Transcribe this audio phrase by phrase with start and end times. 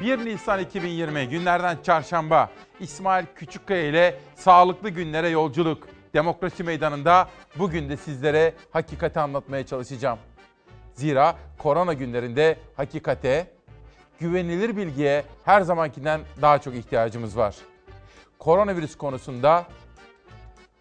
[0.00, 5.88] 1 Nisan 2020 günlerden çarşamba İsmail Küçükkaya ile sağlıklı günlere yolculuk.
[6.14, 7.28] Demokrasi Meydanı'nda
[7.58, 10.18] bugün de sizlere hakikati anlatmaya çalışacağım.
[10.94, 13.46] Zira korona günlerinde hakikate,
[14.20, 17.56] güvenilir bilgiye her zamankinden daha çok ihtiyacımız var.
[18.38, 19.66] Koronavirüs konusunda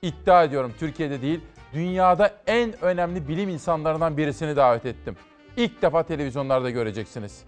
[0.02, 1.42] iddia ediyorum Türkiye'de değil,
[1.74, 5.16] dünyada en önemli bilim insanlarından birisini davet ettim.
[5.58, 7.47] İlk defa televizyonlarda göreceksiniz.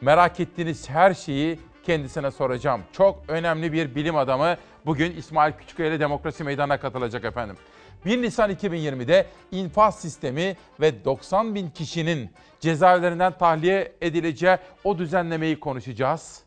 [0.00, 2.82] Merak ettiğiniz her şeyi kendisine soracağım.
[2.92, 7.56] Çok önemli bir bilim adamı bugün İsmail Küçükkaya ile Demokrasi Meydanı'na katılacak efendim.
[8.04, 16.42] 1 Nisan 2020'de infaz sistemi ve 90 bin kişinin cezaevlerinden tahliye edileceği o düzenlemeyi konuşacağız.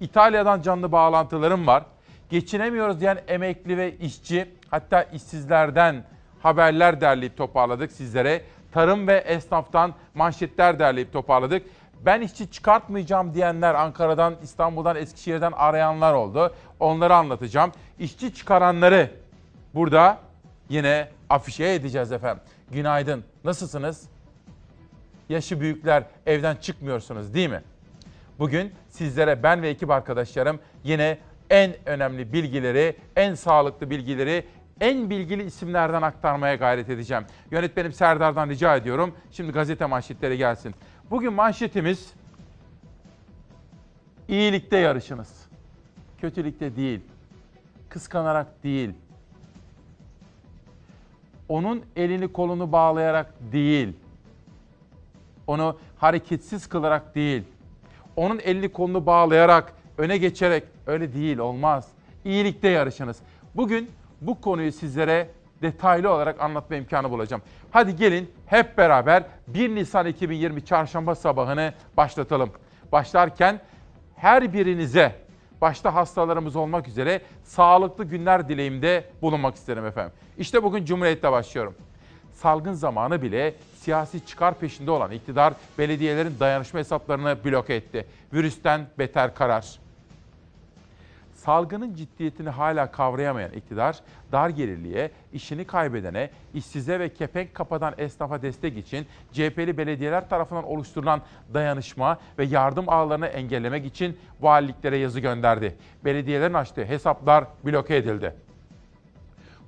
[0.00, 1.84] İtalya'dan canlı bağlantılarım var.
[2.30, 6.04] Geçinemiyoruz diyen emekli ve işçi hatta işsizlerden
[6.42, 8.42] haberler derleyip toparladık sizlere.
[8.72, 11.66] Tarım ve esnaftan manşetler derleyip toparladık.
[12.04, 16.54] Ben işçi çıkartmayacağım diyenler Ankara'dan, İstanbul'dan, Eskişehir'den arayanlar oldu.
[16.80, 17.72] Onları anlatacağım.
[17.98, 19.10] İşçi çıkaranları
[19.74, 20.18] burada
[20.68, 22.42] yine afişe edeceğiz efendim.
[22.70, 23.24] Günaydın.
[23.44, 24.08] Nasılsınız?
[25.28, 27.62] Yaşı büyükler evden çıkmıyorsunuz değil mi?
[28.38, 31.18] Bugün sizlere ben ve ekip arkadaşlarım yine
[31.50, 34.44] en önemli bilgileri, en sağlıklı bilgileri
[34.80, 37.24] en bilgili isimlerden aktarmaya gayret edeceğim.
[37.50, 39.14] Yönetmenim Serdar'dan rica ediyorum.
[39.30, 40.74] Şimdi gazete manşetleri gelsin.
[41.10, 42.12] Bugün manşetimiz
[44.28, 45.46] iyilikte yarışınız.
[46.20, 47.00] Kötülükte değil.
[47.88, 48.90] Kıskanarak değil.
[51.48, 53.92] Onun elini kolunu bağlayarak değil.
[55.46, 57.42] Onu hareketsiz kılarak değil.
[58.16, 61.88] Onun elini kolunu bağlayarak, öne geçerek öyle değil olmaz.
[62.24, 63.18] İyilikte yarışınız.
[63.54, 65.30] Bugün bu konuyu sizlere
[65.62, 67.42] detaylı olarak anlatma imkanı bulacağım.
[67.70, 72.50] Hadi gelin hep beraber 1 Nisan 2020 çarşamba sabahını başlatalım.
[72.92, 73.60] Başlarken
[74.16, 75.14] her birinize
[75.60, 80.12] başta hastalarımız olmak üzere sağlıklı günler dileğimde bulunmak isterim efendim.
[80.38, 81.74] İşte bugün Cumhuriyet'te başlıyorum.
[82.32, 88.06] Salgın zamanı bile siyasi çıkar peşinde olan iktidar belediyelerin dayanışma hesaplarını bloke etti.
[88.32, 89.79] Virüsten beter karar
[91.50, 94.00] salgının ciddiyetini hala kavrayamayan iktidar,
[94.32, 101.20] dar gelirliye, işini kaybedene, işsize ve kepenk kapadan esnafa destek için CHP'li belediyeler tarafından oluşturulan
[101.54, 105.76] dayanışma ve yardım ağlarını engellemek için valiliklere yazı gönderdi.
[106.04, 108.34] Belediyelerin açtığı hesaplar bloke edildi.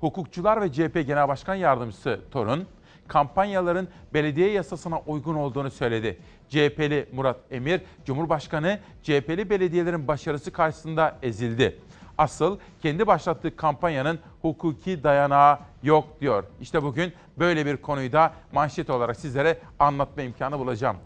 [0.01, 2.67] Hukukçular ve CHP Genel Başkan Yardımcısı Torun,
[3.13, 6.19] kampanyaların belediye yasasına uygun olduğunu söyledi.
[6.49, 11.79] CHP'li Murat Emir, Cumhurbaşkanı CHP'li belediyelerin başarısı karşısında ezildi.
[12.19, 16.45] Asıl kendi başlattığı kampanyanın hukuki dayanağı yok diyor.
[16.61, 20.97] İşte bugün böyle bir konuyu da manşet olarak sizlere anlatma imkanı bulacağım.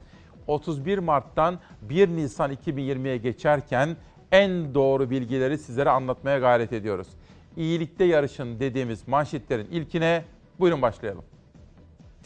[0.47, 3.97] 31 Mart'tan 1 Nisan 2020'ye geçerken
[4.33, 7.09] en doğru bilgileri sizlere anlatmaya gayret ediyoruz.
[7.57, 10.25] İyilikte yarışın dediğimiz manşetlerin ilkine
[10.61, 11.25] buyurun başlayalım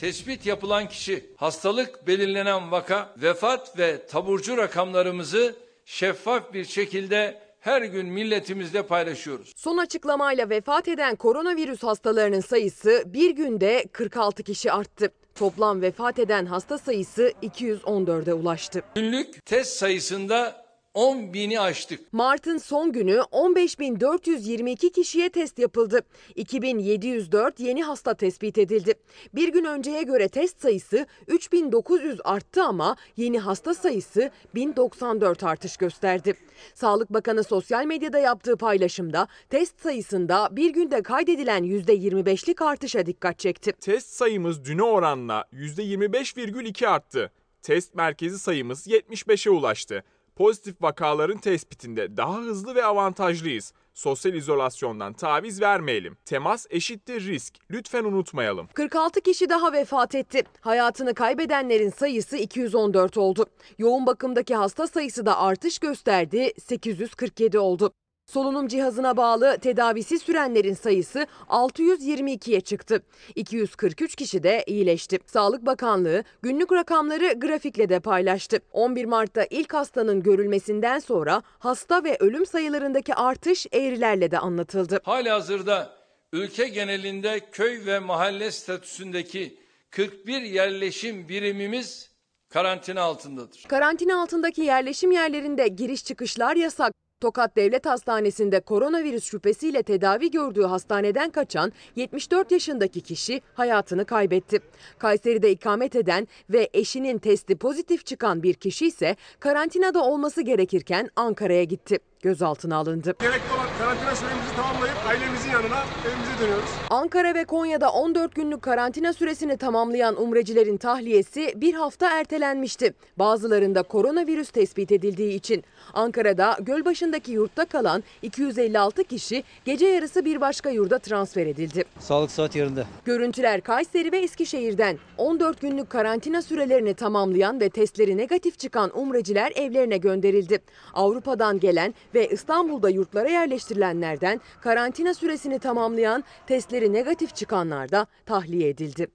[0.01, 8.07] tespit yapılan kişi, hastalık belirlenen vaka, vefat ve taburcu rakamlarımızı şeffaf bir şekilde her gün
[8.07, 9.53] milletimizle paylaşıyoruz.
[9.57, 15.13] Son açıklamayla vefat eden koronavirüs hastalarının sayısı bir günde 46 kişi arttı.
[15.35, 18.83] Toplam vefat eden hasta sayısı 214'e ulaştı.
[18.95, 20.65] Günlük test sayısında
[20.95, 22.13] 10 bini aştık.
[22.13, 26.01] Mart'ın son günü 15.422 kişiye test yapıldı.
[26.35, 28.95] 2704 yeni hasta tespit edildi.
[29.35, 36.35] Bir gün önceye göre test sayısı 3900 arttı ama yeni hasta sayısı 1094 artış gösterdi.
[36.75, 43.73] Sağlık Bakanı sosyal medyada yaptığı paylaşımda test sayısında bir günde kaydedilen %25'lik artışa dikkat çekti.
[43.73, 47.31] Test sayımız düne oranla %25,2 arttı.
[47.63, 50.05] Test merkezi sayımız 75'e ulaştı
[50.41, 53.73] pozitif vakaların tespitinde daha hızlı ve avantajlıyız.
[53.95, 56.17] Sosyal izolasyondan taviz vermeyelim.
[56.25, 57.55] Temas eşittir risk.
[57.71, 58.69] Lütfen unutmayalım.
[58.75, 60.43] 46 kişi daha vefat etti.
[60.61, 63.47] Hayatını kaybedenlerin sayısı 214 oldu.
[63.79, 66.53] Yoğun bakımdaki hasta sayısı da artış gösterdi.
[66.61, 67.93] 847 oldu.
[68.31, 73.03] Solunum cihazına bağlı tedavisi sürenlerin sayısı 622'ye çıktı.
[73.35, 75.19] 243 kişi de iyileşti.
[75.27, 78.61] Sağlık Bakanlığı günlük rakamları grafikle de paylaştı.
[78.73, 85.01] 11 Mart'ta ilk hastanın görülmesinden sonra hasta ve ölüm sayılarındaki artış eğrilerle de anlatıldı.
[85.05, 85.93] Halihazırda
[86.33, 89.59] ülke genelinde köy ve mahalle statüsündeki
[89.91, 92.11] 41 yerleşim birimimiz
[92.49, 93.65] karantina altındadır.
[93.69, 96.93] Karantina altındaki yerleşim yerlerinde giriş çıkışlar yasak.
[97.21, 104.59] Tokat Devlet Hastanesi'nde koronavirüs şüphesiyle tedavi gördüğü hastaneden kaçan 74 yaşındaki kişi hayatını kaybetti.
[104.99, 111.65] Kayseri'de ikamet eden ve eşinin testi pozitif çıkan bir kişi ise karantinada olması gerekirken Ankara'ya
[111.65, 112.10] gitti.
[112.23, 113.15] Gözaltına alındı.
[113.21, 116.71] Gerekli olan karantina süremizi tamamlayıp ailemizin yanına evimize dönüyoruz.
[116.91, 122.95] Ankara ve Konya'da 14 günlük karantina süresini tamamlayan umrecilerin tahliyesi bir hafta ertelenmişti.
[123.19, 125.65] Bazılarında koronavirüs tespit edildiği için.
[125.95, 131.85] Ankara'da Gölbaşı'ndaki yurtta kalan 256 kişi gece yarısı bir başka yurda transfer edildi.
[131.99, 132.85] Sağlık saat yerinde.
[133.05, 139.97] Görüntüler Kayseri ve Eskişehir'den 14 günlük karantina sürelerini tamamlayan ve testleri negatif çıkan umreciler evlerine
[139.97, 140.59] gönderildi.
[140.95, 149.07] Avrupa'dan gelen ve İstanbul'da yurtlara yerleştirilenlerden karantina süresini tamamlayan testleri negatif çıkanlar da tahliye edildi.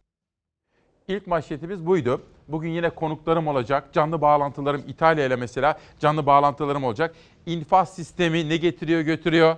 [1.07, 2.21] İlk manşetimiz buydu.
[2.47, 3.93] Bugün yine konuklarım olacak.
[3.93, 7.15] Canlı bağlantılarım İtalya ile mesela canlı bağlantılarım olacak.
[7.45, 9.55] İnfaz sistemi ne getiriyor götürüyor?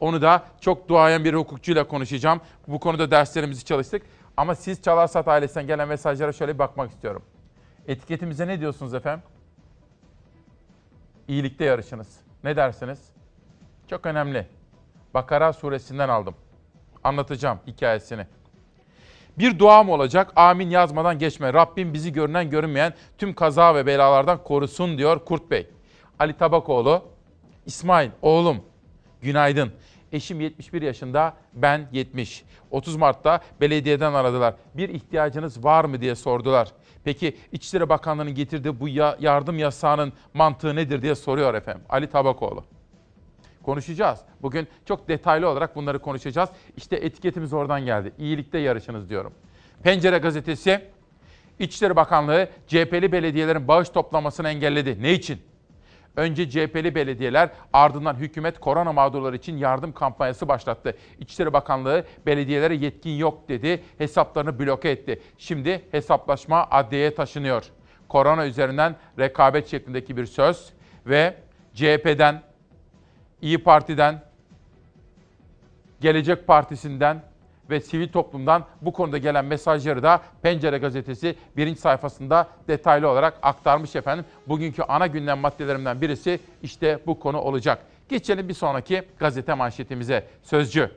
[0.00, 2.40] Onu da çok duayen bir hukukçuyla konuşacağım.
[2.68, 4.02] Bu konuda derslerimizi çalıştık.
[4.36, 7.22] Ama siz Çalarsat ailesinden gelen mesajlara şöyle bir bakmak istiyorum.
[7.88, 9.22] Etiketimize ne diyorsunuz efendim?
[11.28, 12.27] İyilikte yarışınız.
[12.44, 12.98] Ne dersiniz?
[13.90, 14.46] Çok önemli.
[15.14, 16.34] Bakara suresinden aldım.
[17.04, 18.26] Anlatacağım hikayesini.
[19.38, 20.32] Bir duam olacak.
[20.36, 21.52] Amin yazmadan geçme.
[21.52, 25.66] Rabbim bizi görünen görünmeyen tüm kaza ve belalardan korusun diyor Kurt Bey.
[26.18, 27.02] Ali Tabakoğlu,
[27.66, 28.64] İsmail oğlum
[29.22, 29.72] günaydın.
[30.12, 32.44] Eşim 71 yaşında, ben 70.
[32.70, 34.54] 30 Mart'ta belediyeden aradılar.
[34.74, 36.68] Bir ihtiyacınız var mı diye sordular.
[37.04, 41.82] Peki İçişleri Bakanlığı'nın getirdiği bu ya- yardım yasağının mantığı nedir diye soruyor efendim.
[41.88, 42.64] Ali Tabakoğlu.
[43.62, 44.20] Konuşacağız.
[44.42, 46.48] Bugün çok detaylı olarak bunları konuşacağız.
[46.76, 48.12] İşte etiketimiz oradan geldi.
[48.18, 49.32] İyilikte yarışınız diyorum.
[49.82, 50.80] Pencere gazetesi
[51.58, 55.02] İçişleri Bakanlığı CHP'li belediyelerin bağış toplamasını engelledi.
[55.02, 55.38] Ne için?
[56.18, 60.96] Önce CHP'li belediyeler ardından hükümet korona mağdurları için yardım kampanyası başlattı.
[61.18, 65.22] İçişleri Bakanlığı belediyelere yetkin yok dedi, hesaplarını bloke etti.
[65.38, 67.64] Şimdi hesaplaşma adliyeye taşınıyor.
[68.08, 70.72] Korona üzerinden rekabet şeklindeki bir söz
[71.06, 71.34] ve
[71.74, 72.42] CHP'den,
[73.42, 74.22] İyi Parti'den,
[76.00, 77.22] Gelecek Partisi'nden
[77.70, 83.96] ve sivil toplumdan bu konuda gelen mesajları da Pencere Gazetesi birinci sayfasında detaylı olarak aktarmış
[83.96, 84.24] efendim.
[84.48, 87.78] Bugünkü ana gündem maddelerimden birisi işte bu konu olacak.
[88.08, 90.26] Geçelim bir sonraki gazete manşetimize.
[90.42, 90.90] Sözcü.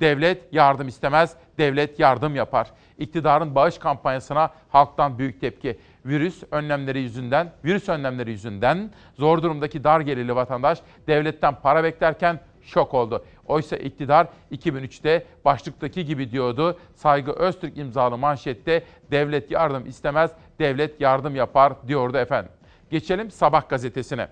[0.00, 2.70] Devlet yardım istemez, devlet yardım yapar.
[2.98, 5.78] İktidarın bağış kampanyasına halktan büyük tepki.
[6.06, 12.94] Virüs önlemleri yüzünden, virüs önlemleri yüzünden zor durumdaki dar gelirli vatandaş devletten para beklerken şok
[12.94, 13.24] oldu.
[13.46, 16.78] Oysa iktidar 2003'te başlıktaki gibi diyordu.
[16.94, 22.52] Saygı Öztürk imzalı manşette devlet yardım istemez, devlet yardım yapar diyordu efendim.
[22.90, 24.28] Geçelim Sabah gazetesine.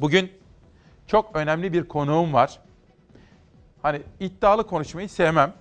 [0.00, 0.32] Bugün
[1.06, 2.58] çok önemli bir konuğum var.
[3.82, 5.52] Hani iddialı konuşmayı sevmem.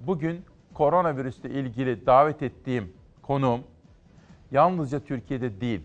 [0.00, 0.44] Bugün
[0.74, 2.92] koronavirüsle ilgili davet ettiğim
[3.22, 3.60] konuğum
[4.50, 5.80] yalnızca Türkiye'de değil,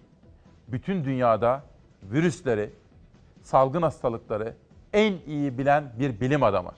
[0.67, 1.63] bütün dünyada
[2.03, 2.69] virüsleri,
[3.43, 4.53] salgın hastalıkları
[4.93, 6.71] en iyi bilen bir bilim adamı.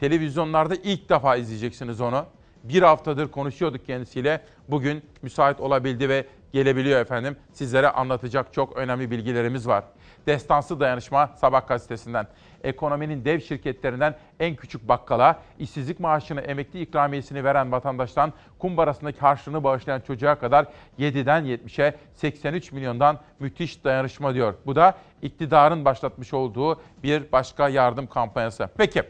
[0.00, 2.26] Televizyonlarda ilk defa izleyeceksiniz onu.
[2.64, 4.40] Bir haftadır konuşuyorduk kendisiyle.
[4.68, 7.36] Bugün müsait olabildi ve gelebiliyor efendim.
[7.52, 9.84] Sizlere anlatacak çok önemli bilgilerimiz var.
[10.26, 12.26] Destansı Dayanışma Sabah gazetesinden.
[12.64, 20.00] Ekonominin dev şirketlerinden en küçük bakkala, işsizlik maaşını, emekli ikramiyesini veren vatandaştan kumbarasındaki harçlığını bağışlayan
[20.00, 20.66] çocuğa kadar
[20.98, 24.54] 7'den 70'e 83 milyondan müthiş dayanışma diyor.
[24.66, 28.68] Bu da iktidarın başlatmış olduğu bir başka yardım kampanyası.
[28.76, 29.02] Peki,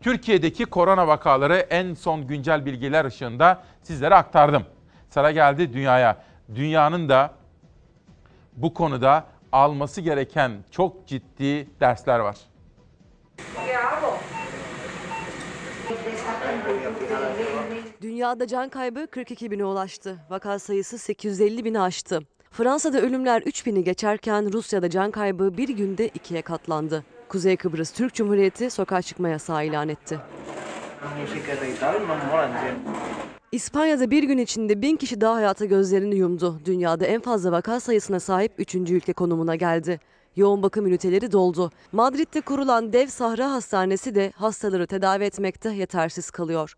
[0.00, 4.64] Türkiye'deki korona vakaları en son güncel bilgiler ışığında sizlere aktardım.
[5.10, 6.16] Sıra geldi dünyaya.
[6.54, 7.30] Dünyanın da
[8.56, 12.36] bu konuda alması gereken çok ciddi dersler var.
[18.02, 20.16] Dünyada can kaybı 42 bine ulaştı.
[20.30, 22.20] Vaka sayısı 850 bini aştı.
[22.50, 27.04] Fransa'da ölümler 3 bini geçerken Rusya'da can kaybı bir günde ikiye katlandı.
[27.28, 30.18] Kuzey Kıbrıs Türk Cumhuriyeti sokağa çıkma yasağı ilan etti.
[33.52, 36.60] İspanya'da bir gün içinde bin kişi daha hayata gözlerini yumdu.
[36.64, 38.74] Dünyada en fazla vaka sayısına sahip 3.
[38.74, 40.00] ülke konumuna geldi.
[40.38, 41.70] Yoğun bakım üniteleri doldu.
[41.92, 46.74] Madrid'de kurulan dev Sahra Hastanesi de hastaları tedavi etmekte yetersiz kalıyor.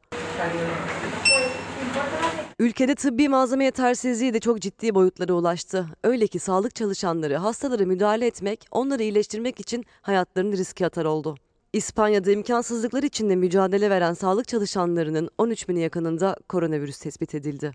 [2.59, 5.87] Ülkede tıbbi malzeme yetersizliği de çok ciddi boyutlara ulaştı.
[6.05, 11.35] Öyle ki sağlık çalışanları hastalara müdahale etmek, onları iyileştirmek için hayatlarını riske atar oldu.
[11.73, 17.73] İspanya'da imkansızlıklar içinde mücadele veren sağlık çalışanlarının 13 bini yakınında koronavirüs tespit edildi.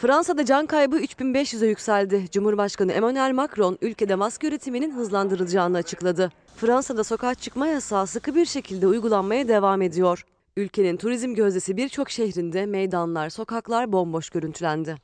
[0.00, 2.30] Fransa'da can kaybı 3500'e yükseldi.
[2.30, 6.32] Cumhurbaşkanı Emmanuel Macron ülkede maske üretiminin hızlandırılacağını açıkladı.
[6.56, 10.24] Fransa'da sokağa çıkma yasağı sıkı bir şekilde uygulanmaya devam ediyor.
[10.56, 14.96] Ülkenin turizm gözdesi birçok şehrinde meydanlar, sokaklar bomboş görüntülendi.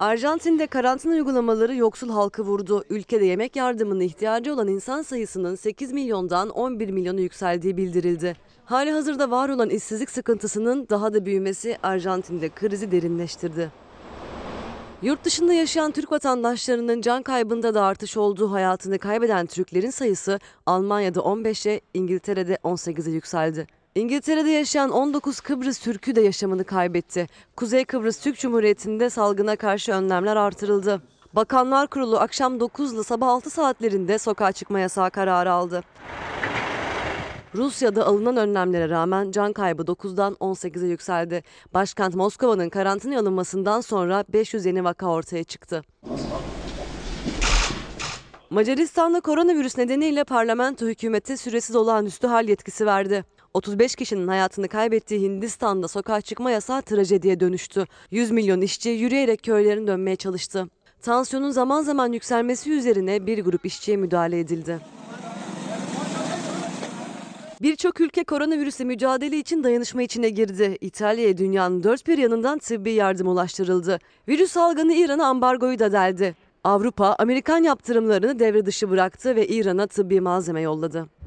[0.00, 2.84] Arjantin'de karantina uygulamaları yoksul halkı vurdu.
[2.90, 8.36] Ülkede yemek yardımına ihtiyacı olan insan sayısının 8 milyondan 11 milyona yükseldiği bildirildi.
[8.64, 13.70] Hali hazırda var olan işsizlik sıkıntısının daha da büyümesi Arjantin'de krizi derinleştirdi.
[15.02, 18.52] Yurt dışında yaşayan Türk vatandaşlarının can kaybında da artış oldu.
[18.52, 23.77] Hayatını kaybeden Türklerin sayısı Almanya'da 15'e, İngiltere'de 18'e yükseldi.
[23.94, 27.26] İngiltere'de yaşayan 19 Kıbrıs Türk'ü de yaşamını kaybetti.
[27.56, 31.02] Kuzey Kıbrıs Türk Cumhuriyeti'nde salgına karşı önlemler artırıldı.
[31.32, 35.82] Bakanlar Kurulu akşam 9 ile sabah 6 saatlerinde sokağa çıkma yasağı kararı aldı.
[37.54, 41.42] Rusya'da alınan önlemlere rağmen can kaybı 9'dan 18'e yükseldi.
[41.74, 45.82] Başkent Moskova'nın karantina alınmasından sonra 500 yeni vaka ortaya çıktı.
[48.50, 53.24] Macaristan'da koronavirüs nedeniyle parlamento hükümete süresiz olağanüstü hal yetkisi verdi.
[53.54, 57.84] 35 kişinin hayatını kaybettiği Hindistan'da sokağa çıkma yasağı trajediye dönüştü.
[58.10, 60.68] 100 milyon işçi yürüyerek köylerine dönmeye çalıştı.
[61.02, 64.78] Tansiyonun zaman zaman yükselmesi üzerine bir grup işçiye müdahale edildi.
[67.62, 70.78] Birçok ülke koronavirüsle mücadele için dayanışma içine girdi.
[70.80, 73.98] İtalya'ya dünyanın dört bir yanından tıbbi yardım ulaştırıldı.
[74.28, 76.34] Virüs salgını İran'a ambargoyu da deldi.
[76.64, 81.17] Avrupa, Amerikan yaptırımlarını devre dışı bıraktı ve İran'a tıbbi malzeme yolladı.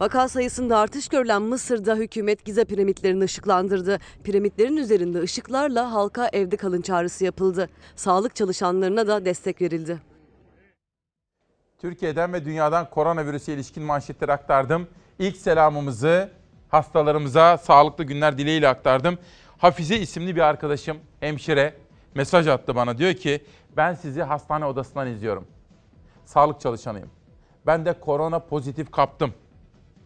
[0.00, 3.98] Vaka sayısında artış görülen Mısır'da hükümet Gize piramitlerini ışıklandırdı.
[4.24, 7.68] Piramitlerin üzerinde ışıklarla halka evde kalın çağrısı yapıldı.
[7.96, 9.98] Sağlık çalışanlarına da destek verildi.
[11.78, 14.86] Türkiye'den ve dünyadan koronavirüse ilişkin manşetleri aktardım.
[15.18, 16.30] İlk selamımızı
[16.68, 19.18] hastalarımıza sağlıklı günler dileğiyle aktardım.
[19.58, 21.74] Hafize isimli bir arkadaşım, hemşire
[22.14, 22.98] mesaj attı bana.
[22.98, 23.44] Diyor ki
[23.76, 25.46] ben sizi hastane odasından izliyorum.
[26.24, 27.10] Sağlık çalışanıyım.
[27.66, 29.34] Ben de korona pozitif kaptım.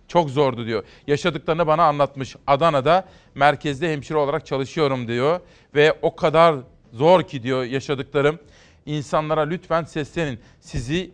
[0.09, 0.85] Çok zordu diyor.
[1.07, 2.37] Yaşadıklarını bana anlatmış.
[2.47, 3.05] Adana'da
[3.35, 5.41] merkezde hemşire olarak çalışıyorum diyor.
[5.75, 6.57] Ve o kadar
[6.93, 8.39] zor ki diyor yaşadıklarım.
[8.87, 10.41] İnsanlara lütfen seslenin.
[10.61, 11.11] Sizi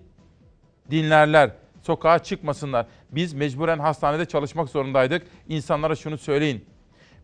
[0.90, 1.50] dinlerler.
[1.82, 2.86] Sokağa çıkmasınlar.
[3.10, 5.26] Biz mecburen hastanede çalışmak zorundaydık.
[5.48, 6.64] İnsanlara şunu söyleyin.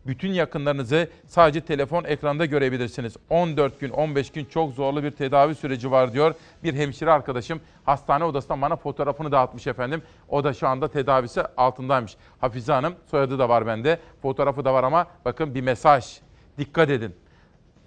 [0.05, 3.17] Bütün yakınlarınızı sadece telefon ekranda görebilirsiniz.
[3.29, 6.35] 14 gün, 15 gün çok zorlu bir tedavi süreci var diyor.
[6.63, 10.01] Bir hemşire arkadaşım hastane odasından bana fotoğrafını dağıtmış efendim.
[10.29, 12.17] O da şu anda tedavisi altındaymış.
[12.41, 13.99] Hafize Hanım soyadı da var bende.
[14.21, 16.19] Fotoğrafı da var ama bakın bir mesaj.
[16.57, 17.15] Dikkat edin.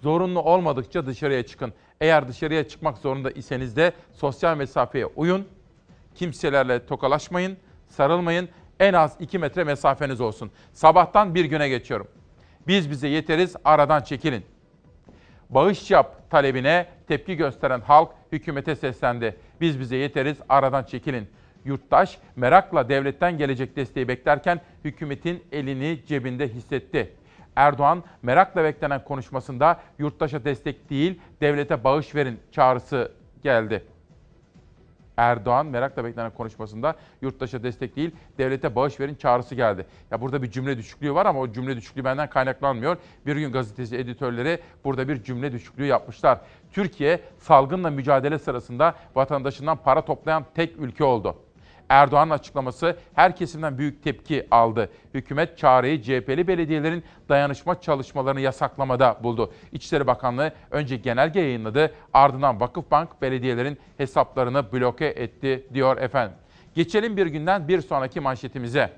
[0.01, 1.73] Zorunlu olmadıkça dışarıya çıkın.
[2.01, 5.47] Eğer dışarıya çıkmak zorunda iseniz de sosyal mesafeye uyun.
[6.15, 7.57] Kimselerle tokalaşmayın,
[7.87, 8.49] sarılmayın.
[8.79, 10.51] En az 2 metre mesafeniz olsun.
[10.73, 12.07] Sabahtan bir güne geçiyorum.
[12.67, 14.45] Biz bize yeteriz, aradan çekilin.
[15.49, 19.35] Bağış yap talebine tepki gösteren halk hükümete seslendi.
[19.61, 21.29] Biz bize yeteriz, aradan çekilin.
[21.65, 27.13] Yurttaş merakla devletten gelecek desteği beklerken hükümetin elini cebinde hissetti.
[27.55, 33.11] Erdoğan merakla beklenen konuşmasında yurttaşa destek değil, devlete bağış verin çağrısı
[33.43, 33.83] geldi.
[35.19, 39.85] Erdoğan merakla beklenen konuşmasında yurttaşa destek değil, devlete bağış verin çağrısı geldi.
[40.11, 42.97] Ya burada bir cümle düşüklüğü var ama o cümle düşüklüğü benden kaynaklanmıyor.
[43.25, 46.39] Bir gün gazetesi editörleri burada bir cümle düşüklüğü yapmışlar.
[46.71, 51.35] Türkiye salgınla mücadele sırasında vatandaşından para toplayan tek ülke oldu.
[51.89, 54.89] Erdoğan'ın açıklaması her kesimden büyük tepki aldı.
[55.13, 59.53] Hükümet çağrıyı CHP'li belediyelerin dayanışma çalışmalarını yasaklamada buldu.
[59.71, 66.37] İçişleri Bakanlığı önce genelge yayınladı, ardından Vakıfbank belediyelerin hesaplarını bloke etti diyor efendim.
[66.75, 68.89] Geçelim bir günden bir sonraki manşetimize.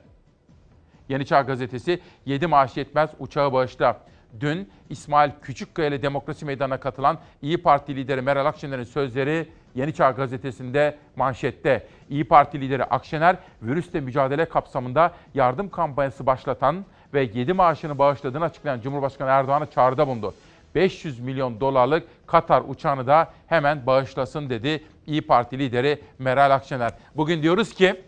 [1.10, 4.00] Yeni Çağ Gazetesi 7 maaş yetmez uçağı bağışla.
[4.40, 10.12] Dün İsmail Küçükkaya ile Demokrasi Meydanı'na katılan İyi Parti lideri Meral Akşener'in sözleri Yeni Çağ
[10.12, 11.88] Gazetesi'nde manşette.
[12.10, 18.82] İyi Parti lideri Akşener, virüsle mücadele kapsamında yardım kampanyası başlatan ve 7 maaşını bağışladığını açıklayan
[18.82, 20.34] Cumhurbaşkanı Erdoğan'a çağrıda bulundu.
[20.76, 26.92] 500 milyon dolarlık Katar uçağını da hemen bağışlasın dedi İyi Parti lideri Meral Akşener.
[27.16, 28.02] Bugün diyoruz ki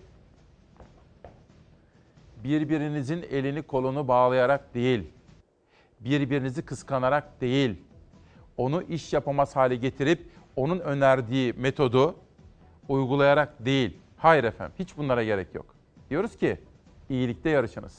[2.44, 5.04] birbirinizin elini kolunu bağlayarak değil,
[6.00, 7.76] birbirinizi kıskanarak değil,
[8.58, 12.16] onu iş yapamaz hale getirip onun önerdiği metodu
[12.90, 13.98] uygulayarak değil.
[14.18, 15.66] Hayır efendim, hiç bunlara gerek yok.
[16.10, 16.58] Diyoruz ki
[17.10, 17.98] iyilikte yarışınız.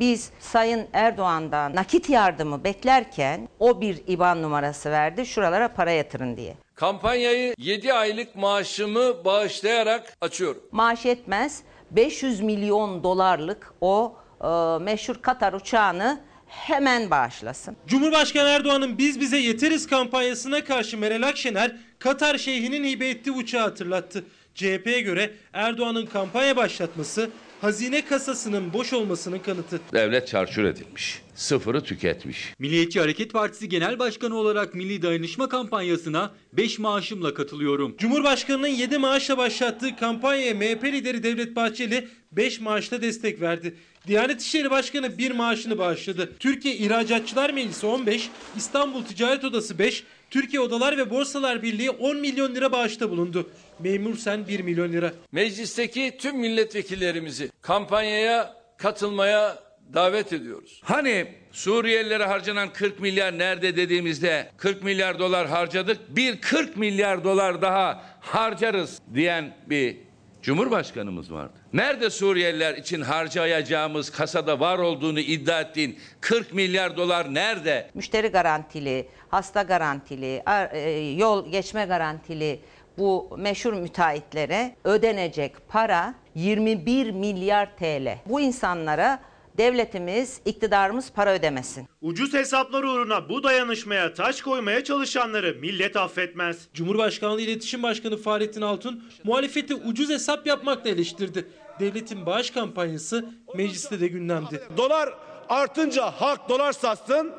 [0.00, 6.56] Biz Sayın Erdoğan'dan nakit yardımı beklerken o bir IBAN numarası verdi şuralara para yatırın diye.
[6.74, 10.62] Kampanyayı 7 aylık maaşımı bağışlayarak açıyorum.
[10.72, 14.48] Maaş yetmez 500 milyon dolarlık o e,
[14.84, 17.76] meşhur Katar uçağını hemen bağışlasın.
[17.86, 24.24] Cumhurbaşkanı Erdoğan'ın Biz Bize Yeteriz kampanyasına karşı Meral Akşener, Katar şeyhinin hibe ettiği uçağı hatırlattı.
[24.54, 27.30] CHP'ye göre Erdoğan'ın kampanya başlatması
[27.60, 29.80] hazine kasasının boş olmasının kanıtı.
[29.92, 31.22] Devlet çarçur edilmiş.
[31.34, 32.54] Sıfırı tüketmiş.
[32.58, 37.96] Milliyetçi Hareket Partisi Genel Başkanı olarak Milli Dayanışma kampanyasına 5 maaşımla katılıyorum.
[37.98, 43.74] Cumhurbaşkanının 7 maaşla başlattığı kampanyaya MHP lideri Devlet Bahçeli 5 maaşla destek verdi.
[44.06, 46.32] Diyanet İşleri Başkanı bir maaşını bağışladı.
[46.38, 52.54] Türkiye İhracatçılar Meclisi 15, İstanbul Ticaret Odası 5, Türkiye Odalar ve Borsalar Birliği 10 milyon
[52.54, 53.50] lira bağışta bulundu.
[53.78, 55.12] Memur Sen 1 milyon lira.
[55.32, 59.58] Meclisteki tüm milletvekillerimizi kampanyaya katılmaya
[59.94, 60.80] davet ediyoruz.
[60.84, 66.16] Hani Suriyelilere harcanan 40 milyar nerede dediğimizde 40 milyar dolar harcadık.
[66.16, 69.96] Bir 40 milyar dolar daha harcarız diyen bir
[70.42, 71.52] Cumhurbaşkanımız vardı.
[71.72, 77.90] Nerede Suriyeliler için harcayacağımız kasada var olduğunu iddia ettiğin 40 milyar dolar nerede?
[77.94, 82.60] Müşteri garantili, hasta garantili, ar- e, yol geçme garantili
[82.98, 88.18] bu meşhur müteahhitlere ödenecek para 21 milyar TL.
[88.26, 89.20] Bu insanlara
[89.60, 91.88] devletimiz, iktidarımız para ödemesin.
[92.00, 96.68] Ucuz hesaplar uğruna bu dayanışmaya taş koymaya çalışanları millet affetmez.
[96.74, 101.48] Cumhurbaşkanlığı İletişim Başkanı Fahrettin Altun muhalefeti ucuz hesap yapmakla eleştirdi.
[101.80, 104.62] Devletin bağış kampanyası mecliste de gündemdi.
[104.76, 105.14] Dolar
[105.48, 107.32] artınca halk dolar satsın.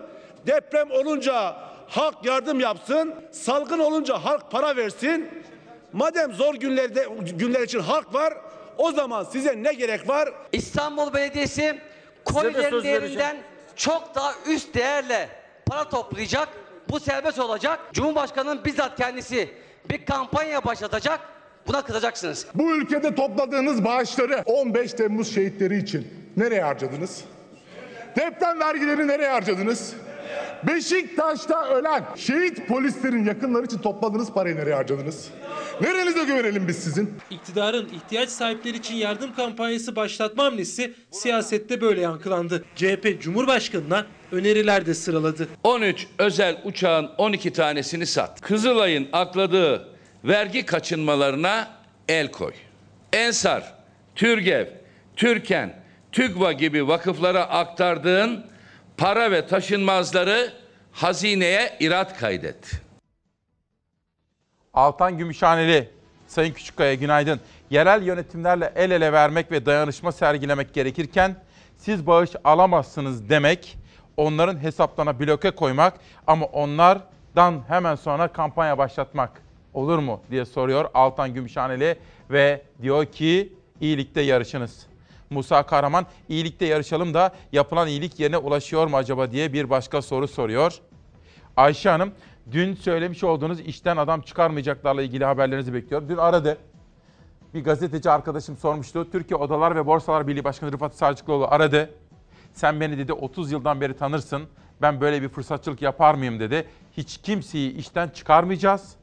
[0.48, 1.56] Deprem olunca
[1.88, 3.16] halk yardım yapsın.
[3.32, 5.30] Salgın olunca halk para versin.
[5.94, 8.34] Madem zor günlerde günler için halk var,
[8.78, 10.30] o zaman size ne gerek var?
[10.52, 11.82] İstanbul Belediyesi
[12.26, 13.38] kolilerin değerinden
[13.76, 15.30] çok daha üst değerle
[15.66, 16.48] para toplayacak.
[16.90, 17.80] Bu serbest olacak.
[17.94, 19.50] Cumhurbaşkanının bizzat kendisi
[19.90, 21.20] bir kampanya başlatacak.
[21.68, 22.48] Buna kızacaksınız.
[22.56, 27.24] Bu ülkede topladığınız bağışları 15 Temmuz şehitleri için nereye harcadınız?
[28.16, 29.94] Deprem vergileri nereye harcadınız?
[30.68, 35.28] Beşiktaş'ta ölen şehit polislerin yakınları için topladığınız parayı nereye harcadınız?
[35.82, 37.14] Nerenize güvenelim biz sizin?
[37.30, 42.64] İktidarın ihtiyaç sahipleri için yardım kampanyası başlatma hamlesi siyasette böyle yankılandı.
[42.76, 45.48] CHP Cumhurbaşkanı'na öneriler de sıraladı.
[45.64, 48.42] 13 özel uçağın 12 tanesini sat.
[48.42, 49.90] Kızılay'ın akladığı
[50.24, 51.68] vergi kaçınmalarına
[52.10, 52.54] el koy.
[53.14, 53.74] Ensar,
[54.16, 54.66] Türgev,
[55.16, 58.51] Türken, TÜGVA gibi vakıflara aktardığın
[59.02, 60.54] para ve taşınmazları
[60.92, 62.82] hazineye irat kaydet.
[64.74, 65.90] Altan Gümüşhaneli,
[66.28, 67.40] Sayın Küçükkaya günaydın.
[67.70, 71.36] Yerel yönetimlerle el ele vermek ve dayanışma sergilemek gerekirken
[71.78, 73.78] siz bağış alamazsınız demek,
[74.18, 75.94] onların hesaplarına bloke koymak
[76.28, 79.42] ama onlardan hemen sonra kampanya başlatmak
[79.74, 81.98] olur mu diye soruyor Altan Gümüşhaneli
[82.30, 84.91] ve diyor ki iyilikte yarışınız.
[85.32, 90.28] Musa Kahraman iyilikte yarışalım da yapılan iyilik yerine ulaşıyor mu acaba diye bir başka soru
[90.28, 90.80] soruyor.
[91.58, 92.12] Ayşe Hanım
[92.52, 96.10] dün söylemiş olduğunuz işten adam çıkarmayacaklarla ilgili haberlerinizi bekliyorum.
[96.10, 96.58] Dün aradı.
[97.54, 99.12] Bir gazeteci arkadaşım sormuştu.
[99.12, 101.90] Türkiye Odalar ve Borsalar Birliği Başkanı Rıfat Sarcıklıoğlu aradı.
[102.54, 104.44] Sen beni dedi 30 yıldan beri tanırsın.
[104.82, 106.68] Ben böyle bir fırsatçılık yapar mıyım dedi.
[106.98, 108.96] Hiç kimseyi işten çıkarmayacağız.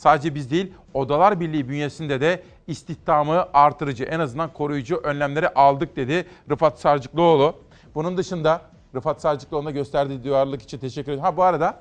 [0.00, 6.26] Sadece biz değil, Odalar Birliği bünyesinde de istihdamı artırıcı, en azından koruyucu önlemleri aldık dedi
[6.50, 7.54] Rıfat Sarcıklıoğlu.
[7.94, 8.62] Bunun dışında
[8.94, 11.24] Rıfat Sarcıklıoğlu'na gösterdiği duyarlılık için teşekkür ederim.
[11.24, 11.80] Ha bu arada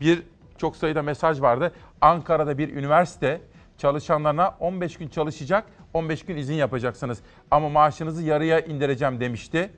[0.00, 0.22] bir
[0.58, 1.72] çok sayıda mesaj vardı.
[2.00, 3.40] Ankara'da bir üniversite
[3.78, 7.18] çalışanlarına 15 gün çalışacak, 15 gün izin yapacaksınız.
[7.50, 9.70] Ama maaşınızı yarıya indireceğim demişti.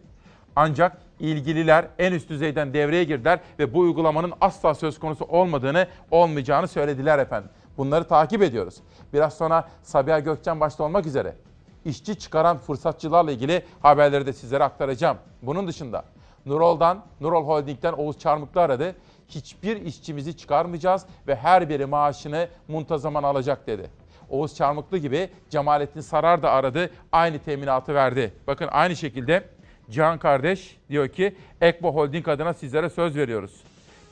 [0.57, 6.69] Ancak ilgililer en üst düzeyden devreye girdiler ve bu uygulamanın asla söz konusu olmadığını, olmayacağını
[6.69, 7.51] söylediler efendim.
[7.79, 8.75] Bunları takip ediyoruz.
[9.13, 11.35] Biraz sonra Sabiha Gökçen başta olmak üzere
[11.85, 15.17] işçi çıkaran fırsatçılarla ilgili haberleri de sizlere aktaracağım.
[15.43, 16.05] Bunun dışında
[16.47, 18.95] Nurol'dan, Nurol Holding'den Oğuz Çarmıklı aradı.
[19.29, 23.91] Hiçbir işçimizi çıkarmayacağız ve her biri maaşını muntazaman alacak dedi.
[24.31, 26.91] Oğuz Çarmıklı gibi Cemalettin Sarar da aradı.
[27.13, 28.33] Aynı teminatı verdi.
[28.47, 29.45] Bakın aynı şekilde
[29.91, 33.63] Cihan kardeş diyor ki Ekbo Holding adına sizlere söz veriyoruz.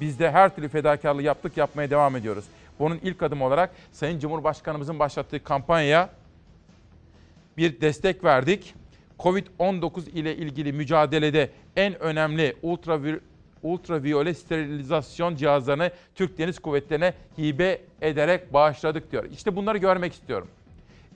[0.01, 2.45] Biz de her türlü fedakarlığı yaptık yapmaya devam ediyoruz.
[2.79, 6.11] Bunun ilk adımı olarak Sayın Cumhurbaşkanımızın başlattığı kampanyaya
[7.57, 8.75] bir destek verdik.
[9.19, 13.21] Covid-19 ile ilgili mücadelede en önemli ultravi-
[13.63, 19.25] ultraviyole sterilizasyon cihazlarını Türk Deniz Kuvvetleri'ne hibe ederek bağışladık diyor.
[19.25, 20.49] İşte bunları görmek istiyorum.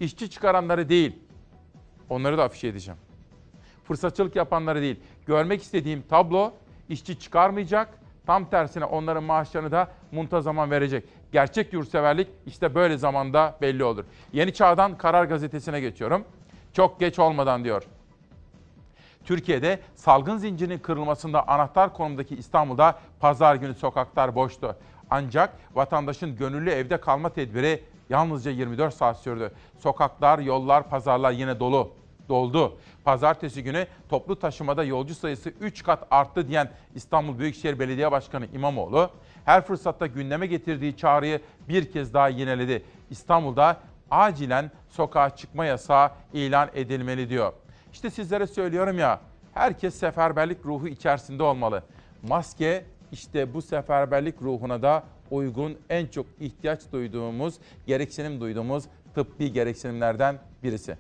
[0.01, 1.16] İşçi çıkaranları değil,
[2.09, 3.01] onları da afişe edeceğim.
[3.85, 4.96] Fırsatçılık yapanları değil.
[5.27, 6.53] Görmek istediğim tablo
[6.88, 7.88] işçi çıkarmayacak,
[8.27, 11.05] tam tersine onların maaşlarını da muntazaman verecek.
[11.32, 14.04] Gerçek yurtseverlik işte böyle zamanda belli olur.
[14.32, 16.24] Yeni Çağ'dan Karar Gazetesi'ne geçiyorum.
[16.72, 17.82] Çok geç olmadan diyor.
[19.24, 24.76] Türkiye'de salgın zincirinin kırılmasında anahtar konumdaki İstanbul'da pazar günü sokaklar boştu.
[25.10, 29.52] Ancak vatandaşın gönüllü evde kalma tedbiri yalnızca 24 saat sürdü.
[29.78, 31.92] Sokaklar, yollar, pazarlar yine dolu
[32.28, 32.78] doldu.
[33.04, 39.10] Pazartesi günü toplu taşımada yolcu sayısı 3 kat arttı diyen İstanbul Büyükşehir Belediye Başkanı İmamoğlu,
[39.44, 42.83] her fırsatta gündeme getirdiği çağrıyı bir kez daha yineledi.
[43.11, 43.76] İstanbul'da
[44.11, 47.53] acilen sokağa çıkma yasağı ilan edilmeli diyor.
[47.92, 49.20] İşte sizlere söylüyorum ya,
[49.55, 51.83] herkes seferberlik ruhu içerisinde olmalı.
[52.22, 57.55] Maske işte bu seferberlik ruhuna da uygun en çok ihtiyaç duyduğumuz,
[57.87, 60.96] gereksinim duyduğumuz tıbbi gereksinimlerden birisi.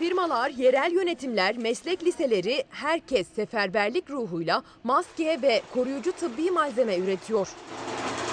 [0.00, 7.48] Firmalar, yerel yönetimler, meslek liseleri herkes seferberlik ruhuyla maske ve koruyucu tıbbi malzeme üretiyor.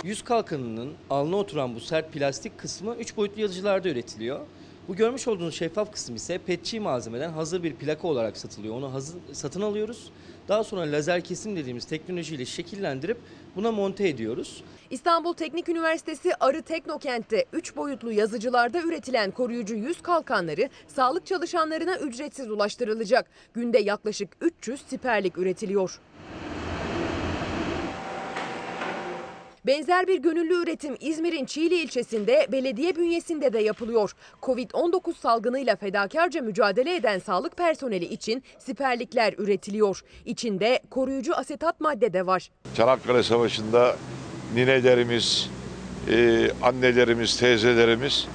[0.03, 4.39] Yüz kalkanının alnına oturan bu sert plastik kısmı 3 boyutlu yazıcılarda üretiliyor.
[4.87, 8.75] Bu görmüş olduğunuz şeffaf kısım ise petçi malzemeden hazır bir plaka olarak satılıyor.
[8.75, 10.11] Onu hazır, satın alıyoruz.
[10.47, 13.17] Daha sonra lazer kesim dediğimiz teknolojiyle şekillendirip
[13.57, 14.63] buna monte ediyoruz.
[14.89, 22.51] İstanbul Teknik Üniversitesi Arı Teknokent'te 3 boyutlu yazıcılarda üretilen koruyucu yüz kalkanları sağlık çalışanlarına ücretsiz
[22.51, 23.25] ulaştırılacak.
[23.53, 25.99] Günde yaklaşık 300 siperlik üretiliyor.
[29.67, 34.11] Benzer bir gönüllü üretim İzmir'in Çiğli ilçesinde belediye bünyesinde de yapılıyor.
[34.41, 40.01] Covid-19 salgınıyla fedakarca mücadele eden sağlık personeli için siperlikler üretiliyor.
[40.25, 42.49] İçinde koruyucu asetat madde de var.
[42.77, 43.95] Çanakkale Savaşı'nda
[44.55, 45.49] ninelerimiz,
[46.11, 48.27] e, annelerimiz, teyzelerimiz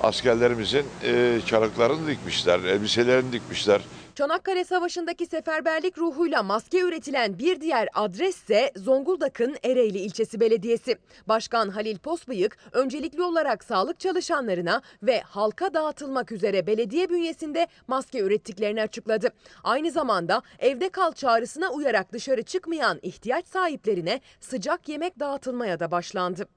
[0.00, 3.80] askerlerimizin e, çarıklarını dikmişler, elbiselerini dikmişler.
[4.16, 10.96] Çanakkale Savaşı'ndaki seferberlik ruhuyla maske üretilen bir diğer adres ise Zonguldak'ın Ereğli ilçesi belediyesi.
[11.28, 18.82] Başkan Halil Posbıyık öncelikli olarak sağlık çalışanlarına ve halka dağıtılmak üzere belediye bünyesinde maske ürettiklerini
[18.82, 19.28] açıkladı.
[19.64, 26.48] Aynı zamanda evde kal çağrısına uyarak dışarı çıkmayan ihtiyaç sahiplerine sıcak yemek dağıtılmaya da başlandı.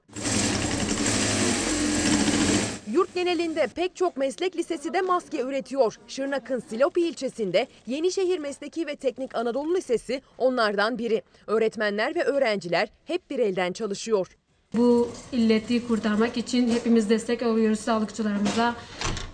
[2.92, 5.96] Yurt genelinde pek çok meslek lisesi de maske üretiyor.
[6.08, 11.22] Şırnak'ın Silopi ilçesinde Yenişehir Mesleki ve Teknik Anadolu Lisesi onlardan biri.
[11.46, 14.36] Öğretmenler ve öğrenciler hep bir elden çalışıyor.
[14.74, 18.74] Bu illeti kurtarmak için hepimiz destek oluyoruz sağlıkçılarımıza.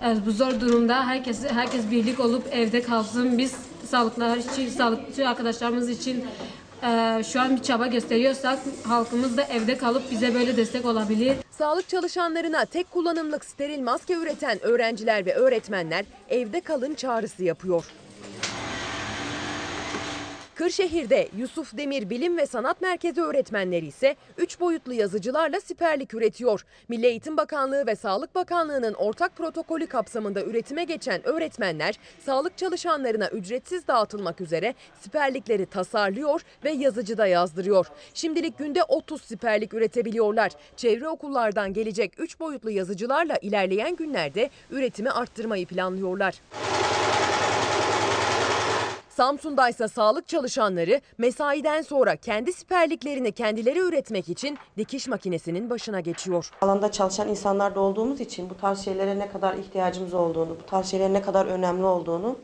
[0.05, 3.38] Ee, Bu zor durumda herkes herkes birlik olup evde kalsın.
[3.38, 3.57] Biz
[3.90, 6.25] sağlıklar için, sağlıkçı arkadaşlarımız için
[6.82, 11.36] e, şu an bir çaba gösteriyorsak halkımız da evde kalıp bize böyle destek olabilir.
[11.50, 17.84] Sağlık çalışanlarına tek kullanımlık steril maske üreten öğrenciler ve öğretmenler evde kalın çağrısı yapıyor.
[20.57, 26.64] Kırşehir'de Yusuf Demir Bilim ve Sanat Merkezi öğretmenleri ise 3 boyutlu yazıcılarla siperlik üretiyor.
[26.88, 33.87] Milli Eğitim Bakanlığı ve Sağlık Bakanlığı'nın ortak protokolü kapsamında üretime geçen öğretmenler sağlık çalışanlarına ücretsiz
[33.87, 37.87] dağıtılmak üzere siperlikleri tasarlıyor ve yazıcıda yazdırıyor.
[38.14, 40.53] Şimdilik günde 30 siperlik üretebiliyorlar.
[40.77, 46.35] Çevre okullardan gelecek 3 boyutlu yazıcılarla ilerleyen günlerde üretimi arttırmayı planlıyorlar.
[49.16, 56.50] Samsun'da ise sağlık çalışanları mesaiden sonra kendi siperliklerini kendileri üretmek için dikiş makinesinin başına geçiyor.
[56.61, 60.87] Alanda çalışan insanlar da olduğumuz için bu tarz şeylere ne kadar ihtiyacımız olduğunu, bu tarz
[60.87, 62.37] şeylerin ne kadar önemli olduğunu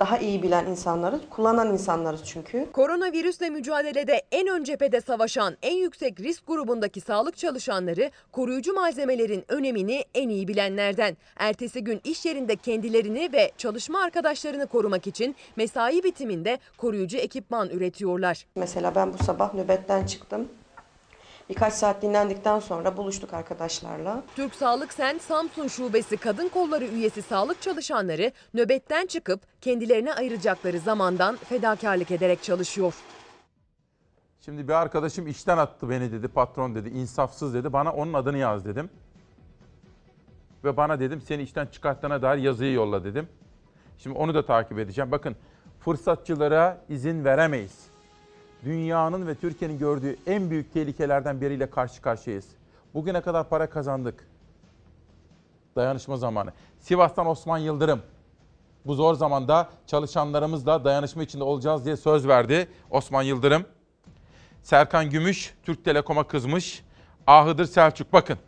[0.00, 2.66] daha iyi bilen insanlarız, kullanan insanlarız çünkü.
[2.72, 10.04] Koronavirüsle mücadelede en ön cephede savaşan en yüksek risk grubundaki sağlık çalışanları koruyucu malzemelerin önemini
[10.14, 11.16] en iyi bilenlerden.
[11.36, 18.46] Ertesi gün iş yerinde kendilerini ve çalışma arkadaşlarını korumak için mesai bitiminde koruyucu ekipman üretiyorlar.
[18.56, 20.48] Mesela ben bu sabah nöbetten çıktım.
[21.48, 24.22] Birkaç saat dinlendikten sonra buluştuk arkadaşlarla.
[24.36, 31.36] Türk Sağlık Sen Samsun Şubesi Kadın Kolları üyesi sağlık çalışanları nöbetten çıkıp kendilerine ayıracakları zamandan
[31.36, 32.94] fedakarlık ederek çalışıyor.
[34.40, 37.72] Şimdi bir arkadaşım işten attı beni dedi, patron dedi, insafsız dedi.
[37.72, 38.90] Bana onun adını yaz dedim.
[40.64, 43.28] Ve bana dedim seni işten çıkarttığına dair yazıyı yolla dedim.
[43.98, 45.10] Şimdi onu da takip edeceğim.
[45.10, 45.36] Bakın
[45.80, 47.95] fırsatçılara izin veremeyiz.
[48.64, 52.46] Dünyanın ve Türkiye'nin gördüğü en büyük tehlikelerden biriyle karşı karşıyayız.
[52.94, 54.28] Bugüne kadar para kazandık.
[55.76, 56.52] Dayanışma zamanı.
[56.80, 58.02] Sivas'tan Osman Yıldırım.
[58.86, 63.64] Bu zor zamanda çalışanlarımızla dayanışma içinde olacağız diye söz verdi Osman Yıldırım.
[64.62, 66.84] Serkan Gümüş Türk Telekom'a kızmış.
[67.26, 68.38] Ahıdır Selçuk bakın.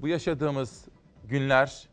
[0.00, 0.84] Bu yaşadığımız
[1.24, 1.88] günler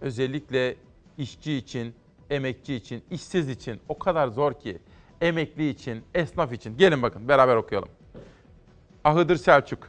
[0.00, 0.76] özellikle
[1.18, 1.94] işçi için,
[2.30, 4.78] emekçi için, işsiz için o kadar zor ki.
[5.20, 6.76] Emekli için, esnaf için.
[6.76, 7.88] Gelin bakın beraber okuyalım.
[9.04, 9.88] Ahıdır Selçuk.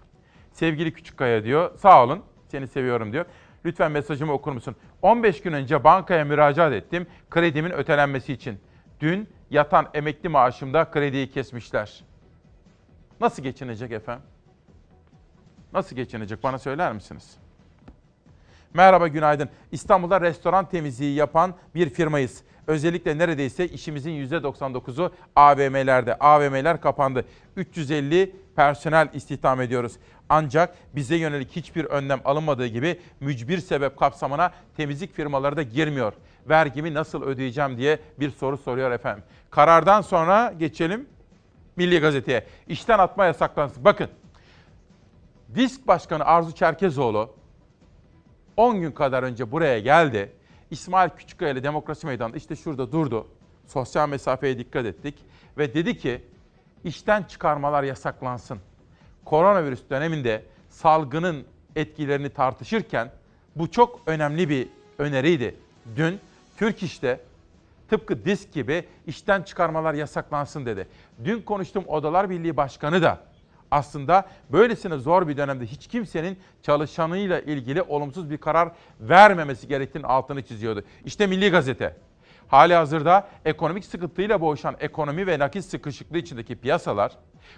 [0.52, 1.78] Sevgili Küçükkaya diyor.
[1.78, 2.24] Sağ olun.
[2.48, 3.26] Seni seviyorum diyor.
[3.66, 4.76] Lütfen mesajımı okur musun?
[5.02, 8.60] 15 gün önce bankaya müracaat ettim kredimin ötelenmesi için.
[9.00, 12.04] Dün yatan emekli maaşımda krediyi kesmişler.
[13.22, 14.26] Nasıl geçinecek efendim?
[15.74, 17.38] Nasıl geçinecek bana söyler misiniz?
[18.76, 19.50] Merhaba günaydın.
[19.72, 22.42] İstanbul'da restoran temizliği yapan bir firmayız.
[22.68, 26.16] Özellikle neredeyse işimizin %99'u AVM'lerde.
[26.16, 27.26] AVM'ler kapandı.
[27.56, 29.94] 350 personel istihdam ediyoruz.
[30.30, 36.14] Ancak bize yönelik hiçbir önlem alınmadığı gibi mücbir sebep kapsamına temizlik firmaları da girmiyor.
[36.50, 39.24] Vergimi nasıl ödeyeceğim diye bir soru soruyor efendim.
[39.50, 41.08] Karardan sonra geçelim
[41.76, 42.46] Milli Gazete'ye.
[42.68, 43.86] İşten atma yasaklansın.
[43.86, 44.10] Bakın
[45.56, 47.45] Disk Başkanı Arzu Çerkezoğlu
[48.58, 50.32] 10 gün kadar önce buraya geldi.
[50.72, 53.28] İsmail Küçükkaya ile Demokrasi Meydanı'nda işte şurada durdu.
[53.68, 55.16] Sosyal mesafeye dikkat ettik
[55.58, 56.22] ve dedi ki
[56.84, 58.60] işten çıkarmalar yasaklansın.
[59.26, 63.12] Koronavirüs döneminde salgının etkilerini tartışırken
[63.56, 65.56] bu çok önemli bir öneriydi.
[65.96, 66.20] Dün
[66.58, 67.20] Türk İş'te
[67.90, 70.88] tıpkı disk gibi işten çıkarmalar yasaklansın dedi.
[71.24, 73.20] Dün konuştuğum Odalar Birliği Başkanı da
[73.72, 80.42] aslında böylesine zor bir dönemde hiç kimsenin çalışanıyla ilgili olumsuz bir karar vermemesi gerektiğinin altını
[80.44, 80.84] çiziyordu.
[81.06, 81.96] İşte Milli Gazete.
[82.48, 87.12] Hali hazırda ekonomik sıkıntıyla boğuşan ekonomi ve nakit sıkışıklığı içindeki piyasalar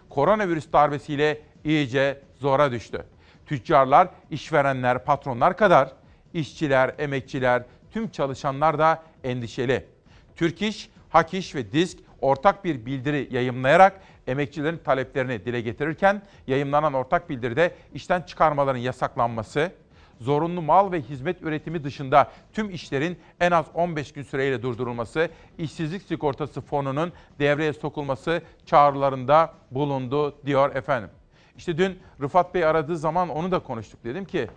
[0.09, 3.05] koronavirüs darbesiyle iyice zora düştü.
[3.45, 5.91] Tüccarlar, işverenler, patronlar kadar
[6.33, 9.85] işçiler, emekçiler, tüm çalışanlar da endişeli.
[10.35, 16.93] Türk İş, Hak İş ve Disk ortak bir bildiri yayımlayarak emekçilerin taleplerini dile getirirken yayımlanan
[16.93, 19.71] ortak bildiride işten çıkarmaların yasaklanması,
[20.19, 26.01] zorunlu mal ve hizmet üretimi dışında tüm işlerin en az 15 gün süreyle durdurulması, işsizlik
[26.01, 31.09] sigortası fonunun devreye sokulması çağrılarında bulundu diyor efendim.
[31.57, 34.03] İşte dün Rıfat Bey aradığı zaman onu da konuştuk.
[34.03, 34.47] Dedim ki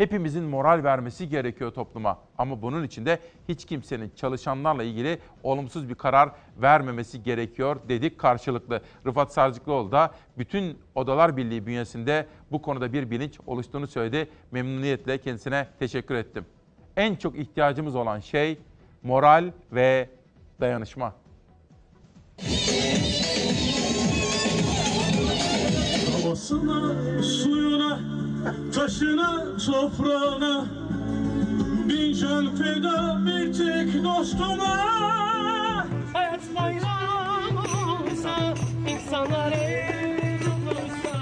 [0.00, 2.18] hepimizin moral vermesi gerekiyor topluma.
[2.38, 6.30] Ama bunun için de hiç kimsenin çalışanlarla ilgili olumsuz bir karar
[6.62, 8.82] vermemesi gerekiyor dedik karşılıklı.
[9.06, 14.30] Rıfat Sarcıklıoğlu da bütün Odalar Birliği bünyesinde bu konuda bir bilinç oluştuğunu söyledi.
[14.50, 16.44] Memnuniyetle kendisine teşekkür ettim.
[16.96, 18.58] En çok ihtiyacımız olan şey
[19.02, 20.08] moral ve
[20.60, 21.14] dayanışma.
[26.22, 28.00] Havasına, suyuna,
[28.74, 30.66] taşına, toprağına
[31.88, 34.76] Bin can feda bir tek dostuma
[36.12, 38.54] Hayat bayramı olsa
[38.88, 39.54] insanlar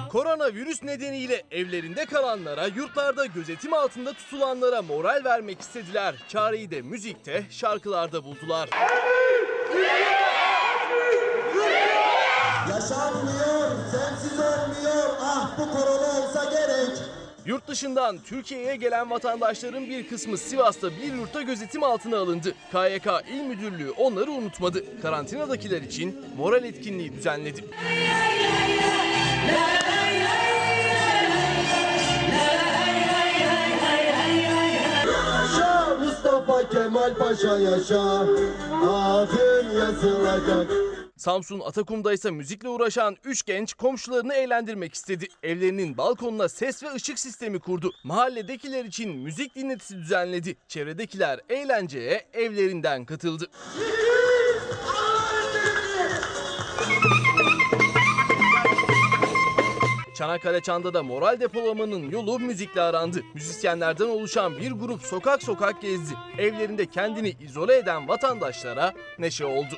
[0.08, 6.14] Koronavirüs nedeniyle evlerinde kalanlara, yurtlarda gözetim altında tutulanlara moral vermek istediler.
[6.28, 8.68] Çareyi de müzikte, şarkılarda buldular.
[12.70, 15.08] Yaşanmıyor, sensiz olmuyor.
[15.22, 16.77] Ah bu korona olsa gerek.
[17.48, 22.54] Yurt dışından Türkiye'ye gelen vatandaşların bir kısmı Sivas'ta bir yurtta gözetim altına alındı.
[22.72, 25.00] KYK İl Müdürlüğü onları unutmadı.
[25.02, 27.64] Karantinadakiler için moral etkinliği düzenledi.
[36.04, 38.02] Mustafa Kemal Paşa yaşa.
[38.88, 40.97] Adın yazılacak.
[41.18, 45.28] Samsun Atakum'da ise müzikle uğraşan 3 genç komşularını eğlendirmek istedi.
[45.42, 47.92] Evlerinin balkonuna ses ve ışık sistemi kurdu.
[48.04, 50.56] Mahalledekiler için müzik dinletisi düzenledi.
[50.68, 53.50] Çevredekiler eğlenceye evlerinden katıldı.
[60.18, 63.22] Çanakkale Çan'da moral depolamanın yolu müzikle arandı.
[63.34, 66.14] Müzisyenlerden oluşan bir grup sokak sokak gezdi.
[66.38, 69.74] Evlerinde kendini izole eden vatandaşlara neşe oldu.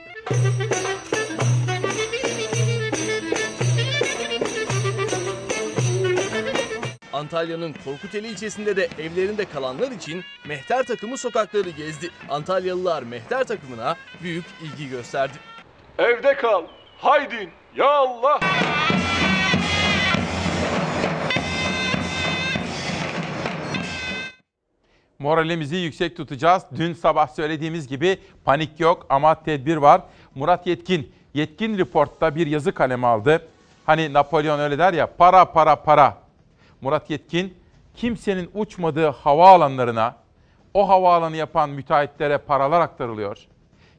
[7.21, 12.11] Antalya'nın Korkuteli ilçesinde de evlerinde kalanlar için mehter takımı sokakları gezdi.
[12.29, 15.33] Antalyalılar mehter takımına büyük ilgi gösterdi.
[15.99, 16.65] Evde kal.
[16.99, 17.51] Haydin.
[17.77, 18.41] Ya Allah.
[25.19, 26.63] Moralimizi yüksek tutacağız.
[26.77, 30.03] Dün sabah söylediğimiz gibi panik yok ama tedbir var.
[30.35, 33.49] Murat Yetkin, Yetkin Report'ta bir yazı kalemi aldı.
[33.87, 36.30] Hani Napolyon öyle der ya para para para.
[36.81, 37.55] Murat Yetkin
[37.95, 40.17] kimsenin uçmadığı havaalanlarına
[40.75, 43.39] o havaalanı yapan müteahhitlere paralar aktarılıyor.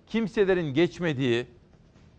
[0.07, 1.47] Kimselerin geçmediği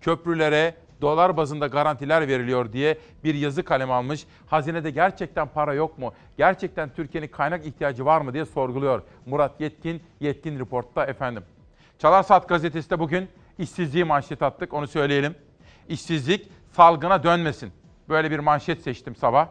[0.01, 4.27] köprülere dolar bazında garantiler veriliyor diye bir yazı kalem almış.
[4.47, 6.13] Hazinede gerçekten para yok mu?
[6.37, 9.03] Gerçekten Türkiye'nin kaynak ihtiyacı var mı diye sorguluyor.
[9.27, 11.43] Murat Yetkin, Yetkin Report'ta efendim.
[11.99, 15.35] Çalar Saat gazetesi de bugün işsizliği manşet attık onu söyleyelim.
[15.89, 17.73] İşsizlik salgına dönmesin.
[18.09, 19.49] Böyle bir manşet seçtim sabah.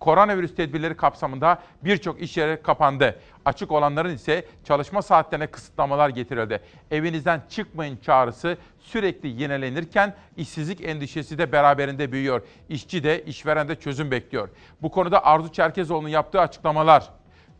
[0.00, 3.20] Koronavirüs tedbirleri kapsamında birçok iş yeri kapandı.
[3.44, 6.60] Açık olanların ise çalışma saatlerine kısıtlamalar getirildi.
[6.90, 12.42] Evinizden çıkmayın çağrısı sürekli yenilenirken işsizlik endişesi de beraberinde büyüyor.
[12.68, 14.48] İşçi de işveren de çözüm bekliyor.
[14.82, 17.10] Bu konuda Arzu Çerkezoğlu'nun yaptığı açıklamalar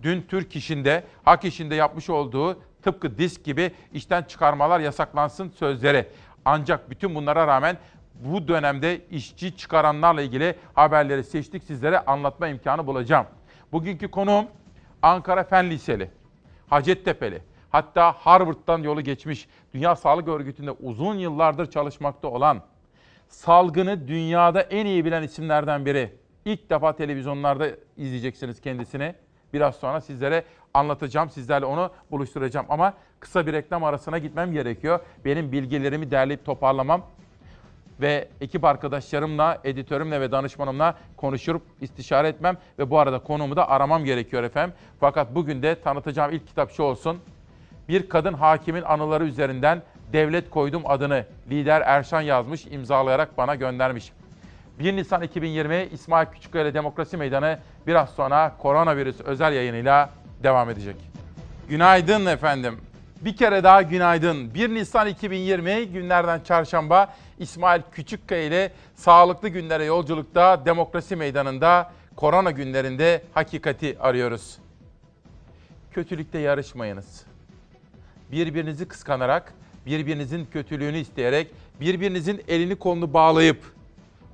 [0.03, 6.09] dün Türk işinde, Hak işinde yapmış olduğu tıpkı disk gibi işten çıkarmalar yasaklansın sözleri.
[6.45, 7.77] Ancak bütün bunlara rağmen
[8.25, 13.27] bu dönemde işçi çıkaranlarla ilgili haberleri seçtik sizlere anlatma imkanı bulacağım.
[13.73, 14.47] Bugünkü konuğum
[15.03, 16.11] Ankara Fen Liseli,
[16.71, 22.63] Hacettepe'li, hatta Harvard'dan yolu geçmiş, Dünya Sağlık Örgütü'nde uzun yıllardır çalışmakta olan,
[23.29, 26.13] salgını dünyada en iyi bilen isimlerden biri.
[26.45, 29.15] İlk defa televizyonlarda izleyeceksiniz kendisini.
[29.53, 32.67] Biraz sonra sizlere anlatacağım, sizlerle onu buluşturacağım.
[32.69, 35.01] Ama kısa bir reklam arasına gitmem gerekiyor.
[35.25, 37.03] Benim bilgilerimi derleyip toparlamam
[38.01, 44.05] ve ekip arkadaşlarımla, editörümle ve danışmanımla konuşup istişare etmem ve bu arada konumu da aramam
[44.05, 44.77] gerekiyor efendim.
[45.01, 47.19] Fakat bugün de tanıtacağım ilk kitap şu olsun.
[47.89, 49.83] Bir kadın hakimin anıları üzerinden
[50.13, 54.13] devlet koydum adını lider Erşan yazmış, imzalayarak bana göndermiş.
[54.79, 60.11] 1 Nisan 2020 İsmail Küçükkaya Demokrasi Meydanı biraz sonra koronavirüs özel yayınıyla
[60.43, 60.97] devam edecek.
[61.69, 62.81] Günaydın efendim.
[63.21, 64.55] Bir kere daha günaydın.
[64.55, 73.23] 1 Nisan 2020 günlerden çarşamba İsmail Küçükkaya ile sağlıklı günlere yolculukta Demokrasi Meydanı'nda korona günlerinde
[73.35, 74.59] hakikati arıyoruz.
[75.93, 77.23] Kötülükte yarışmayınız.
[78.33, 79.55] Birbirinizi kıskanarak,
[79.87, 81.51] birbirinizin kötülüğünü isteyerek,
[81.81, 83.65] birbirinizin elini kolunu bağlayıp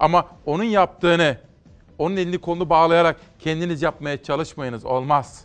[0.01, 1.39] ama onun yaptığını,
[1.99, 4.85] onun elini kolunu bağlayarak kendiniz yapmaya çalışmayınız.
[4.85, 5.45] Olmaz.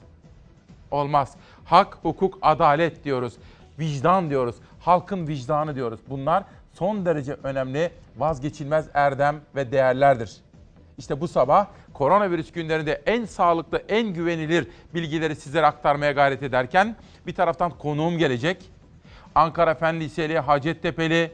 [0.91, 1.35] Olmaz.
[1.67, 3.33] Hak, hukuk, adalet diyoruz.
[3.79, 4.55] Vicdan diyoruz.
[4.79, 5.99] Halkın vicdanı diyoruz.
[6.09, 10.37] Bunlar son derece önemli, vazgeçilmez erdem ve değerlerdir.
[10.97, 16.95] İşte bu sabah koronavirüs günlerinde en sağlıklı, en güvenilir bilgileri sizlere aktarmaya gayret ederken
[17.27, 18.71] bir taraftan konuğum gelecek.
[19.35, 21.31] Ankara Fen Liseli, Hacettepe'li,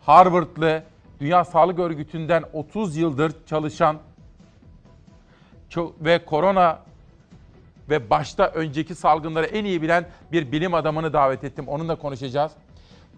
[0.00, 0.82] Harvard'lı,
[1.20, 3.98] Dünya Sağlık Örgütü'nden 30 yıldır çalışan
[6.00, 6.78] ve korona
[7.88, 11.68] ve başta önceki salgınları en iyi bilen bir bilim adamını davet ettim.
[11.68, 12.52] Onunla konuşacağız.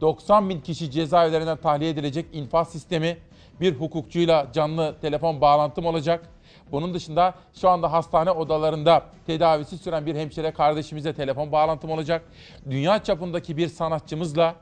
[0.01, 3.19] 90 bin kişi cezaevlerinden tahliye edilecek infaz sistemi,
[3.61, 6.29] bir hukukçuyla canlı telefon bağlantım olacak.
[6.73, 12.23] Bunun dışında şu anda hastane odalarında tedavisi süren bir hemşire kardeşimize telefon bağlantım olacak.
[12.71, 14.55] Dünya çapındaki bir sanatçımızla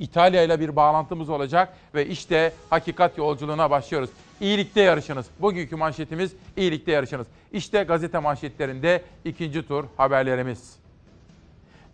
[0.00, 4.10] İtalya ile bir bağlantımız olacak ve işte hakikat yolculuğuna başlıyoruz.
[4.40, 5.26] İyilikte yarışınız.
[5.40, 7.26] Bugünkü manşetimiz iyilikte yarışınız.
[7.52, 10.76] İşte gazete manşetlerinde ikinci tur haberlerimiz.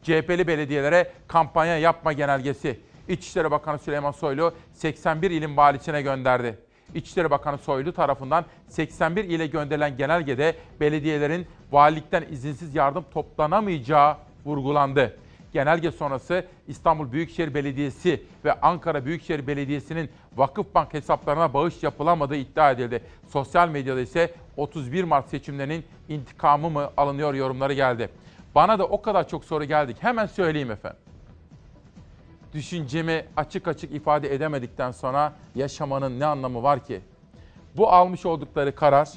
[0.03, 2.81] CHP'li belediyelere kampanya yapma genelgesi.
[3.09, 6.59] İçişleri Bakanı Süleyman Soylu 81 ilin valisine gönderdi.
[6.95, 15.17] İçişleri Bakanı Soylu tarafından 81 ile gönderilen genelgede belediyelerin valilikten izinsiz yardım toplanamayacağı vurgulandı.
[15.55, 23.03] Genelge sonrası İstanbul Büyükşehir Belediyesi ve Ankara Büyükşehir Belediyesi'nin Vakıfbank hesaplarına bağış yapılamadığı iddia edildi.
[23.29, 28.09] Sosyal medyada ise 31 Mart seçimlerinin intikamı mı alınıyor yorumları geldi.
[28.55, 29.97] Bana da o kadar çok soru geldik.
[30.01, 31.01] Hemen söyleyeyim efendim.
[32.55, 37.01] Düşüncemi açık açık ifade edemedikten sonra yaşamanın ne anlamı var ki?
[37.77, 39.09] Bu almış oldukları karar,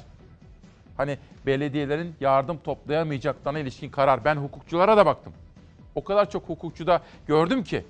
[0.96, 4.24] hani belediyelerin yardım toplayamayacaklarına ilişkin karar.
[4.24, 5.32] Ben hukukçulara da baktım.
[5.98, 7.84] O kadar çok hukukçuda gördüm ki.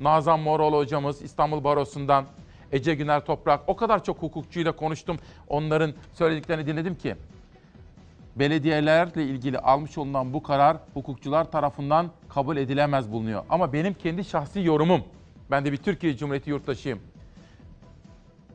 [0.00, 2.24] Nazan Moroğlu hocamız İstanbul Barosu'ndan,
[2.72, 5.16] Ece Güner Toprak o kadar çok hukukçuyla konuştum.
[5.48, 7.16] Onların söylediklerini dinledim ki
[8.36, 13.44] belediyelerle ilgili almış olunan bu karar hukukçular tarafından kabul edilemez bulunuyor.
[13.50, 15.04] Ama benim kendi şahsi yorumum,
[15.50, 17.00] ben de bir Türkiye Cumhuriyeti yurttaşıyım.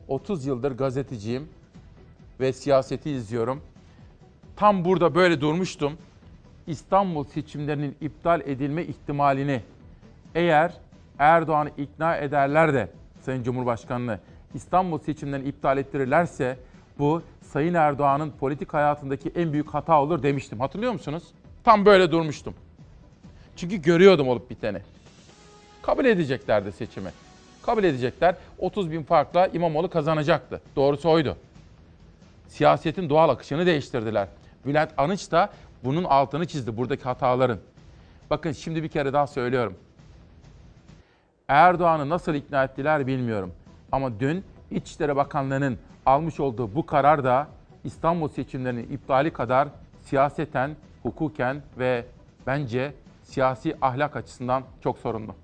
[0.08, 1.48] 30 yıldır gazeteciyim
[2.40, 3.62] ve siyaseti izliyorum.
[4.56, 5.92] Tam burada böyle durmuştum.
[6.66, 9.62] İstanbul seçimlerinin iptal edilme ihtimalini
[10.34, 10.72] eğer
[11.18, 12.90] Erdoğan'ı ikna ederler de
[13.22, 14.18] Sayın Cumhurbaşkanı'nı
[14.54, 16.58] İstanbul seçimlerini iptal ettirirlerse
[16.98, 20.60] bu Sayın Erdoğan'ın politik hayatındaki en büyük hata olur demiştim.
[20.60, 21.22] Hatırlıyor musunuz?
[21.64, 22.54] Tam böyle durmuştum.
[23.56, 24.78] Çünkü görüyordum olup biteni.
[25.82, 27.10] Kabul edeceklerdi seçimi.
[27.62, 28.34] Kabul edecekler.
[28.58, 30.60] 30 bin farkla İmamoğlu kazanacaktı.
[30.76, 31.36] Doğrusu oydu.
[32.48, 34.28] Siyasetin doğal akışını değiştirdiler.
[34.66, 35.50] Bülent Anıç da
[35.84, 37.58] bunun altını çizdi buradaki hataların.
[38.30, 39.74] Bakın şimdi bir kere daha söylüyorum.
[41.48, 43.52] Erdoğan'ı nasıl ikna ettiler bilmiyorum.
[43.92, 47.48] Ama dün İçişleri Bakanlığı'nın almış olduğu bu karar da
[47.84, 49.68] İstanbul seçimlerinin iptali kadar
[50.02, 52.04] siyaseten, hukuken ve
[52.46, 55.34] bence siyasi ahlak açısından çok sorunlu.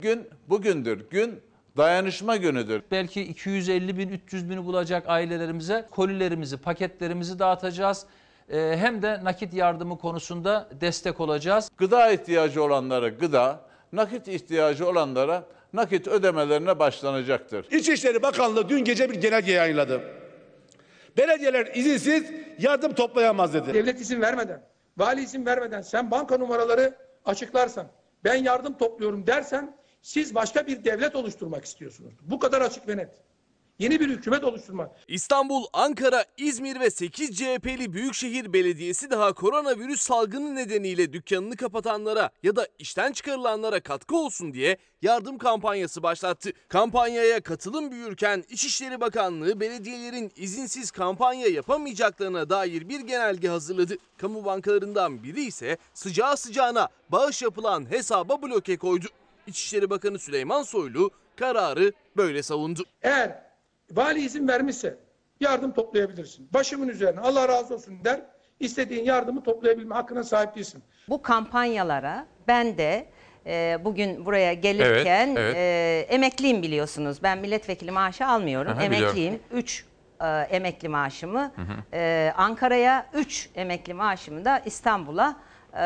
[0.00, 1.10] Gün bugündür.
[1.10, 1.40] Gün
[1.76, 2.82] Dayanışma günüdür.
[2.90, 8.06] Belki 250 bin, 300 bini bulacak ailelerimize kolilerimizi, paketlerimizi dağıtacağız.
[8.48, 11.70] Ee, Hem de nakit yardımı konusunda destek olacağız.
[11.78, 13.60] Gıda ihtiyacı olanlara gıda,
[13.92, 17.66] nakit ihtiyacı olanlara nakit ödemelerine başlanacaktır.
[17.70, 20.00] İçişleri Bakanlığı dün gece bir genelge yayınladı.
[21.16, 22.24] Belediyeler izinsiz
[22.58, 23.74] yardım toplayamaz dedi.
[23.74, 24.62] Devlet izin vermeden,
[24.98, 26.94] vali izin vermeden sen banka numaraları
[27.24, 27.86] açıklarsan,
[28.24, 32.12] ben yardım topluyorum dersen siz başka bir devlet oluşturmak istiyorsunuz.
[32.22, 33.10] Bu kadar açık ve net.
[33.78, 34.90] Yeni bir hükümet oluşturmak.
[35.08, 42.56] İstanbul, Ankara, İzmir ve 8 CHP'li Büyükşehir Belediyesi daha koronavirüs salgını nedeniyle dükkanını kapatanlara ya
[42.56, 46.50] da işten çıkarılanlara katkı olsun diye yardım kampanyası başlattı.
[46.68, 53.96] Kampanyaya katılım büyürken İçişleri Bakanlığı belediyelerin izinsiz kampanya yapamayacaklarına dair bir genelge hazırladı.
[54.18, 59.06] Kamu bankalarından biri ise sıcağı sıcağına bağış yapılan hesaba bloke koydu.
[59.46, 62.84] İçişleri Bakanı Süleyman Soylu kararı böyle savundu.
[63.02, 63.42] Eğer
[63.90, 64.98] vali izin vermişse
[65.40, 66.48] yardım toplayabilirsin.
[66.54, 68.20] Başımın üzerine Allah razı olsun der.
[68.60, 70.82] İstediğin yardımı toplayabilme hakkına sahip değilsin.
[71.08, 73.06] Bu kampanyalara ben de
[73.46, 75.56] e, bugün buraya gelirken Evet, evet.
[76.10, 77.22] e, emekliyim biliyorsunuz.
[77.22, 78.72] Ben milletvekili maaşı almıyorum.
[78.72, 78.82] Aha.
[78.82, 79.40] Emekliyim.
[79.52, 79.84] 3
[80.50, 81.52] emekli maaşımı
[81.92, 85.36] e, Ankara'ya 3 emekli maaşımı da İstanbul'a
[85.74, 85.80] e,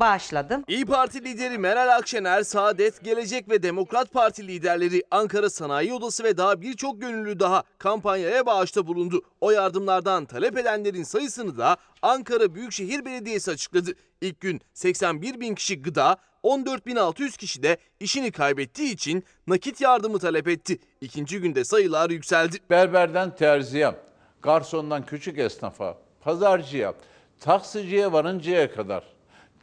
[0.00, 0.64] bağışladım.
[0.68, 6.36] İyi Parti lideri Meral Akşener, Saadet, Gelecek ve Demokrat Parti liderleri Ankara Sanayi Odası ve
[6.36, 9.22] daha birçok gönüllü daha kampanyaya bağışta bulundu.
[9.40, 13.90] O yardımlardan talep edenlerin sayısını da Ankara Büyükşehir Belediyesi açıkladı.
[14.20, 20.48] İlk gün 81 bin kişi gıda, 14.600 kişi de işini kaybettiği için nakit yardımı talep
[20.48, 20.78] etti.
[21.00, 22.56] İkinci günde sayılar yükseldi.
[22.70, 23.94] Berberden terziye,
[24.42, 26.94] garsondan küçük esnafa, pazarcıya,
[27.40, 29.13] taksiciye varıncaya kadar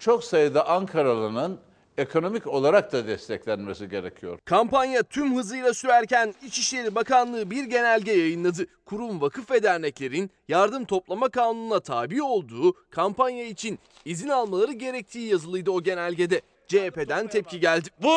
[0.02, 1.60] çok sayıda Ankaralı'nın
[1.98, 4.40] ekonomik olarak da desteklenmesi gerekiyor.
[4.46, 8.66] Kampanya tüm hızıyla sürerken İçişleri Bakanlığı bir genelge yayınladı.
[8.86, 15.72] Kurum, vakıf ve derneklerin yardım toplama kanununa tabi olduğu kampanya için izin almaları gerektiği yazılıydı
[15.72, 16.42] o genelgede.
[16.68, 17.90] CHP'den tepki geldi.
[18.04, 18.16] Bu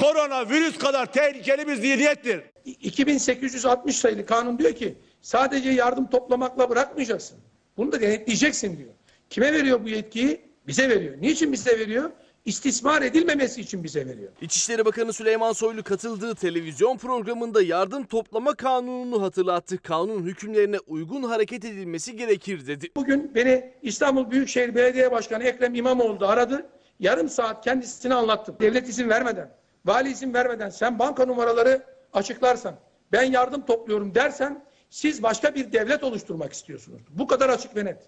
[0.00, 2.42] koronavirüs kadar tehlikeli bir zihniyettir.
[2.64, 7.38] 2860 sayılı kanun diyor ki sadece yardım toplamakla bırakmayacaksın.
[7.76, 8.90] Bunu da denetleyeceksin diyor.
[9.30, 10.51] Kime veriyor bu yetkiyi?
[10.66, 11.14] Bize veriyor.
[11.20, 12.10] Niçin bize veriyor?
[12.44, 14.32] İstismar edilmemesi için bize veriyor.
[14.40, 19.82] İçişleri Bakanı Süleyman Soylu katıldığı televizyon programında yardım toplama kanununu hatırlattı.
[19.82, 22.88] Kanun hükümlerine uygun hareket edilmesi gerekir dedi.
[22.96, 26.66] Bugün beni İstanbul Büyükşehir Belediye Başkanı Ekrem İmamoğlu da aradı.
[27.00, 28.56] Yarım saat kendisine anlattım.
[28.60, 29.50] Devlet izin vermeden,
[29.86, 31.82] vali izin vermeden sen banka numaraları
[32.12, 32.74] açıklarsan,
[33.12, 37.02] ben yardım topluyorum dersen siz başka bir devlet oluşturmak istiyorsunuz.
[37.10, 38.02] Bu kadar açık ve net.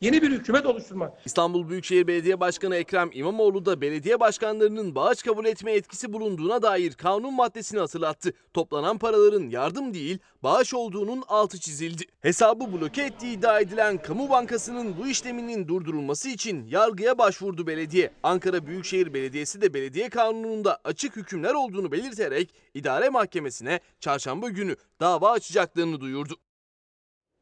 [0.00, 1.12] Yeni bir hükümet oluşturmak.
[1.24, 6.92] İstanbul Büyükşehir Belediye Başkanı Ekrem İmamoğlu da belediye başkanlarının bağış kabul etme etkisi bulunduğuna dair
[6.92, 8.32] kanun maddesini hatırlattı.
[8.54, 12.04] Toplanan paraların yardım değil, bağış olduğunun altı çizildi.
[12.20, 18.10] Hesabı bloke ettiği iddia edilen Kamu Bankası'nın bu işleminin durdurulması için yargıya başvurdu belediye.
[18.22, 25.30] Ankara Büyükşehir Belediyesi de belediye kanununda açık hükümler olduğunu belirterek idare mahkemesine çarşamba günü dava
[25.30, 26.34] açacaklarını duyurdu.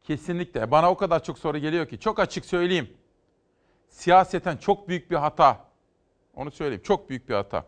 [0.05, 0.71] Kesinlikle.
[0.71, 2.91] Bana o kadar çok soru geliyor ki çok açık söyleyeyim.
[3.89, 5.65] Siyaseten çok büyük bir hata.
[6.35, 6.83] Onu söyleyeyim.
[6.85, 7.67] Çok büyük bir hata.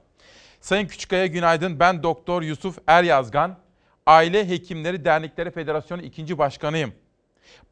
[0.61, 1.80] Sayın Küçükaya günaydın.
[1.80, 3.59] Ben Doktor Yusuf Eryazgan.
[4.07, 6.39] Aile Hekimleri Dernekleri Federasyonu 2.
[6.39, 6.93] Başkanıyım.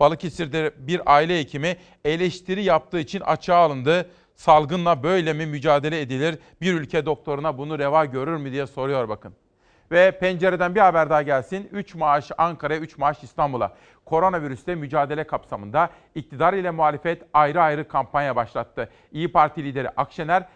[0.01, 4.11] Balıkesir'de bir aile hekimi eleştiri yaptığı için açığa alındı.
[4.37, 6.39] Salgınla böyle mi mücadele edilir?
[6.61, 9.35] Bir ülke doktoruna bunu reva görür mü diye soruyor bakın.
[9.91, 11.69] Ve pencereden bir haber daha gelsin.
[11.73, 13.77] 3 maaş Ankara'ya, 3 maaş İstanbul'a.
[14.05, 18.91] Koronavirüsle mücadele kapsamında iktidar ile muhalefet ayrı ayrı kampanya başlattı.
[19.13, 20.49] İyi Parti lideri Akşener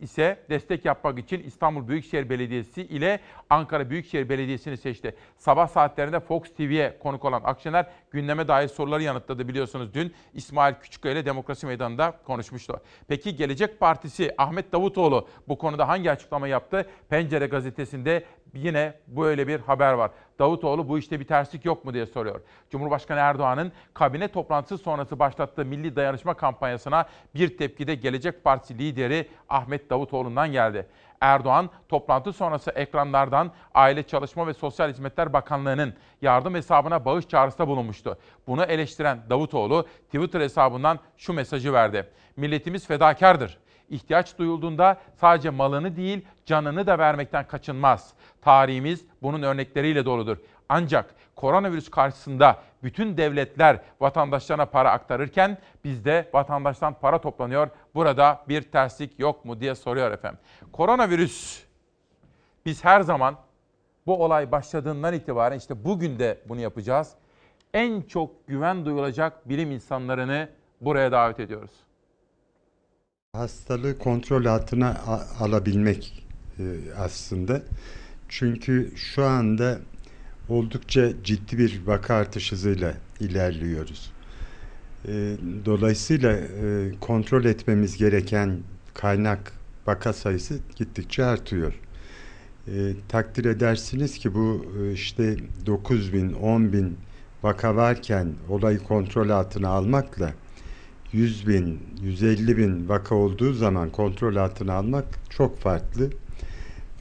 [0.00, 5.16] ise destek yapmak için İstanbul Büyükşehir Belediyesi ile Ankara Büyükşehir Belediyesi'ni seçti.
[5.36, 9.94] Sabah saatlerinde Fox TV'ye konuk olan Akşener gündeme dair soruları yanıtladı biliyorsunuz.
[9.94, 12.80] Dün İsmail Küçükkaya ile Demokrasi Meydanı'nda konuşmuştu.
[13.08, 16.86] Peki Gelecek Partisi Ahmet Davutoğlu bu konuda hangi açıklama yaptı?
[17.08, 20.10] Pencere gazetesinde yine böyle bir haber var.
[20.38, 22.40] Davutoğlu bu işte bir terslik yok mu diye soruyor.
[22.70, 29.28] Cumhurbaşkanı Erdoğan'ın kabine toplantısı sonrası başlattığı milli dayanışma kampanyasına bir tepki de Gelecek Partisi lideri
[29.48, 30.86] Ahmet Davutoğlu'ndan geldi.
[31.20, 38.18] Erdoğan toplantı sonrası ekranlardan Aile Çalışma ve Sosyal Hizmetler Bakanlığı'nın yardım hesabına bağış çağrısında bulunmuştu.
[38.46, 42.10] Bunu eleştiren Davutoğlu Twitter hesabından şu mesajı verdi.
[42.36, 43.58] Milletimiz fedakardır.
[43.90, 48.12] İhtiyaç duyulduğunda sadece malını değil canını da vermekten kaçınmaz.
[48.42, 50.36] Tarihimiz bunun örnekleriyle doludur.
[50.68, 57.68] Ancak koronavirüs karşısında bütün devletler vatandaşlarına para aktarırken bizde vatandaştan para toplanıyor.
[57.94, 60.38] Burada bir terslik yok mu diye soruyor efendim.
[60.72, 61.64] Koronavirüs
[62.66, 63.36] biz her zaman
[64.06, 67.14] Bu olay başladığından itibaren işte bugün de bunu yapacağız.
[67.74, 70.48] En çok güven duyulacak bilim insanlarını
[70.80, 71.85] buraya davet ediyoruz.
[73.36, 75.00] Hastalığı kontrol altına
[75.40, 76.24] alabilmek
[76.58, 76.62] e,
[76.98, 77.62] aslında.
[78.28, 79.78] Çünkü şu anda
[80.48, 84.12] oldukça ciddi bir vaka artış hızıyla ilerliyoruz.
[85.08, 88.58] E, Dolayısıyla e, kontrol etmemiz gereken
[88.94, 89.52] kaynak
[89.86, 91.80] vaka sayısı gittikçe artıyor.
[93.08, 96.96] Takdir edersiniz ki bu işte 9 bin, 10 bin
[97.42, 100.32] vaka varken olayı kontrol altına almakla
[101.12, 106.10] 100 bin, 150 bin vaka olduğu zaman kontrol altına almak çok farklı.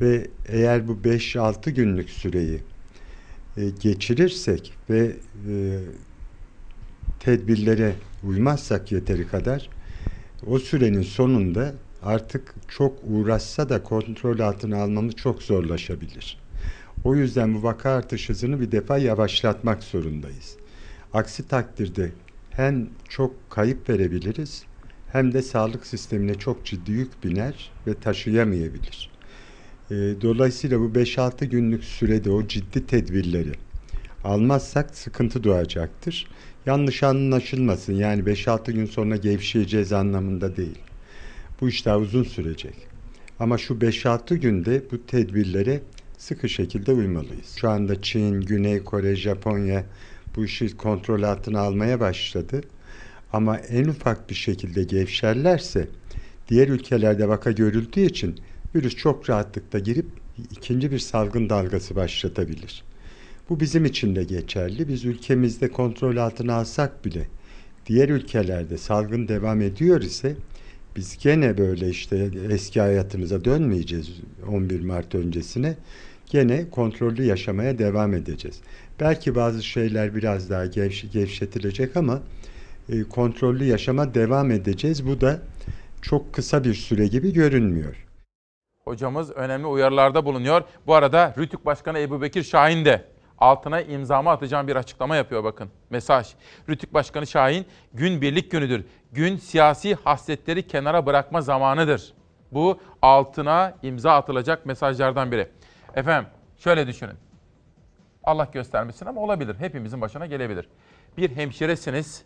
[0.02, 2.62] Ve eğer bu 5-6 günlük süreyi
[3.58, 5.16] e, geçirirsek ve
[5.50, 5.80] e,
[7.20, 9.70] tedbirlere uymazsak yeteri kadar
[10.48, 16.40] o sürenin sonunda artık çok uğraşsa da kontrol altına almamız çok zorlaşabilir.
[17.04, 20.56] O yüzden bu vaka artış hızını bir defa yavaşlatmak zorundayız.
[21.14, 22.12] Aksi takdirde
[22.56, 24.64] hem çok kayıp verebiliriz
[25.12, 29.12] hem de sağlık sistemine çok ciddi yük biner ve taşıyamayabilir.
[29.92, 33.52] E, dolayısıyla bu 5-6 günlük sürede o ciddi tedbirleri
[34.24, 36.28] almazsak sıkıntı doğacaktır.
[36.66, 40.80] Yanlış anlaşılmasın yani 5-6 gün sonra gevşeyeceğiz anlamında değil.
[41.62, 42.76] Bu iş daha uzun sürecek.
[43.40, 45.82] Ama şu 5-6 günde bu tedbirlere
[46.18, 47.56] sıkı şekilde uymalıyız.
[47.56, 49.86] Şu anda Çin, Güney Kore, Japonya
[50.36, 52.62] bu işi kontrol altına almaya başladı.
[53.34, 55.88] Ama en ufak bir şekilde gevşerlerse
[56.50, 58.40] diğer ülkelerde vaka görüldüğü için
[58.76, 60.06] virüs çok rahatlıkla girip
[60.52, 62.84] ikinci bir salgın dalgası başlatabilir.
[63.50, 64.88] Bu bizim için de geçerli.
[64.88, 67.28] Biz ülkemizde kontrol altına alsak bile
[67.86, 70.36] diğer ülkelerde salgın devam ediyor ise
[70.96, 74.12] biz gene böyle işte eski hayatımıza dönmeyeceğiz
[74.48, 75.76] 11 Mart öncesine.
[76.26, 78.60] Gene kontrollü yaşamaya devam edeceğiz.
[79.00, 82.20] Belki bazı şeyler biraz daha gevş gevşetilecek ama
[82.90, 85.08] e, kontrollü yaşama devam edeceğiz.
[85.08, 85.40] Bu da
[86.02, 88.06] çok kısa bir süre gibi görünmüyor.
[88.84, 90.62] Hocamız önemli uyarılarda bulunuyor.
[90.88, 93.06] Bu arada Rütük Başkanı Ebu Bekir Şahin de
[93.38, 95.70] altına imzamı atacağım bir açıklama yapıyor bakın.
[95.90, 96.28] Mesaj.
[96.70, 98.86] Rütük Başkanı Şahin, gün birlik günüdür.
[99.12, 102.14] Gün siyasi hasletleri kenara bırakma zamanıdır.
[102.52, 105.48] Bu altına imza atılacak mesajlardan biri.
[105.96, 107.25] Efendim şöyle düşünün.
[108.26, 109.56] Allah göstermesin ama olabilir.
[109.60, 110.70] Hepimizin başına gelebilir.
[111.18, 112.26] Bir hemşiresiniz,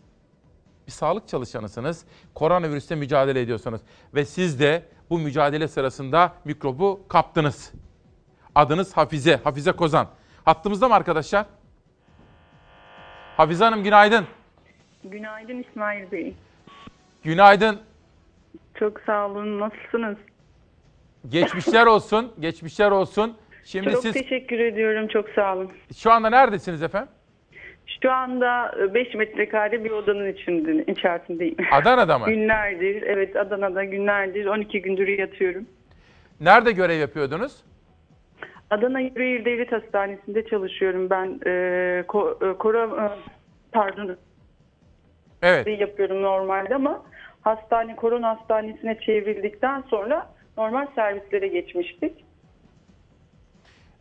[0.88, 2.06] bir sağlık çalışanısınız.
[2.36, 3.82] Koronavirüsle mücadele ediyorsunuz.
[4.14, 7.72] Ve siz de bu mücadele sırasında mikrobu kaptınız.
[8.56, 10.08] Adınız Hafize, Hafize Kozan.
[10.45, 11.45] Hattımızda mı arkadaşlar?
[13.38, 14.26] Hafize Hanım günaydın.
[15.04, 16.36] Günaydın İsmail Bey.
[17.24, 17.80] Günaydın.
[18.76, 19.60] Çok sağ olun.
[19.60, 20.18] Nasılsınız?
[21.30, 23.38] Geçmişler olsun, geçmişler olsun.
[23.72, 25.07] Şimdi Çok siz teşekkür ediyorum.
[25.07, 25.72] Çok sağ olun.
[25.97, 27.09] şu anda neredesiniz efendim?
[28.03, 31.55] Şu anda 5 metrekare bir odanın içinde, içerisindeyim.
[31.72, 32.26] Adana'da mı?
[32.30, 35.65] günlerdir, evet Adana'da günlerdir 12 gündür yatıyorum.
[36.39, 37.63] Nerede görev yapıyordunuz?
[38.70, 41.39] Adana Yüreğir Devlet Hastanesi'nde çalışıyorum ben.
[41.45, 43.09] E, ko, e, kora, e,
[43.72, 44.17] pardon
[45.41, 45.80] Evet.
[45.80, 47.03] yapıyorum normalde ama
[47.41, 52.29] hastane korona hastanesine çevrildikten sonra normal servislere geçmiştik.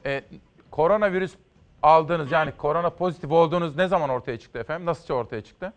[0.07, 0.23] Ee,
[0.71, 1.35] koronavirüs
[1.83, 4.87] aldığınız yani korona pozitif olduğunuz ne zaman ortaya çıktı efendim?
[4.87, 5.73] Nasıl ortaya çıktı?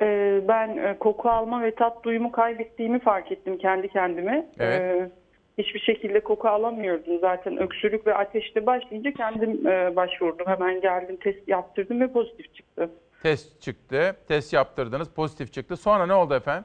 [0.00, 4.48] Ee, ben e, koku alma ve tat duyumu kaybettiğimi fark ettim kendi kendime.
[4.58, 4.80] Evet.
[4.80, 5.10] Ee,
[5.58, 7.56] hiçbir şekilde koku alamıyordum zaten.
[7.56, 10.46] Öksürük ve ateşte başlayınca kendim e, başvurdum.
[10.46, 12.90] Hemen geldim test yaptırdım ve pozitif çıktı.
[13.22, 15.76] Test çıktı, test yaptırdınız, pozitif çıktı.
[15.76, 16.64] Sonra ne oldu efendim?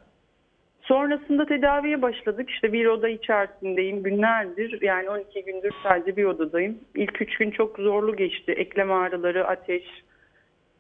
[0.81, 2.49] Sonrasında tedaviye başladık.
[2.49, 4.81] İşte bir oda içerisindeyim günlerdir.
[4.81, 6.77] Yani 12 gündür sadece bir odadayım.
[6.95, 8.51] İlk 3 gün çok zorlu geçti.
[8.51, 9.83] Eklem ağrıları, ateş,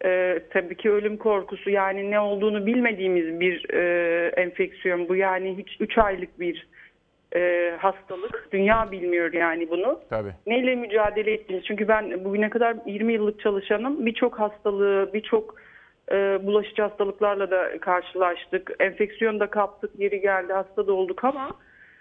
[0.05, 1.69] e, tabii ki ölüm korkusu.
[1.69, 5.15] Yani ne olduğunu bilmediğimiz bir e, enfeksiyon bu.
[5.15, 6.67] Yani hiç 3 aylık bir
[7.35, 8.47] e, hastalık.
[8.51, 9.99] Dünya bilmiyor yani bunu.
[10.09, 10.33] Tabii.
[10.47, 11.63] Neyle mücadele ettiniz?
[11.67, 14.05] Çünkü ben bugüne kadar 20 yıllık çalışanım.
[14.05, 15.60] Birçok hastalığı, birçok
[16.11, 18.71] e, bulaşıcı hastalıklarla da karşılaştık.
[18.79, 21.51] Enfeksiyon da kaptık, yeri geldi, hasta da olduk ama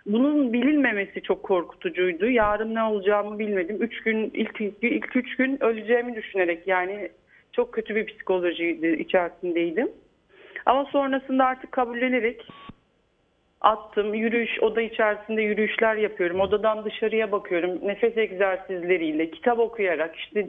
[0.07, 2.27] bunun bilinmemesi çok korkutucuydu.
[2.27, 3.77] Yarın ne olacağımı bilmedim.
[3.81, 7.11] Üç gün, ilk, ilk üç gün öleceğimi düşünerek yani
[7.53, 9.91] çok kötü bir psikolojiydi, içerisindeydim.
[10.67, 12.47] Ama sonrasında artık kabullenerek
[13.61, 14.15] attım.
[14.15, 16.41] Yürüyüş, oda içerisinde yürüyüşler yapıyorum.
[16.41, 17.79] Odadan dışarıya bakıyorum.
[17.83, 20.47] Nefes egzersizleriyle, kitap okuyarak, işte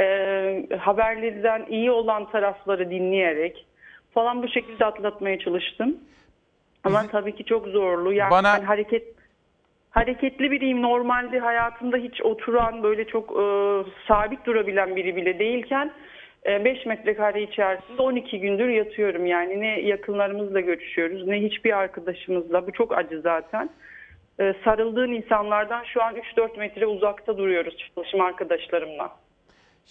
[0.00, 3.66] e, haberlerden iyi olan tarafları dinleyerek
[4.14, 5.96] falan bu şekilde atlatmaya çalıştım.
[6.84, 8.12] Ama tabii ki çok zorlu.
[8.12, 9.04] Yani Bana- hani hareket
[9.90, 10.82] hareketli biriyim.
[10.82, 13.44] Normalde hayatımda hiç oturan böyle çok e,
[14.08, 15.92] sabit durabilen biri bile değilken
[16.46, 19.60] 5 metrekare içerisinde 12 gündür yatıyorum yani.
[19.60, 22.66] Ne yakınlarımızla görüşüyoruz ne hiçbir arkadaşımızla.
[22.66, 23.70] Bu çok acı zaten.
[24.40, 29.10] E, sarıldığın insanlardan şu an 3-4 metre uzakta duruyoruz çalışma arkadaşlarımla.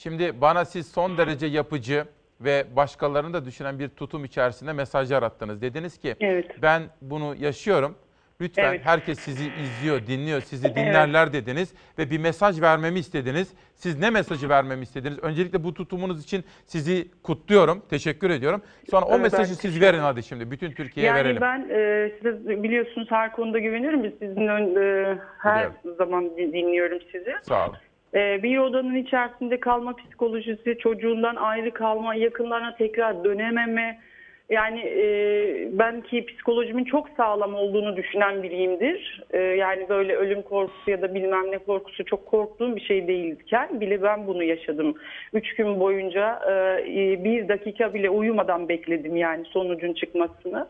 [0.03, 2.05] Şimdi bana siz son derece yapıcı
[2.41, 5.61] ve başkalarını da düşünen bir tutum içerisinde mesajlar attınız.
[5.61, 6.15] Dediniz ki
[6.61, 7.95] ben bunu yaşıyorum.
[8.41, 8.81] Lütfen Evet.
[8.83, 13.53] herkes sizi izliyor, dinliyor, sizi dinlerler dediniz ve bir mesaj vermemi istediniz.
[13.75, 15.19] Siz ne mesajı vermemi istediniz?
[15.19, 18.61] Öncelikle bu tutumunuz için sizi kutluyorum, teşekkür ediyorum.
[18.91, 21.41] Sonra o Evet, mesajı siz verin hadi şimdi bütün Türkiye'ye Yani verelim.
[21.41, 24.03] ben e, size biliyorsunuz her konuda güveniyorum.
[24.03, 27.33] Biz sizin ön- e, her zaman di- dinliyorum sizi.
[27.43, 27.77] Sağ olun.
[28.15, 33.99] E, bir odanın içerisinde kalma psikolojisi, çocuğundan ayrı kalma, yakınlarına tekrar dönememe.
[34.49, 35.07] Yani e,
[35.71, 39.23] ben ki psikolojimin çok sağlam olduğunu düşünen biriyimdir.
[39.31, 43.81] E, yani böyle ölüm korkusu ya da bilmem ne korkusu çok korktuğum bir şey değilken
[43.81, 44.95] bile ben bunu yaşadım.
[45.33, 46.39] Üç gün boyunca
[46.85, 50.67] e, bir dakika bile uyumadan bekledim yani sonucun çıkmasını.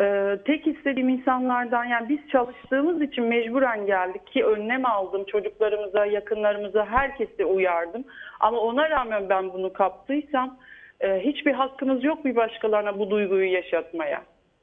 [0.00, 6.86] Ee, tek istediğim insanlardan yani biz çalıştığımız için mecburen geldik ki önlem aldım çocuklarımıza, yakınlarımıza,
[6.86, 8.04] herkese uyardım.
[8.40, 10.58] Ama ona rağmen ben bunu kaptıysam
[11.00, 14.22] e, hiçbir hakkımız yok bir başkalarına bu duyguyu yaşatmaya.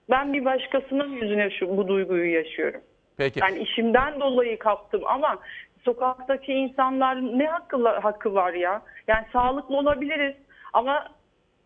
[0.09, 2.81] Ben bir başkasının yüzüne şu bu duyguyu yaşıyorum.
[3.17, 3.39] Peki.
[3.39, 5.37] Yani işimden dolayı kaptım ama
[5.85, 8.81] sokaktaki insanlar ne hakkı, hakkı var ya?
[9.07, 10.35] Yani sağlıklı olabiliriz
[10.73, 11.07] ama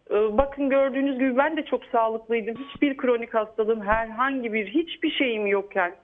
[0.10, 2.56] bakın gördüğünüz gibi ben de çok sağlıklıydım.
[2.56, 5.96] Hiçbir kronik hastalığım, herhangi bir hiçbir şeyim yokken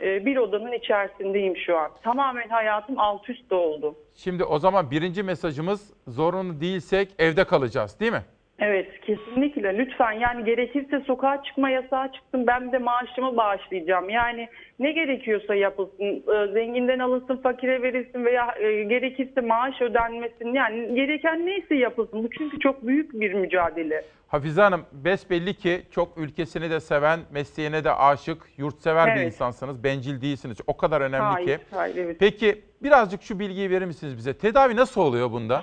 [0.00, 1.90] e, bir odanın içerisindeyim şu an.
[2.02, 3.94] Tamamen hayatım alt üst oldu.
[4.14, 8.22] Şimdi o zaman birinci mesajımız zorunlu değilsek evde kalacağız değil mi?
[8.60, 14.10] Evet kesinlikle lütfen yani gerekirse sokağa çıkma yasağı çıksın ben de maaşımı bağışlayacağım.
[14.10, 14.48] Yani
[14.78, 21.46] ne gerekiyorsa yapılsın Ee, zenginden alınsın fakire verilsin veya e, gerekirse maaş ödenmesin yani gereken
[21.46, 22.24] neyse yapılsın.
[22.24, 24.04] Bu çünkü çok büyük bir mücadele.
[24.28, 29.26] Hafize Hanım besbelli ki çok ülkesini de seven, mesleğine de aşık, yurtsever bir Evet.
[29.26, 29.84] insansınız.
[29.84, 30.58] Bencil değilsiniz.
[30.66, 31.58] O kadar önemli Hayır, ki.
[31.70, 32.16] hayır, evet.
[32.20, 34.38] Peki birazcık şu bilgiyi verir misiniz bize?
[34.38, 35.62] Tedavi nasıl oluyor bunda?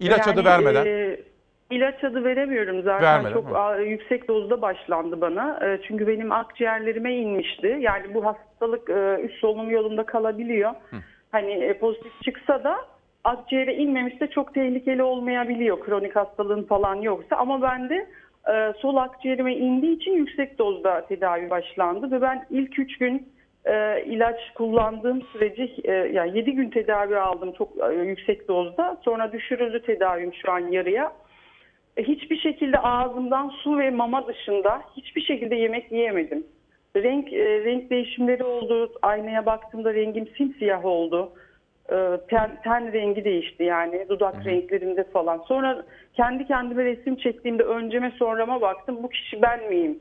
[0.00, 0.86] İlaç Yani, adı vermeden.
[0.86, 1.16] e,
[1.72, 3.82] ilaç adı veremiyorum zaten Vermeden, çok hı.
[3.82, 5.60] yüksek dozda başlandı bana.
[5.66, 7.76] E, çünkü benim akciğerlerime inmişti.
[7.80, 10.70] Yani bu hastalık e, üst solunum yolunda kalabiliyor.
[11.32, 12.76] Hani e, pozitif çıksa da
[13.24, 17.36] akciğere inmemişse çok tehlikeli olmayabiliyor kronik hastalığın falan yoksa.
[17.36, 18.06] Ama bende
[18.54, 23.32] e, sol akciğerime indiği için yüksek dozda tedavi başlandı ve ben ilk 3 gün
[23.64, 28.96] e, ilaç kullandığım süreci e, yani 7 gün tedavi aldım çok e, yüksek dozda.
[29.04, 31.12] Sonra düşürüldü tedavim şu an yarıya.
[31.98, 36.46] Hiçbir şekilde ağzımdan su ve mama dışında hiçbir şekilde yemek yiyemedim.
[36.96, 38.92] Renk e, renk değişimleri oldu.
[39.02, 41.32] Aynaya baktığımda rengim simsiyah oldu.
[41.90, 41.96] E,
[42.30, 45.38] ten, ten rengi değişti yani dudak renklerimde falan.
[45.38, 45.84] Sonra
[46.14, 48.98] kendi kendime resim çektiğimde önceme sonrama baktım.
[49.02, 49.98] Bu kişi ben miyim?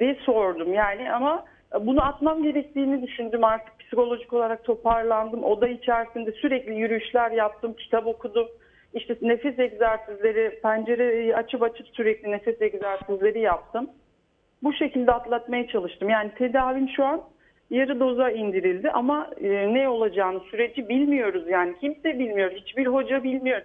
[0.00, 1.44] diye sordum yani ama
[1.80, 5.44] bunu atmam gerektiğini düşündüm artık psikolojik olarak toparlandım.
[5.44, 8.48] Oda içerisinde sürekli yürüyüşler yaptım, kitap okudum.
[8.94, 13.90] İşte nefes egzersizleri, pencereyi açıp açıp sürekli nefes egzersizleri yaptım.
[14.62, 16.08] Bu şekilde atlatmaya çalıştım.
[16.08, 17.22] Yani tedavim şu an
[17.70, 21.74] yarı doza indirildi ama e, ne olacağını süreci bilmiyoruz yani.
[21.80, 23.62] Kimse bilmiyor, hiçbir hoca bilmiyor,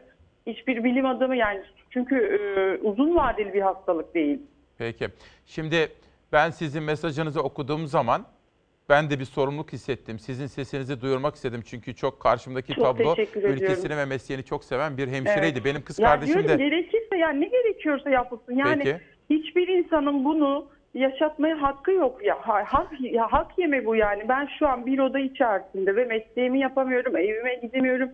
[0.47, 1.61] hiçbir bilim adamı yani.
[1.89, 4.39] Çünkü e, uzun vadeli bir hastalık değil.
[4.77, 5.07] Peki.
[5.45, 5.89] Şimdi
[6.31, 8.25] ben sizin mesajınızı okuduğum zaman
[8.89, 10.19] ben de bir sorumluluk hissettim.
[10.19, 11.61] Sizin sesinizi duyurmak istedim.
[11.65, 15.57] Çünkü çok karşımdaki Çok tablo ülkesini ve mesleğini çok seven bir hemşireydi.
[15.57, 15.65] Evet.
[15.65, 18.55] Benim kız ya kardeşim diyorum, de gerekirse yani ne gerekiyorsa yapılsın.
[18.55, 18.99] Yani Peki.
[19.29, 22.37] hiçbir insanın bunu yaşatmaya hakkı yok ya.
[22.41, 24.29] Ha- Hak, ya hak yeme bu yani.
[24.29, 28.09] Ben şu an bir oda içerisinde ve mesleğimi yapamıyorum, evime gidemiyorum.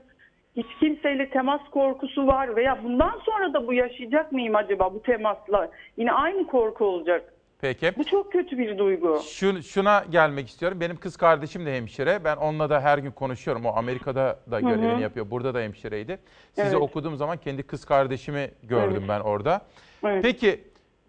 [0.55, 5.71] Hiç kimseyle temas korkusu var veya bundan sonra da bu yaşayacak mıyım acaba bu temasla?
[5.97, 7.32] Yine aynı korku olacak.
[7.63, 7.91] Peki.
[7.97, 9.19] Bu çok kötü bir duygu.
[9.29, 10.79] Şu, şuna gelmek istiyorum.
[10.81, 12.19] Benim kız kardeşim de hemşire.
[12.23, 13.65] Ben onunla da her gün konuşuyorum.
[13.65, 15.01] O Amerika'da da Hı görevini hı.
[15.01, 15.31] yapıyor.
[15.31, 16.19] Burada da hemşireydi.
[16.53, 16.81] Sizi Evet.
[16.81, 19.09] okuduğum zaman kendi kız kardeşimi gördüm Evet.
[19.09, 19.61] ben orada.
[20.05, 20.23] Evet.
[20.23, 20.61] Peki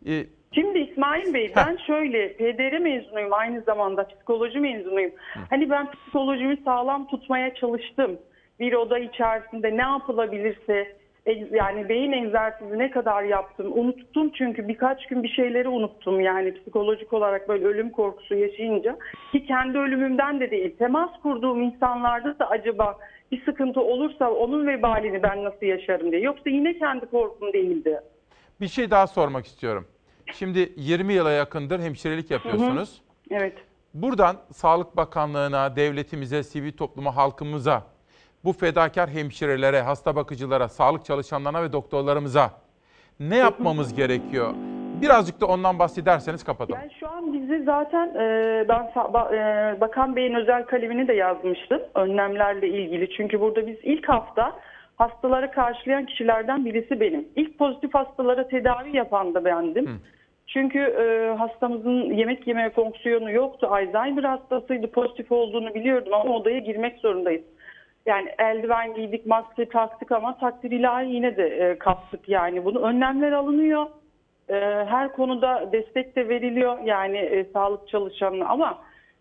[0.06, 0.24] e,
[0.54, 5.12] Şimdi İsmail Bey ben şöyle PDR mezunuyum aynı zamanda psikoloji mezunuyum.
[5.50, 8.18] Hani ben psikolojimi sağlam tutmaya çalıştım.
[8.60, 10.96] Bir oda içerisinde ne yapılabilirse
[11.50, 13.72] yani beyin egzersizi ne kadar yaptım.
[13.78, 18.98] Unuttum çünkü birkaç gün bir şeyleri unuttum yani psikolojik olarak böyle ölüm korkusu yaşayınca.
[19.32, 22.98] Ki kendi ölümümden de değil temas kurduğum insanlarda da acaba
[23.32, 26.20] bir sıkıntı olursa onun vebalini ben nasıl yaşarım diye.
[26.20, 28.00] Yoksa yine kendi korkum değildi.
[28.60, 29.86] bir şey daha sormak istiyorum.
[30.32, 33.02] Şimdi 20 yıla yakındır hemşirelik yapıyorsunuz.
[33.30, 33.54] Evet.
[33.94, 37.82] Buradan Sağlık Bakanlığı'na, devletimize, sivil topluma, halkımıza,
[38.44, 42.50] bu fedakar hemşirelere, hasta bakıcılara, sağlık çalışanlarına ve doktorlarımıza
[43.20, 44.54] ne yapmamız gerekiyor?
[45.02, 46.80] Birazcık da ondan bahsederseniz kapatalım.
[46.80, 48.82] Yani şu an bizi zaten e, ben
[49.36, 53.10] e, Bakan Bey'in özel kalemini de yazmıştım önlemlerle ilgili.
[53.10, 54.56] Çünkü burada biz ilk hafta
[54.96, 57.28] hastaları karşılayan kişilerden birisi benim.
[57.36, 60.00] İlk pozitif hastalara tedavi yapan da bendim.
[60.46, 63.66] Çünkü e, hastamızın yemek yeme fonksiyonu yoktu.
[63.70, 64.90] Alzheimer hastasıydı.
[64.90, 67.42] Pozitif olduğunu biliyordum ama odaya girmek zorundayız.
[68.06, 72.78] Yani eldiven giydik, maske taktık ama takdir ilahi yine de e, kaptık yani bunu.
[72.78, 73.86] Önlemler alınıyor.
[74.48, 74.54] E,
[74.88, 78.78] her konuda destek de veriliyor yani e, sağlık çalışanına ama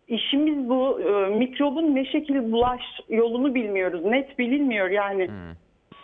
[0.08, 4.06] işimiz bu e, mikrobun ne şekilde bulaş yolunu bilmiyoruz.
[4.06, 5.30] Net bilinmiyor yani.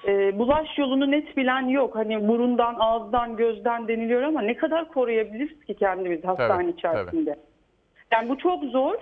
[0.08, 1.96] E, bulaş yolunu net bilen yok.
[1.96, 7.36] Hani burundan, ağızdan, gözden deniliyor ama ne kadar koruyabiliriz ki kendimizi hastane Tabii, içerisinde?
[8.12, 8.96] Yani bu çok zor.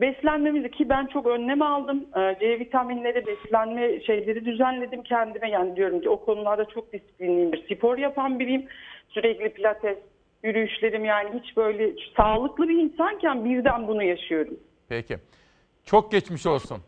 [0.00, 2.06] Beslenmemizi ki ben çok önlem aldım.
[2.16, 5.50] Ee, C vitaminleri, beslenme şeyleri düzenledim kendime.
[5.50, 7.52] Yani diyorum ki o konularda çok disiplinliyim.
[7.52, 8.66] Bir spor yapan biriyim.
[9.08, 9.98] Sürekli pilates,
[10.42, 14.54] yürüyüşlerim yani hiç böyle sağlıklı bir insanken birden bunu yaşıyorum.
[14.88, 15.16] Peki.
[15.84, 16.78] Çok geçmiş olsun.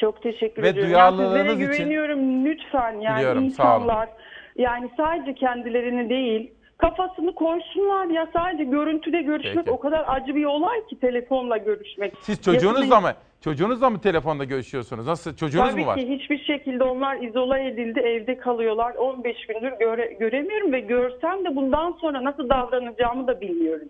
[0.00, 0.90] Çok teşekkür Ve ediyorum.
[0.92, 3.82] duyarlılığınız yani sizlere için- güveniyorum lütfen yani Biliyorum, sağ olun.
[3.82, 4.08] insanlar
[4.56, 9.70] yani sadece kendilerini değil kafasını koysunlar ya sadece görüntüde görüşmek Peki.
[9.70, 12.14] o kadar acı bir olay ki telefonla görüşmek.
[12.20, 13.12] Siz çocuğunuzla mı?
[13.40, 15.06] Çocuğunuzla mı telefonda görüşüyorsunuz?
[15.06, 15.36] Nasıl?
[15.36, 15.96] Çocuğunuz Tabii mu var?
[15.98, 18.94] ki hiçbir şekilde onlar izole edildi, evde kalıyorlar.
[18.94, 23.88] 15 gündür göre- göremiyorum ve görsem de bundan sonra nasıl davranacağımı da bilmiyorum.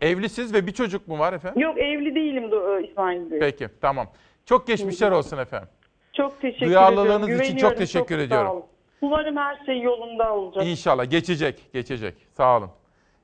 [0.00, 1.62] Evlisiniz ve bir çocuk mu var efendim?
[1.62, 3.38] Yok evli değilim de, İsmail Bey.
[3.40, 4.06] Peki, tamam.
[4.46, 5.68] Çok geçmişler olsun efendim.
[6.12, 7.44] Çok teşekkür Duyarlılığınız ediyorum.
[7.46, 8.62] için çok teşekkür sağ ediyorum.
[9.02, 10.66] Umarım her şey yolunda olacak.
[10.66, 12.14] İnşallah geçecek, geçecek.
[12.36, 12.70] Sağ olun.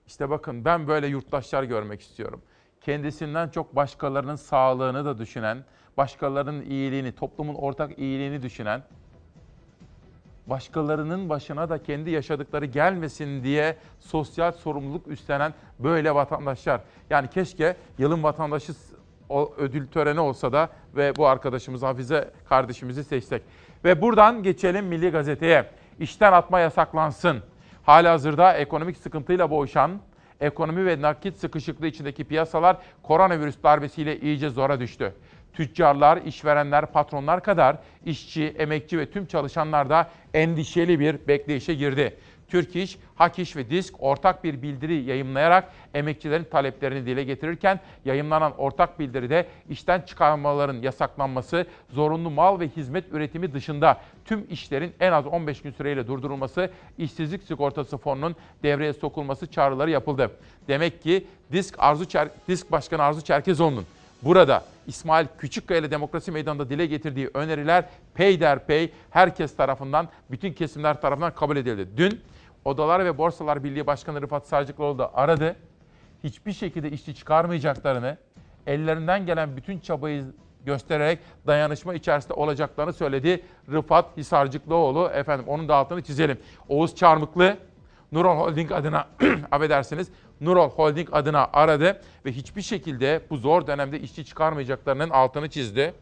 [0.07, 2.43] İşte bakın ben böyle yurttaşlar görmek istiyorum.
[2.81, 5.65] Kendisinden çok başkalarının sağlığını da düşünen,
[5.97, 8.83] başkalarının iyiliğini, toplumun ortak iyiliğini düşünen,
[10.47, 16.81] başkalarının başına da kendi yaşadıkları gelmesin diye sosyal sorumluluk üstlenen böyle vatandaşlar.
[17.11, 18.73] Yani keşke yılın vatandaşı
[19.29, 23.43] o ödül töreni olsa da ve bu arkadaşımız Hafize kardeşimizi seçsek.
[23.85, 25.71] Ve buradan geçelim Milli Gazete'ye.
[26.01, 27.43] İşten atma yasaklansın.
[27.83, 30.01] Halihazırda ekonomik sıkıntıyla boğuşan,
[30.41, 35.15] ekonomi ve nakit sıkışıklığı içindeki piyasalar koronavirüs darbesiyle iyice zora düştü.
[35.53, 42.17] Tüccarlar, işverenler, patronlar kadar işçi, emekçi ve tüm çalışanlar da endişeli bir bekleyişe girdi.
[42.49, 48.53] Türk İş, Hak İş ve Disk ortak bir bildiri yayımlayarak emekçilerin taleplerini dile getirirken yayımlanan
[48.59, 55.27] ortak bildiride işten çıkarmaların yasaklanması, zorunlu mal ve hizmet üretimi dışında tüm işlerin en az
[55.27, 60.31] 15 gün süreyle durdurulması, işsizlik sigortası fonunun devreye sokulması çağrıları yapıldı.
[60.69, 63.85] Demek ki Disk Arzu Çer- Disk Başkanı Arzu Çerkezoğlu'nun
[64.23, 67.85] Burada İsmail Küçükkaya ile Demokrasi Meydanı'nda dile getirdiği öneriler
[68.15, 71.89] peyderpey herkes tarafından, bütün kesimler tarafından kabul edildi.
[71.97, 72.21] Dün
[72.65, 75.57] Odalar ve Borsalar Birliği Başkanı Rıfat Sarcıklıoğlu da aradı.
[76.25, 78.17] Hiçbir şekilde işçi çıkarmayacaklarını,
[78.67, 80.25] ellerinden gelen bütün çabayı
[80.67, 83.45] göstererek dayanışma içerisinde olacaklarını söyledi.
[83.73, 86.39] Rıfat Hisarcıklıoğlu efendim onun da altını çizelim.
[86.69, 87.57] Oğuz Çarmıklı
[88.13, 89.07] Nurol Holding adına
[89.51, 90.09] affedersiniz
[90.41, 95.95] Nurol Holding adına aradı ve hiçbir şekilde bu zor dönemde işçi çıkarmayacaklarının altını çizdi.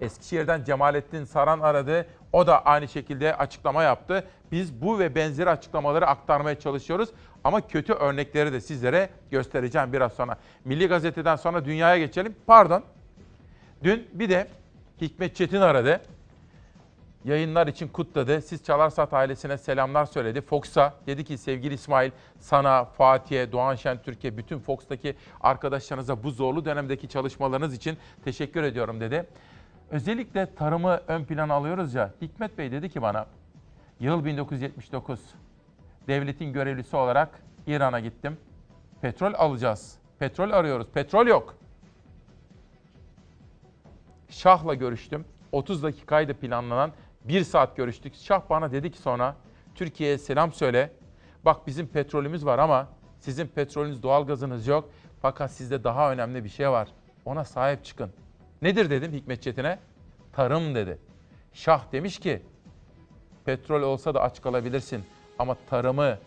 [0.00, 2.06] Eskişehir'den Cemalettin Saran aradı.
[2.32, 4.24] O da aynı şekilde açıklama yaptı.
[4.52, 7.08] Biz bu ve benzeri açıklamaları aktarmaya çalışıyoruz.
[7.44, 10.36] Ama kötü örnekleri de sizlere göstereceğim biraz sonra.
[10.64, 12.36] Milli Gazete'den sonra dünyaya geçelim.
[12.46, 12.84] Pardon.
[13.82, 14.48] Dün bir de
[15.00, 16.00] Hikmet Çetin aradı.
[17.24, 18.42] Yayınlar için kutladı.
[18.42, 20.40] Siz Çalarsat ailesine selamlar söyledi.
[20.40, 26.64] Fox'a dedi ki sevgili İsmail sana, Fatih'e, Doğan Şen Türkiye, bütün Fox'taki arkadaşlarınıza bu zorlu
[26.64, 29.26] dönemdeki çalışmalarınız için teşekkür ediyorum dedi.
[29.90, 32.10] Özellikle tarımı ön plana alıyoruz ya.
[32.22, 33.26] Hikmet Bey dedi ki bana,
[34.00, 35.20] yıl 1979,
[36.08, 38.36] devletin görevlisi olarak İran'a gittim.
[39.00, 39.98] Petrol alacağız.
[40.18, 40.86] Petrol arıyoruz.
[40.94, 41.54] Petrol yok.
[44.28, 45.24] Şah'la görüştüm.
[45.52, 46.92] 30 dakikaydı planlanan.
[47.24, 48.14] Bir saat görüştük.
[48.14, 49.36] Şah bana dedi ki sonra
[49.74, 50.92] Türkiye'ye selam söyle.
[51.44, 52.88] Bak bizim petrolümüz var ama
[53.20, 54.90] sizin petrolünüz, doğalgazınız yok.
[55.22, 56.88] Fakat sizde daha önemli bir şey var.
[57.24, 58.10] Ona sahip çıkın.
[58.62, 59.78] Nedir dedim Hikmet Çetin'e?
[60.32, 60.98] Tarım dedi.
[61.52, 62.42] Şah demiş ki
[63.44, 65.04] petrol olsa da aç kalabilirsin
[65.38, 66.18] ama tarımı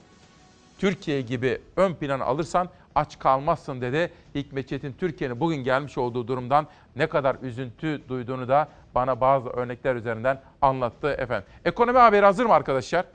[0.80, 4.14] Türkiye gibi ön plana alırsan aç kalmazsın dedi.
[4.36, 9.96] Hikmet Çetin Türkiye'nin bugün gelmiş olduğu durumdan ne kadar üzüntü duyduğunu da bana bazı örnekler
[9.96, 11.50] üzerinden anlattı efendim.
[11.66, 13.06] Ekonomi haberi hazır mı arkadaşlar?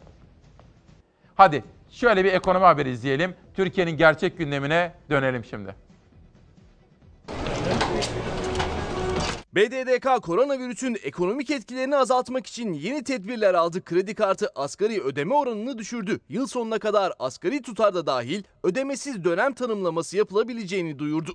[1.35, 3.35] Hadi Şöyle bir ekonomi haberi izleyelim.
[3.55, 5.75] Türkiye'nin gerçek gündemine dönelim şimdi.
[9.57, 13.85] BDDK koronavirüsün ekonomik etkilerini azaltmak için yeni tedbirler aldı.
[13.85, 16.21] Kredi kartı asgari ödeme oranını düşürdü.
[16.29, 21.33] Yıl sonuna kadar asgari tutar da dahil ödemesiz dönem tanımlaması yapılabileceğini duyurdu.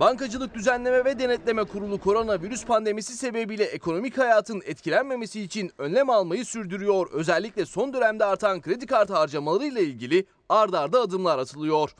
[0.00, 7.06] Bankacılık Düzenleme ve Denetleme Kurulu koronavirüs pandemisi sebebiyle ekonomik hayatın etkilenmemesi için önlem almayı sürdürüyor.
[7.12, 11.90] Özellikle son dönemde artan kredi kartı harcamalarıyla ilgili ard arda adımlar atılıyor.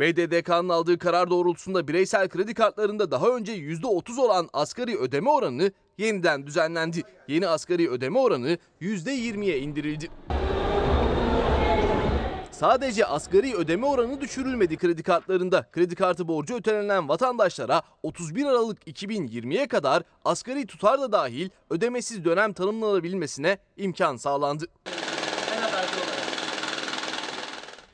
[0.00, 6.46] BDDK'nın aldığı karar doğrultusunda bireysel kredi kartlarında daha önce %30 olan asgari ödeme oranı yeniden
[6.46, 7.02] düzenlendi.
[7.28, 10.08] Yeni asgari ödeme oranı %20'ye indirildi.
[12.50, 15.68] Sadece asgari ödeme oranı düşürülmedi kredi kartlarında.
[15.72, 22.52] Kredi kartı borcu ötelenen vatandaşlara 31 Aralık 2020'ye kadar asgari tutar da dahil ödemesiz dönem
[22.52, 24.66] tanımlanabilmesine imkan sağlandı.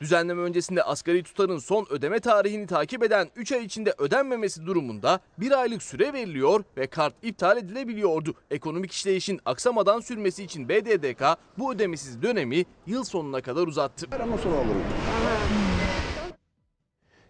[0.00, 5.60] Düzenleme öncesinde asgari tutarın son ödeme tarihini takip eden 3 ay içinde ödenmemesi durumunda 1
[5.60, 8.34] aylık süre veriliyor ve kart iptal edilebiliyordu.
[8.50, 11.22] Ekonomik işleyişin aksamadan sürmesi için BDDK
[11.58, 14.06] bu ödemesiz dönemi yıl sonuna kadar uzattı.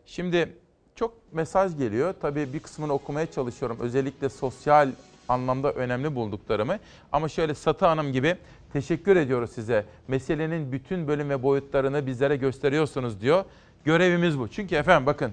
[0.07, 0.57] Şimdi
[0.95, 2.15] çok mesaj geliyor.
[2.23, 3.79] Tabii bir kısmını okumaya çalışıyorum.
[3.81, 4.91] Özellikle sosyal
[5.29, 6.79] anlamda önemli bulduklarımı.
[7.13, 8.37] Ama şöyle Satı Hanım gibi
[8.75, 9.85] teşekkür ediyoruz size.
[10.09, 13.45] Meselenin bütün bölüm ve boyutlarını bizlere gösteriyorsunuz diyor.
[13.85, 14.49] Görevimiz bu.
[14.49, 15.33] Çünkü efendim bakın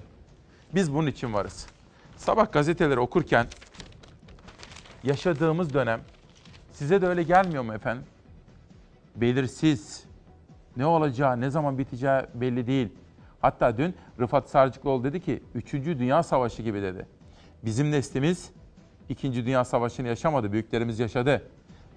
[0.74, 1.66] biz bunun için varız.
[2.16, 3.46] Sabah gazeteleri okurken
[5.04, 6.00] yaşadığımız dönem
[6.72, 8.04] size de öyle gelmiyor mu efendim?
[9.16, 10.04] Belirsiz.
[10.76, 12.88] Ne olacağı, ne zaman biteceği belli değil.
[13.40, 15.72] Hatta dün Rıfat Sarcıklıoğlu dedi ki 3.
[15.72, 17.06] Dünya Savaşı gibi dedi.
[17.64, 18.50] Bizim neslimiz
[19.08, 19.46] 2.
[19.46, 21.42] Dünya Savaşı'nı yaşamadı, büyüklerimiz yaşadı.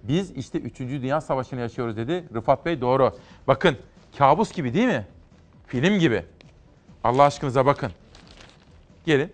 [0.07, 0.79] Biz işte 3.
[0.79, 2.23] Dünya Savaşı'nı yaşıyoruz dedi.
[2.35, 3.11] Rıfat Bey doğru.
[3.47, 3.77] Bakın
[4.17, 5.07] kabus gibi değil mi?
[5.67, 6.23] Film gibi.
[7.03, 7.91] Allah aşkınıza bakın.
[9.05, 9.33] Gelin.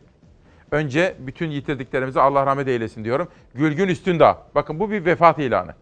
[0.72, 3.28] Önce bütün yitirdiklerimize Allah rahmet eylesin diyorum.
[3.53, 4.38] Gülgün Üstündağ.
[4.55, 5.74] Bakın bu bir vefat ilanı.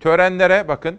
[0.00, 0.98] Törenlere bakın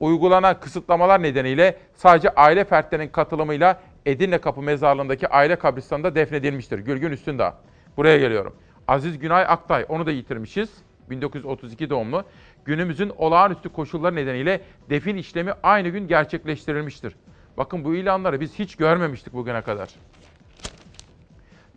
[0.00, 6.78] uygulanan kısıtlamalar nedeniyle sadece aile fertlerinin katılımıyla Edirne Kapı Mezarlığı'ndaki aile kabristanında defnedilmiştir.
[6.78, 7.54] Gülgün Üstündağ.
[7.96, 8.54] Buraya geliyorum.
[8.88, 10.70] Aziz Günay Aktay, onu da yitirmişiz.
[11.10, 12.24] 1932 doğumlu.
[12.64, 17.14] Günümüzün olağanüstü koşulları nedeniyle defin işlemi aynı gün gerçekleştirilmiştir.
[17.56, 19.88] Bakın bu ilanları biz hiç görmemiştik bugüne kadar.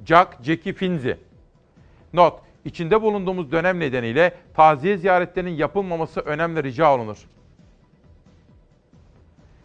[0.05, 1.17] Jack Jackie Finzi.
[2.13, 7.17] Not, içinde bulunduğumuz dönem nedeniyle taziye ziyaretlerinin yapılmaması önemli rica olunur.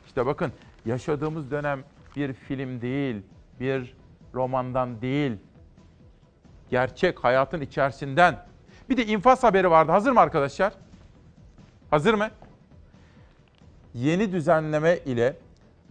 [0.07, 0.53] İşte bakın
[0.87, 1.85] yaşadığımız dönem
[2.17, 3.17] bir film değil,
[3.61, 3.95] bir
[4.35, 5.33] romandan değil.
[6.71, 8.47] Gerçek hayatın içerisinden.
[8.91, 9.93] Bir de infaz haberi vardı.
[9.93, 10.73] Hazır mı arkadaşlar?
[11.91, 12.29] Hazır mı?
[13.95, 15.37] Yeni düzenleme ile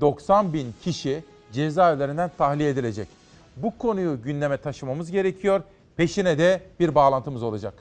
[0.02, 3.08] 90 bin kişi cezaevlerinden tahliye edilecek.
[3.58, 5.62] Bu konuyu gündeme taşımamız gerekiyor.
[5.98, 7.74] Peşine de bir bağlantımız olacak.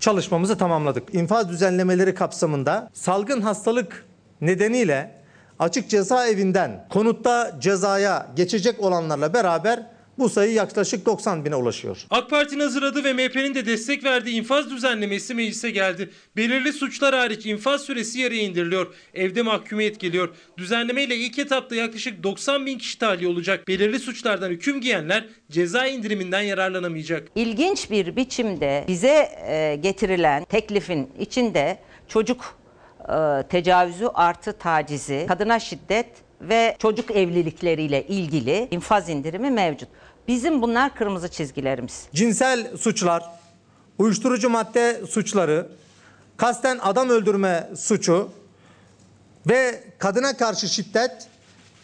[0.00, 1.14] çalışmamızı tamamladık.
[1.14, 4.06] İnfaz düzenlemeleri kapsamında salgın hastalık
[4.40, 5.22] nedeniyle
[5.58, 9.86] açık cezaevinden konutta cezaya geçecek olanlarla beraber
[10.18, 12.06] bu sayı yaklaşık 90 bine ulaşıyor.
[12.10, 16.10] AK Parti'nin hazırladığı ve MHP'nin de destek verdiği infaz düzenlemesi meclise geldi.
[16.36, 18.94] Belirli suçlar hariç infaz süresi yarıya indiriliyor.
[19.14, 20.28] Evde mahkumiyet geliyor.
[20.58, 23.68] Düzenlemeyle ilk etapta yaklaşık 90 bin kişi tahliye olacak.
[23.68, 27.28] Belirli suçlardan hüküm giyenler ceza indiriminden yararlanamayacak.
[27.34, 32.58] İlginç bir biçimde bize e, getirilen teklifin içinde çocuk
[33.08, 36.06] e, tecavüzü artı tacizi, kadına şiddet
[36.48, 39.88] ve çocuk evlilikleriyle ilgili infaz indirimi mevcut.
[40.28, 42.06] Bizim bunlar kırmızı çizgilerimiz.
[42.14, 43.22] Cinsel suçlar,
[43.98, 45.68] uyuşturucu madde suçları,
[46.36, 48.30] kasten adam öldürme suçu
[49.46, 51.28] ve kadına karşı şiddet,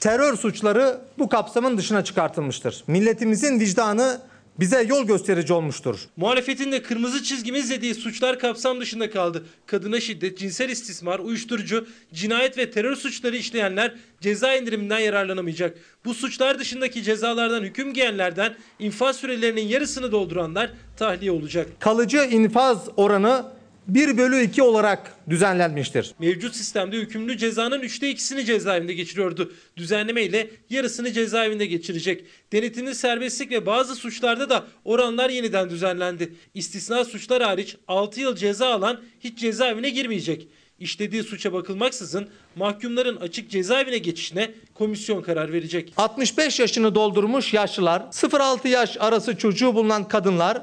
[0.00, 2.84] terör suçları bu kapsamın dışına çıkartılmıştır.
[2.86, 4.20] Milletimizin vicdanı
[4.60, 6.00] bize yol gösterici olmuştur.
[6.16, 9.44] Muhalefetin de kırmızı çizgimiz dediği suçlar kapsam dışında kaldı.
[9.66, 15.78] Kadına şiddet, cinsel istismar, uyuşturucu, cinayet ve terör suçları işleyenler ceza indiriminden yararlanamayacak.
[16.04, 21.66] Bu suçlar dışındaki cezalardan hüküm giyenlerden infaz sürelerinin yarısını dolduranlar tahliye olacak.
[21.80, 23.57] Kalıcı infaz oranı
[23.88, 26.14] 1 bölü 2 olarak düzenlenmiştir.
[26.18, 29.52] Mevcut sistemde hükümlü cezanın üçte ikisini cezaevinde geçiriyordu.
[29.76, 32.24] Düzenleme ile yarısını cezaevinde geçirecek.
[32.52, 36.34] Denetimli serbestlik ve bazı suçlarda da oranlar yeniden düzenlendi.
[36.54, 40.48] İstisna suçlar hariç 6 yıl ceza alan hiç cezaevine girmeyecek.
[40.80, 45.92] İşlediği suça bakılmaksızın mahkumların açık cezaevine geçişine komisyon karar verecek.
[45.96, 50.62] 65 yaşını doldurmuş yaşlılar, 0-6 yaş arası çocuğu bulunan kadınlar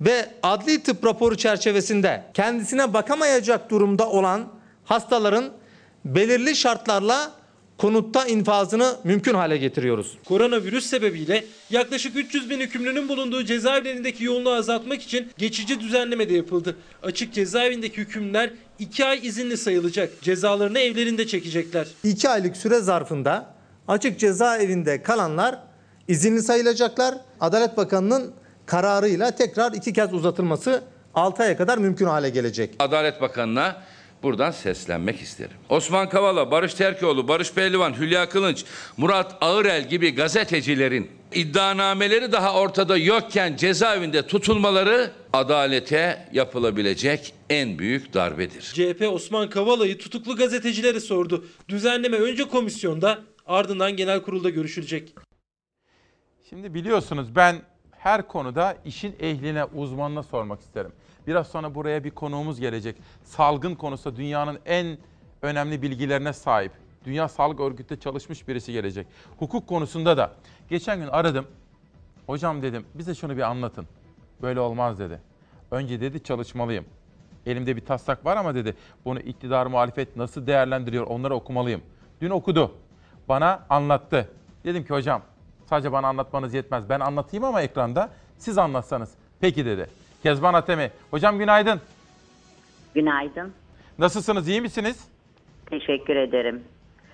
[0.00, 4.48] ve adli tıp raporu çerçevesinde kendisine bakamayacak durumda olan
[4.84, 5.44] hastaların
[6.04, 7.32] belirli şartlarla
[7.78, 10.18] konutta infazını mümkün hale getiriyoruz.
[10.24, 16.76] Koronavirüs sebebiyle yaklaşık 300 bin hükümlünün bulunduğu cezaevlerindeki yoğunluğu azaltmak için geçici düzenleme de yapıldı.
[17.02, 20.22] Açık cezaevindeki hükümler 2 ay izinli sayılacak.
[20.22, 21.88] Cezalarını evlerinde çekecekler.
[22.04, 23.54] 2 aylık süre zarfında
[23.88, 25.58] açık cezaevinde kalanlar
[26.08, 27.14] izinli sayılacaklar.
[27.40, 28.32] Adalet Bakanı'nın
[28.66, 30.84] kararıyla tekrar iki kez uzatılması
[31.14, 32.74] 6 aya kadar mümkün hale gelecek.
[32.78, 33.82] Adalet Bakanı'na
[34.22, 35.56] buradan seslenmek isterim.
[35.68, 38.64] Osman Kavala, Barış Terkoğlu, Barış Pehlivan, Hülya Kılınç,
[38.96, 48.62] Murat Ağırel gibi gazetecilerin iddianameleri daha ortada yokken cezaevinde tutulmaları adalete yapılabilecek en büyük darbedir.
[48.62, 51.44] CHP Osman Kavala'yı tutuklu gazetecilere sordu.
[51.68, 55.14] Düzenleme önce komisyonda ardından genel kurulda görüşülecek.
[56.50, 57.56] Şimdi biliyorsunuz ben
[58.04, 60.92] her konuda işin ehline, uzmanına sormak isterim.
[61.26, 62.96] Biraz sonra buraya bir konuğumuz gelecek.
[63.22, 64.98] Salgın konusunda dünyanın en
[65.42, 66.72] önemli bilgilerine sahip.
[67.04, 69.06] Dünya Sağlık Örgütü'nde çalışmış birisi gelecek.
[69.38, 70.32] Hukuk konusunda da.
[70.68, 71.46] Geçen gün aradım.
[72.26, 73.86] Hocam dedim bize şunu bir anlatın.
[74.42, 75.20] Böyle olmaz dedi.
[75.70, 76.84] Önce dedi çalışmalıyım.
[77.46, 78.74] Elimde bir taslak var ama dedi
[79.04, 81.82] bunu iktidar muhalefet nasıl değerlendiriyor onları okumalıyım.
[82.20, 82.74] Dün okudu.
[83.28, 84.30] Bana anlattı.
[84.64, 85.22] Dedim ki hocam
[85.66, 86.88] sadece bana anlatmanız yetmez.
[86.88, 89.14] Ben anlatayım ama ekranda siz anlatsanız.
[89.40, 89.86] Peki dedi.
[90.22, 90.90] Kezban Atemi.
[91.10, 91.80] Hocam günaydın.
[92.94, 93.52] Günaydın.
[93.98, 94.48] Nasılsınız?
[94.48, 95.08] iyi misiniz?
[95.70, 96.62] Teşekkür ederim.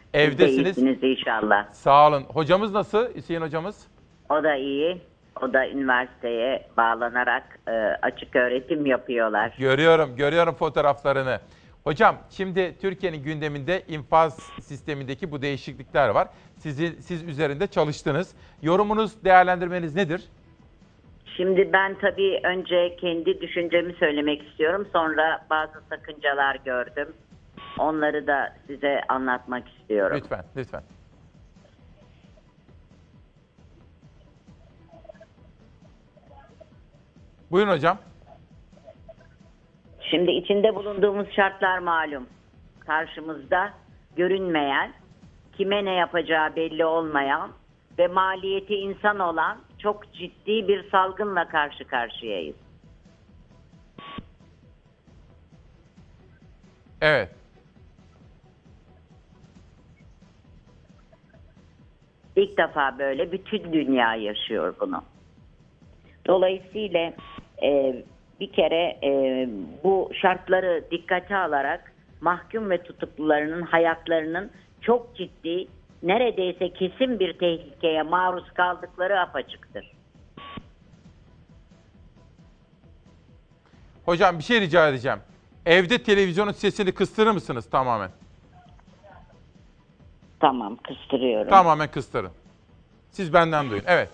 [0.04, 0.78] Siz de Evdesiniz.
[0.78, 1.72] iyisiniz inşallah.
[1.72, 2.22] Sağ olun.
[2.22, 3.14] Hocamız nasıl?
[3.14, 3.86] Hüseyin hocamız?
[4.30, 5.02] O da iyi.
[5.42, 7.70] O da üniversiteye bağlanarak e,
[8.02, 9.54] açık öğretim yapıyorlar.
[9.58, 11.40] Görüyorum, görüyorum fotoğraflarını.
[11.84, 16.28] Hocam şimdi Türkiye'nin gündeminde infaz sistemindeki bu değişiklikler var.
[16.56, 18.34] Sizi, siz üzerinde çalıştınız.
[18.62, 20.24] Yorumunuz, değerlendirmeniz nedir?
[21.36, 24.88] Şimdi ben tabii önce kendi düşüncemi söylemek istiyorum.
[24.92, 27.08] Sonra bazı sakıncalar gördüm.
[27.78, 30.16] Onları da size anlatmak istiyorum.
[30.16, 30.82] Lütfen, lütfen.
[37.50, 37.98] Buyurun hocam.
[40.10, 42.26] Şimdi içinde bulunduğumuz şartlar malum.
[42.80, 43.72] Karşımızda
[44.16, 44.92] görünmeyen,
[45.56, 47.50] kime ne yapacağı belli olmayan
[47.98, 52.56] ve maliyeti insan olan çok ciddi bir salgınla karşı karşıyayız.
[57.00, 57.28] Evet.
[62.36, 65.02] İlk defa böyle bütün dünya yaşıyor bunu.
[66.26, 67.12] Dolayısıyla
[67.62, 68.02] e,
[68.40, 69.48] bir kere e,
[69.84, 75.66] bu şartları dikkate alarak mahkum ve tutuklularının hayatlarının çok ciddi,
[76.02, 79.92] neredeyse kesin bir tehlikeye maruz kaldıkları apaçıktır.
[84.04, 85.18] Hocam bir şey rica edeceğim.
[85.66, 88.10] Evde televizyonun sesini kıstırır mısınız tamamen?
[90.40, 91.50] Tamam, kıstırıyorum.
[91.50, 92.30] Tamamen kıstırın.
[93.10, 93.84] Siz benden duyun.
[93.86, 94.08] Evet.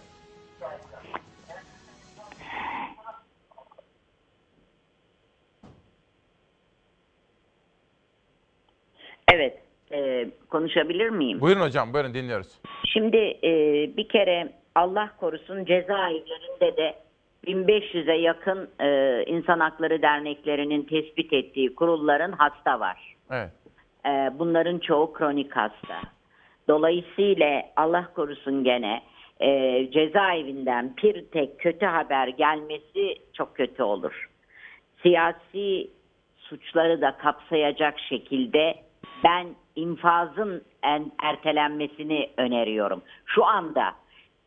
[9.32, 9.58] Evet,
[9.92, 11.40] e, konuşabilir miyim?
[11.40, 12.60] Buyurun hocam, buyurun dinliyoruz.
[12.84, 13.50] Şimdi e,
[13.96, 16.94] bir kere Allah korusun cezaevlerinde de
[17.46, 23.16] 1500'e yakın e, insan hakları derneklerinin tespit ettiği kurulların hasta var.
[23.30, 23.50] Evet.
[24.06, 26.00] E, bunların çoğu kronik hasta.
[26.68, 29.02] Dolayısıyla Allah korusun gene
[29.40, 29.50] e,
[29.90, 34.28] cezaevinden bir tek kötü haber gelmesi çok kötü olur.
[35.02, 35.90] Siyasi
[36.38, 38.85] suçları da kapsayacak şekilde
[39.24, 39.46] ben
[39.76, 43.02] infazın en ertelenmesini öneriyorum.
[43.26, 43.94] Şu anda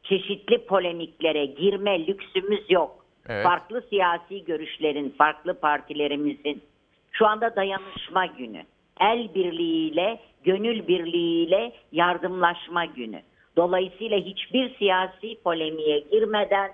[0.04, 3.06] çeşitli polemiklere girme lüksümüz yok.
[3.30, 3.44] Evet.
[3.44, 6.62] Farklı siyasi görüşlerin, farklı partilerimizin
[7.12, 8.64] şu anda dayanışma günü.
[9.00, 13.22] El birliğiyle, gönül birliğiyle yardımlaşma günü.
[13.58, 16.72] Dolayısıyla hiçbir siyasi polemiğe girmeden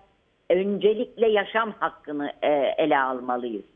[0.49, 3.74] öncelikle yaşam hakkını e, ele almalıyız.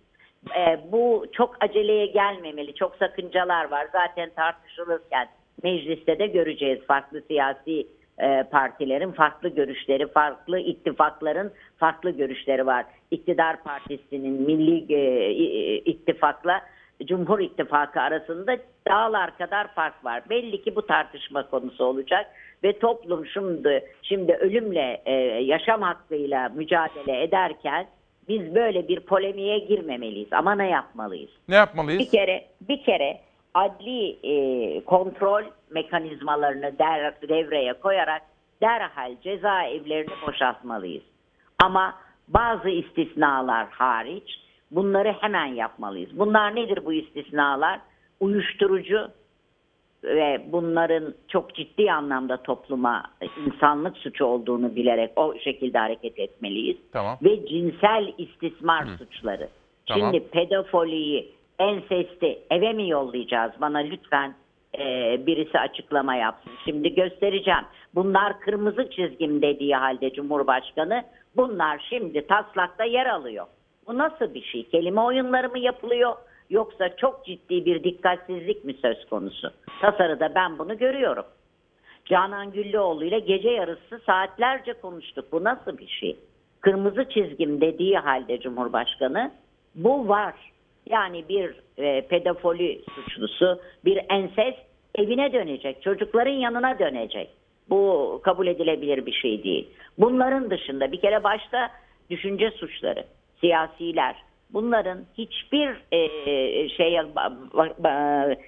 [0.58, 2.76] E, bu çok aceleye gelmemeli.
[2.76, 3.88] Çok sakıncalar var.
[3.92, 5.28] Zaten tartışılırken
[5.64, 7.88] mecliste de göreceğiz farklı siyasi
[8.20, 12.86] e, partilerin farklı görüşleri, farklı ittifakların farklı görüşleri var.
[13.12, 15.32] İktidar Partisi'nin Milli e,
[15.78, 16.62] İttifak'la
[17.06, 20.24] Cumhur İttifakı arasında dağlar kadar fark var.
[20.30, 22.26] Belli ki bu tartışma konusu olacak
[22.64, 25.14] ve toplum şimdi şimdi ölümle e,
[25.44, 27.88] yaşam hakkıyla mücadele ederken
[28.30, 31.32] biz böyle bir polemiğe girmemeliyiz ama ne yapmalıyız?
[31.48, 32.00] Ne yapmalıyız?
[32.00, 33.20] Bir kere bir kere
[33.54, 38.22] adli e, kontrol mekanizmalarını der, devreye koyarak
[38.62, 41.04] derhal cezaevlerini boşaltmalıyız.
[41.64, 41.96] Ama
[42.28, 44.40] bazı istisnalar hariç
[44.72, 46.20] bunları hemen yapmalıyız.
[46.20, 47.80] Bunlar nedir bu istisnalar?
[48.20, 49.12] Uyuşturucu
[50.04, 53.04] ve bunların çok ciddi anlamda topluma
[53.46, 56.78] insanlık suçu olduğunu bilerek o şekilde hareket etmeliyiz.
[56.92, 57.18] Tamam.
[57.24, 59.50] Ve cinsel istismar suçları.
[59.88, 60.14] Tamam.
[60.14, 63.52] Şimdi pedofiliyi, ensesti eve mi yollayacağız?
[63.62, 64.36] Bana lütfen
[64.80, 66.52] e, birisi açıklama yapsın.
[66.66, 67.66] Şimdi göstereceğim.
[67.96, 71.04] Bunlar kırmızı çizgim dediği halde Cumhurbaşkanı
[71.36, 73.46] bunlar şimdi taslakta yer alıyor.
[73.88, 74.70] Bu nasıl bir şey?
[74.70, 76.16] Kelime oyunları mı yapılıyor?
[76.50, 79.52] Yoksa çok ciddi bir dikkatsizlik mi söz konusu?
[79.82, 81.26] Tasarıda ben bunu görüyorum.
[82.06, 85.32] Canan Güllüoğlu ile gece yarısı saatlerce konuştuk.
[85.32, 86.18] Bu nasıl bir şey?
[86.62, 89.32] Kırmızı çizgim dediği halde Cumhurbaşkanı
[89.76, 90.34] bu var.
[90.90, 94.60] Yani bir e, pedofili suçlusu, bir ensest
[94.96, 97.30] evine dönecek, çocukların yanına dönecek.
[97.70, 99.70] Bu kabul edilebilir bir şey değil.
[99.98, 101.72] Bunların dışında bir kere başta
[102.10, 103.04] düşünce suçları,
[103.40, 104.16] siyasiler,
[104.54, 107.06] bunların hiçbir e, şeye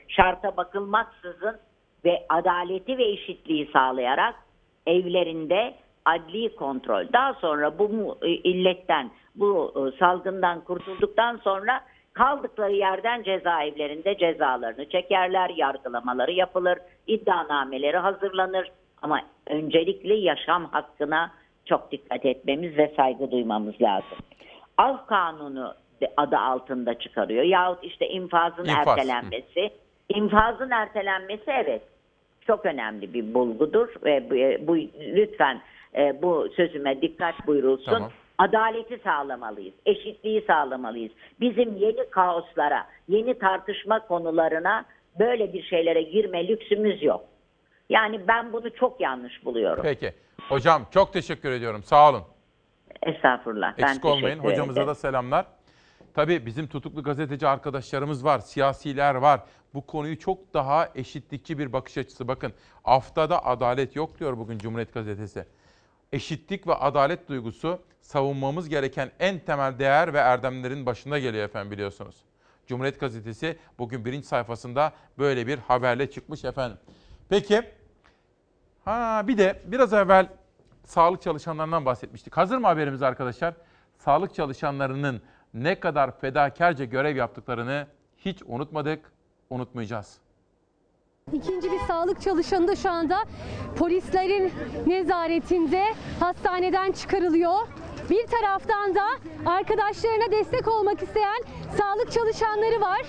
[0.07, 1.57] şarta bakılmaksızın
[2.05, 4.35] ve adaleti ve eşitliği sağlayarak
[4.87, 5.73] evlerinde
[6.05, 7.05] adli kontrol.
[7.13, 11.81] Daha sonra bu e, illetten, bu e, salgından kurtulduktan sonra
[12.13, 16.77] kaldıkları yerden cezaevlerinde cezalarını çekerler, yargılamaları yapılır,
[17.07, 18.71] iddianameleri hazırlanır.
[19.01, 21.31] Ama öncelikle yaşam hakkına
[21.65, 24.17] çok dikkat etmemiz ve saygı duymamız lazım.
[24.77, 25.73] Av kanunu
[26.17, 27.43] adı altında çıkarıyor.
[27.43, 29.69] Yahut işte infazın İnfaz, ertelenmesi.
[30.09, 31.81] İnfazın ertelenmesi evet
[32.47, 35.61] çok önemli bir bulgudur ve bu, bu- lütfen
[35.95, 37.91] e, bu sözüme dikkat buyurulsun.
[37.91, 38.11] Tamam.
[38.37, 41.11] Adaleti sağlamalıyız, eşitliği sağlamalıyız.
[41.39, 44.85] Bizim yeni kaoslara, yeni tartışma konularına
[45.19, 47.21] böyle bir şeylere girme lüksümüz yok.
[47.89, 49.83] Yani ben bunu çok yanlış buluyorum.
[49.83, 50.13] Peki.
[50.49, 51.83] Hocam çok teşekkür ediyorum.
[51.83, 52.21] Sağ olun.
[53.03, 53.73] Estağfurullah.
[53.77, 54.25] ben Eksik olmayın.
[54.35, 54.87] teşekkür Hocamıza ederim.
[54.87, 55.45] da selamlar.
[56.13, 59.41] Tabii bizim tutuklu gazeteci arkadaşlarımız var, siyasiler var.
[59.73, 62.27] Bu konuyu çok daha eşitlikçi bir bakış açısı.
[62.27, 62.53] Bakın
[62.83, 65.45] haftada adalet yok diyor bugün Cumhuriyet Gazetesi.
[66.11, 72.15] Eşitlik ve adalet duygusu savunmamız gereken en temel değer ve erdemlerin başında geliyor efendim biliyorsunuz.
[72.67, 76.77] Cumhuriyet Gazetesi bugün birinci sayfasında böyle bir haberle çıkmış efendim.
[77.29, 77.61] Peki,
[78.85, 80.29] ha bir de biraz evvel
[80.85, 82.37] sağlık çalışanlarından bahsetmiştik.
[82.37, 83.53] Hazır mı haberimiz arkadaşlar?
[83.97, 85.21] Sağlık çalışanlarının
[85.53, 87.87] ne kadar fedakarca görev yaptıklarını
[88.17, 89.11] hiç unutmadık,
[89.49, 90.17] unutmayacağız.
[91.33, 93.17] İkinci bir sağlık çalışanı da şu anda
[93.77, 94.53] polislerin
[94.87, 95.83] nezaretinde
[96.19, 97.67] hastaneden çıkarılıyor.
[98.09, 99.05] Bir taraftan da
[99.45, 101.43] arkadaşlarına destek olmak isteyen
[101.77, 103.01] sağlık çalışanları var.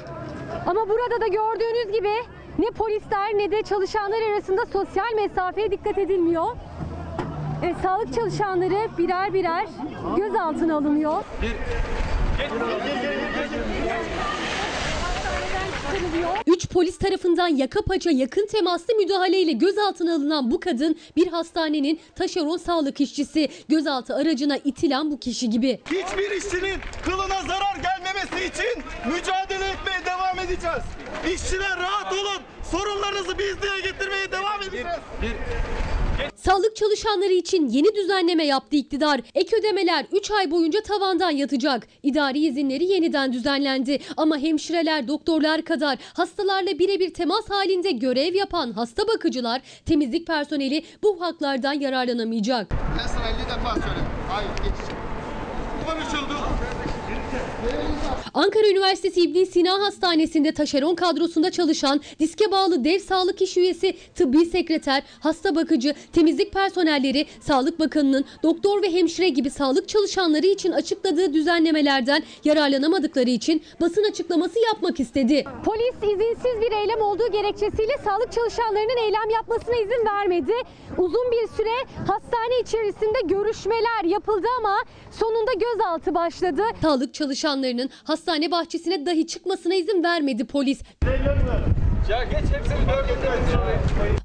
[0.66, 2.12] Ama burada da gördüğünüz gibi
[2.58, 6.56] ne polisler ne de çalışanlar arasında sosyal mesafeye dikkat edilmiyor.
[7.64, 9.66] Evet, sağlık çalışanları birer birer
[10.16, 11.24] gözaltına alınıyor.
[16.46, 22.56] Üç polis tarafından yaka paça yakın temaslı müdahaleyle gözaltına alınan bu kadın bir hastanenin taşeron
[22.56, 23.48] sağlık işçisi.
[23.68, 25.80] Gözaltı aracına itilen bu kişi gibi.
[25.86, 28.82] Hiçbir işçinin kılına zarar gelmemesi için
[29.14, 30.82] mücadele etmeye devam edeceğiz.
[31.34, 32.42] İşçiler rahat olun.
[32.70, 34.98] Sorunlarınızı biz dile getirmeye devam edeceğiz.
[36.36, 39.20] Sağlık çalışanları için yeni düzenleme yaptı iktidar.
[39.34, 41.86] Ek ödemeler 3 ay boyunca tavandan yatacak.
[42.02, 43.98] İdari izinleri yeniden düzenlendi.
[44.16, 51.20] Ama hemşireler, doktorlar kadar hastalarla birebir temas halinde görev yapan hasta bakıcılar, temizlik personeli bu
[51.20, 52.70] haklardan yararlanamayacak.
[52.98, 54.06] Ben sana 50 defa söyledim.
[54.28, 54.96] Hayır geçecek.
[55.86, 56.34] Konuşuldu.
[58.34, 64.46] Ankara Üniversitesi İbn Sina Hastanesi'nde taşeron kadrosunda çalışan diske bağlı dev sağlık iş üyesi, tıbbi
[64.46, 71.34] sekreter, hasta bakıcı, temizlik personelleri, Sağlık Bakanı'nın doktor ve hemşire gibi sağlık çalışanları için açıkladığı
[71.34, 75.44] düzenlemelerden yararlanamadıkları için basın açıklaması yapmak istedi.
[75.64, 80.52] Polis izinsiz bir eylem olduğu gerekçesiyle sağlık çalışanlarının eylem yapmasına izin vermedi.
[80.98, 84.76] Uzun bir süre hastane içerisinde görüşmeler yapıldı ama
[85.12, 86.62] sonunda gözaltı başladı.
[86.82, 90.80] Sağlık çalışanlarının hastane bahçesine dahi çıkmasına izin vermedi polis.
[92.10, 93.12] Ya geç hepsini dört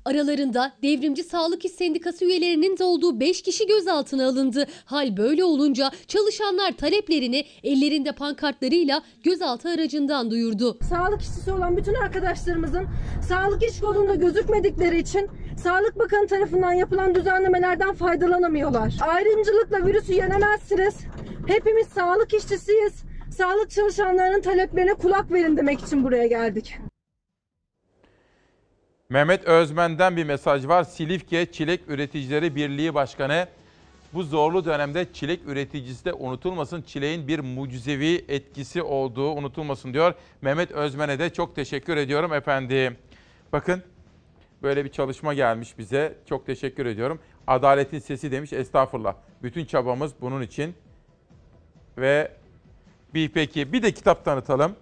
[0.05, 4.65] Aralarında Devrimci Sağlık İş Sendikası üyelerinin de olduğu 5 kişi gözaltına alındı.
[4.85, 10.77] Hal böyle olunca çalışanlar taleplerini ellerinde pankartlarıyla gözaltı aracından duyurdu.
[10.89, 12.87] Sağlık işçisi olan bütün arkadaşlarımızın
[13.29, 18.93] sağlık iş kolunda gözükmedikleri için Sağlık Bakanı tarafından yapılan düzenlemelerden faydalanamıyorlar.
[19.01, 20.99] Ayrımcılıkla virüsü yenemezsiniz.
[21.47, 23.03] Hepimiz sağlık işçisiyiz.
[23.31, 26.77] Sağlık çalışanlarının taleplerine kulak verin demek için buraya geldik.
[29.09, 30.83] Mehmet Özmen'den bir mesaj var.
[30.83, 33.47] Silifke Çilek Üreticileri Birliği Başkanı.
[34.13, 36.81] Bu zorlu dönemde çilek üreticisi de unutulmasın.
[36.81, 40.13] Çileğin bir mucizevi etkisi olduğu unutulmasın diyor.
[40.41, 42.97] Mehmet Özmen'e de çok teşekkür ediyorum efendim.
[43.53, 43.83] Bakın
[44.67, 46.17] böyle bir çalışma gelmiş bize.
[46.29, 47.19] Çok teşekkür ediyorum.
[47.47, 49.15] Adaletin sesi demiş estağfurullah.
[49.43, 50.75] Bütün çabamız bunun için.
[51.97, 52.31] Ve
[53.13, 54.75] bir peki bir de kitap tanıtalım.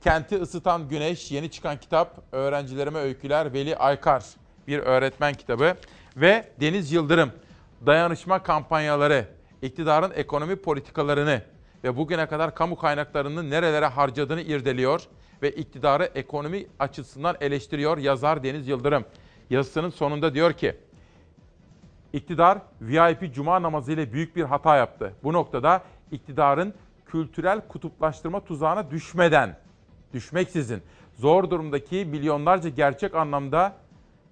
[0.00, 4.24] Kenti ısıtan güneş yeni çıkan kitap öğrencilerime öyküler Veli Aykar
[4.68, 5.76] bir öğretmen kitabı
[6.16, 7.32] ve Deniz Yıldırım
[7.86, 9.26] dayanışma kampanyaları
[9.62, 11.42] iktidarın ekonomi politikalarını
[11.84, 15.02] ve bugüne kadar kamu kaynaklarını nerelere harcadığını irdeliyor
[15.42, 19.04] ve iktidarı ekonomi açısından eleştiriyor yazar Deniz Yıldırım.
[19.50, 20.76] Yazısının sonunda diyor ki
[22.12, 25.12] İktidar VIP cuma namazı ile büyük bir hata yaptı.
[25.22, 26.74] Bu noktada iktidarın
[27.06, 29.58] kültürel kutuplaştırma tuzağına düşmeden,
[30.12, 30.82] düşmeksizin
[31.18, 33.76] zor durumdaki milyonlarca gerçek anlamda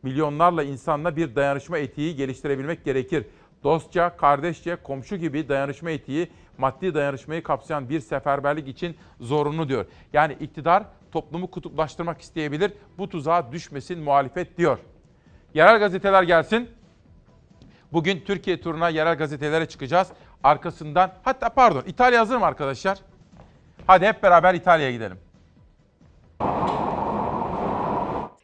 [0.02, 3.26] milyonlarla insanla bir dayanışma etiği geliştirebilmek gerekir.
[3.64, 6.28] Dostça, kardeşçe, komşu gibi dayanışma etiği
[6.58, 9.86] maddi dayanışmayı kapsayan bir seferberlik için zorunlu diyor.
[10.12, 12.72] Yani iktidar toplumu kutuplaştırmak isteyebilir.
[12.98, 14.78] Bu tuzağa düşmesin muhalefet diyor.
[15.54, 16.70] Yerel gazeteler gelsin.
[17.92, 20.08] Bugün Türkiye turuna yerel gazetelere çıkacağız.
[20.42, 22.98] Arkasından hatta pardon İtalya hazır mı arkadaşlar?
[23.86, 25.18] Hadi hep beraber İtalya'ya gidelim.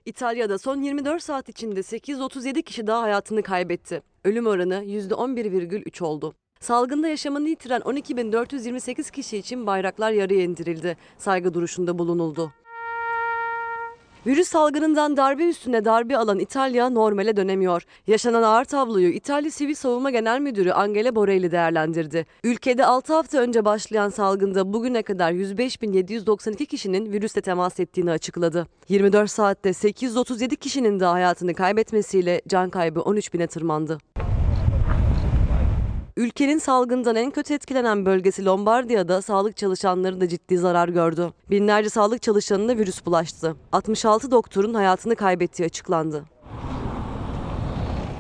[0.04, 4.02] İtalya'da son 24 saat içinde 837 kişi daha hayatını kaybetti.
[4.24, 6.34] Ölüm oranı %11,3 oldu.
[6.60, 10.96] Salgında yaşamını yitiren 12.428 kişi için bayraklar yarıya indirildi.
[11.18, 12.52] Saygı duruşunda bulunuldu.
[14.26, 17.86] Virüs salgınından darbe üstüne darbe alan İtalya normale dönemiyor.
[18.06, 22.26] Yaşanan ağır tabloyu İtalya Sivil Savunma Genel Müdürü Angela Borelli değerlendirdi.
[22.44, 28.66] Ülkede 6 hafta önce başlayan salgında bugüne kadar 105.792 kişinin virüsle temas ettiğini açıkladı.
[28.88, 33.98] 24 saatte 837 kişinin de hayatını kaybetmesiyle can kaybı 13.000'e tırmandı.
[36.16, 41.32] Ülkenin salgından en kötü etkilenen bölgesi Lombardiya'da sağlık çalışanları da ciddi zarar gördü.
[41.50, 43.56] Binlerce sağlık çalışanına virüs bulaştı.
[43.72, 46.24] 66 doktorun hayatını kaybettiği açıklandı.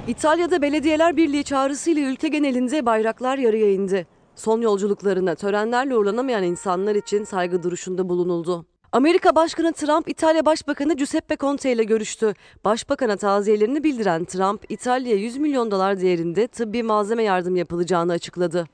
[0.08, 4.06] İtalya'da Belediyeler Birliği çağrısıyla ülke genelinde bayraklar yarıya indi.
[4.34, 8.66] Son yolculuklarına törenlerle uğurlanamayan insanlar için saygı duruşunda bulunuldu.
[8.92, 12.34] Amerika Başkanı Trump, İtalya Başbakanı Giuseppe Conte ile görüştü.
[12.64, 18.66] Başbakana taziyelerini bildiren Trump, İtalya'ya 100 milyon dolar değerinde tıbbi malzeme yardım yapılacağını açıkladı.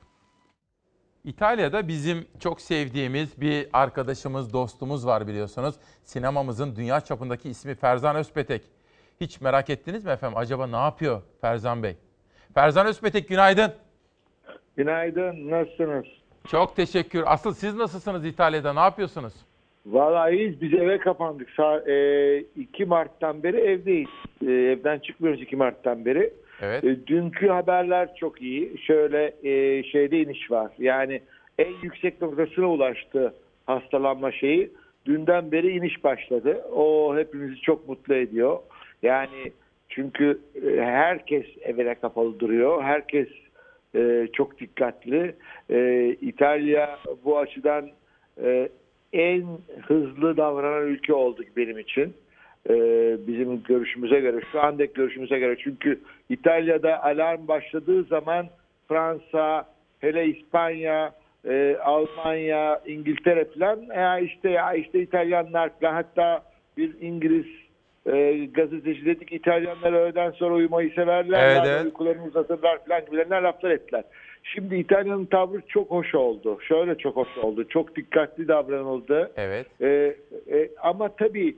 [1.23, 5.75] İtalya'da bizim çok sevdiğimiz bir arkadaşımız, dostumuz var biliyorsunuz.
[6.03, 8.63] Sinemamızın dünya çapındaki ismi Ferzan Özpetek.
[9.21, 10.37] Hiç merak ettiniz mi efendim?
[10.37, 11.97] Acaba ne yapıyor Ferzan Bey?
[12.53, 13.73] Ferzan Özpetek günaydın.
[14.77, 16.05] Günaydın, nasılsınız?
[16.47, 17.23] Çok teşekkür.
[17.25, 18.73] Asıl siz nasılsınız İtalya'da?
[18.73, 19.33] Ne yapıyorsunuz?
[19.85, 20.61] Vallahi iyiyiz.
[20.61, 21.49] Biz eve kapandık.
[21.49, 24.09] Sa- e, 2 Mart'tan beri evdeyiz.
[24.47, 26.33] E, evden çıkmıyoruz 2 Mart'tan beri.
[26.61, 26.83] Evet.
[26.83, 28.77] E, dünkü haberler çok iyi.
[28.77, 30.71] Şöyle e, şeyde iniş var.
[30.79, 31.21] Yani
[31.59, 33.33] en yüksek noktasına ulaştı
[33.65, 34.71] hastalanma şeyi.
[35.05, 36.61] Dünden beri iniş başladı.
[36.75, 38.59] O hepimizi çok mutlu ediyor.
[39.01, 39.51] Yani
[39.89, 42.83] çünkü e, herkes evine kapalı duruyor.
[42.83, 43.27] Herkes
[43.95, 45.35] e, çok dikkatli.
[45.69, 47.89] E, İtalya bu açıdan
[48.43, 48.69] e,
[49.13, 49.43] en
[49.81, 52.13] hızlı davranan ülke olduk benim için.
[52.69, 52.75] E,
[53.27, 55.55] bizim görüşümüze göre, şu andaki görüşümüze göre.
[55.63, 55.99] Çünkü
[56.29, 58.45] İtalya'da alarm başladığı zaman
[58.87, 59.65] Fransa,
[59.99, 61.13] hele İspanya,
[61.45, 66.43] e, Almanya, İngiltere falan ya işte ya işte İtalyanlar falan hatta
[66.77, 67.45] bir İngiliz
[68.05, 71.43] e, gazeteci dedik İtalyanlar öğleden sonra uyumayı severler.
[71.43, 71.85] Evet, yani evet.
[71.85, 74.03] Uykularını uzatırlar falan gibilerinden laflar ettiler.
[74.43, 76.57] Şimdi İtalya'nın tavrı çok hoş oldu.
[76.61, 77.67] Şöyle çok hoş oldu.
[77.69, 79.31] Çok dikkatli davranıldı.
[79.35, 79.67] Evet.
[79.81, 80.15] E,
[80.51, 81.55] e, ama tabii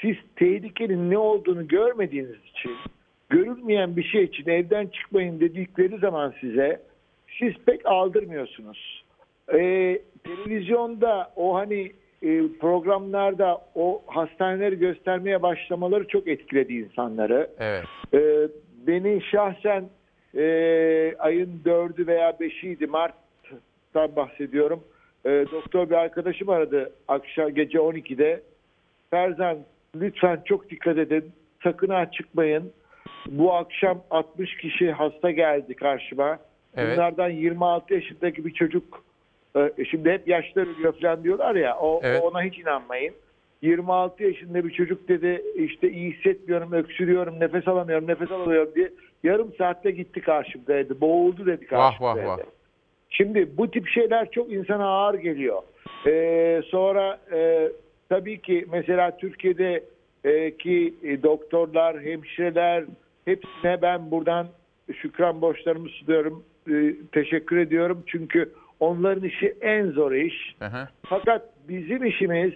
[0.00, 2.72] siz tehlikenin ne olduğunu görmediğiniz için
[3.28, 6.82] görülmeyen bir şey için evden çıkmayın dedikleri zaman size
[7.38, 9.04] siz pek aldırmıyorsunuz.
[9.52, 9.58] E,
[10.24, 11.92] televizyonda o hani
[12.22, 17.50] e, programlarda o hastaneleri göstermeye başlamaları çok etkiledi insanları.
[17.58, 17.84] Evet.
[18.14, 18.48] E,
[18.86, 19.84] beni şahsen
[20.36, 20.44] e,
[21.18, 24.84] ayın 4'ü veya 5'iydi Mart'tan bahsediyorum.
[25.24, 28.42] E, doktor bir arkadaşım aradı akşam gece 12'de.
[29.10, 29.58] Ferzan
[29.96, 31.32] lütfen çok dikkat edin.
[31.62, 32.72] Sakın ha çıkmayın.
[33.26, 36.38] Bu akşam 60 kişi hasta geldi karşıma.
[36.76, 36.96] Evet.
[36.96, 39.04] Bunlardan 26 yaşındaki bir çocuk
[39.56, 42.22] e, şimdi hep yaşlar ölüyor falan diyorlar ya o, Evet.
[42.22, 43.14] ona hiç inanmayın.
[43.62, 48.90] 26 yaşında bir çocuk dedi işte iyi hissetmiyorum, öksürüyorum, nefes alamıyorum, nefes alamıyorum diye
[49.24, 51.00] yarım saatte gitti karşımdaydı.
[51.00, 52.28] Boğuldu dedi Vah vah karşımdaydı.
[52.28, 52.38] vah.
[53.10, 55.62] Şimdi bu tip şeyler çok insana ağır geliyor.
[56.06, 57.68] Ee, sonra e,
[58.08, 59.84] tabii ki mesela Türkiye'de
[60.24, 62.84] e, ki e, doktorlar, hemşireler
[63.24, 64.46] hepsine ben buradan
[64.92, 66.44] şükran borçlarımı sunuyorum.
[66.70, 68.02] e, teşekkür ediyorum.
[68.06, 70.56] Çünkü onların işi en zor iş.
[70.58, 70.88] Hı.
[71.02, 72.52] Fakat bizim işimiz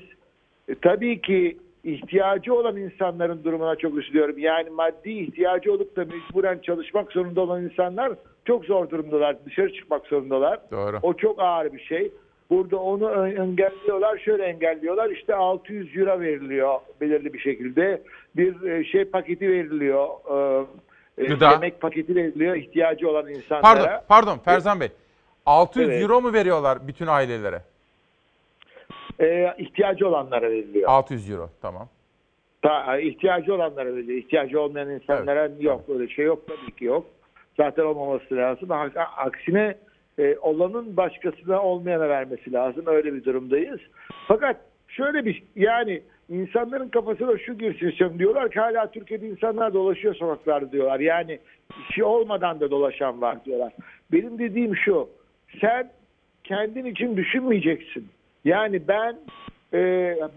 [0.69, 4.39] e, tabii ki ihtiyacı olan insanların durumuna çok üzülüyorum.
[4.39, 8.13] Yani maddi ihtiyacı olup da mecburen çalışmak zorunda olan insanlar
[8.45, 9.37] çok zor durumdalar.
[9.47, 10.61] Dışarı çıkmak zorundalar.
[10.71, 10.99] Doğru.
[11.03, 12.11] O çok ağır bir şey.
[12.51, 14.19] Burada onu engelliyorlar.
[14.19, 15.11] Şöyle engelliyorlar.
[15.11, 18.03] İşte 600 euro veriliyor belirli bir şekilde.
[18.37, 20.09] Bir e, şey paketi veriliyor.
[21.19, 21.51] e, e, Gıda.
[21.51, 23.63] Yemek paketi veriliyor ihtiyacı olan insanlara.
[23.63, 24.89] Pardon, pardon Ferzan Bey.
[25.47, 26.03] 600 Evet.
[26.03, 27.63] euro mu veriyorlar bütün ailelere?
[29.21, 30.89] E, ihtiyacı olanlara veriliyor.
[30.91, 31.89] 600 euro tamam.
[32.63, 34.19] Ta, ihtiyacı olanlara veriliyor.
[34.19, 35.85] İhtiyacı olmayan insanlara yok.
[35.89, 37.07] Öyle şey yok tabii ki yok.
[37.57, 38.69] Zaten olmaması lazım.
[39.17, 39.75] Aksine
[40.19, 42.83] e, olanın başkasına olmayana vermesi lazım.
[42.87, 43.81] Öyle bir durumdayız.
[44.29, 44.57] Fakat
[44.89, 48.19] şöyle bir yani insanların kafasına şu girsin istiyorum.
[48.19, 51.01] Diyorlar ki hala Türkiye'de insanlar dolaşıyor sokaklarda diyorlar.
[51.01, 51.39] Yani
[51.91, 53.73] işi olmadan da dolaşan var diyorlar.
[54.13, 55.09] Benim dediğim şu.
[55.61, 55.91] Sen
[56.45, 58.09] kendin için düşünmeyeceksin.
[58.45, 59.17] Yani ben
[59.75, 59.79] e,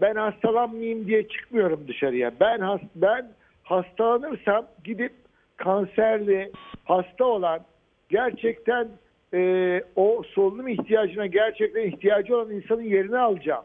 [0.00, 2.32] ben hastalanmayayım diye çıkmıyorum dışarıya.
[2.40, 3.30] Ben has, ben
[3.62, 5.12] hastalanırsam gidip
[5.56, 6.52] kanserli
[6.84, 7.60] hasta olan
[8.08, 8.88] gerçekten
[9.34, 13.64] e, o solunum ihtiyacına gerçekten ihtiyacı olan insanın yerini alacağım.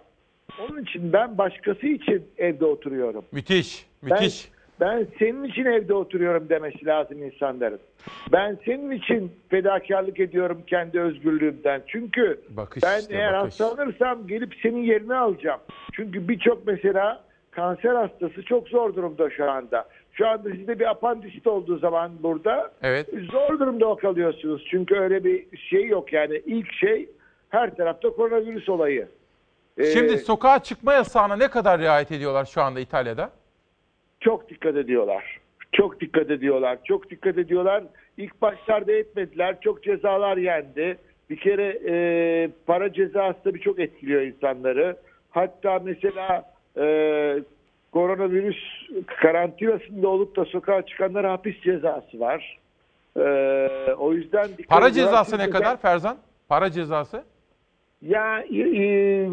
[0.59, 3.25] Onun için ben başkası için evde oturuyorum.
[3.31, 4.49] Müthiş, müthiş.
[4.79, 7.79] Ben senin için evde oturuyorum demesi lazım insanların.
[8.31, 11.81] Ben senin için fedakarlık ediyorum kendi özgürlüğümden.
[11.87, 13.59] Çünkü Bakış ben işte, eğer bakış.
[13.59, 15.59] hastalanırsam gelip senin yerini alacağım.
[15.93, 19.85] Çünkü birçok mesela kanser hastası çok zor durumda şu anda.
[20.13, 23.07] Şu anda sizde bir apandisit olduğu zaman burada Evet.
[23.31, 24.67] zor durumda kalıyorsunuz.
[24.71, 26.41] Çünkü öyle bir şey yok yani.
[26.45, 27.09] ilk şey
[27.49, 29.07] her tarafta koronavirüs olayı.
[29.77, 33.29] Ee, Şimdi sokağa çıkma yasağına ne kadar riayet ediyorlar şu anda İtalya'da?
[34.19, 35.39] Çok dikkat ediyorlar.
[35.71, 36.77] Çok dikkat ediyorlar.
[36.83, 37.83] Çok dikkat ediyorlar.
[38.17, 39.57] İlk başlarda etmediler.
[39.61, 40.97] Çok cezalar yendi.
[41.29, 44.97] Bir kere e, para cezası da çok etkiliyor insanları.
[45.31, 46.83] Hatta mesela e,
[47.91, 48.57] koronavirüs
[49.07, 52.59] karantinasında olup da sokağa çıkanlara hapis cezası var.
[53.17, 53.21] E,
[53.97, 56.17] o yüzden Para cezası ne kadar Ferzan?
[56.49, 57.23] Para cezası?
[58.01, 59.29] Ya e, e,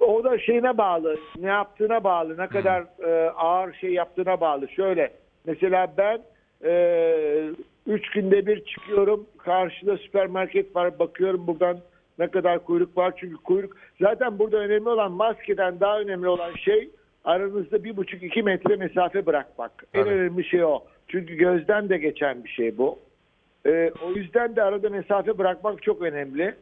[0.00, 4.68] o da şeyine bağlı, ne yaptığına bağlı, ne kadar e, ağır şey yaptığına bağlı.
[4.68, 5.12] Şöyle,
[5.46, 6.22] mesela ben
[6.64, 7.50] e,
[7.86, 11.76] üç günde bir çıkıyorum, karşıda süpermarket var, bakıyorum buradan
[12.18, 13.14] ne kadar kuyruk var.
[13.16, 16.90] Çünkü kuyruk, zaten burada önemli olan maskeden daha önemli olan şey
[17.24, 19.84] aranızda bir buçuk iki metre mesafe bırakmak.
[19.94, 20.82] En önemli şey o.
[21.08, 22.98] Çünkü gözden de geçen bir şey bu.
[23.66, 26.54] Ee, o yüzden de arada mesafe bırakmak çok önemli.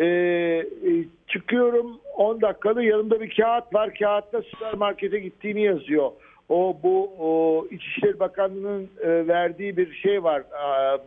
[0.00, 0.90] Ee, e,
[1.28, 3.94] çıkıyorum 10 dakikalı yanımda bir kağıt var.
[3.94, 6.10] Kağıtta süpermarkete gittiğini yazıyor.
[6.48, 10.42] O bu o, İçişleri Bakanlığı'nın e, verdiği bir şey var.
[10.52, 10.98] Aa,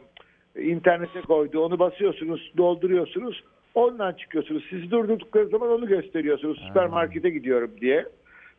[0.59, 1.59] internete koydu.
[1.59, 3.43] Onu basıyorsunuz, dolduruyorsunuz.
[3.75, 4.63] Ondan çıkıyorsunuz.
[4.69, 6.63] Sizi durdurdukları zaman onu gösteriyorsunuz.
[6.67, 8.05] Süpermarkete gidiyorum diye.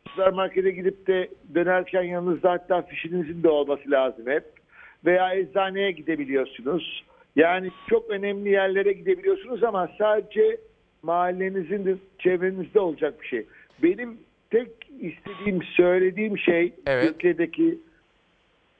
[0.09, 4.43] Süpermarkete gidip de dönerken yanınızda hatta fişinizin de olması lazım hep.
[5.05, 7.03] Veya eczaneye gidebiliyorsunuz.
[7.35, 10.57] Yani çok önemli yerlere gidebiliyorsunuz ama sadece
[11.03, 13.45] mahallenizin de çevrenizde olacak bir şey.
[13.83, 14.17] Benim
[14.49, 17.79] tek istediğim, söylediğim şey Türkiye'deki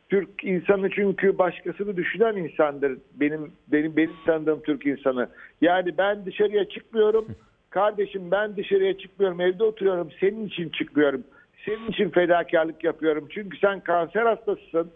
[0.10, 2.98] Türk insanı çünkü başkasını düşünen insandır.
[3.16, 5.30] Benim benim benim tanıdığım Türk insanı.
[5.62, 7.28] Yani ben dışarıya çıkmıyorum.
[7.70, 9.42] Kardeşim ben dışarıya çıkmıyorum.
[9.42, 10.10] Evde oturuyorum.
[10.20, 11.24] Senin için çıkmıyorum.
[11.66, 13.28] Senin için fedakarlık yapıyorum.
[13.32, 14.92] Çünkü sen kanser hastasısın.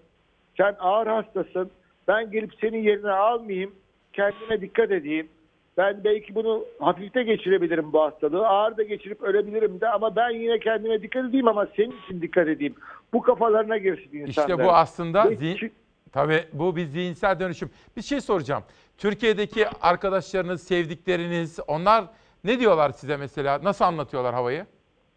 [0.58, 1.72] Sen ağır hastasın.
[2.10, 3.76] Ben gelip senin yerine almayayım.
[4.14, 5.28] Kendime dikkat edeyim.
[5.78, 8.48] Ben belki bunu hafifte geçirebilirim bu hastalığı.
[8.48, 12.48] Ağır da geçirip ölebilirim de ama ben yine kendime dikkat edeyim ama senin için dikkat
[12.48, 12.76] edeyim.
[13.14, 14.50] Bu kafalarına girsin insanlar.
[14.50, 15.74] İşte bu aslında zihin,
[16.12, 17.70] tabii bu bir zihinsel dönüşüm.
[17.98, 18.64] Bir şey soracağım.
[18.98, 22.06] Türkiye'deki arkadaşlarınız, sevdikleriniz onlar
[22.44, 23.60] ne diyorlar size mesela?
[23.64, 24.66] Nasıl anlatıyorlar havayı?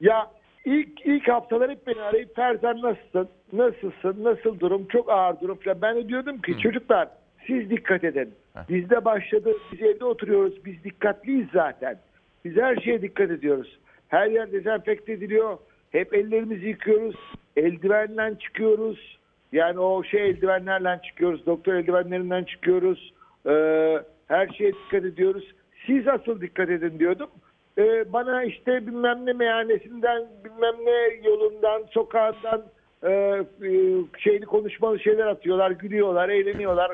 [0.01, 0.31] Ya
[0.65, 3.29] ilk ilk haftalar hep beni arayıp Ferzan nasılsın?
[3.53, 4.25] Nasılsın?
[4.25, 4.89] Nasıl durum?
[4.89, 5.83] Çok ağır durum falan.
[5.83, 7.09] Ben de diyordum ki çocuklar
[7.47, 8.35] siz dikkat edin.
[8.69, 9.53] Bizde başladı.
[9.73, 10.65] Biz evde oturuyoruz.
[10.65, 11.99] Biz dikkatliyiz zaten.
[12.45, 13.79] Biz her şeye dikkat ediyoruz.
[14.09, 15.59] Her yer dezenfekte ediliyor.
[15.91, 17.17] Hep ellerimizi yıkıyoruz.
[17.57, 19.19] Eldivenle çıkıyoruz.
[19.53, 21.47] Yani o şey eldivenlerle çıkıyoruz.
[21.47, 23.13] Doktor eldivenlerinden çıkıyoruz.
[23.47, 23.99] Ee,
[24.29, 25.55] her şeye dikkat ediyoruz.
[25.87, 27.31] Siz asıl dikkat edin diyordum.
[27.79, 32.63] Ee, bana işte bilmem ne meyhanesinden, bilmem ne yolundan, sokağından
[33.03, 33.71] e, e,
[34.19, 36.91] şeyli konuşmalı şeyler atıyorlar, gülüyorlar, eğleniyorlar.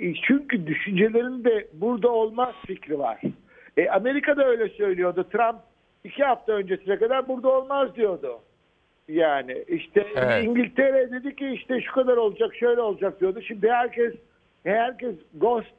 [0.00, 3.20] E, Çünkü düşüncelerinde burada olmaz fikri var.
[3.76, 5.24] E, Amerika'da öyle söylüyordu.
[5.32, 5.56] Trump
[6.04, 8.38] iki hafta öncesine kadar burada olmaz diyordu.
[9.08, 10.44] Yani işte Evet.
[10.44, 13.40] İngiltere dedi ki işte şu kadar olacak, şöyle olacak diyordu.
[13.42, 14.14] Şimdi herkes
[14.64, 15.74] herkes ghost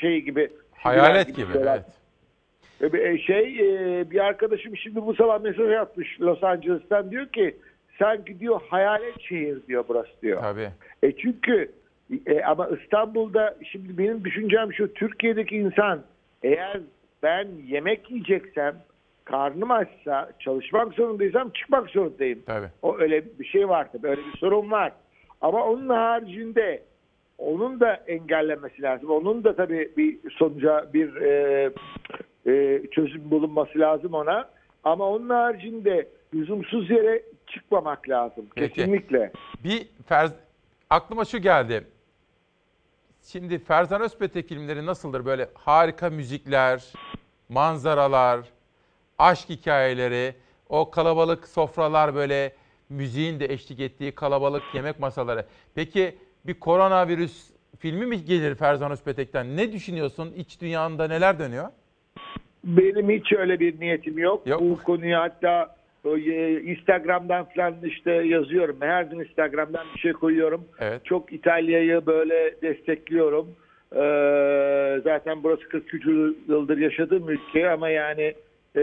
[0.00, 0.48] şey gibi.
[0.72, 1.80] Hayalet gibi, diyorlar.
[2.80, 2.92] evet.
[2.92, 3.44] E, bir- e, Şey
[4.00, 7.56] e, bir arkadaşım şimdi bu sabah mesaj atmış Los Angeles'tan diyor ki
[7.98, 10.40] sanki diyor hayalet şehir diyor burası diyor.
[10.40, 10.68] Tabii.
[11.02, 11.72] E çünkü
[12.26, 16.02] e, ama İstanbul'da şimdi benim düşüncem şu Türkiye'deki insan
[16.42, 16.80] eğer
[17.22, 18.74] ben yemek yiyeceksem
[19.24, 22.42] karnım açsa çalışmak zorundaysam çıkmak zorundayım.
[22.46, 22.66] Tabii.
[22.82, 24.92] O öyle bir şey var tabii öyle bir sorun var.
[25.40, 26.82] Ama onun haricinde
[27.38, 29.10] onun da engellenmesi lazım.
[29.10, 31.70] Onun da tabii bir sonuca bir e,
[32.46, 34.48] e, çözüm bulunması lazım ona.
[34.84, 37.22] Ama onun haricinde lüzumsuz yere
[37.54, 38.46] çıkmamak lazım.
[38.54, 38.74] Peki.
[38.74, 39.32] Kesinlikle.
[39.64, 40.32] Bir Ferz...
[40.90, 41.84] aklıma şu geldi.
[43.22, 45.24] Şimdi Ferzan Özpetek filmleri nasıldır?
[45.24, 46.92] Böyle harika müzikler,
[47.48, 48.40] manzaralar,
[49.18, 50.34] aşk hikayeleri,
[50.68, 52.52] o kalabalık sofralar böyle
[52.88, 55.46] müziğin de eşlik ettiği kalabalık yemek masaları.
[55.74, 59.56] Peki bir koronavirüs filmi mi gelir Ferzan Özpetek'ten?
[59.56, 60.32] Ne düşünüyorsun?
[60.36, 61.68] İç dünyanda neler dönüyor?
[62.64, 64.46] Benim hiç öyle bir niyetim yok.
[64.60, 65.76] Bu konuyu hatta
[66.64, 68.76] Instagram'dan falan işte yazıyorum.
[68.80, 70.64] Her gün Instagram'dan bir şey koyuyorum.
[70.80, 71.04] Evet.
[71.04, 73.46] Çok İtalya'yı böyle destekliyorum.
[73.92, 76.06] Ee, zaten burası 43
[76.48, 78.34] yıldır yaşadığım ülke ama yani
[78.76, 78.82] e,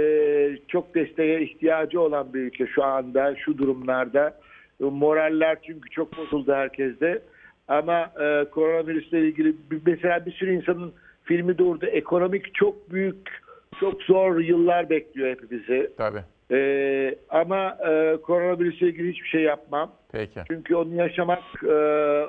[0.68, 4.40] çok desteğe ihtiyacı olan bir ülke şu anda, şu durumlarda.
[4.82, 7.22] E, Moraller çünkü çok bozuldu herkeste.
[7.68, 10.94] Ama e, koronavirüsle ilgili mesela bir sürü insanın
[11.24, 11.86] filmi durdu.
[11.86, 13.42] Ekonomik çok büyük,
[13.80, 15.92] çok zor yıllar bekliyor hepimizi.
[15.98, 16.24] Tabii.
[16.52, 19.92] Ee, ama e, koronavirüsle ilgili hiçbir şey yapmam.
[20.12, 20.40] Peki.
[20.48, 21.76] Çünkü onu yaşamak, e,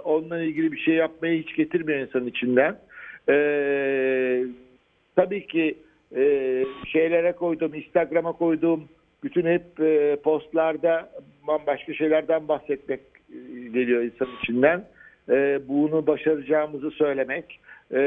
[0.05, 2.77] onunla ilgili bir şey yapmayı hiç getirmiyor insanın içinden.
[3.29, 4.45] Ee,
[5.17, 5.79] tabii ki
[6.17, 8.89] e, şeylere koydum, Instagram'a koyduğum
[9.23, 11.11] bütün hep e, postlarda
[11.47, 13.01] bambaşka şeylerden bahsetmek
[13.31, 14.85] e, geliyor insanın içinden.
[15.29, 17.61] E, bunu başaracağımızı söylemek.
[17.95, 18.01] E,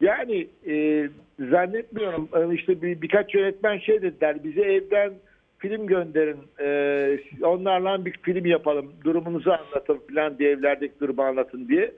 [0.00, 1.08] yani e,
[1.50, 2.28] zannetmiyorum.
[2.34, 4.44] E, işte bir, birkaç yönetmen şey dediler.
[4.44, 5.12] Bize evden
[5.58, 6.38] film gönderin.
[6.60, 6.66] E,
[7.42, 8.92] onlarla bir film yapalım.
[9.04, 11.92] Durumunuzu anlatın falan diye evlerdeki durumu anlatın diye.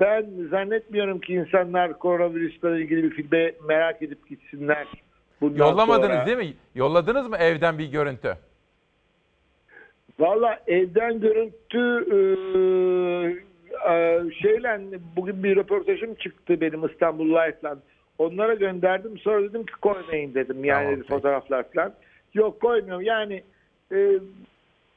[0.00, 4.86] Ben zannetmiyorum ki insanlar koronavirüsle ilgili bir filme merak edip gitsinler.
[5.40, 6.26] Bundan Yollamadınız sonra.
[6.26, 6.54] değil mi?
[6.74, 8.36] Yolladınız mı evden bir görüntü?
[10.18, 12.18] Valla evden görüntü e,
[14.42, 14.80] şeyle
[15.16, 17.78] bugün bir röportajım çıktı benim İstanbul Life'la.
[18.18, 19.18] Onlara gönderdim.
[19.18, 20.64] Sonra dedim ki koymayın dedim.
[20.64, 21.92] Yani Tamam, fotoğraflar falan.
[22.34, 23.02] Yok koymuyorum.
[23.02, 23.42] Yani
[23.92, 24.18] e,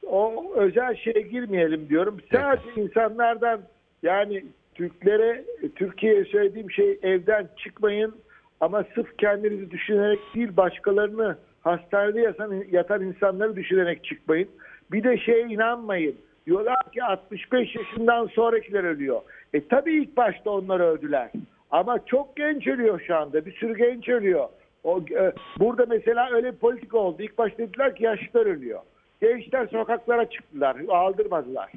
[0.06, 2.16] o özel şeye girmeyelim diyorum.
[2.32, 3.60] Sadece insanlardan
[4.02, 4.44] yani
[4.74, 5.44] Türklere,
[5.76, 8.14] Türkiye'ye söylediğim şey evden çıkmayın
[8.60, 14.48] ama sırf kendinizi düşünerek değil başkalarını hastanede yatan, yatan insanları düşünerek çıkmayın.
[14.92, 16.16] Bir de şeye inanmayın.
[16.46, 19.20] Diyorlar ki 65 yaşından sonrakiler ölüyor.
[19.54, 21.30] E tabii ilk başta onlar öldüler.
[21.70, 23.46] Ama çok genç ölüyor şu anda.
[23.46, 24.48] Bir sürü genç ölüyor.
[24.84, 27.22] O, e, burada mesela öyle bir politika oldu.
[27.22, 28.80] İlk başta dediler ki yaşlılar ölüyor.
[29.20, 30.76] Gençler sokaklara çıktılar.
[30.88, 31.72] Aldırmadılar.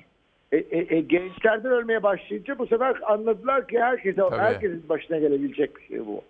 [0.52, 4.36] E, e, e, gençlerden ölmeye başlayınca bu sefer anladılar ki herkese, Tabii.
[4.36, 6.22] herkesin başına gelebilecek bir şey bu.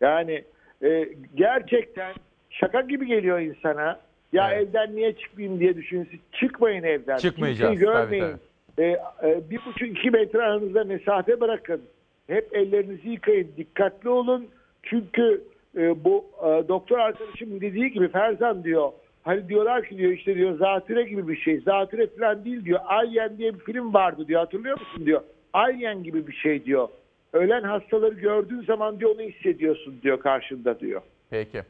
[0.00, 0.44] Yani
[0.82, 2.14] e, gerçekten
[2.50, 4.00] şaka gibi geliyor insana.
[4.36, 6.20] Ya evden niye çıkmayayım diye düşünsün.
[6.32, 7.16] Çıkmayın evden.
[7.16, 8.36] Çıkmayacağız, Kimseyi tabii, görmeyin.
[8.78, 8.84] E,
[9.28, 11.82] e, bir buçuk iki metre aranızda mesafe bırakın.
[12.26, 13.48] Hep ellerinizi yıkayın.
[13.56, 14.46] Dikkatli olun.
[14.82, 15.42] Çünkü
[15.76, 18.92] e, bu e, doktor arkadaşım dediği gibi Ferzan diyor.
[19.22, 21.60] Hani diyorlar ki diyor işte diyor zatüre gibi bir şey.
[21.60, 22.80] Zatüre falan değil diyor.
[22.86, 24.40] Alien diye bir film vardı diyor.
[24.40, 25.20] Hatırlıyor musun diyor.
[25.52, 26.88] Alien gibi bir şey diyor.
[27.32, 31.00] Ölen hastaları gördüğün zaman diyor onu hissediyorsun diyor karşında diyor.
[31.30, 31.62] Peki.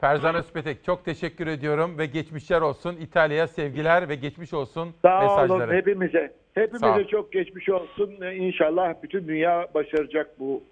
[0.00, 2.96] Ferzan Özpetek çok teşekkür ediyorum ve geçmişler olsun.
[2.96, 5.64] İtalya'ya sevgiler ve geçmiş olsun Sağ mesajları.
[5.64, 6.32] olun hepimize.
[6.54, 8.10] Hepimize çok geçmiş olsun.
[8.34, 10.62] İnşallah bütün dünya başaracak bu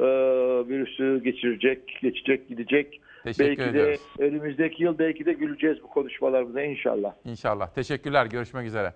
[0.00, 0.04] e,
[0.68, 3.00] virüsü geçirecek, geçecek, gidecek.
[3.24, 4.00] Teşekkür belki ediyoruz.
[4.18, 7.12] de önümüzdeki yıl belki de güleceğiz bu konuşmalarımıza inşallah.
[7.24, 7.68] İnşallah.
[7.74, 8.26] Teşekkürler.
[8.26, 8.92] Görüşmek üzere.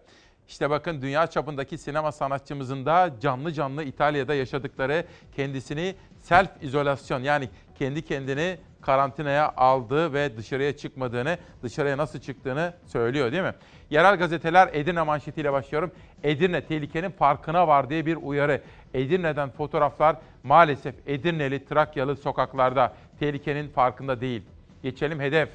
[0.48, 5.04] İşte bakın dünya çapındaki sinema sanatçımızın da canlı canlı İtalya'da yaşadıkları
[5.36, 7.48] kendisini self izolasyon yani
[7.78, 8.56] kendi kendini
[8.88, 13.54] karantinaya aldığı ve dışarıya çıkmadığını, dışarıya nasıl çıktığını söylüyor değil mi?
[13.90, 15.90] Yerel gazeteler Edirne manşetiyle başlıyorum.
[16.22, 18.62] Edirne tehlikenin farkına var diye bir uyarı.
[18.94, 24.42] Edirne'den fotoğraflar maalesef Edirneli, Trakyalı sokaklarda tehlikenin farkında değil.
[24.82, 25.48] Geçelim hedef.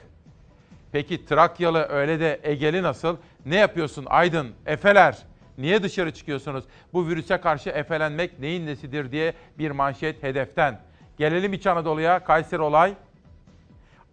[0.92, 3.18] Peki Trakyalı öyle de Egeli nasıl?
[3.46, 5.18] Ne yapıyorsun Aydın, Efeler?
[5.58, 6.64] Niye dışarı çıkıyorsunuz?
[6.94, 10.80] Bu virüse karşı efelenmek neyin nesidir diye bir manşet hedeften.
[11.18, 12.94] Gelelim İç Anadolu'ya, Kayseri olay.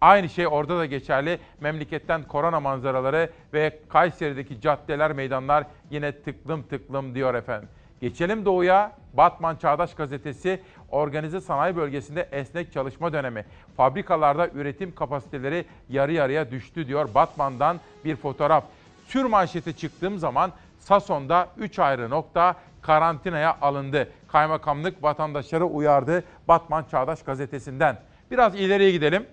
[0.01, 1.39] Aynı şey orada da geçerli.
[1.59, 7.69] Memleketten korona manzaraları ve Kayseri'deki caddeler, meydanlar yine tıklım tıklım diyor efendim.
[8.01, 8.91] Geçelim doğuya.
[9.13, 10.59] Batman Çağdaş Gazetesi
[10.91, 13.45] organize sanayi bölgesinde esnek çalışma dönemi.
[13.77, 18.63] Fabrikalarda üretim kapasiteleri yarı yarıya düştü diyor Batman'dan bir fotoğraf.
[19.07, 24.09] Sür manşeti çıktığım zaman Sason'da 3 ayrı nokta karantinaya alındı.
[24.27, 27.97] Kaymakamlık vatandaşları uyardı Batman Çağdaş Gazetesi'nden.
[28.31, 29.25] Biraz ileriye gidelim.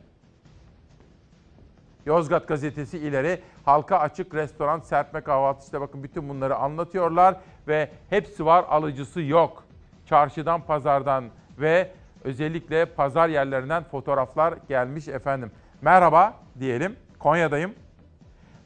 [2.09, 7.37] Yozgat Gazetesi ileri halka açık restoran serpme kahvaltı işte bakın bütün bunları anlatıyorlar
[7.69, 9.65] ve hepsi var alıcısı yok.
[10.07, 11.25] Çarşıdan pazardan
[11.59, 11.91] ve
[12.25, 15.51] özellikle pazar yerlerinden fotoğraflar gelmiş efendim.
[15.83, 17.75] Merhaba diyelim Konya'dayım.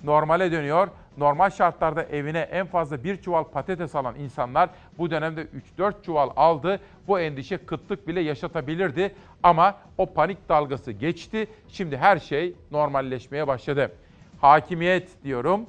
[0.05, 0.89] Normale dönüyor.
[1.17, 5.47] Normal şartlarda evine en fazla bir çuval patates alan insanlar bu dönemde
[5.79, 6.81] 3-4 çuval aldı.
[7.09, 11.47] Bu endişe kıtlık bile yaşatabilirdi ama o panik dalgası geçti.
[11.69, 13.93] Şimdi her şey normalleşmeye başladı.
[14.41, 15.67] Hakimiyet diyorum.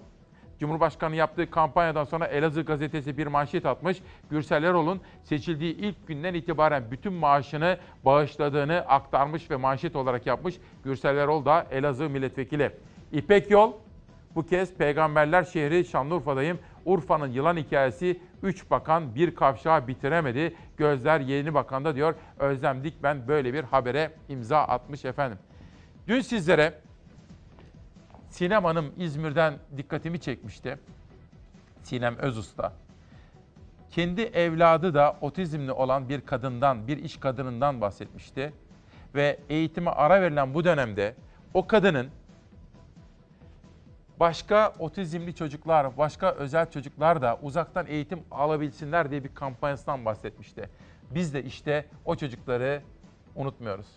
[0.59, 3.97] Cumhurbaşkanı yaptığı kampanyadan sonra Elazığ gazetesi bir manşet atmış.
[4.29, 10.55] Gürsel Erol'un seçildiği ilk günden itibaren bütün maaşını bağışladığını aktarmış ve manşet olarak yapmış.
[10.83, 12.71] Gürsel Erol da Elazığ milletvekili.
[13.11, 13.73] İpek Yol
[14.35, 16.59] bu kez peygamberler şehri Şanlıurfa'dayım.
[16.85, 20.55] Urfa'nın yılan hikayesi 3 bakan bir kavşağı bitiremedi.
[20.77, 22.15] Gözler yeni bakanda diyor.
[22.39, 25.37] Özlem Dikmen böyle bir habere imza atmış efendim.
[26.07, 26.73] Dün sizlere
[28.29, 30.77] Sinem Hanım İzmir'den dikkatimi çekmişti.
[31.83, 32.73] Sinem Özusta.
[33.91, 38.53] Kendi evladı da otizmli olan bir kadından, bir iş kadınından bahsetmişti.
[39.15, 41.15] Ve eğitime ara verilen bu dönemde
[41.53, 42.07] o kadının
[44.19, 50.69] başka otizmli çocuklar, başka özel çocuklar da uzaktan eğitim alabilsinler diye bir kampanyasından bahsetmişti.
[51.11, 52.81] Biz de işte o çocukları
[53.35, 53.87] unutmuyoruz.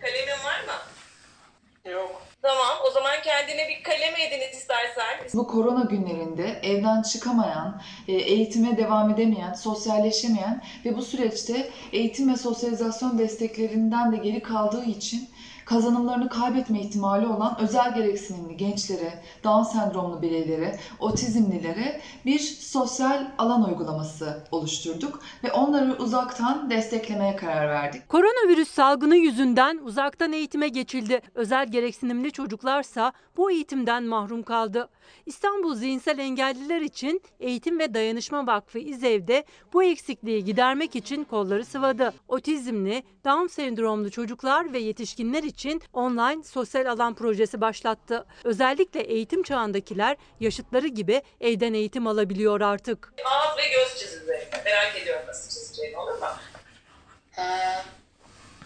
[0.00, 1.90] Kalemin var mı?
[1.90, 2.22] Yok.
[2.42, 5.28] Tamam o zaman kendine bir kalem edin istersen.
[5.34, 12.36] Bu korona günlerinde evden çıkamayan, e, eğitime devam edemeyen, sosyalleşemeyen ve bu süreçte eğitim ve
[12.36, 15.28] sosyalizasyon desteklerinden de geri kaldığı için
[15.66, 24.44] kazanımlarını kaybetme ihtimali olan özel gereksinimli gençlere, Down sendromlu bireylere, otizmlilere bir sosyal alan uygulaması
[24.50, 28.08] oluşturduk ve onları uzaktan desteklemeye karar verdik.
[28.08, 31.20] Koronavirüs salgını yüzünden uzaktan eğitime geçildi.
[31.34, 34.88] Özel gereksinimli çocuklarsa bu eğitimden mahrum kaldı.
[35.26, 42.12] İstanbul Zihinsel Engelliler için Eğitim ve Dayanışma Vakfı İzev'de bu eksikliği gidermek için kolları sıvadı.
[42.28, 45.55] Otizmli, Down sendromlu çocuklar ve yetişkinler için
[45.92, 48.26] online sosyal alan projesi başlattı.
[48.44, 53.12] Özellikle eğitim çağındakiler yaşıtları gibi evden eğitim alabiliyor artık.
[53.24, 54.62] Ağız ve göz çiz üzerine.
[54.64, 56.26] Merak ediyorum nasıl çizeceğini olur mu?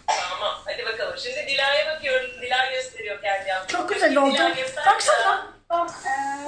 [0.07, 1.17] Tamam hadi bakalım.
[1.17, 2.29] Şimdi Dilara'ya bakıyorum.
[2.41, 3.79] Dilara gösteriyor kendi yaptığını.
[3.79, 4.37] Çok güzel oldu.
[4.55, 4.85] Göster.
[4.85, 5.51] Baksana.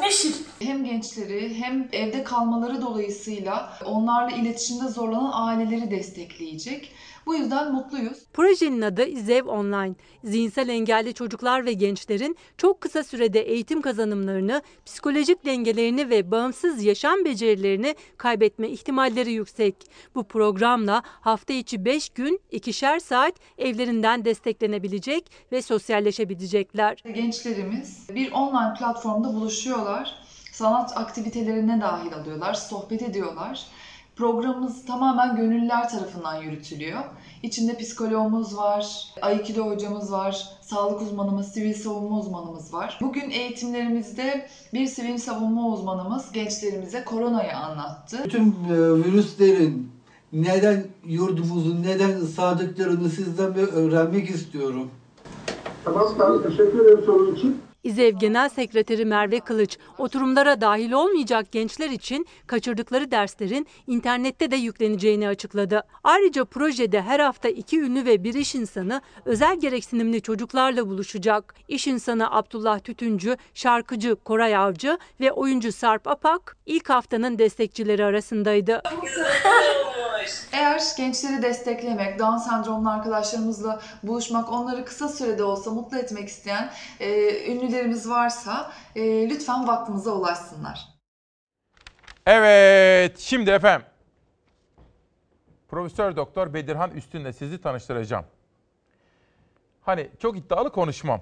[0.02, 0.34] Neşir.
[0.60, 6.92] Hem gençleri hem evde kalmaları dolayısıyla onlarla iletişimde zorlanan aileleri destekleyecek.
[7.26, 8.18] Bu yüzden mutluyuz.
[8.34, 9.96] Projenin adı İzev Online.
[10.24, 17.26] Zihinsel engelli çocuklar ve gençlerin çok kısa sürede eğitim kazanımlarını, psikolojik dengelerini ve bağımsız yaşam
[17.26, 19.76] becerilerini kaybetme ihtimalleri yüksek.
[20.16, 27.04] Bu programla hafta içi 5 gün ikişer saat evlerinden desteklenebilecek ve sosyalleşebilecekler.
[27.14, 30.16] Gençlerimiz bir online platformda buluşuyorlar.
[30.52, 33.68] Sanat aktivitelerine dahil alıyorlar, sohbet ediyorlar.
[34.16, 37.00] Programımız tamamen gönüllüler tarafından yürütülüyor.
[37.44, 42.98] İçinde psikoloğumuz var, Aikido hocamız var, sağlık uzmanımız, sivil savunma uzmanımız var.
[43.02, 48.18] Bugün eğitimlerimizde bir sivil savunma uzmanımız gençlerimize koronayı anlattı.
[48.26, 49.92] Bütün e, virüslerin
[50.34, 54.92] neden yurdumuzu neden ısırdıklarını sizden bir öğrenmek istiyorum.
[55.86, 57.62] Tamam, teşekkür ederim sorun için.
[57.84, 65.28] İZEV Genel Sekreteri Merve Kılıç, oturumlara dahil olmayacak gençler için kaçırdıkları derslerin internette de yükleneceğini
[65.28, 65.84] açıkladı.
[66.04, 71.56] Ayrıca projede her hafta iki ünlü ve bir iş insanı özel gereksinimli çocuklarla buluşacak.
[71.68, 78.82] İş insanı Abdullah Tütüncü, şarkıcı Koray Avcı ve oyuncu Sarp Apak ilk haftanın destekçileri arasındaydı.
[80.52, 87.52] Eğer gençleri desteklemek, Down sendromlu arkadaşlarımızla buluşmak, onları kısa sürede olsa mutlu etmek isteyen e,
[87.52, 90.88] ünlülerimiz varsa e, lütfen vakfımıza ulaşsınlar.
[92.26, 93.88] Evet, şimdi efendim.
[95.68, 98.26] Profesör Doktor Bedirhan Üstün'le sizi tanıştıracağım.
[99.82, 101.22] Hani çok iddialı konuşmam.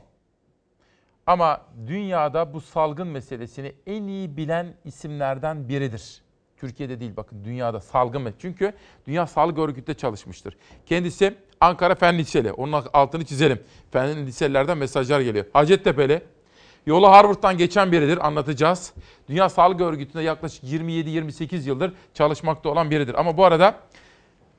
[1.28, 6.22] Ama dünyada bu salgın meselesini en iyi bilen isimlerden biridir.
[6.62, 8.74] Türkiye'de değil bakın dünyada salgın ve çünkü
[9.08, 10.58] Dünya Sağlık Örgütü'nde çalışmıştır.
[10.86, 12.52] Kendisi Ankara Fen Liseli.
[12.52, 13.60] Onun altını çizelim.
[13.92, 15.46] Fen Liselilerden mesajlar geliyor.
[15.54, 16.22] Hacettepe'li
[16.86, 18.94] Yolu Harvard'dan geçen biridir anlatacağız.
[19.30, 23.20] Dünya Sağlık Örgütü'nde yaklaşık 27-28 yıldır çalışmakta olan biridir.
[23.20, 23.76] Ama bu arada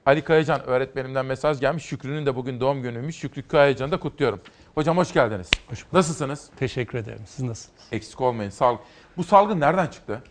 [0.07, 1.85] Ali Kayacan öğretmenimden mesaj gelmiş.
[1.85, 3.17] Şükrü'nün de bugün doğum günüymüş.
[3.17, 4.41] Şükrü Kayacan'ı da kutluyorum.
[4.75, 5.51] Hocam hoş geldiniz.
[5.93, 6.51] Nasılsınız?
[6.57, 7.23] Teşekkür ederim.
[7.27, 7.93] Siz nasılsınız?
[7.93, 8.51] Eksik olmayın.
[8.51, 8.79] Sağ
[9.17, 10.23] Bu salgın nereden çıktı?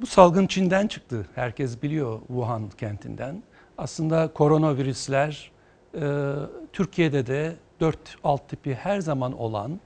[0.00, 1.26] Bu salgın Çin'den çıktı.
[1.34, 3.42] Herkes biliyor Wuhan kentinden.
[3.78, 5.50] Aslında koronavirüsler
[5.94, 6.32] e,
[6.72, 9.80] Türkiye'de de 4 alt tipi her zaman olan,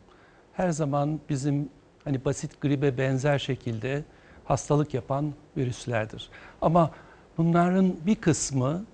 [0.52, 1.68] her zaman bizim
[2.04, 4.04] hani basit gribe benzer şekilde
[4.44, 6.28] hastalık yapan virüslerdir.
[6.62, 6.90] Ama
[7.38, 8.84] bunların bir kısmı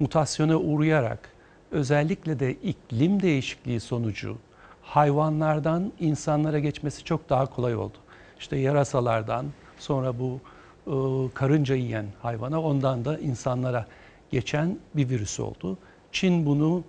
[0.00, 1.28] mutasyona uğrayarak
[1.70, 4.38] özellikle de iklim değişikliği sonucu
[4.82, 7.98] hayvanlardan insanlara geçmesi çok daha kolay oldu.
[8.38, 9.46] İşte yarasalardan
[9.80, 10.40] sonra bu
[10.86, 10.94] e,
[11.34, 13.86] karınca yiyen hayvana ondan da insanlara
[14.30, 15.78] geçen bir virüs oldu.
[16.12, 16.84] Çin bunu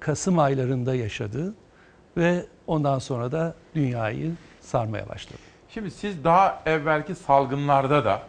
[0.00, 1.54] Kasım aylarında yaşadı
[2.16, 5.38] ve ondan sonra da dünyayı sarmaya başladı.
[5.68, 8.22] Şimdi siz daha evvelki salgınlarda da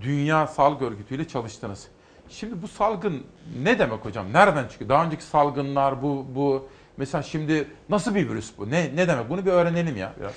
[0.00, 1.88] Dünya Sağlık Örgütü ile çalıştınız.
[2.28, 3.24] Şimdi bu salgın
[3.62, 4.32] ne demek hocam?
[4.32, 4.88] Nereden çıkıyor?
[4.88, 8.70] Daha önceki salgınlar bu bu mesela şimdi nasıl bir virüs bu?
[8.70, 9.30] Ne ne demek?
[9.30, 10.32] Bunu bir öğrenelim ya biraz.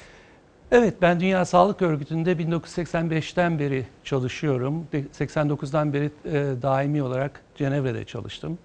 [0.72, 4.88] Evet ben Dünya Sağlık Örgütü'nde 1985'ten beri çalışıyorum.
[4.93, 8.57] 89'dan beri e, daimi olarak Cenevre'de çalıştım.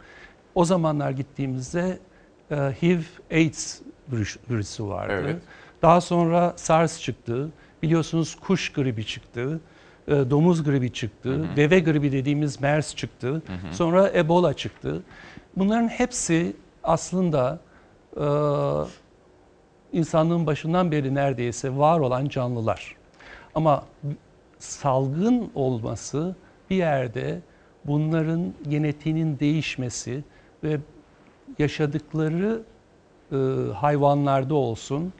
[0.54, 1.98] O zamanlar gittiğimizde
[2.50, 3.00] e, HIV
[3.30, 3.80] AIDS
[4.50, 5.12] virüsü vardı.
[5.24, 5.36] Evet.
[5.82, 7.48] Daha sonra SARS çıktı.
[7.82, 9.60] Biliyorsunuz kuş gribi çıktı.
[10.08, 11.30] E, domuz gribi çıktı.
[11.30, 11.56] Hı hı.
[11.56, 13.28] Deve gribi dediğimiz MERS çıktı.
[13.28, 13.74] Hı hı.
[13.74, 15.02] Sonra Ebola çıktı.
[15.56, 17.58] Bunların hepsi aslında
[18.16, 18.24] e,
[19.92, 22.96] insanlığın başından beri neredeyse var olan canlılar.
[23.54, 23.84] Ama
[24.58, 26.36] salgın olması
[26.70, 27.40] bir yerde
[27.84, 30.24] bunların genetiğinin değişmesi
[30.64, 30.78] ve
[31.58, 32.62] yaşadıkları
[33.32, 33.36] e,
[33.74, 35.12] hayvanlarda olsun,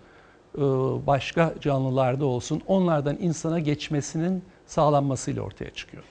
[0.55, 0.61] e,
[1.07, 6.03] başka canlılarda olsun onlardan insana geçmesinin sağlanmasıyla ortaya çıkıyor.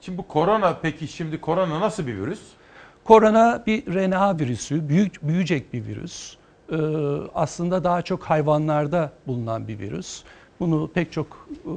[0.00, 2.42] Şimdi bu korona peki şimdi korona nasıl bir virüs?
[3.04, 6.36] Korona bir RNA virüsü, büyük büyüyecek bir virüs.
[6.72, 6.76] Ee,
[7.34, 10.22] aslında daha çok hayvanlarda bulunan bir virüs.
[10.60, 11.70] Bunu pek çok e,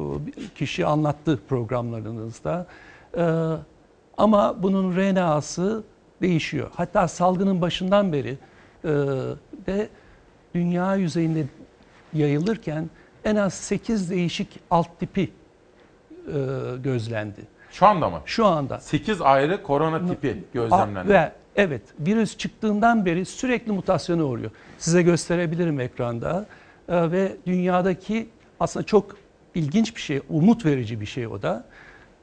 [0.56, 2.68] kişi anlattı programlarınızda.
[3.18, 3.22] Ee,
[4.18, 5.84] ama bunun RNA'sı
[6.22, 6.72] değişiyor.
[6.76, 8.38] Hatta salgının başından beri
[8.84, 8.90] e,
[9.66, 9.90] de
[10.56, 11.46] dünya yüzeyinde
[12.14, 12.90] yayılırken
[13.26, 16.38] en az 8 değişik alt tipi e,
[16.84, 17.42] gözlendi.
[17.72, 18.22] Şu anda mı?
[18.26, 18.80] Şu anda.
[18.80, 21.10] 8 ayrı korona tipi gözlemlendi.
[21.10, 24.52] Ve evet virüs çıktığından beri sürekli mutasyona uğruyor.
[24.78, 26.46] Size gösterebilirim ekranda.
[26.90, 28.30] Ee, ve dünyadaki
[28.60, 29.18] aslında çok
[29.56, 31.66] ilginç bir şey, umut verici bir şey o da.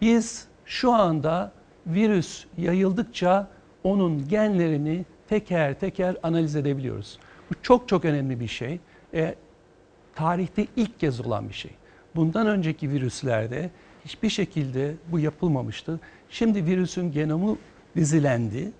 [0.01, 1.53] Biz şu anda
[1.87, 3.49] virüs yayıldıkça
[3.85, 7.19] onun genlerini teker teker analiz edebiliyoruz.
[7.51, 8.81] Bu çok çok önemli bir şey.
[9.15, 9.35] E,
[10.15, 11.71] tarihte ilk kez olan bir şey.
[12.17, 13.71] Bundan önceki virüslerde
[14.05, 16.01] hiçbir şekilde bu yapılmamıştı.
[16.31, 17.59] Şimdi virüsün genomu
[17.97, 18.73] dizilendi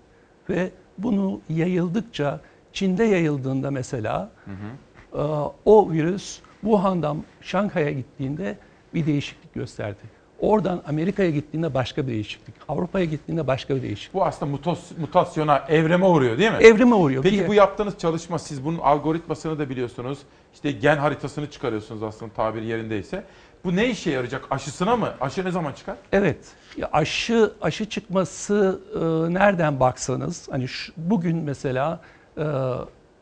[0.49, 2.41] ve bunu yayıldıkça
[2.73, 4.69] Çin'de yayıldığında mesela hı hı.
[5.13, 5.23] E,
[5.65, 8.57] o virüs Wuhan'dan Şanghay'a gittiğinde
[8.93, 10.19] bir değişiklik gösterdi.
[10.39, 12.55] Oradan Amerika'ya gittiğinde başka bir değişiklik.
[12.67, 14.13] Avrupa'ya gittiğinde başka bir değişiklik.
[14.13, 16.57] Bu aslında mutas mutasyona, evreme uğruyor değil mi?
[16.57, 17.23] Evrime uğruyor.
[17.23, 20.19] Peki bu yaptığınız çalışma siz bunun algoritmasını da biliyorsunuz.
[20.53, 23.23] İşte gen haritasını çıkarıyorsunuz aslında tabir yerindeyse.
[23.63, 24.47] Bu ne işe yarayacak?
[24.51, 25.13] Aşısına mı?
[25.21, 25.95] Aşı ne zaman çıkar?
[26.11, 26.37] Evet.
[26.77, 28.99] Ya aşı aşı çıkması e,
[29.33, 32.01] nereden baksanız hani şu, bugün mesela
[32.37, 32.43] e,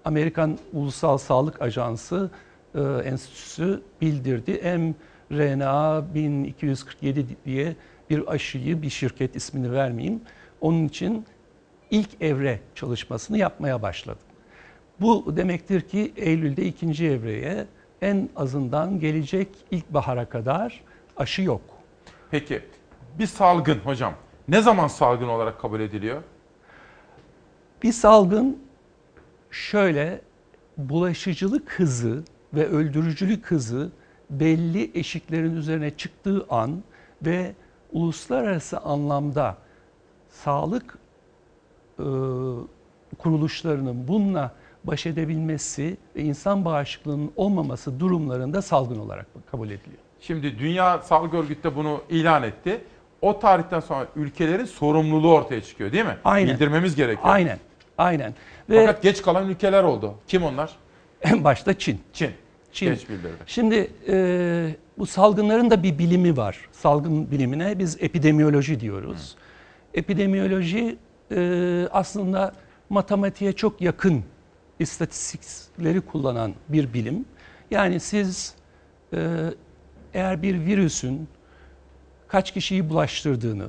[0.06, 2.30] Amerikan Ulusal Sağlık Ajansı
[2.76, 4.78] e, Enstitüsü bildirdi.
[5.30, 7.76] mRNA 1247 diye
[8.10, 10.22] bir aşıyı bir şirket ismini vermeyeyim.
[10.62, 11.26] Onun için
[11.92, 14.20] ilk evre çalışmasını yapmaya başladı.
[15.02, 17.68] Bu demektir ki Eylül'de ikinci evreye
[18.02, 20.82] en azından gelecek ilkbahara kadar
[21.18, 21.62] aşı yok.
[22.32, 22.62] Peki
[23.20, 24.14] bir salgın hocam
[24.48, 26.22] ne zaman salgın olarak kabul ediliyor?
[27.84, 28.60] Bir salgın
[29.52, 30.22] şöyle
[30.78, 33.92] bulaşıcılık hızı ve öldürücülük hızı
[34.30, 36.84] belli eşiklerin üzerine çıktığı an
[37.26, 37.54] ve
[37.92, 39.58] uluslararası anlamda
[40.30, 40.98] sağlık
[42.00, 42.06] e,
[43.18, 44.56] kuruluşlarının bununla
[44.88, 50.02] baş edebilmesi ve insan bağışıklığının olmaması durumlarında salgın olarak kabul ediliyor.
[50.22, 52.82] Şimdi Dünya Sağlık Örgütü de bunu ilan etti.
[53.22, 56.18] O tarihten sonra ülkelerin sorumluluğu ortaya çıkıyor değil mi?
[56.24, 56.54] Aynen.
[56.54, 57.28] Bildirmemiz gerekiyor.
[57.30, 57.60] Aynen.
[57.98, 58.34] Aynen.
[58.70, 60.14] Ve Fakat geç kalan ülkeler oldu.
[60.28, 60.72] Kim onlar?
[61.22, 62.00] En başta Çin.
[62.14, 62.32] Çin.
[62.72, 62.86] Çin.
[62.86, 63.34] Geç bildirdi.
[63.46, 66.58] Şimdi e, bu salgınların da bir bilimi var.
[66.72, 69.36] Salgın bilimine biz epidemiyoloji diyoruz.
[69.36, 70.00] Hı.
[70.00, 70.98] Epidemiyoloji
[71.32, 72.54] e, aslında
[72.90, 74.24] matematiğe çok yakın
[74.80, 77.26] istatistikleri kullanan bir bilim.
[77.72, 78.56] Yani siz
[79.14, 79.50] e,
[80.14, 81.28] eğer bir virüsün
[82.28, 83.68] kaç kişiyi bulaştırdığını,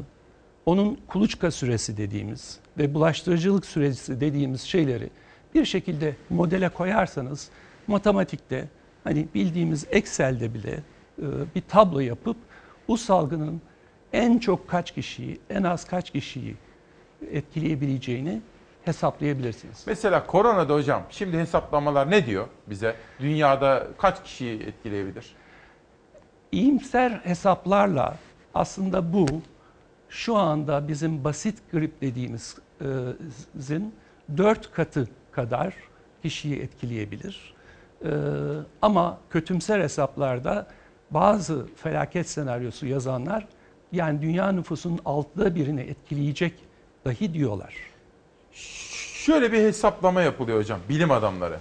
[0.66, 5.10] onun kuluçka süresi dediğimiz ve bulaştırıcılık süresi dediğimiz şeyleri
[5.55, 7.48] bir şekilde modele koyarsanız
[7.86, 8.68] matematikte
[9.05, 10.70] hani bildiğimiz Excel'de bile
[11.18, 11.24] e,
[11.55, 12.36] bir tablo yapıp
[12.89, 13.60] bu salgının
[14.12, 16.56] en çok kaç kişiyi, en az kaç kişiyi
[17.30, 18.40] etkileyebileceğini
[18.89, 19.85] hesaplayabilirsiniz.
[19.86, 22.94] Mesela koronada hocam şimdi hesaplamalar ne diyor bize?
[23.20, 25.36] Dünyada kaç kişiyi etkileyebilir?
[26.52, 28.16] İyimser hesaplarla
[28.55, 29.27] aslında bu
[30.09, 33.94] şu anda bizim basit grip dediğimizin
[34.36, 35.74] dört katı kadar
[36.23, 37.55] kişiyi etkileyebilir.
[38.05, 38.09] Ee,
[38.82, 40.66] ama kötümser hesaplarda
[41.10, 43.48] bazı felaket senaryosu yazanlar
[43.93, 46.55] yani dünya nüfusunun altıda birini etkileyecek
[47.05, 47.74] dahi diyorlar.
[49.24, 51.59] Şöyle bir hesaplama yapılıyor hocam bilim adamları.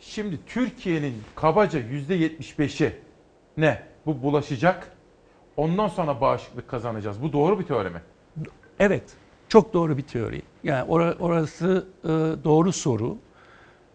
[0.00, 2.96] Şimdi Türkiye'nin kabaca %75'i
[3.56, 3.82] ne?
[4.06, 4.92] Bu bulaşacak.
[5.56, 7.22] Ondan sonra bağışıklık kazanacağız.
[7.22, 8.02] Bu doğru bir teori mi?
[8.78, 9.02] Evet,
[9.48, 10.42] çok doğru bir teori.
[10.64, 10.84] Yani
[11.18, 12.08] orası e,
[12.44, 13.18] doğru soru.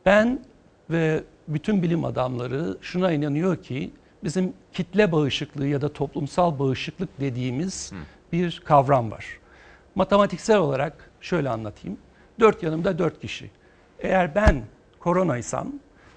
[0.06, 0.46] Ben
[0.90, 3.92] ve bütün bilim adamları şuna inanıyor ki
[4.24, 7.96] bizim kitle bağışıklığı ya da toplumsal bağışıklık dediğimiz Hı.
[8.32, 9.40] bir kavram var.
[9.96, 11.98] Matematiksel olarak şöyle anlatayım.
[12.40, 13.52] Dört yanımda dört kişi.
[14.00, 14.64] Eğer ben
[15.00, 15.74] koronaysam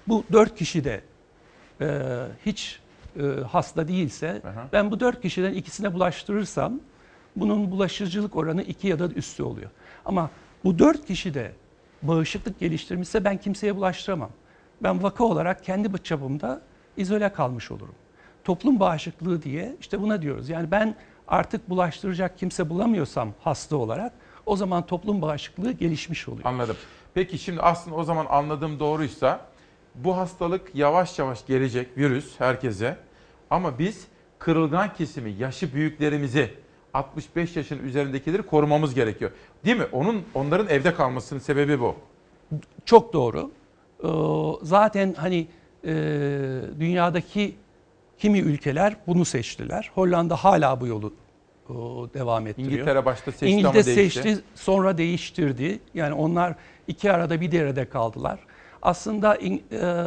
[0.07, 1.01] bu dört kişi de
[1.81, 1.87] e,
[2.45, 2.79] hiç
[3.19, 4.67] e, hasta değilse Aha.
[4.73, 6.79] ben bu dört kişiden ikisine bulaştırırsam
[7.35, 9.69] bunun bulaşıcılık oranı iki ya da üstü oluyor.
[10.05, 10.29] Ama
[10.63, 11.51] bu dört kişi de
[12.01, 14.29] bağışıklık geliştirmişse ben kimseye bulaştıramam.
[14.83, 16.61] Ben vaka olarak kendi çapımda
[16.97, 17.95] izole kalmış olurum.
[18.43, 20.49] Toplum bağışıklığı diye işte buna diyoruz.
[20.49, 20.95] Yani ben
[21.27, 24.13] artık bulaştıracak kimse bulamıyorsam hasta olarak
[24.45, 26.45] o zaman toplum bağışıklığı gelişmiş oluyor.
[26.45, 26.75] Anladım.
[27.13, 29.45] Peki şimdi aslında o zaman anladığım doğruysa
[29.95, 32.97] bu hastalık yavaş yavaş gelecek virüs herkese.
[33.49, 34.07] Ama biz
[34.39, 36.53] kırılgan kesimi, yaşı büyüklerimizi
[36.93, 39.31] 65 yaşın üzerindekileri korumamız gerekiyor.
[39.65, 39.87] Değil mi?
[39.91, 41.95] Onun onların evde kalmasının sebebi bu.
[42.85, 43.51] Çok doğru.
[44.03, 44.07] Ee,
[44.65, 45.47] zaten hani
[45.83, 45.93] e,
[46.79, 47.55] dünyadaki
[48.17, 49.91] kimi ülkeler bunu seçtiler.
[49.95, 51.13] Hollanda hala bu yolu
[52.13, 52.71] devam ettiriyor.
[52.71, 54.21] İngiltere başta seçti İngiltere ama değişti.
[54.21, 55.79] seçti sonra değiştirdi.
[55.93, 56.55] Yani onlar
[56.87, 58.39] iki arada bir derede kaldılar.
[58.81, 59.49] Aslında e,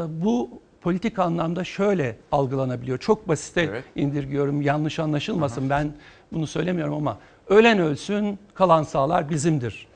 [0.09, 2.98] bu politik anlamda şöyle algılanabiliyor.
[2.98, 3.85] Çok basite evet.
[3.97, 5.70] indirgiyorum yanlış anlaşılmasın Aha.
[5.70, 5.93] ben
[6.32, 7.18] bunu söylemiyorum ama
[7.48, 9.86] ölen ölsün kalan sağlar bizimdir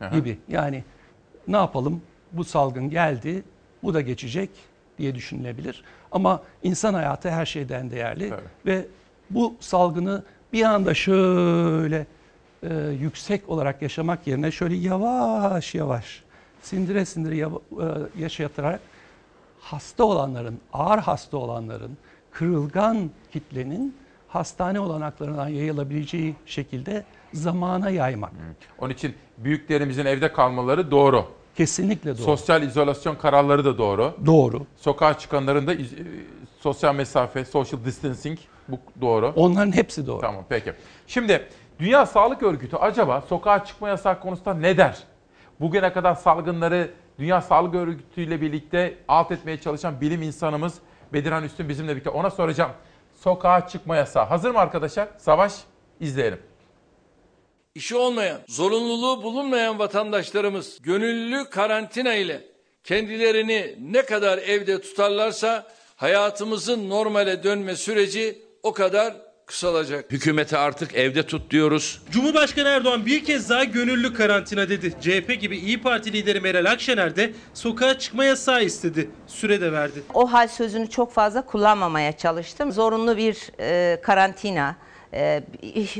[0.00, 0.16] Aha.
[0.16, 0.38] gibi.
[0.48, 0.84] Yani
[1.48, 2.02] ne yapalım
[2.32, 3.42] bu salgın geldi
[3.82, 4.50] bu da geçecek
[4.98, 5.84] diye düşünülebilir.
[6.12, 8.40] Ama insan hayatı her şeyden değerli evet.
[8.66, 8.86] ve
[9.30, 10.22] bu salgını
[10.52, 12.06] bir anda şöyle
[12.62, 16.22] e, yüksek olarak yaşamak yerine şöyle yavaş yavaş
[16.62, 17.60] sindire sindire yav-
[18.16, 18.80] e, yaşatarak
[19.60, 21.96] hasta olanların, ağır hasta olanların,
[22.30, 23.96] kırılgan kitlenin
[24.28, 28.32] hastane olanaklarından yayılabileceği şekilde zamana yaymak.
[28.78, 31.24] Onun için büyüklerimizin evde kalmaları doğru.
[31.56, 32.22] Kesinlikle doğru.
[32.24, 34.14] Sosyal izolasyon kararları da doğru.
[34.26, 34.66] Doğru.
[34.76, 35.94] Sokağa çıkanların da iz-
[36.60, 39.32] sosyal mesafe, social distancing bu doğru.
[39.36, 40.20] Onların hepsi doğru.
[40.20, 40.72] Tamam peki.
[41.06, 41.48] Şimdi
[41.78, 44.98] Dünya Sağlık Örgütü acaba sokağa çıkma yasağı konusunda ne der?
[45.60, 50.74] Bugüne kadar salgınları Dünya Sağlık Örgütü ile birlikte alt etmeye çalışan bilim insanımız
[51.12, 52.10] Bedirhan Üstün bizimle birlikte.
[52.10, 52.72] Ona soracağım.
[53.20, 54.24] Sokağa çıkma yasağı.
[54.24, 55.08] Hazır mı arkadaşlar?
[55.18, 55.52] Savaş
[56.00, 56.38] izleyelim.
[57.74, 62.44] İşi olmayan, zorunluluğu bulunmayan vatandaşlarımız gönüllü karantina ile
[62.84, 65.66] kendilerini ne kadar evde tutarlarsa
[65.96, 69.14] hayatımızın normale dönme süreci o kadar
[69.46, 70.12] kısalacak.
[70.12, 72.02] Hükümete artık evde tut diyoruz.
[72.10, 74.94] Cumhurbaşkanı Erdoğan bir kez daha gönüllü karantina dedi.
[75.00, 79.10] CHP gibi İyi Parti lideri Meral Akşener de sokağa çıkma yasağı istedi.
[79.26, 80.02] Süre de verdi.
[80.14, 82.72] O hal sözünü çok fazla kullanmamaya çalıştım.
[82.72, 84.76] Zorunlu bir e, karantina,
[85.14, 85.42] e,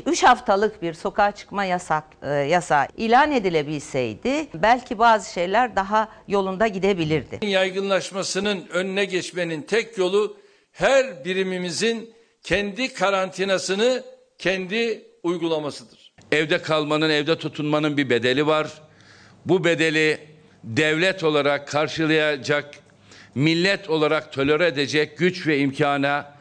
[0.07, 6.67] üç haftalık bir sokağa çıkma yasak e, yasağı ilan edilebilseydi belki bazı şeyler daha yolunda
[6.67, 7.39] gidebilirdi.
[7.47, 10.37] Yaygınlaşmasının önüne geçmenin tek yolu
[10.73, 14.03] her birimimizin kendi karantinasını
[14.39, 16.13] kendi uygulamasıdır.
[16.33, 18.69] Evde kalmanın, evde tutunmanın bir bedeli var.
[19.47, 20.19] Bu bedeli
[20.65, 22.75] devlet olarak karşılayacak,
[23.35, 26.35] millet olarak tolere edecek güç ve imkana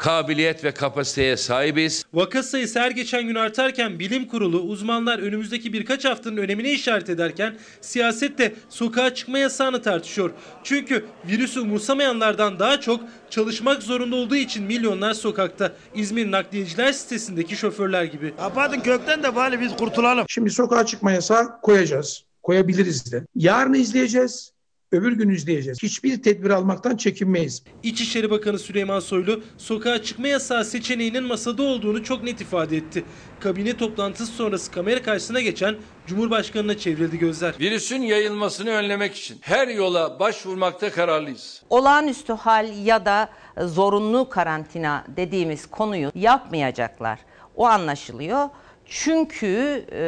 [0.00, 2.04] kabiliyet ve kapasiteye sahibiz.
[2.14, 7.56] Vaka sayısı her geçen gün artarken bilim kurulu uzmanlar önümüzdeki birkaç haftanın önemine işaret ederken
[7.80, 10.30] siyaset de sokağa çıkma yasağını tartışıyor.
[10.64, 13.00] Çünkü virüsü umursamayanlardan daha çok
[13.30, 15.72] çalışmak zorunda olduğu için milyonlar sokakta.
[15.94, 18.34] İzmir nakliyeciler sitesindeki şoförler gibi.
[18.36, 20.24] Kapatın kökten de bari biz kurtulalım.
[20.28, 22.24] Şimdi sokağa çıkma yasağı koyacağız.
[22.42, 23.24] Koyabiliriz de.
[23.34, 24.52] Yarın izleyeceğiz.
[24.92, 25.82] Öbür gün izleyeceğiz.
[25.82, 27.62] Hiçbir tedbir almaktan çekinmeyiz.
[27.82, 33.04] İçişleri Bakanı Süleyman Soylu sokağa çıkma yasağı seçeneğinin masada olduğunu çok net ifade etti.
[33.40, 35.76] Kabine toplantısı sonrası kamera karşısına geçen
[36.06, 37.54] Cumhurbaşkanı'na çevrildi gözler.
[37.60, 41.62] Virüsün yayılmasını önlemek için her yola başvurmakta kararlıyız.
[41.70, 47.18] Olağanüstü hal ya da zorunlu karantina dediğimiz konuyu yapmayacaklar.
[47.56, 48.48] O anlaşılıyor.
[48.90, 49.98] Çünkü e,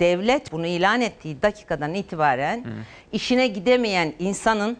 [0.00, 2.64] devlet bunu ilan ettiği dakikadan itibaren
[3.12, 4.76] işine gidemeyen insanın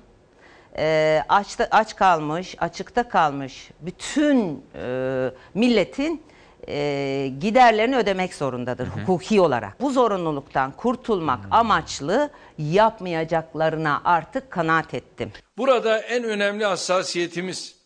[0.78, 6.22] e, açta, aç kalmış, açıkta kalmış bütün e, milletin
[6.68, 9.80] e, giderlerini ödemek zorundadır hukuki olarak.
[9.80, 15.32] Bu zorunluluktan kurtulmak amaçlı yapmayacaklarına artık kanaat ettim.
[15.58, 17.76] Burada en önemli hassasiyetimiz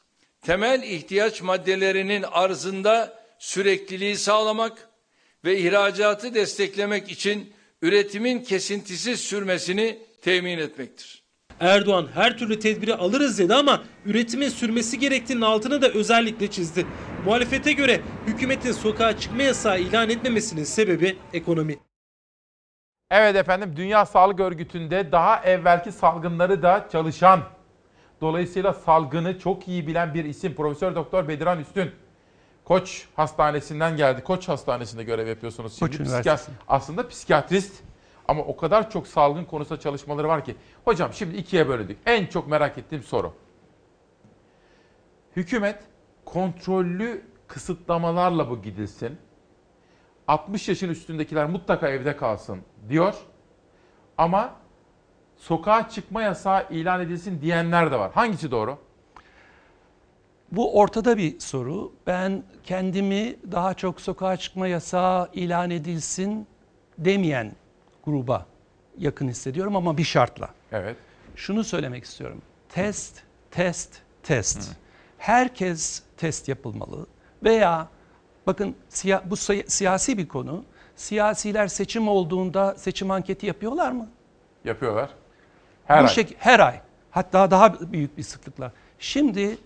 [0.43, 4.89] temel ihtiyaç maddelerinin arzında sürekliliği sağlamak
[5.47, 7.53] ve ihracatı desteklemek için
[7.83, 11.23] üretimin kesintisiz sürmesini temin etmektir.
[11.61, 16.87] Erdoğan her türlü tedbiri alırız dedi ama üretimin sürmesi gerektiğinin altını da özellikle çizdi.
[17.25, 21.79] Muhalefete göre hükümetin sokağa çıkma yasağı ilan etmemesinin sebebi ekonomi.
[23.11, 27.41] Evet efendim Dünya Sağlık Örgütü'nde daha evvelki salgınları da çalışan,
[28.21, 31.91] dolayısıyla salgını çok iyi bilen bir isim Profesör Doktor Bediran Üstün.
[32.67, 34.25] Koç Hastanesi'nden geldi.
[34.25, 35.79] Koç Hastanesi'nde görev yapıyorsunuz.
[35.79, 37.83] Şimdi Koç psikiyat- aslında psikiyatrist
[38.29, 40.57] ama o kadar çok salgın konusunda çalışmaları var ki.
[40.85, 41.99] Hocam şimdi ikiye böldük.
[42.07, 43.35] En çok merak ettiğim soru.
[45.37, 45.83] Hükümet
[46.25, 49.19] kontrollü kısıtlamalarla bu gidilsin.
[50.29, 53.15] 60 yaşın üstündekiler mutlaka evde kalsın diyor.
[54.19, 54.55] Ama
[55.37, 58.13] sokağa çıkma yasağı ilan edilsin diyenler de var.
[58.15, 58.79] Hangisi doğru?
[60.53, 61.93] Bu ortada bir soru.
[62.07, 66.47] Ben kendimi daha çok sokağa çıkma yasağı ilan edilsin
[66.99, 67.53] demeyen
[68.05, 68.47] gruba
[68.99, 70.49] yakın hissediyorum ama bir şartla.
[70.73, 70.97] Evet.
[71.37, 72.43] Şunu söylemek istiyorum.
[72.69, 74.71] Test, test, test.
[75.19, 77.07] Herkes test yapılmalı
[77.45, 77.89] veya
[78.47, 80.65] bakın siya- bu siya- siyasi bir konu.
[80.97, 84.09] Siyasiler seçim olduğunda seçim anketi yapıyorlar mı?
[84.65, 85.11] Yapıyorlar.
[85.87, 86.15] Her Bu ay.
[86.15, 86.81] şek- her ay.
[87.11, 88.73] Hatta daha büyük bir sıklıkla.
[88.99, 89.59] Şimdi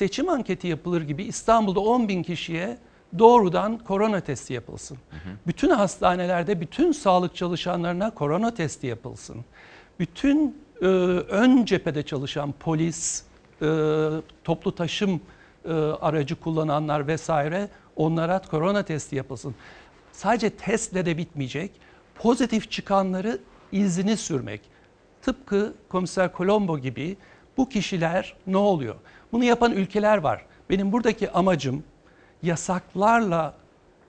[0.00, 2.78] seçim anketi yapılır gibi İstanbul'da 10 bin kişiye
[3.18, 4.98] doğrudan korona testi yapılsın.
[5.46, 9.44] Bütün hastanelerde bütün sağlık çalışanlarına korona testi yapılsın.
[9.98, 13.22] Bütün e, ön cephede çalışan polis,
[13.62, 13.66] e,
[14.44, 15.20] toplu taşım
[15.64, 19.54] e, aracı kullananlar vesaire onlara korona testi yapılsın.
[20.12, 21.70] Sadece testle de bitmeyecek.
[22.14, 23.38] Pozitif çıkanları
[23.72, 24.60] izini sürmek.
[25.22, 27.16] Tıpkı Komiser Colombo gibi
[27.56, 28.96] bu kişiler ne oluyor?
[29.32, 30.44] Bunu yapan ülkeler var.
[30.70, 31.84] Benim buradaki amacım
[32.42, 33.54] yasaklarla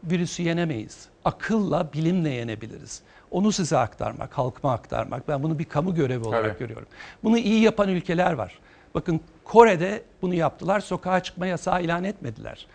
[0.03, 1.05] virüsü yenemeyiz.
[1.25, 3.01] Akılla, bilimle yenebiliriz.
[3.31, 5.27] Onu size aktarmak, halkıma aktarmak.
[5.27, 6.59] Ben bunu bir kamu görevi olarak Evet.
[6.59, 6.87] görüyorum.
[7.23, 8.59] Bunu iyi yapan ülkeler var.
[8.95, 10.79] Bakın Kore'de bunu yaptılar.
[10.79, 12.67] Sokağa çıkma yasağı ilan etmediler.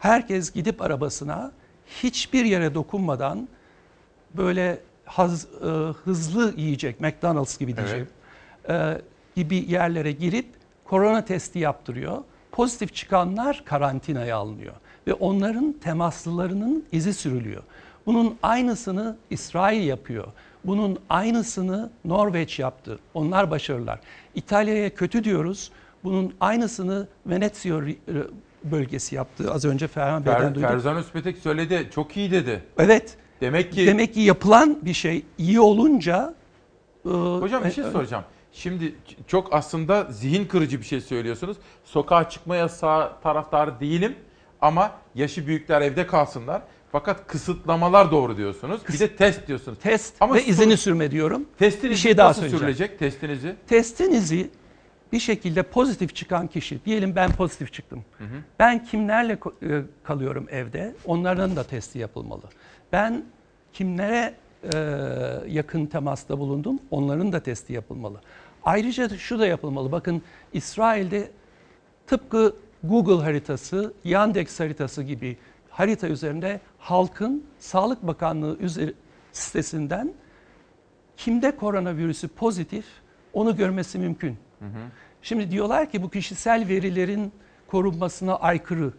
[0.00, 1.52] Herkes gidip arabasına
[2.02, 3.48] hiçbir yere dokunmadan
[4.34, 5.66] böyle haz, e,
[6.04, 8.08] hızlı yiyecek, McDonald's gibi diyeceğim,
[8.68, 9.00] e,
[9.36, 10.46] gibi yerlere girip
[10.88, 12.18] korona testi yaptırıyor.
[12.52, 14.74] Pozitif çıkanlar karantinaya alınıyor
[15.06, 17.62] ve onların temaslılarının izi sürülüyor.
[18.06, 20.26] Bunun aynısını İsrail yapıyor.
[20.64, 22.98] Bunun aynısını Norveç yaptı.
[23.14, 24.00] Onlar başarılar.
[24.34, 25.70] İtalya'ya kötü diyoruz.
[26.04, 27.80] Bunun aynısını Venezia
[28.64, 29.52] bölgesi yaptı.
[29.52, 30.70] Az önce Ferhan Bey'den Fer, duyduk.
[30.70, 31.88] Ferzan Özpetek söyledi.
[31.94, 32.62] Çok iyi dedi.
[32.78, 33.16] Evet.
[33.40, 36.34] Demek ki Demek ki yapılan bir şey iyi olunca
[37.06, 38.24] e, Hocam bir şey e, soracağım.
[38.58, 38.94] Şimdi
[39.26, 41.56] çok aslında zihin kırıcı bir şey söylüyorsunuz.
[41.84, 44.14] Sokağa çıkma yasağı taraftarı değilim
[44.60, 46.62] ama yaşı büyükler evde kalsınlar.
[46.92, 48.80] Fakat kısıtlamalar doğru diyorsunuz.
[48.92, 49.78] Bir de test diyorsunuz.
[49.78, 51.46] Test Ama ve izini sürme diyorum.
[51.58, 52.60] Testinizi bir şey daha nasıl söyleyeceğim.
[52.60, 53.56] sürülecek testinizi?
[53.66, 54.50] Testinizi
[55.12, 58.04] bir şekilde pozitif çıkan kişi, diyelim ben pozitif çıktım.
[58.58, 60.94] Ben kimlerle e, kalıyorum evde?
[61.04, 62.42] Onların da testi yapılmalı.
[62.92, 63.24] Ben
[63.72, 64.34] kimlere
[64.74, 64.78] e,
[65.48, 66.78] yakın temasta bulundum?
[66.90, 68.20] Onların da testi yapılmalı.
[68.68, 69.92] Ayrıca şu da yapılmalı.
[69.92, 70.22] Bakın
[70.52, 71.30] İsrail'de
[72.06, 75.36] tıpkı Google haritası, Yandex haritası gibi
[75.70, 78.94] harita üzerinde halkın Sağlık Bakanlığı üzeri,
[79.32, 80.12] sitesinden
[81.16, 82.84] kimde koronavirüsü pozitif
[83.32, 84.36] onu görmesi mümkün.
[85.22, 87.32] Şimdi diyorlar ki bu kişisel verilerin
[87.66, 88.92] korunmasına aykırı.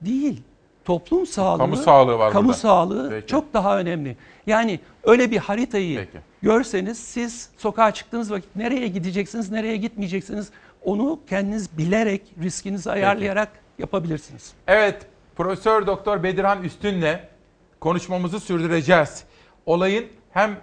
[0.00, 0.42] Değil.
[0.86, 2.58] Toplum sağlığı, Kamu sağlığı var kamu burada.
[2.58, 3.26] sağlığı Peki.
[3.26, 4.16] çok daha önemli.
[4.46, 6.18] Yani öyle bir haritayı Peki.
[6.42, 10.50] görseniz siz sokağa çıktığınız vakit nereye gideceksiniz, nereye gitmeyeceksiniz
[10.84, 13.48] onu kendiniz bilerek, riskinizi ayarlayarak
[13.78, 14.52] yapabilirsiniz.
[14.66, 15.06] Evet,
[15.36, 17.18] Profesör Doktor Bedirhan Üstün'le
[17.80, 19.24] konuşmamızı sürdüreceğiz.
[19.66, 20.56] Olayın hem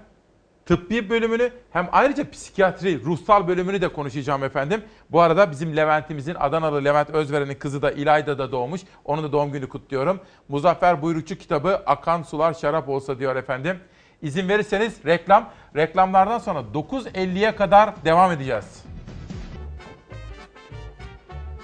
[0.66, 4.84] tıbbi bölümünü hem ayrıca psikiyatri, ruhsal bölümünü de konuşacağım efendim.
[5.12, 8.82] Bu arada bizim Levent'imizin Adanalı Levent Özveren'in kızı da İlayda'da doğmuş.
[9.06, 10.20] Onun da doğum günü kutluyorum.
[10.50, 13.80] Muzaffer Buyrukçu kitabı Akan Sular Şarap Olsa diyor efendim.
[14.22, 18.84] İzin verirseniz reklam, reklamlardan sonra 9.50'ye kadar devam edeceğiz.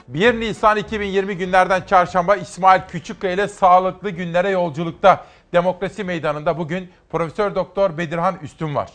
[0.08, 5.26] 1 Nisan 2020 günlerden çarşamba İsmail Küçükkaya ile sağlıklı günlere yolculukta.
[5.54, 8.92] Demokrasi Meydanı'nda bugün Profesör Doktor Bedirhan Üstün var.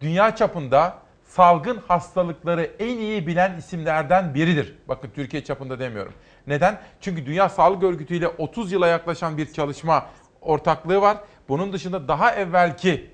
[0.00, 4.74] Dünya çapında salgın hastalıkları en iyi bilen isimlerden biridir.
[4.88, 6.12] Bakın Türkiye çapında demiyorum.
[6.46, 6.80] Neden?
[7.00, 10.06] Çünkü Dünya Sağlık Örgütü ile 30 yıla yaklaşan bir çalışma
[10.40, 11.16] ortaklığı var.
[11.48, 13.10] Bunun dışında daha evvelki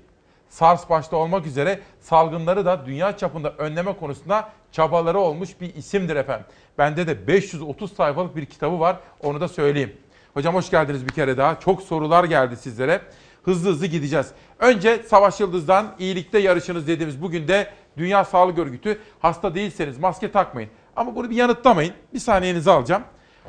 [0.49, 6.45] SARS başta olmak üzere salgınları da dünya çapında önleme konusunda çabaları olmuş bir isimdir efendim.
[6.77, 9.97] Bende de 530 sayfalık bir kitabı var onu da söyleyeyim.
[10.33, 11.59] Hocam hoş geldiniz bir kere daha.
[11.59, 13.01] Çok sorular geldi sizlere.
[13.43, 14.31] Hızlı hızlı gideceğiz.
[14.59, 20.69] Önce Savaş Yıldız'dan iyilikte yarışınız dediğimiz bugün de Dünya Sağlık Örgütü hasta değilseniz maske takmayın.
[20.95, 21.93] Ama bunu bir yanıtlamayın.
[22.13, 23.03] Bir saniyenizi alacağım.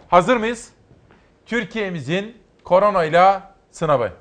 [0.08, 0.68] Hazır mıyız?
[1.46, 4.12] Türkiye'mizin koronayla sınavı.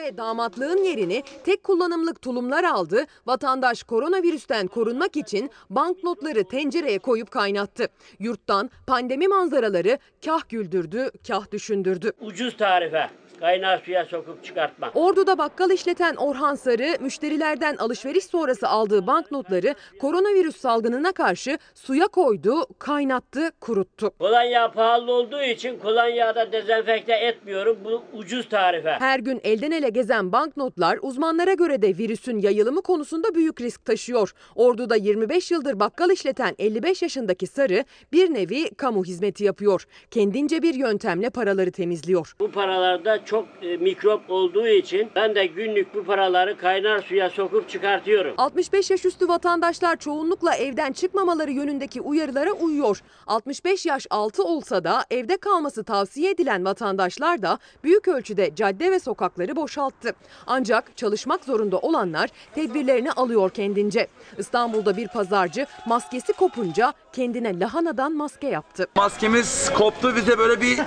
[0.00, 3.04] Ve damatlığın yerini tek kullanımlık tulumlar aldı.
[3.26, 7.88] Vatandaş koronavirüsten korunmak için banknotları tencereye koyup kaynattı.
[8.18, 12.12] Yurttan pandemi manzaraları kah güldürdü, kah düşündürdü.
[12.20, 13.10] Ucuz tarife.
[13.40, 14.90] Kaynar suya sokup çıkartma.
[14.94, 22.66] Ordu'da bakkal işleten Orhan Sarı, müşterilerden alışveriş sonrası aldığı banknotları koronavirüs salgınına karşı suya koydu,
[22.78, 24.10] kaynattı, kuruttu.
[24.18, 27.78] Kolonya pahalı olduğu için kolonyada dezenfekte etmiyorum.
[27.84, 28.90] Bu ucuz tarife.
[28.90, 34.32] Her gün elden ele gezen banknotlar uzmanlara göre de virüsün yayılımı konusunda büyük risk taşıyor.
[34.54, 39.86] Ordu'da 25 yıldır bakkal işleten 55 yaşındaki Sarı bir nevi kamu hizmeti yapıyor.
[40.10, 42.34] Kendince bir yöntemle paraları temizliyor.
[42.40, 47.68] Bu paralarda çok e, mikrop olduğu için ben de günlük bu paraları kaynar suya sokup
[47.68, 48.34] çıkartıyorum.
[48.38, 53.02] 65 yaş üstü vatandaşlar çoğunlukla evden çıkmamaları yönündeki uyarılara uyuyor.
[53.26, 59.00] 65 yaş altı olsa da evde kalması tavsiye edilen vatandaşlar da büyük ölçüde cadde ve
[59.00, 60.12] sokakları boşalttı.
[60.46, 64.06] Ancak çalışmak zorunda olanlar tedbirlerini alıyor kendince.
[64.38, 68.86] İstanbul'da bir pazarcı maskesi kopunca kendine lahanadan maske yaptı.
[68.96, 70.80] Maskemiz koptu bize böyle bir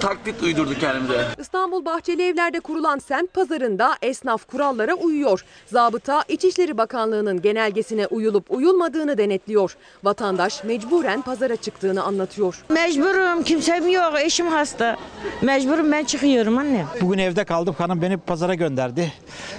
[0.00, 1.24] taklit uydurduk kendimize.
[1.38, 5.44] İstanbul Bahçeli Evler'de kurulan semt pazarında esnaf kurallara uyuyor.
[5.66, 9.76] Zabıta İçişleri Bakanlığı'nın genelgesine uyulup uyulmadığını denetliyor.
[10.04, 12.64] Vatandaş mecburen pazara çıktığını anlatıyor.
[12.68, 14.96] Mecburum kimsem yok eşim hasta.
[15.42, 16.86] Mecburum ben çıkıyorum annem.
[17.00, 19.12] Bugün evde kaldım hanım beni pazara gönderdi.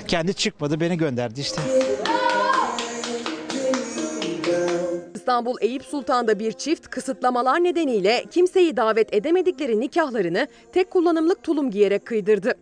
[0.07, 1.61] Kendi çıkmadı beni gönderdi işte.
[5.23, 12.05] İstanbul Eyüp Sultan'da bir çift kısıtlamalar nedeniyle kimseyi davet edemedikleri nikahlarını tek kullanımlık tulum giyerek
[12.05, 12.53] kıydırdı.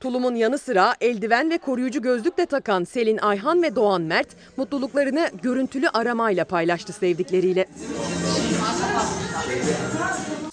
[0.00, 5.30] Tulumun yanı sıra eldiven ve koruyucu gözlük de takan Selin Ayhan ve Doğan Mert mutluluklarını
[5.42, 7.66] görüntülü aramayla paylaştı sevdikleriyle.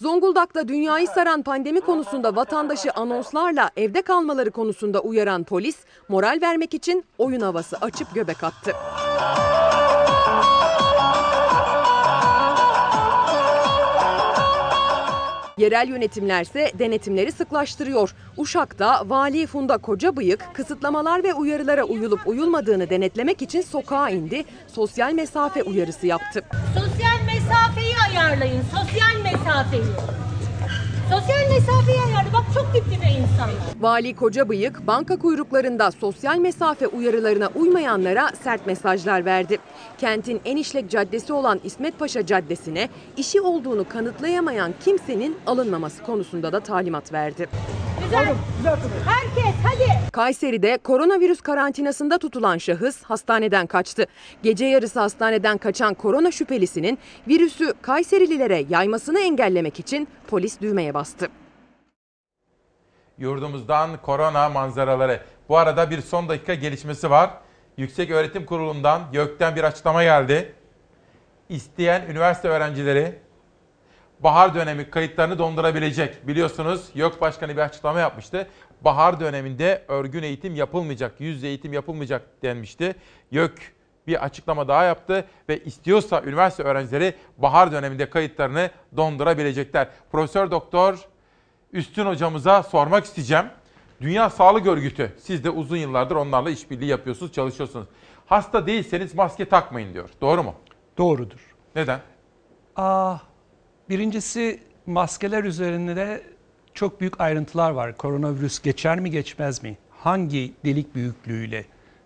[0.04, 5.78] Zonguldak'ta dünyayı saran pandemi konusunda vatandaşı anonslarla evde kalmaları konusunda uyaran polis
[6.10, 8.72] moral vermek için oyun havası açıp göbek attı.
[15.58, 18.16] Yerel yönetimlerse denetimleri sıklaştırıyor.
[18.38, 25.64] Uşak'ta vali Funda Kocabıyık kısıtlamalar ve uyarılara uyulup uyulmadığını denetlemek için sokağa indi, sosyal mesafe
[25.64, 26.44] uyarısı yaptı.
[26.74, 26.93] Sosyal
[27.44, 28.62] mesafeyi ayarlayın.
[28.62, 29.84] Sosyal mesafeyi.
[31.10, 32.34] Sosyal mesafeyi ayarlı.
[32.34, 33.56] Bak çok dip dibe insanlar.
[33.80, 39.58] Vali Kocabıyık banka kuyruklarında sosyal mesafe uyarılarına uymayanlara sert mesajlar verdi.
[39.98, 46.60] Kentin en işlek caddesi olan İsmet Paşa Caddesi'ne işi olduğunu kanıtlayamayan kimsenin alınmaması konusunda da
[46.60, 47.50] talimat verdi.
[48.14, 48.36] Güzel.
[49.06, 50.12] Herkes hadi.
[50.12, 54.06] Kayseri'de koronavirüs karantinasında tutulan şahıs hastaneden kaçtı.
[54.44, 61.30] Gece yarısı hastaneden kaçan korona şüphelisinin virüsü Kayserililere yaymasını engellemek için polis düğmeye bastı.
[63.18, 65.22] Yurdumuzdan korona manzaraları.
[65.50, 67.30] Bu arada bir son dakika gelişmesi var.
[67.78, 70.56] Yüksek Öğretim Kurulu'ndan YÖK'ten bir açıklama geldi.
[71.50, 73.20] İsteyen üniversite öğrencileri
[74.24, 76.28] bahar dönemi kayıtlarını dondurabilecek.
[76.28, 78.48] Biliyorsunuz YÖK Başkanı bir açıklama yapmıştı.
[78.82, 82.96] Bahar döneminde örgün eğitim yapılmayacak, yüz yüze eğitim yapılmayacak denmişti.
[83.32, 83.74] YÖK
[84.08, 89.88] bir açıklama daha yaptı ve istiyorsa üniversite öğrencileri bahar döneminde kayıtlarını dondurabilecekler.
[90.12, 91.08] Profesör Doktor
[91.74, 93.46] Üstün hocamıza sormak isteyeceğim.
[94.02, 97.88] Dünya Sağlık Örgütü, siz de uzun yıllardır onlarla işbirliği yapıyorsunuz, çalışıyorsunuz.
[98.26, 100.10] Hasta değilseniz maske takmayın diyor.
[100.22, 100.56] Doğru mu?
[100.98, 101.56] Doğrudur.
[101.76, 102.00] Neden?
[102.76, 103.16] Aa,
[103.90, 106.24] birincisi maskeler üzerinde de
[106.74, 107.98] çok büyük ayrıntılar var.
[107.98, 109.78] Koronavirüs geçer mi geçmez mi?
[109.92, 111.66] Hangi delik büyüklüğüyle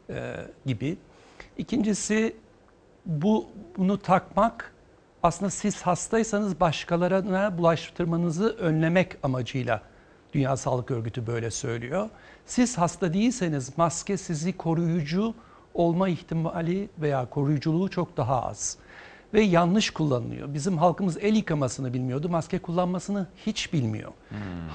[0.10, 0.36] e,
[0.66, 0.98] gibi.
[1.58, 2.36] İkincisi
[3.06, 3.46] bu
[3.78, 4.74] bunu takmak
[5.24, 9.82] aslında siz hastaysanız başkalarına bulaştırmanızı önlemek amacıyla
[10.34, 12.10] Dünya Sağlık Örgütü böyle söylüyor.
[12.46, 15.34] Siz hasta değilseniz maske sizi koruyucu
[15.74, 18.78] olma ihtimali veya koruyuculuğu çok daha az.
[19.34, 20.54] Ve yanlış kullanılıyor.
[20.54, 24.12] Bizim halkımız el yıkamasını bilmiyordu, maske kullanmasını hiç bilmiyor.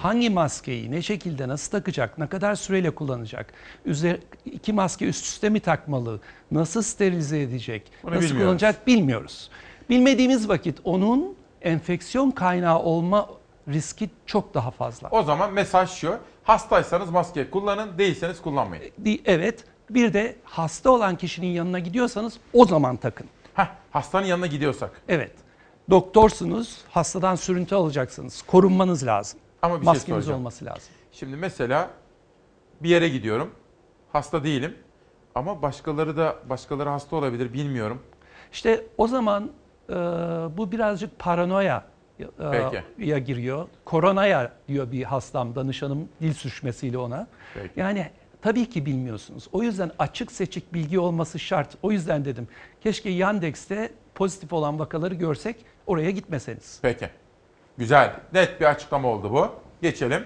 [0.02, 3.52] Hangi maskeyi, ne şekilde, nasıl takacak, ne kadar süreyle kullanacak,
[3.84, 6.20] Üzer, iki maske üst üste mi takmalı,
[6.50, 8.44] nasıl sterilize edecek, Bunu nasıl bilmiyoruz.
[8.46, 9.50] kullanacak bilmiyoruz.
[9.90, 13.28] Bilmediğimiz vakit onun enfeksiyon kaynağı olma
[13.68, 15.08] riski çok daha fazla.
[15.10, 16.18] O zaman mesaj şu.
[16.44, 18.84] Hastaysanız maske kullanın, değilseniz kullanmayın.
[19.24, 19.64] Evet.
[19.90, 23.26] Bir de hasta olan kişinin yanına gidiyorsanız o zaman takın.
[23.54, 24.90] Heh, hastanın yanına gidiyorsak.
[25.08, 25.32] Evet.
[25.90, 28.42] Doktorsunuz, hastadan sürüntü alacaksınız.
[28.42, 29.40] Korunmanız lazım.
[29.62, 30.38] Ama bir şey Maskeniz soracağım.
[30.40, 30.92] olması lazım.
[31.12, 31.90] Şimdi mesela
[32.82, 33.50] bir yere gidiyorum.
[34.12, 34.76] Hasta değilim.
[35.34, 38.02] Ama başkaları da başkaları hasta olabilir bilmiyorum.
[38.52, 39.50] İşte o zaman
[39.90, 39.94] e,
[40.56, 41.84] bu birazcık paranoya
[42.20, 42.82] e, Peki.
[43.10, 43.68] ya giriyor.
[43.84, 47.26] Koronaya diyor bir hastam, danışanım dil sürçmesiyle ona.
[47.54, 47.80] Peki.
[47.80, 48.10] Yani
[48.42, 49.48] tabii ki bilmiyorsunuz.
[49.52, 51.68] O yüzden açık seçik bilgi olması şart.
[51.82, 52.48] O yüzden dedim
[52.82, 55.56] keşke Yandex'te pozitif olan vakaları görsek
[55.86, 56.78] oraya gitmeseniz.
[56.82, 57.10] Peki.
[57.78, 58.12] Güzel.
[58.32, 59.48] Net bir açıklama oldu bu.
[59.82, 60.24] Geçelim.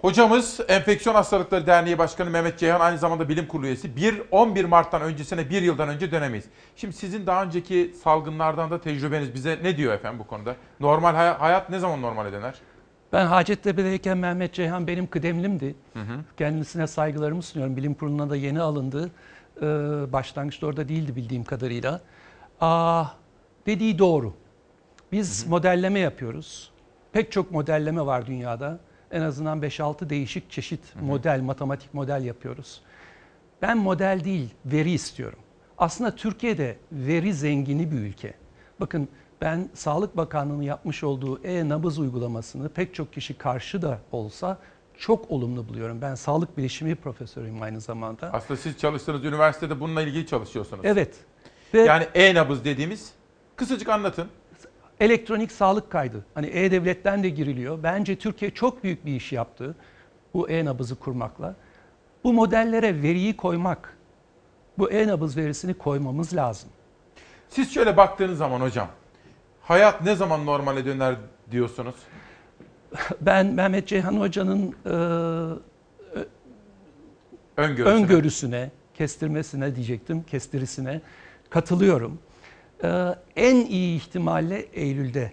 [0.00, 3.96] Hocamız Enfeksiyon Hastalıkları Derneği Başkanı Mehmet Ceyhan aynı zamanda bilim kurulu üyesi.
[3.96, 6.44] 1 11 Mart'tan öncesine bir yıldan önce dönemeyiz.
[6.76, 10.56] Şimdi sizin daha önceki salgınlardan da tecrübeniz bize ne diyor efendim bu konuda?
[10.80, 12.54] Normal hay- hayat ne zaman normale döner?
[13.14, 15.74] Ben Hacettepe'deyken Mehmet Ceyhan benim kıdemlimdi.
[15.92, 16.20] Hı hı.
[16.36, 17.76] Kendisine saygılarımı sunuyorum.
[17.76, 19.10] Bilim kuruluna da yeni alındı.
[19.56, 19.62] Ee,
[20.12, 22.00] başlangıçta orada değildi bildiğim kadarıyla.
[22.60, 23.04] Aa,
[23.66, 24.34] dediği doğru.
[25.12, 26.70] Biz modelleme yapıyoruz.
[27.12, 28.78] Pek çok modelleme var dünyada.
[29.10, 32.80] En azından 5-6 değişik çeşit model, matematik model yapıyoruz.
[33.62, 35.38] Ben model değil, veri istiyorum.
[35.78, 38.34] Aslında Türkiye'de veri zengini bir ülke.
[38.80, 39.08] Bakın
[39.44, 44.58] ben Sağlık Bakanlığı'nın yapmış olduğu e-nabız uygulamasını pek çok kişi karşı da olsa
[44.98, 46.02] çok olumlu buluyorum.
[46.02, 48.32] Ben sağlık bilişimi profesörüyüm aynı zamanda.
[48.32, 50.84] Aslında siz çalıştığınız üniversitede bununla ilgili çalışıyorsunuz.
[50.84, 51.14] Evet.
[51.74, 53.12] Ve Yani e-nabız dediğimiz
[53.56, 54.28] kısacık anlatın.
[55.00, 56.24] elektronik sağlık kaydı.
[56.34, 57.82] Hani E-Devlet'ten de giriliyor.
[57.82, 59.74] Bence Türkiye çok büyük bir iş yaptı
[60.34, 61.54] bu e-nabızı kurmakla.
[62.24, 63.96] Bu modellere veriyi koymak,
[64.78, 66.70] bu e-nabız verisini koymamız lazım.
[67.48, 68.88] Siz şöyle baktığınız zaman hocam,
[69.64, 71.16] hayat ne zaman normale döner
[71.50, 71.94] diyorsunuz?
[73.20, 74.94] Ben Mehmet Ceyhan Hoca'nın e,
[77.56, 77.94] Öngörüsüne.
[77.94, 81.00] öngörüsüne, kestirmesine diyecektim, kestirisine
[81.50, 82.18] katılıyorum.
[82.84, 82.88] Ee,
[83.36, 85.32] en iyi ihtimalle Eylül'de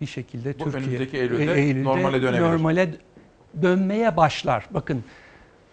[0.00, 2.42] bir şekilde Bu Türkiye önümüzdeki Eylül'de normale dönebilir.
[2.42, 2.94] normale
[3.62, 4.66] dönmeye başlar.
[4.70, 5.04] Bakın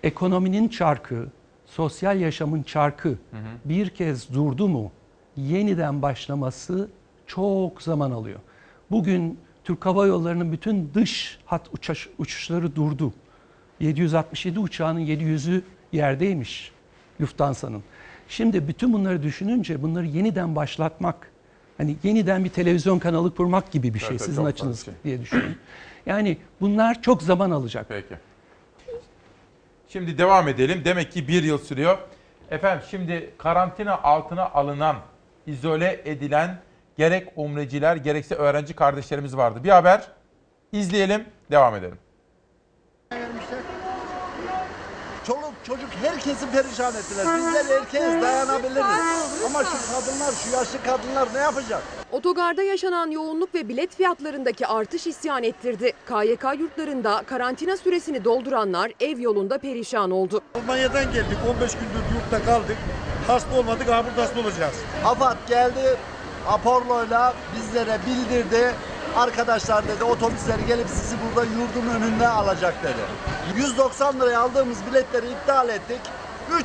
[0.04, 1.28] ekonominin çarkı,
[1.66, 3.18] sosyal yaşamın çarkı
[3.66, 4.92] bir kez durdu mu
[5.38, 6.90] yeniden başlaması
[7.35, 8.39] çok zaman alıyor.
[8.91, 13.14] Bugün Türk Hava Yolları'nın bütün dış hat uçuş, uçuşları durdu.
[13.80, 15.61] 767 uçağının 700'ü
[15.91, 16.72] yerdeymiş
[17.22, 17.84] Lufthansa'nın.
[18.27, 21.31] Şimdi bütün bunları düşününce bunları yeniden başlatmak,
[21.77, 24.93] hani yeniden bir televizyon kanalı kurmak gibi bir şey Evet, sizin açınız şey.
[25.03, 25.57] diye düşünün.
[26.05, 27.85] Yani bunlar çok zaman alacak.
[27.89, 28.15] Peki.
[29.88, 30.81] Şimdi devam edelim.
[30.85, 31.97] Demek ki bir yıl sürüyor.
[32.51, 34.95] Efendim şimdi karantina altına alınan,
[35.47, 36.60] izole edilen
[36.98, 39.64] gerek umreciler gerekse öğrenci kardeşlerimiz vardı.
[39.64, 40.07] Bir haber
[40.72, 41.98] izleyelim, devam edelim.
[45.28, 47.26] Çoluk çocuk herkesi perişan ettiler.
[47.38, 49.44] Bizler erkeğiz dayanabiliriz.
[49.45, 51.84] Ama şu kadınlar, şu yaşlı kadınlar ne yapacak?
[52.11, 55.91] Otogarda yaşanan yoğunluk ve bilet fiyatlarındaki artış isyan ettirdi.
[56.07, 60.41] KYK yurtlarında karantina süresini dolduranlar ev yolunda perişan oldu.
[60.56, 61.38] Almanya'dan geldik.
[61.49, 62.78] 15 gündür yurtta kaldık.
[63.28, 63.90] Hasta olmadık.
[63.90, 64.76] Ha burada hasta olacağız.
[65.06, 65.98] AFAD geldi.
[66.48, 68.74] Aporlo'yla bizlere bildirdi.
[69.15, 73.61] Arkadaşlar dedi otobüsleri gelip sizi burada yurdun önünde alacak dedi.
[73.61, 75.99] 190 liraya aldığımız biletleri iptal ettik.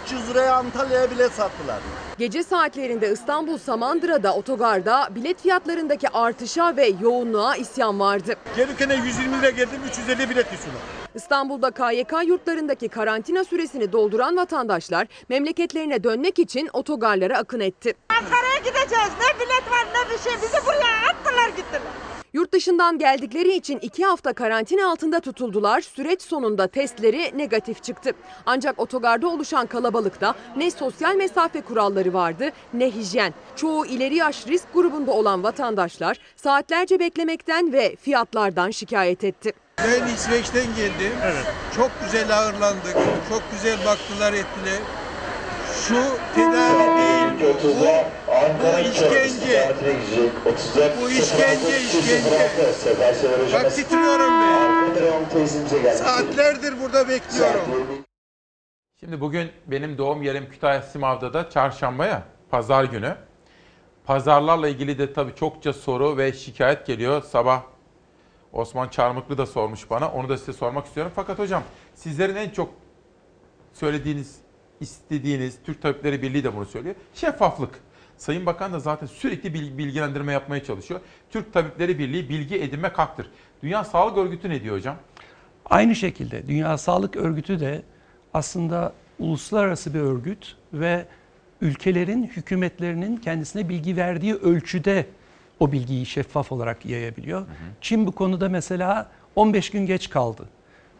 [0.06, 1.78] 300 liraya Antalya'ya bilet sattılar.
[2.18, 8.34] Gece saatlerinde İstanbul Samandıra'da otogarda bilet fiyatlarındaki artışa ve yoğunluğa isyan vardı.
[8.56, 10.82] Gelirken 120 lira geldim 350 bilet istiyorlar.
[11.14, 17.94] İstanbul'da KYK yurtlarındaki karantina süresini dolduran vatandaşlar memleketlerine dönmek için otogarlara akın etti.
[18.08, 19.10] Ankara'ya gideceğiz.
[19.20, 20.32] Ne bilet var ne bir şey.
[20.42, 21.82] Bizi buraya attılar gittiler.
[22.32, 25.80] Yurt dışından geldikleri için iki hafta karantina altında tutuldular.
[25.80, 28.12] Süreç sonunda testleri negatif çıktı.
[28.46, 33.34] Ancak otogarda oluşan kalabalıkta ne sosyal mesafe kuralları vardı ne hijyen.
[33.56, 39.52] Çoğu ileri yaş risk grubunda olan vatandaşlar saatlerce beklemekten ve fiyatlardan şikayet etti.
[39.84, 41.12] Ben İsveç'ten geldim.
[41.76, 42.96] Çok güzel ağırlandık.
[43.28, 44.78] Çok güzel baktılar ettiler.
[45.88, 45.94] Şu
[46.34, 47.54] tedavi değil.
[47.54, 47.84] Bu,
[48.62, 49.74] bu işkence.
[51.02, 52.20] Bu işkence işkence.
[53.52, 55.92] Bak titriyorum ben.
[55.92, 57.60] Saatlerdir burada bekliyorum.
[59.00, 63.16] Şimdi bugün benim doğum yerim Kütahya Simav'da da çarşamba ya, pazar günü.
[64.06, 67.22] Pazarlarla ilgili de tabii çokça soru ve şikayet geliyor.
[67.22, 67.62] Sabah
[68.52, 70.08] Osman Çarmıklı da sormuş bana.
[70.12, 71.12] Onu da size sormak istiyorum.
[71.16, 71.62] Fakat hocam
[71.94, 72.70] sizlerin en çok
[73.72, 74.36] söylediğiniz,
[74.80, 76.94] istediğiniz, Türk Tabipleri Birliği de bunu söylüyor.
[77.14, 77.80] Şeffaflık.
[78.16, 81.00] Sayın Bakan da zaten sürekli bil- bilgilendirme yapmaya çalışıyor.
[81.30, 83.30] Türk Tabipleri Birliği bilgi edinmek haktır.
[83.62, 84.96] Dünya Sağlık Örgütü ne diyor hocam?
[85.66, 87.82] Aynı şekilde Dünya Sağlık Örgütü de
[88.34, 91.06] aslında uluslararası bir örgüt ve
[91.60, 95.06] ülkelerin hükümetlerinin kendisine bilgi verdiği ölçüde
[95.60, 97.46] o bilgiyi şeffaf olarak yayabiliyor.
[97.80, 100.44] Çin bu konuda mesela 15 gün geç kaldı.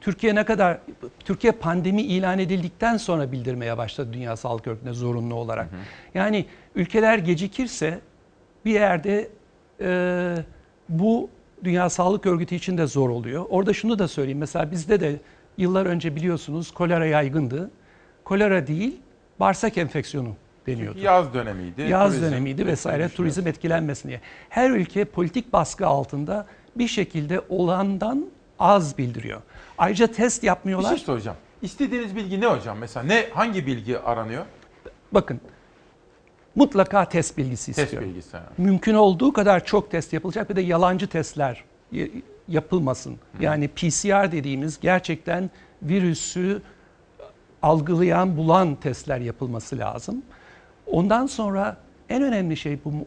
[0.01, 0.78] Türkiye ne kadar
[1.24, 5.68] Türkiye pandemi ilan edildikten sonra bildirmeye başladı Dünya Sağlık Örgütü'ne zorunlu olarak.
[6.14, 8.01] Yani ülkeler gecikirse
[8.64, 9.28] bir yerde
[9.80, 10.35] e,
[10.89, 11.30] bu
[11.64, 13.47] Dünya Sağlık Örgütü için de zor oluyor.
[13.48, 14.39] Orada şunu da söyleyeyim.
[14.39, 15.20] Mesela bizde de
[15.56, 17.70] yıllar önce biliyorsunuz kolera yaygındı.
[18.24, 18.97] Kolera değil,
[19.40, 20.35] bağırsak enfeksiyonu
[20.76, 20.98] deniyordu.
[20.98, 21.82] Yaz dönemiydi.
[21.82, 24.20] Yaz turizm, dönemiydi vesaire turizm etkilenmesin diye.
[24.48, 26.46] Her ülke politik baskı altında
[26.76, 28.26] bir şekilde olandan
[28.58, 29.40] az bildiriyor.
[29.78, 30.88] Ayrıca test Bir yapmıyorlar.
[30.88, 31.36] şey soracağım.
[31.62, 32.78] İstediğiniz bilgi ne hocam?
[32.78, 34.44] Mesela ne hangi bilgi aranıyor?
[35.12, 35.40] Bakın
[36.54, 38.02] mutlaka test bilgisi Test istiyor.
[38.02, 38.36] bilgisi.
[38.36, 38.42] ha.
[38.58, 41.64] Mümkün olduğu kadar çok test yapılacak ve de yalancı testler
[42.48, 43.16] yapılmasın.
[43.40, 45.50] Yani PCR dediğimiz gerçekten
[45.82, 46.62] virüsü
[47.62, 50.22] algılayan, bulan testler yapılması lazım.
[50.90, 51.77] Ondan sonra
[52.09, 53.06] en önemli şey bu mu-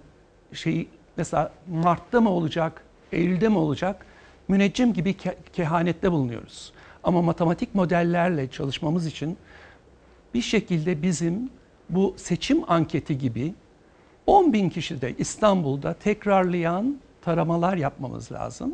[0.53, 0.87] şey
[1.17, 4.05] mesela Mart'ta mı olacak, Eylül'de mi olacak?
[4.47, 6.73] Müneccim gibi ke- kehanette bulunuyoruz.
[7.03, 9.37] Ama matematik modellerle çalışmamız için
[10.33, 11.49] bir şekilde bizim
[11.89, 13.53] bu seçim anketi gibi
[14.27, 18.73] 10 bin kişide İstanbul'da tekrarlayan taramalar yapmamız lazım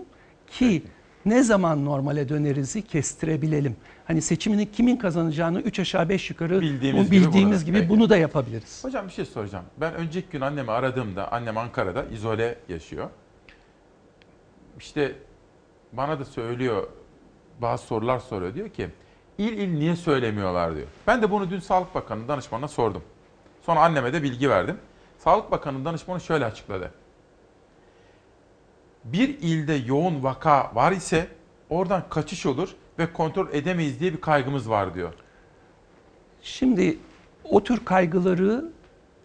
[0.52, 0.84] ki
[1.26, 3.76] ne zaman normale dönerizi kestirebilelim.
[4.06, 7.89] Hani seçimini kimin kazanacağını 3 aşağı 5 yukarı Bildiğimiz bu gibi bildiğimiz gibi Peki.
[7.89, 8.84] bunu da yapabiliriz.
[8.84, 9.65] Hocam bir şey soracağım.
[9.77, 13.10] Ben önceki gün annemi aradığımda, annem Ankara'da izole yaşıyor.
[14.80, 15.15] İşte
[15.94, 16.88] bana da söylüyor,
[17.61, 18.53] bazı sorular soruyor.
[18.56, 18.88] Diyor ki,
[19.38, 20.88] il il niye söylemiyorlar diyor.
[21.07, 23.03] Ben de bunu dün Sağlık Bakanı danışmanına sordum.
[23.65, 24.77] Sonra anneme de bilgi verdim.
[25.18, 26.91] Sağlık Bakanı danışmanı şöyle açıkladı.
[29.14, 31.28] Bir ilde yoğun vaka var ise
[31.70, 32.70] oradan kaçış olur
[33.00, 35.14] ve kontrol edemeyiz diye bir kaygımız var diyor.
[36.42, 36.98] Şimdi
[37.44, 38.66] o tür kaygıları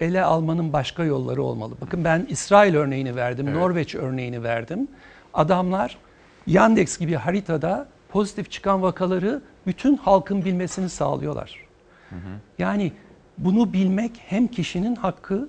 [0.00, 1.74] ele almanın başka yolları olmalı.
[1.80, 4.88] Bakın ben İsrail örneğini verdim, Norveç örneğini verdim.
[5.34, 5.98] Adamlar
[6.46, 11.56] Yandex gibi haritada pozitif çıkan vakaları bütün halkın bilmesini sağlıyorlar.
[12.58, 12.92] Yani
[13.38, 15.48] bunu bilmek hem kişinin hakkı,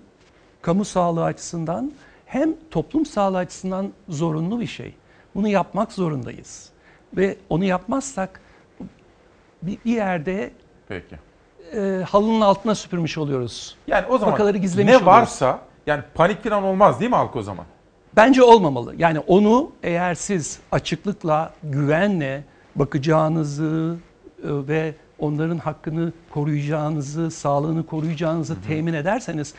[0.62, 1.92] kamu sağlığı açısından
[2.34, 4.96] hem toplum sağlığı açısından zorunlu bir şey.
[5.36, 6.70] Bunu yapmak zorundayız.
[7.18, 8.42] Ve onu yapmazsak
[9.62, 10.52] bir bir yerde
[10.88, 11.16] Peki.
[11.74, 13.76] e, halının altına süpürmüş oluyoruz.
[13.88, 15.08] Yani o zaman Vakaları gizlemiş ne oluyoruz.
[15.08, 17.66] varsa yani panik falan olmaz değil mi halk o zaman?
[18.16, 18.96] Bence olmamalı.
[18.98, 22.44] Yani onu eğer siz açıklıkla, güvenle
[22.76, 23.96] bakacağınızı
[24.44, 29.54] e, ve onların hakkını koruyacağınızı, sağlığını koruyacağınızı temin ederseniz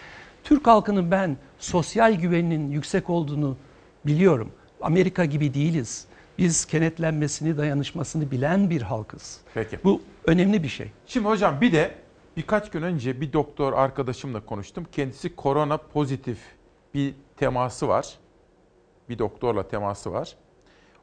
[0.45, 3.57] Türk halkının ben sosyal güveninin yüksek olduğunu
[4.07, 4.53] biliyorum.
[4.81, 6.07] Amerika gibi değiliz.
[6.39, 9.41] Biz kenetlenmesini, dayanışmasını bilen bir halkız.
[9.55, 9.79] Peki.
[9.85, 10.91] Bu önemli bir şey.
[11.07, 11.95] Şimdi hocam bir de
[12.37, 14.87] birkaç gün önce bir doktor arkadaşımla konuştum.
[14.93, 16.39] Kendisi korona pozitif
[16.95, 18.15] bir teması var.
[19.09, 20.37] Bir doktorla teması var.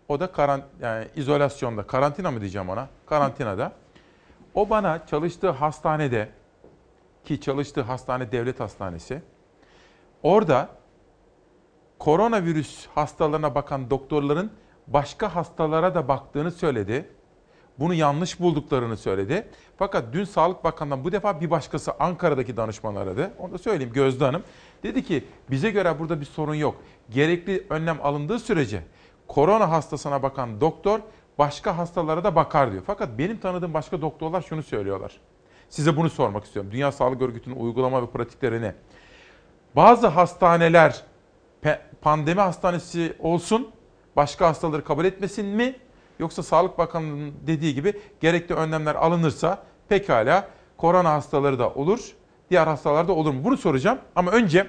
[0.07, 2.87] O da karan, yani izolasyonda, karantina mı diyeceğim ona?
[3.05, 3.71] Karantinada.
[4.53, 6.29] O bana çalıştığı hastanede
[7.25, 9.21] ki çalıştığı hastane devlet hastanesi.
[10.23, 10.69] Orada
[11.99, 14.51] koronavirüs hastalarına bakan doktorların
[14.87, 17.09] başka hastalara da baktığını söyledi.
[17.79, 19.47] Bunu yanlış bulduklarını söyledi.
[19.77, 23.31] Fakat dün Sağlık Bakanı'ndan bu defa bir başkası Ankara'daki danışman aradı.
[23.39, 24.43] Onu da söyleyeyim Gözde Hanım.
[24.83, 26.75] Dedi ki bize göre burada bir sorun yok.
[27.09, 28.83] Gerekli önlem alındığı sürece
[29.27, 30.99] korona hastasına bakan doktor
[31.39, 32.83] başka hastalara da bakar diyor.
[32.87, 35.19] Fakat benim tanıdığım başka doktorlar şunu söylüyorlar.
[35.71, 36.71] Size bunu sormak istiyorum.
[36.71, 38.75] Dünya Sağlık Örgütü'nün uygulama ve pratikleri ne?
[39.75, 41.01] Bazı hastaneler
[42.01, 43.71] pandemi hastanesi olsun
[44.15, 45.75] başka hastaları kabul etmesin mi?
[46.19, 52.11] Yoksa Sağlık Bakanlığı'nın dediği gibi gerekli önlemler alınırsa pekala korona hastaları da olur,
[52.49, 53.43] diğer hastalar da olur mu?
[53.43, 54.67] Bunu soracağım ama önce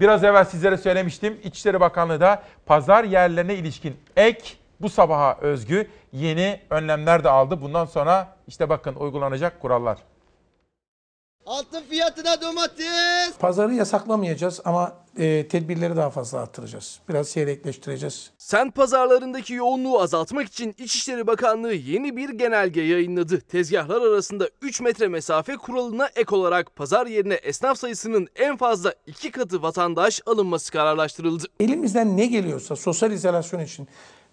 [0.00, 1.38] biraz evvel sizlere söylemiştim.
[1.42, 4.42] İçişleri Bakanlığı da pazar yerlerine ilişkin ek
[4.80, 7.62] bu sabaha özgü yeni önlemler de aldı.
[7.62, 9.98] Bundan sonra işte bakın uygulanacak kurallar.
[11.48, 13.38] Altın fiyatına domates.
[13.38, 17.00] Pazarı yasaklamayacağız ama e, tedbirleri daha fazla arttıracağız.
[17.08, 18.30] Biraz seyrekleştireceğiz.
[18.38, 23.40] Sent pazarlarındaki yoğunluğu azaltmak için İçişleri Bakanlığı yeni bir genelge yayınladı.
[23.40, 29.30] Tezgahlar arasında 3 metre mesafe kuralına ek olarak pazar yerine esnaf sayısının en fazla 2
[29.30, 31.44] katı vatandaş alınması kararlaştırıldı.
[31.60, 33.88] Elimizden ne geliyorsa sosyal izolasyon için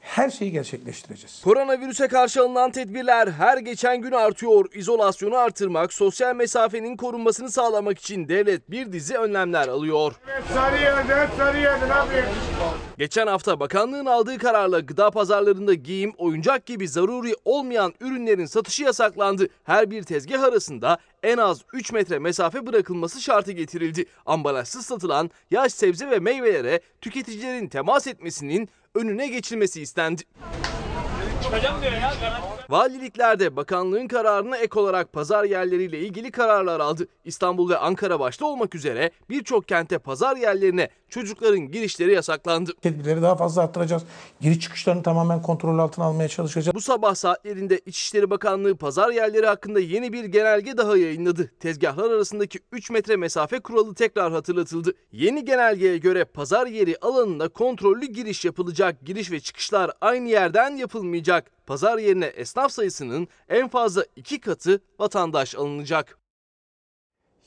[0.05, 1.41] her şeyi gerçekleştireceğiz.
[1.43, 4.65] Koronavirüse karşı alınan tedbirler her geçen gün artıyor.
[4.73, 10.13] İzolasyonu artırmak, sosyal mesafenin korunmasını sağlamak için devlet bir dizi önlemler alıyor.
[10.53, 12.25] Sarıyer'de, Sarıyer'de ne yapayım?
[12.97, 19.47] Geçen hafta bakanlığın aldığı kararla gıda pazarlarında giyim, oyuncak gibi zaruri olmayan ürünlerin satışı yasaklandı.
[19.63, 24.05] Her bir tezgah arasında en az 3 metre mesafe bırakılması şartı getirildi.
[24.25, 30.21] Ambalajsız satılan yaş sebze ve meyvelere tüketicilerin temas etmesinin önüne geçilmesi istendi.
[32.69, 37.07] Valilikler de bakanlığın kararına ek olarak pazar yerleriyle ilgili kararlar aldı.
[37.25, 42.71] İstanbul ve Ankara başta olmak üzere birçok kente pazar yerlerine çocukların girişleri yasaklandı.
[42.81, 44.03] Tedbirleri daha fazla arttıracağız.
[44.41, 46.75] Giriş çıkışlarını tamamen kontrol altına almaya çalışacağız.
[46.75, 51.51] Bu sabah saatlerinde İçişleri Bakanlığı pazar yerleri hakkında yeni bir genelge daha yayınladı.
[51.59, 54.93] Tezgahlar arasındaki 3 metre mesafe kuralı tekrar hatırlatıldı.
[55.11, 59.05] Yeni genelgeye göre pazar yeri alanına kontrollü giriş yapılacak.
[59.05, 61.34] Giriş ve çıkışlar aynı yerden yapılmayacak.
[61.65, 66.17] Pazar yerine esnaf sayısının en fazla iki katı vatandaş alınacak.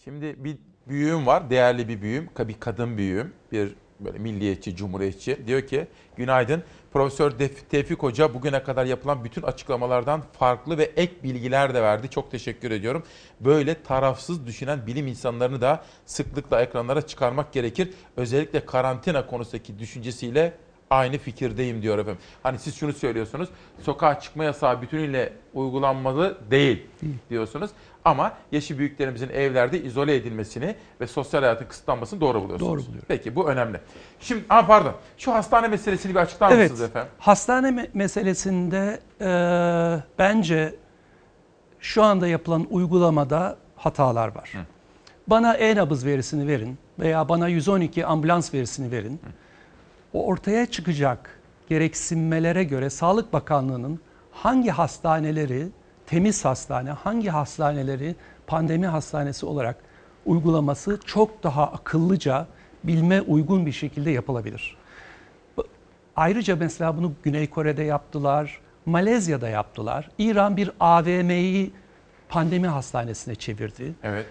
[0.04, 0.58] Şimdi bir
[0.88, 5.46] büyüğüm var, değerli bir büyüğüm, bir kadın büyüğüm, bir böyle milliyetçi, cumhuriyetçi.
[5.46, 5.86] Diyor ki,
[6.16, 6.62] günaydın.
[6.92, 7.30] Profesör
[7.70, 12.10] Tevfik Hoca bugüne kadar yapılan bütün açıklamalardan farklı ve ek bilgiler de verdi.
[12.10, 13.02] Çok teşekkür ediyorum.
[13.40, 17.94] Böyle tarafsız düşünen bilim insanlarını da sıklıkla ekranlara çıkarmak gerekir.
[18.16, 20.52] Özellikle karantina konusundaki düşüncesiyle
[20.90, 22.20] aynı fikirdeyim diyor efendim.
[22.42, 23.48] Hani siz şunu söylüyorsunuz,
[23.82, 26.86] sokağa çıkma yasağı bütünüyle uygulanmalı değil
[27.30, 27.70] diyorsunuz.
[28.04, 32.70] Ama yaşı büyüklerimizin evlerde izole edilmesini ve sosyal hayatın kısıtlanmasını doğru buluyorsunuz.
[32.72, 33.04] Doğru buluyorum.
[33.08, 33.80] Peki bu önemli.
[34.20, 37.10] Şimdi aa pardon şu hastane meselesini bir açıklar Evet, mısınız efendim?
[37.18, 39.28] hastane me- meselesinde e,
[40.18, 40.74] bence
[41.80, 44.52] şu anda yapılan uygulamada hatalar var.
[45.26, 49.20] Bana e-nabız verisini verin veya bana 112 ambulans verisini verin.
[50.12, 54.00] O ortaya çıkacak gereksinmelere göre Sağlık Bakanlığı'nın
[54.32, 55.68] hangi hastaneleri
[56.06, 58.14] temiz hastane, hangi hastaneleri
[58.46, 59.76] pandemi hastanesi olarak
[60.26, 62.46] uygulaması çok daha akıllıca,
[62.84, 64.76] bilme uygun bir şekilde yapılabilir.
[66.16, 70.10] Ayrıca mesela bunu Güney Kore'de yaptılar, Malezya'da yaptılar.
[70.18, 71.72] İran bir AVM'yi
[72.28, 73.94] pandemi hastanesine çevirdi.
[74.02, 74.26] Evet.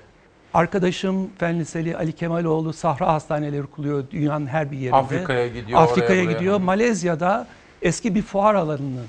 [0.54, 4.96] Arkadaşım Fen Liseli Ali Kemaloğlu Sahra Hastaneleri kuruyor dünyanın her bir yerinde.
[4.96, 6.34] Afrika'ya gidiyor, Afrika'ya oraya, buraya.
[6.34, 6.60] gidiyor.
[6.60, 7.48] Malezya'da
[7.82, 9.04] eski bir fuar alanını,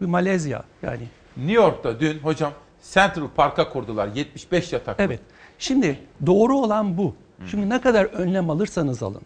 [0.00, 1.02] bir Malezya yani.
[1.36, 2.52] New York'ta dün hocam
[2.92, 5.04] Central Park'a kurdular 75 yataklı.
[5.04, 5.20] Evet.
[5.58, 7.14] Şimdi doğru olan bu.
[7.50, 9.22] Şimdi ne kadar önlem alırsanız alın.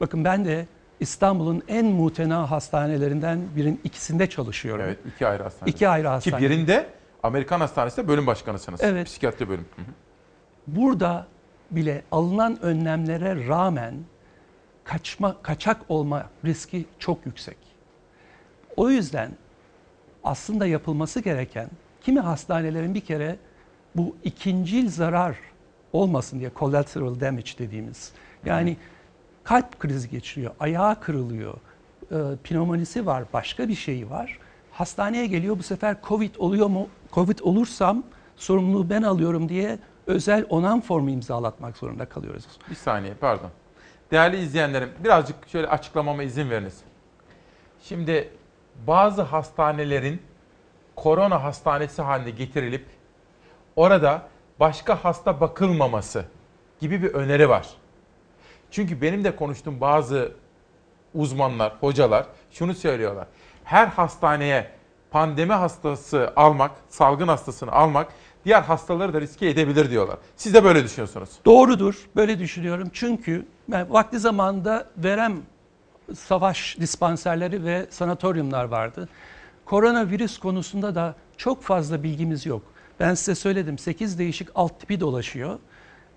[0.00, 0.66] Bakın ben de
[1.00, 4.84] İstanbul'un en mutena hastanelerinden birinin ikisinde çalışıyorum.
[4.84, 5.70] Evet iki ayrı hastane.
[5.70, 6.42] İki ayrı Ki hastane.
[6.42, 6.86] birinde
[7.22, 8.80] Amerikan Hastanesi'nde bölüm başkanısınız.
[8.82, 9.06] Evet.
[9.06, 9.66] Psikiyatri bölüm.
[9.76, 9.84] Hı hı.
[10.66, 11.26] Burada
[11.70, 13.94] bile alınan önlemlere rağmen
[14.84, 17.56] kaçma kaçak olma riski çok yüksek.
[18.76, 19.30] O yüzden
[20.24, 21.70] aslında yapılması gereken
[22.00, 23.36] kimi hastanelerin bir kere
[23.96, 25.36] bu ikincil zarar
[25.92, 28.12] olmasın diye collateral damage dediğimiz
[28.44, 28.76] yani
[29.44, 31.54] kalp krizi geçiriyor, ayağı kırılıyor,
[32.10, 34.38] e, pneumonisi var, başka bir şeyi var.
[34.72, 36.88] Hastaneye geliyor bu sefer Covid oluyor mu?
[37.12, 38.02] Covid olursam
[38.36, 42.44] sorumluluğu ben alıyorum diye özel onam formu imzalatmak zorunda kalıyoruz.
[42.70, 43.50] Bir saniye pardon.
[44.10, 46.80] Değerli izleyenlerim birazcık şöyle açıklamama izin veriniz.
[47.82, 48.30] Şimdi
[48.86, 50.22] bazı hastanelerin
[50.96, 52.86] korona hastanesi haline getirilip
[53.76, 54.22] orada
[54.60, 56.24] başka hasta bakılmaması
[56.80, 57.68] gibi bir öneri var.
[58.70, 60.32] Çünkü benim de konuştuğum bazı
[61.14, 63.26] uzmanlar, hocalar şunu söylüyorlar.
[63.64, 64.70] Her hastaneye
[65.10, 68.08] pandemi hastası almak, salgın hastasını almak
[68.44, 70.16] diğer hastaları da riske edebilir diyorlar.
[70.36, 71.28] Siz de böyle düşünüyorsunuz.
[71.44, 72.90] Doğrudur, böyle düşünüyorum.
[72.92, 75.36] Çünkü ben vakti zamanında verem
[76.14, 79.08] savaş dispanserleri ve sanatoryumlar vardı.
[79.64, 82.62] Koronavirüs konusunda da çok fazla bilgimiz yok.
[83.00, 85.58] Ben size söyledim 8 değişik alt tipi dolaşıyor.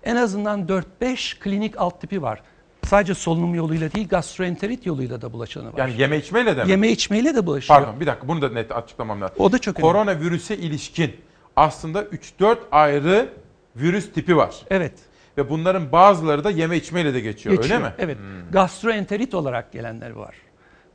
[0.02, 0.66] En azından
[1.00, 2.42] 4-5 klinik alt tipi var.
[2.84, 5.78] sadece solunum yoluyla değil gastroenterit yoluyla da bulaşanı var.
[5.78, 6.70] Yani yeme içmeyle de mi?
[6.70, 7.80] Yeme içmeyle de bulaşıyor.
[7.80, 9.36] Pardon bir dakika bunu da net açıklamam lazım.
[9.38, 9.92] O da çok önemli.
[9.92, 11.16] Koronavirüse ilişkin
[11.58, 13.28] aslında 3-4 ayrı
[13.76, 14.56] virüs tipi var.
[14.70, 14.92] Evet.
[15.36, 17.94] Ve bunların bazıları da yeme içmeyle de geçiyor, Geçiyor, öyle mi?
[17.98, 18.18] Evet.
[18.18, 18.50] Hmm.
[18.52, 20.34] Gastroenterit olarak gelenler var.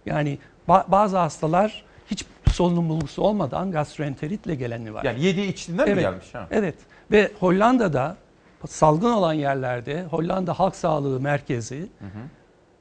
[0.05, 0.37] Yani
[0.67, 5.03] ba- bazı hastalar hiç solunum bulgusu olmadan gastroenteritle geleni var.
[5.03, 6.33] Yani yediği içtiğinden mi evet, gelmiş?
[6.33, 6.47] Ha?
[6.51, 6.75] Evet.
[7.11, 8.17] Ve Hollanda'da
[8.67, 11.89] salgın olan yerlerde Hollanda Halk Sağlığı Merkezi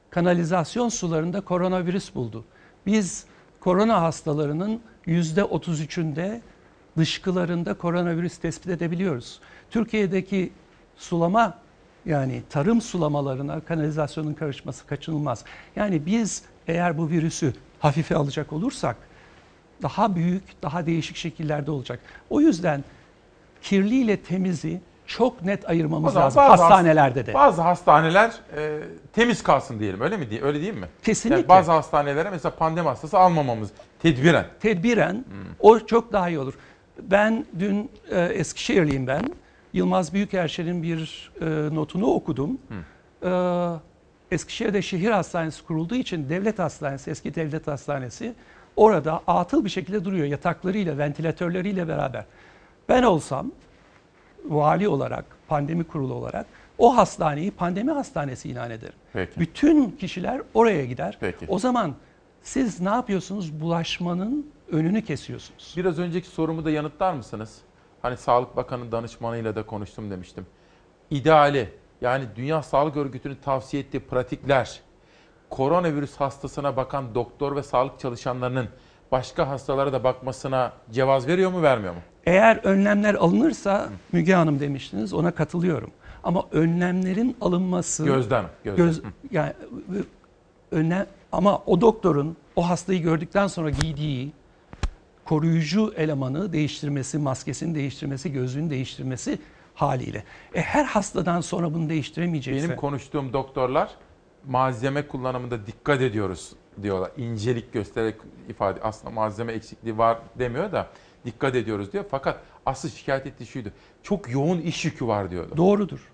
[0.09, 2.45] kanalizasyon sularında koronavirüs buldu.
[2.85, 3.25] Biz
[3.59, 6.41] korona hastalarının %33'ünde
[6.97, 9.39] dışkılarında koronavirüs tespit edebiliyoruz.
[9.71, 10.51] Türkiye'deki
[10.97, 11.57] sulama
[12.05, 15.43] yani tarım sulamalarına kanalizasyonun karışması kaçınılmaz.
[15.75, 18.95] Yani biz eğer bu virüsü hafife alacak olursak
[19.81, 21.99] daha büyük, daha değişik şekillerde olacak.
[22.29, 22.83] O yüzden
[23.61, 27.33] kirli ile temizi çok net ayırmamız lazım bazı hast- hastanelerde de.
[27.33, 28.79] Bazı hastaneler e,
[29.13, 30.27] temiz kalsın diyelim öyle mi?
[30.41, 30.87] Öyle değil mi?
[31.03, 31.39] Kesinlikle.
[31.41, 34.45] Yani bazı hastanelere mesela pandemi hastası almamamız tedbiren.
[34.59, 35.25] Tedbiren
[35.59, 36.53] o çok daha iyi olur.
[37.01, 39.23] Ben dün e, Eskişehirliyim ben.
[39.73, 42.57] Yılmaz Büyükerşen'in bir e, notunu okudum.
[43.23, 43.31] E,
[44.31, 48.33] Eskişehir'de şehir hastanesi kurulduğu için devlet hastanesi, eski devlet hastanesi
[48.75, 52.25] orada atıl bir şekilde duruyor yataklarıyla, ventilatörleriyle beraber.
[52.89, 53.51] Ben olsam
[54.45, 56.45] vali olarak, pandemi kurulu olarak
[56.77, 58.93] o hastaneyi pandemi hastanesi ilan ederim.
[59.13, 59.39] Peki.
[59.39, 61.17] Bütün kişiler oraya gider.
[61.19, 61.45] Peki.
[61.47, 61.95] O zaman
[62.43, 63.61] siz ne yapıyorsunuz?
[63.61, 65.73] Bulaşmanın önünü kesiyorsunuz.
[65.77, 67.57] Biraz önceki sorumu da yanıtlar mısınız?
[68.01, 70.45] Hani Sağlık Bakanı danışmanıyla da konuştum demiştim.
[71.11, 71.69] İdeali
[72.01, 74.81] yani Dünya Sağlık Örgütü'nün tavsiye ettiği pratikler
[75.49, 78.67] koronavirüs hastasına bakan doktor ve sağlık çalışanlarının
[79.11, 81.99] başka hastalara da bakmasına cevaz veriyor mu vermiyor mu?
[82.25, 85.91] Eğer önlemler alınırsa Müge Hanım demiştiniz ona katılıyorum.
[86.23, 88.85] Ama önlemlerin alınması Gözden, gözden.
[88.85, 89.01] göz-
[89.31, 89.53] yani
[90.71, 94.33] önlem ama o doktorun o hastayı gördükten sonra giydiği
[95.25, 99.39] koruyucu elemanı değiştirmesi, maskesini değiştirmesi, gözlüğünü değiştirmesi
[99.73, 100.23] haliyle.
[100.55, 102.67] E her hastadan sonra bunu değiştiremeyecekse.
[102.67, 103.89] Benim konuştuğum doktorlar
[104.47, 107.11] malzeme kullanımında dikkat ediyoruz diyorlar.
[107.17, 108.15] İncelik göstererek
[108.49, 110.87] ifade aslında malzeme eksikliği var demiyor da
[111.25, 112.05] dikkat ediyoruz diyor.
[112.11, 113.69] Fakat asıl şikayet ettiği şuydu.
[114.03, 115.53] Çok yoğun iş yükü var diyordu.
[115.57, 116.11] Doğrudur.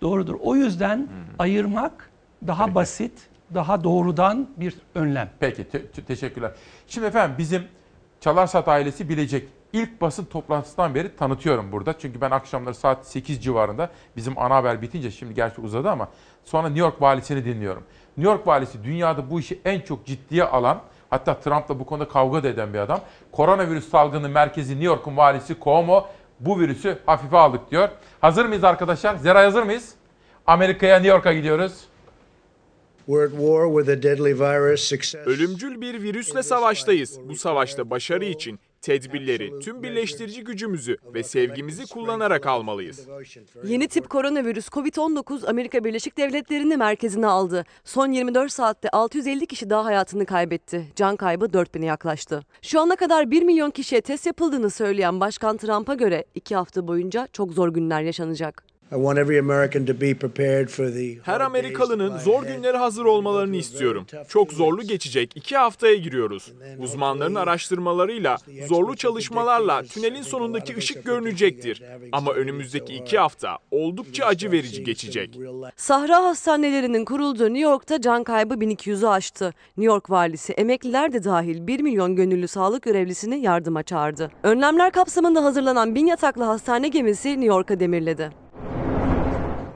[0.00, 0.34] Doğrudur.
[0.40, 1.08] O yüzden
[1.38, 2.10] ayırmak
[2.46, 3.12] daha basit,
[3.54, 5.30] daha doğrudan bir önlem.
[5.40, 6.52] Peki te- teşekkürler.
[6.86, 7.62] Şimdi efendim bizim
[8.22, 9.48] Çalarsat ailesi bilecek.
[9.72, 11.98] İlk basın toplantısından beri tanıtıyorum burada.
[11.98, 16.08] Çünkü ben akşamları saat 8 civarında bizim ana haber bitince şimdi gerçi uzadı ama
[16.44, 17.82] sonra New York valisini dinliyorum.
[18.16, 20.80] New York valisi dünyada bu işi en çok ciddiye alan
[21.10, 23.00] hatta Trump'la bu konuda kavga da eden bir adam.
[23.32, 26.06] Koronavirüs salgını merkezi New York'un valisi Cuomo
[26.40, 27.88] bu virüsü hafife aldık diyor.
[28.20, 29.16] Hazır mıyız arkadaşlar?
[29.16, 29.94] Zera hazır mıyız?
[30.46, 31.91] Amerika'ya New York'a gidiyoruz.
[35.26, 37.18] Ölümcül bir virüsle savaştayız.
[37.28, 43.08] Bu savaşta başarı için tedbirleri, tüm birleştirici gücümüzü ve sevgimizi kullanarak almalıyız.
[43.64, 47.64] Yeni tip koronavirüs COVID-19 Amerika Birleşik Devletleri'ni merkezine aldı.
[47.84, 50.92] Son 24 saatte 650 kişi daha hayatını kaybetti.
[50.96, 52.42] Can kaybı 4000'e yaklaştı.
[52.62, 57.28] Şu ana kadar 1 milyon kişiye test yapıldığını söyleyen Başkan Trump'a göre 2 hafta boyunca
[57.32, 58.71] çok zor günler yaşanacak.
[58.92, 63.56] I want every American to be prepared for the Her Amerikalının zor günlere hazır olmalarını
[63.56, 64.06] istiyorum.
[64.28, 66.52] Çok zorlu geçecek iki haftaya giriyoruz.
[66.78, 68.36] Uzmanların araştırmalarıyla,
[68.68, 71.82] zorlu çalışmalarla tünelin sonundaki ışık görünecektir.
[72.12, 75.38] Ama önümüzdeki iki hafta oldukça acı verici geçecek.
[75.76, 79.52] Sahra hastanelerinin kurulduğu New York'ta can kaybı 1200'ü aştı.
[79.76, 84.30] New York valisi emekliler de dahil 1 milyon gönüllü sağlık görevlisini yardıma çağırdı.
[84.42, 88.41] Önlemler kapsamında hazırlanan bin yataklı hastane gemisi New York'a demirledi.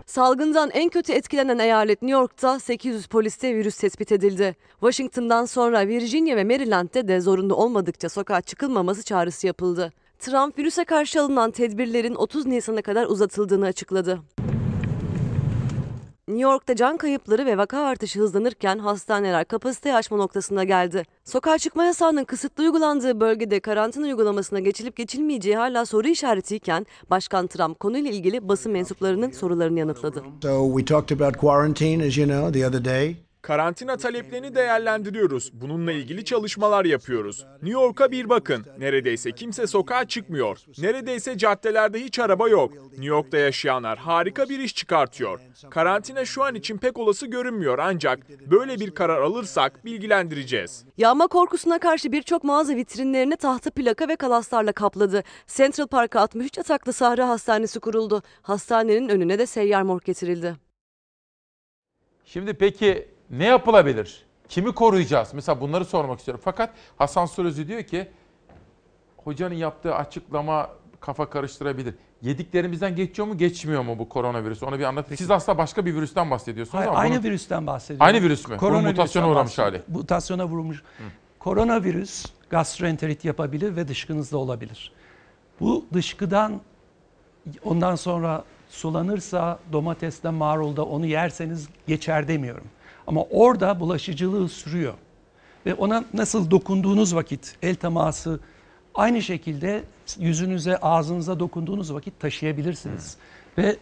[0.06, 4.56] Salgından en kötü etkilenen eyalet New York'ta 800 poliste virüs tespit edildi.
[4.80, 9.92] Washington'dan sonra Virginia ve Maryland'de de zorunlu olmadıkça sokağa çıkılmaması çağrısı yapıldı.
[10.18, 14.20] Trump virüse karşı alınan tedbirlerin 30 Nisan'a kadar uzatıldığını açıkladı.
[16.28, 21.02] New York'ta can kayıpları ve vaka artışı hızlanırken hastaneler kapasiteyi aşma noktasına geldi.
[21.24, 27.80] Sokağa çıkma yasağının kısıtlı uygulandığı bölgede karantina uygulamasına geçilip geçilmeyeceği hala soru işaretiyken Başkan Trump
[27.80, 30.22] konuyla ilgili basın mensuplarının sorularını yanıtladı.
[30.42, 33.25] So we talked about quarantine, as you know, the other day.
[33.46, 35.50] Karantina taleplerini değerlendiriyoruz.
[35.52, 37.46] Bununla ilgili çalışmalar yapıyoruz.
[37.62, 38.66] New York'a bir bakın.
[38.78, 40.58] Neredeyse kimse sokağa çıkmıyor.
[40.78, 42.74] Neredeyse caddelerde hiç araba yok.
[42.74, 45.40] New York'ta yaşayanlar harika bir iş çıkartıyor.
[45.70, 48.18] Karantina şu an için pek olası görünmüyor ancak
[48.50, 50.84] böyle bir karar alırsak bilgilendireceğiz.
[50.98, 55.22] Yağma korkusuna karşı birçok mağaza vitrinlerini tahta plaka ve kalaslarla kapladı.
[55.46, 58.22] Central Park'a 63 yataklı Sahra Hastanesi kuruldu.
[58.42, 60.56] Hastanenin önüne de seyyar morg getirildi.
[62.24, 64.24] Şimdi peki ne yapılabilir?
[64.48, 65.34] Kimi koruyacağız?
[65.34, 66.42] Mesela bunları sormak istiyorum.
[66.44, 68.08] Fakat Hasan Sürözü diyor ki
[69.16, 70.70] hocanın yaptığı açıklama
[71.00, 71.94] kafa karıştırabilir.
[72.22, 74.62] Yediklerimizden geçiyor mu geçmiyor mu bu koronavirüs?
[74.62, 75.14] Onu bir anlatın.
[75.14, 78.06] Siz aslında başka bir virüsten bahsediyorsunuz Hayır, ama aynı bunun- virüsten bahsediyorum.
[78.06, 78.56] Aynı virüs mü?
[78.56, 79.82] Koronavirüsten mutasyona uğramış hali.
[79.88, 80.82] Mutasyona vurmuş.
[81.38, 84.92] Koronavirüs gastroenterit yapabilir ve dışkınızda olabilir.
[85.60, 86.60] Bu dışkıdan
[87.64, 92.64] ondan sonra sulanırsa domatesle marulda onu yerseniz geçer demiyorum.
[93.06, 94.94] Ama orada bulaşıcılığı sürüyor.
[95.66, 98.40] Ve ona nasıl dokunduğunuz vakit el teması
[98.94, 99.82] aynı şekilde
[100.18, 103.16] yüzünüze ağzınıza dokunduğunuz vakit taşıyabilirsiniz.
[103.58, 103.76] Ve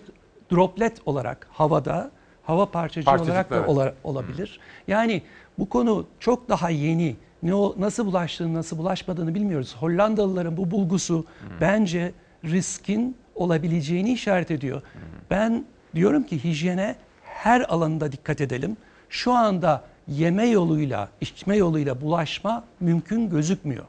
[0.52, 2.10] droplet olarak havada
[2.42, 3.68] hava parçacığı olarak da evet.
[3.68, 4.60] ola- olabilir.
[4.88, 5.22] Yani
[5.58, 7.16] bu konu çok daha yeni.
[7.42, 9.76] Ne o nasıl bulaştığını, nasıl bulaşmadığını bilmiyoruz.
[9.80, 11.24] Hollandalıların bu bulgusu
[11.60, 12.12] bence
[12.44, 14.82] riskin olabileceğini işaret ediyor.
[15.30, 15.64] Ben
[15.94, 18.76] diyorum ki hijyene her alanında dikkat edelim.
[19.14, 23.84] Şu anda yeme yoluyla, içme yoluyla bulaşma mümkün gözükmüyor.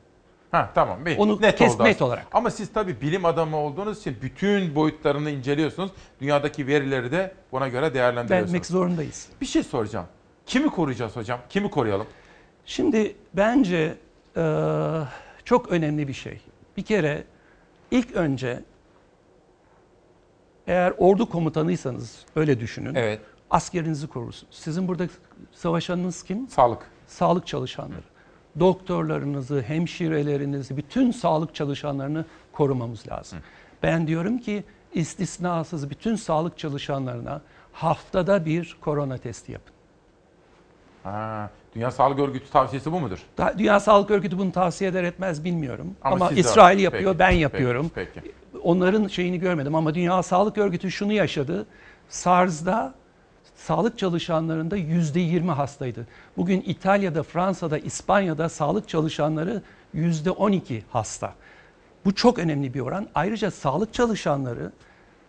[0.52, 1.06] Ha tamam.
[1.06, 2.27] Bir, Onu net kes- oldu net olarak.
[2.31, 5.91] Ama siz tabii bilim adamı olduğunuz için bütün boyutlarını inceliyorsunuz.
[6.22, 8.53] Dünyadaki verileri de buna göre değerlendiriyorsunuz.
[8.53, 9.27] Vermek zorundayız.
[9.41, 10.06] Bir şey soracağım.
[10.45, 11.39] Kimi koruyacağız hocam?
[11.49, 12.07] Kimi koruyalım?
[12.65, 13.95] Şimdi bence
[14.38, 14.43] e,
[15.45, 16.41] çok önemli bir şey.
[16.77, 17.23] Bir kere
[17.91, 18.64] ilk önce
[20.68, 22.95] eğer ordu komutanıysanız öyle düşünün.
[22.95, 23.19] Evet.
[23.60, 24.56] Askerinizi korursunuz.
[24.56, 25.07] Sizin burada
[25.53, 26.49] savaşanınız kim?
[26.49, 26.80] Sağlık.
[27.07, 28.02] Sağlık çalışanları.
[28.60, 33.40] Doktorlarınızı, hemşirelerinizi, bütün sağlık çalışanlarını korumamız lazım.
[33.84, 34.64] Ben diyorum ki
[34.94, 37.41] istisnasız bütün sağlık çalışanlarına
[37.73, 39.73] haftada bir korona testi yapın.
[41.03, 43.19] Ha, Dünya Sağlık Örgütü tavsiyesi bu mudur?
[43.38, 45.95] Da- Dünya Sağlık Örgütü bunu tavsiye eder etmez bilmiyorum.
[46.03, 47.91] Ama Ama, siz de- İsrail yapıyor, Peki, ben peki, yapıyorum.
[47.95, 48.22] peki.
[48.64, 51.65] Onların şeyini görmedim ama Dünya Sağlık Örgütü şunu yaşadı.
[52.10, 52.94] SARS'da
[53.68, 56.08] sağlık çalışanlarında yüzde yirmi hastaydı.
[56.38, 59.62] Bugün İtalya'da, Fransa'da, İspanya'da sağlık çalışanları
[59.94, 61.34] yüzde on iki hasta.
[62.06, 63.08] Bu çok önemli bir oran.
[63.16, 64.72] Ayrıca sağlık çalışanları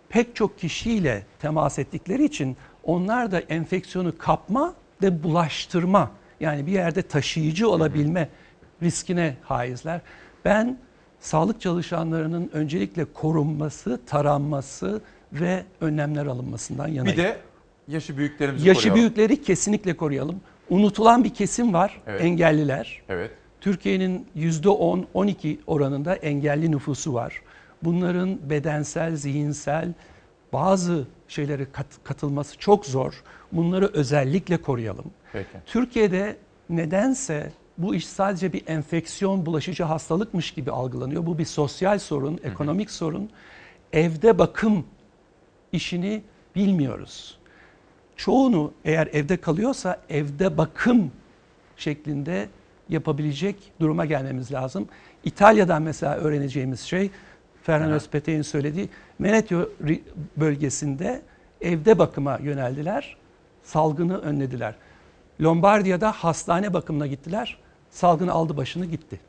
[0.08, 6.10] pek çok kişiyle temas ettikleri için onlar da enfeksiyonu kapma ve bulaştırma
[6.40, 8.28] yani bir yerde taşıyıcı olabilme
[8.82, 10.00] riskine haizler.
[10.44, 10.78] Ben
[11.20, 15.00] sağlık çalışanlarının öncelikle korunması, taranması
[15.32, 17.18] ve önlemler alınmasından yanayım.
[17.18, 17.36] Bir de
[17.88, 19.00] yaşı büyüklerimizi Yaşı koruyalım.
[19.00, 20.40] büyükleri kesinlikle koruyalım.
[20.70, 22.20] Unutulan bir kesim var, Evet.
[22.20, 23.02] engelliler.
[23.08, 23.30] Evet.
[23.60, 27.42] Türkiye'nin %10-12 oranında engelli nüfusu var.
[27.82, 29.92] Bunların bedensel, zihinsel
[30.52, 33.22] bazı şeylere kat- katılması çok zor.
[33.52, 35.04] Bunları özellikle koruyalım.
[35.32, 35.48] Peki.
[35.66, 36.36] Türkiye'de
[36.70, 41.26] nedense bu iş sadece bir enfeksiyon bulaşıcı hastalıkmış gibi algılanıyor.
[41.26, 43.30] Bu bir sosyal sorun, ekonomik sorun.
[43.92, 44.84] Evde bakım
[45.72, 46.22] işini
[46.56, 47.38] bilmiyoruz.
[48.16, 51.10] Çoğunu eğer evde kalıyorsa evde bakım
[51.76, 52.48] şeklinde
[52.88, 54.88] yapabilecek duruma gelmemiz lazım.
[55.24, 57.10] İtalya'dan mesela öğreneceğimiz şey
[57.62, 58.88] Ferhan Özpetek'in söylediği
[59.20, 60.00] Veneto ri-
[60.36, 61.22] bölgesinde
[61.60, 63.16] evde bakıma yöneldiler.
[63.62, 64.74] Salgını önlediler.
[65.40, 67.58] Lombardiya'da hastane bakımına gittiler.
[67.90, 69.20] Salgın aldı başını gitti.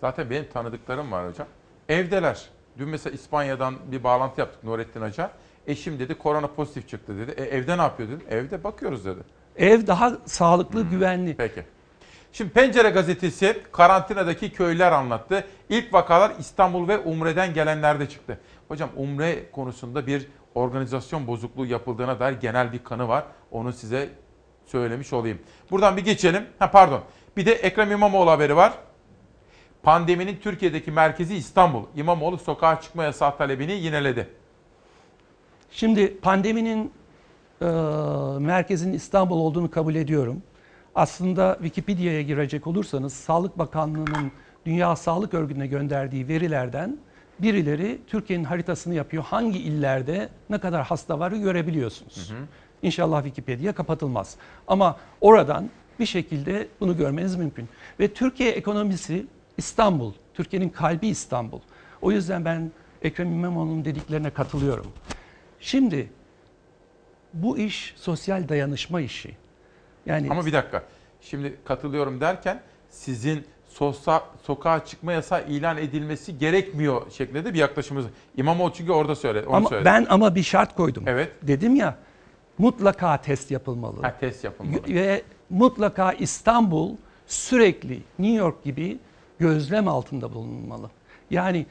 [0.00, 1.46] Zaten benim tanıdıklarım var hocam.
[1.88, 2.42] Evdeler.
[2.78, 5.30] Dün mesela İspanya'dan bir bağlantı yaptık Nurettin Hoca.
[5.66, 7.40] Eşim dedi korona pozitif çıktı dedi.
[7.40, 8.26] E, evde ne yapıyor dedim.
[8.30, 9.20] Evde bakıyoruz dedi.
[9.56, 11.36] Ev daha sağlıklı, güvenli.
[11.36, 11.62] Peki.
[12.32, 15.44] Şimdi Pencere gazetesi karantinadaki köylüler anlattı.
[15.68, 18.40] İlk vakalar İstanbul ve Umre'den gelenlerde çıktı.
[18.68, 23.24] Hocam Umre konusunda bir organizasyon bozukluğu yapıldığına dair genel bir kanı var.
[23.50, 24.08] Onu size
[24.66, 25.38] söylemiş olayım.
[25.70, 26.46] Buradan bir geçelim.
[26.58, 27.00] Ha pardon.
[27.36, 28.72] Bir de Ekrem İmamoğlu haberi var.
[29.82, 31.84] Pandeminin Türkiye'deki merkezi İstanbul.
[31.96, 34.28] İmamoğlu sokağa çıkma yasağı talebini yineledi.
[35.76, 36.92] Şimdi pandeminin
[37.62, 37.66] e,
[38.40, 40.42] merkezinin İstanbul olduğunu kabul ediyorum.
[40.94, 44.32] Aslında Wikipedia'ya girecek olursanız Sağlık Bakanlığı'nın
[44.66, 46.98] Dünya Sağlık Örgütü'ne gönderdiği verilerden
[47.38, 49.22] birileri Türkiye'nin haritasını yapıyor.
[49.22, 52.32] Hangi illerde ne kadar hasta var görebiliyorsunuz.
[52.82, 54.36] İnşallah Wikipedia kapatılmaz.
[54.68, 57.68] Ama oradan bir şekilde bunu görmeniz mümkün.
[58.00, 59.26] Ve Türkiye ekonomisi
[59.56, 60.12] İstanbul.
[60.34, 61.60] Türkiye'nin kalbi İstanbul.
[62.02, 62.70] O yüzden ben
[63.02, 64.86] Ekrem İmamoğlu'nun dediklerine katılıyorum.
[65.60, 66.08] Şimdi
[67.34, 69.36] bu iş sosyal dayanışma işi.
[70.06, 70.82] Yani Ama bir dakika.
[71.20, 78.06] Şimdi katılıyorum derken sizin sosa, sokağa çıkma yasağı ilan edilmesi gerekmiyor şeklinde de bir yaklaşımımız.
[78.36, 79.46] İmamoğlu çünkü orada söyledi.
[79.46, 79.84] Onu ama söyledi.
[79.84, 81.04] ben ama bir şart koydum.
[81.06, 81.32] Evet.
[81.42, 81.98] Dedim ya
[82.58, 84.02] mutlaka test yapılmalı.
[84.02, 84.82] Ha, test yapılmalı.
[84.88, 86.96] Ve mutlaka İstanbul
[87.26, 88.98] sürekli New York gibi
[89.38, 90.90] gözlem altında bulunmalı.
[91.30, 91.66] Yani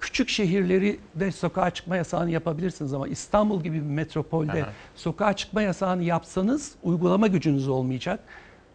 [0.00, 4.72] küçük şehirleri de sokağa çıkma yasağını yapabilirsiniz ama İstanbul gibi bir metropolde Aha.
[4.94, 8.20] sokağa çıkma yasağını yapsanız uygulama gücünüz olmayacak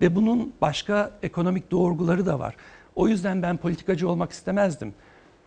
[0.02, 2.56] ve bunun başka ekonomik doğurguları da var.
[2.96, 4.94] O yüzden ben politikacı olmak istemezdim.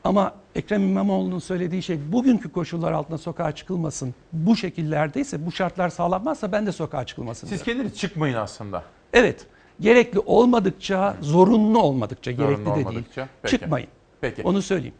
[0.04, 4.14] Ama Ekrem İmamoğlu'nun söylediği şey bugünkü koşullar altında sokağa çıkılmasın.
[4.32, 7.46] Bu şekillerdeyse, bu şartlar sağlanmazsa ben de sokağa çıkılmasın.
[7.46, 7.82] Siz diyorum.
[7.82, 8.82] kendiniz çıkmayın aslında.
[9.12, 9.46] Evet.
[9.80, 12.86] Gerekli olmadıkça, zorunlu olmadıkça, Zorunlu gerekli de değil.
[12.86, 13.58] olmadıkça, peki.
[13.58, 13.88] Çıkmayın.
[14.20, 14.42] Peki.
[14.42, 14.94] Onu söyleyeyim.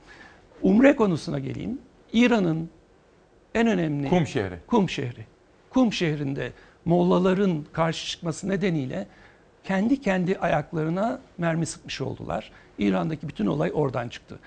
[0.64, 1.78] Umre konusuna geleyim.
[2.12, 2.70] İran'ın
[3.54, 4.58] en önemli Kum şehri.
[4.66, 5.26] Kum şehri.
[5.70, 6.52] Kum şehrinde
[6.84, 9.06] mollaların karşı çıkması nedeniyle
[9.64, 12.52] kendi kendi ayaklarına mermi sıkmış oldular.
[12.78, 14.38] İran'daki bütün olay oradan çıktı.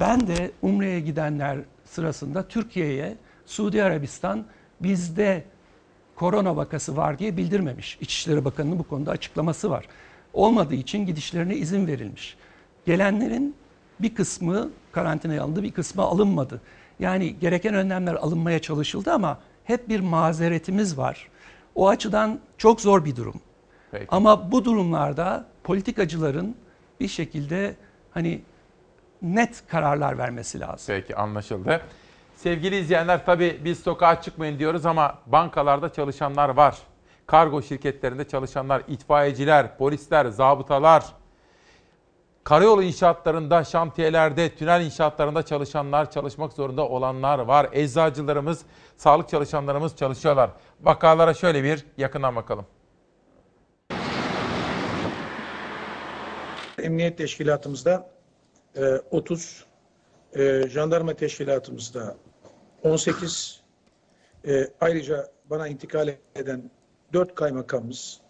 [0.00, 4.44] Ben de Umre'ye gidenler sırasında Türkiye'ye Suudi Arabistan
[4.80, 5.44] bizde
[6.16, 7.98] korona vakası var diye bildirmemiş.
[8.00, 9.86] İçişleri Bakanı'nın bu konuda açıklaması var.
[10.32, 12.36] Olmadığı için gidişlerine izin verilmiş.
[12.86, 13.54] Gelenlerin
[14.00, 16.60] bir kısmı karantinaya alındı, bir kısmı alınmadı.
[16.98, 21.28] Yani gereken önlemler alınmaya çalışıldı ama hep bir mazeretimiz var.
[21.74, 23.40] O açıdan çok zor bir durum.
[23.90, 24.06] Peki.
[24.08, 26.54] Ama bu durumlarda politikacıların
[27.00, 27.74] bir şekilde
[28.10, 28.42] hani
[29.22, 30.84] net kararlar vermesi lazım.
[30.86, 31.80] Peki anlaşıldı.
[32.36, 36.78] Sevgili izleyenler tabii biz sokağa çıkmayın diyoruz ama bankalarda çalışanlar var.
[37.26, 41.04] Kargo şirketlerinde çalışanlar, itfaiyeciler, polisler, zabıtalar,
[42.50, 47.68] karayolu inşaatlarında, şantiyelerde, tünel inşaatlarında çalışanlar, çalışmak zorunda olanlar var.
[47.72, 48.62] Eczacılarımız,
[48.96, 50.50] sağlık çalışanlarımız çalışıyorlar.
[50.80, 52.66] Vakalara şöyle bir yakından bakalım.
[56.82, 58.10] Emniyet teşkilatımızda
[58.76, 59.64] e, 30,
[60.36, 62.16] e, jandarma teşkilatımızda
[62.82, 63.62] 18,
[64.48, 66.70] e, ayrıca bana intikal eden
[67.12, 68.20] 4 kaymakamımız,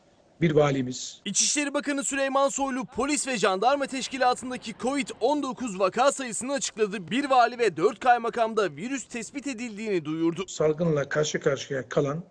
[0.40, 7.10] bir valimiz, İçişleri Bakanı Süleyman Soylu polis ve jandarma teşkilatındaki Covid-19 vaka sayısını açıkladı.
[7.10, 10.44] Bir vali ve 4 kaymakamda virüs tespit edildiğini duyurdu.
[10.48, 12.22] salgınla karşı karşıya kalan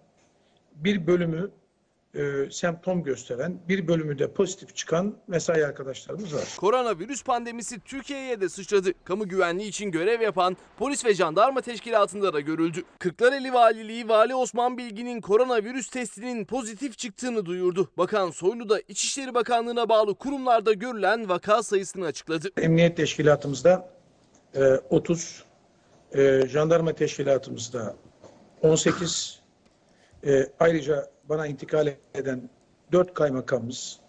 [0.76, 1.52] bir bölümü
[2.16, 6.56] e, semptom gösteren, bir bölümü de pozitif çıkan mesai arkadaşlarımız var.
[6.58, 8.94] Koronavirüs pandemisi Türkiye'ye de sıçradı.
[9.04, 12.84] Kamu güvenliği için görev yapan polis ve jandarma teşkilatında da görüldü.
[13.00, 17.90] Kırklareli Valiliği Vali Osman Bilgin'in koronavirüs testinin pozitif çıktığını duyurdu.
[17.98, 22.50] Bakan Soylu da İçişleri Bakanlığı'na bağlı kurumlarda görülen vaka sayısını açıkladı.
[22.58, 23.90] Emniyet teşkilatımızda
[24.56, 25.44] e, 30,
[26.14, 27.96] e, jandarma teşkilatımızda
[28.62, 29.39] 18,
[30.28, 32.50] e, ayrıca bana intikal eden
[32.92, 34.00] 4 kaymakamımız,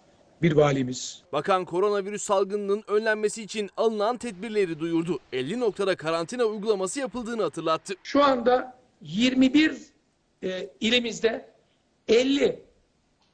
[0.41, 5.19] bir valimiz, Bakan koronavirüs salgınının önlenmesi için alınan tedbirleri duyurdu.
[5.33, 7.93] 50 noktada karantina uygulaması yapıldığını hatırlattı.
[8.03, 9.77] Şu anda 21
[10.43, 11.49] e, ilimizde
[12.07, 12.59] 50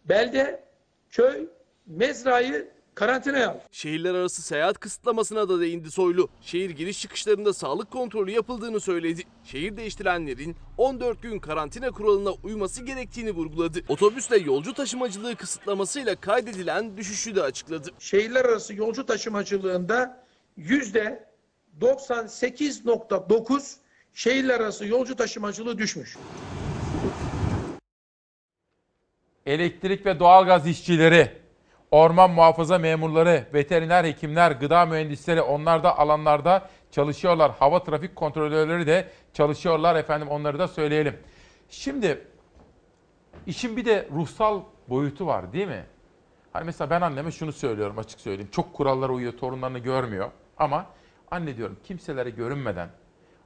[0.10, 0.64] belde,
[1.10, 1.48] köy,
[1.88, 3.62] mezrayı karantinaya aldı.
[3.72, 6.30] Şehirler arası seyahat kısıtlamasına da değindi Soylu.
[6.42, 9.24] Şehir giriş çıkışlarında sağlık kontrolü yapıldığını söyledi.
[9.44, 13.80] Şehir değiştirenlerin 14 gün karantina kuralına uyması gerektiğini vurguladı.
[13.88, 17.90] Otobüsle yolcu taşımacılığı kısıtlamasıyla kaydedilen düşüşü de açıkladı.
[18.00, 20.24] Şehirler arası yolcu taşımacılığında
[20.58, 21.28] yüzde
[21.82, 23.76] 98.9
[24.14, 26.18] şehirler arası yolcu taşımacılığı düşmüş.
[29.46, 31.47] elektrik ve doğalgaz işçileri,
[31.92, 37.52] orman muhafaza memurları, veteriner hekimler, gıda mühendisleri onlar da alanlarda çalışıyorlar.
[37.60, 41.18] Hava trafik kontrolörleri de çalışıyorlar efendim onları da söyleyelim.
[41.70, 42.28] Şimdi
[43.46, 45.86] işin bir de ruhsal boyutu var değil mi?
[46.54, 48.50] Hani mesela ben anneme şunu söylüyorum açık söyleyeyim.
[48.52, 50.32] Çok kurallara uyuyor, torunlarını görmüyor.
[50.58, 50.86] Ama
[51.32, 52.90] anne diyorum kimselere görünmeden,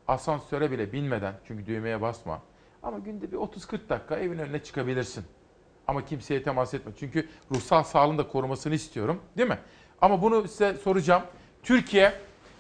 [0.08, 2.42] asansöre bile binmeden çünkü düğmeye basma.
[2.84, 5.26] Ama günde bir 30-40 dakika evin önüne çıkabilirsin.
[5.92, 6.92] Ama kimseye temas etme.
[7.00, 9.20] Çünkü ruhsal sağlığını da korumasını istiyorum.
[9.38, 9.58] Değil mi?
[10.02, 11.24] Ama bunu size soracağım.
[11.64, 12.14] Türkiye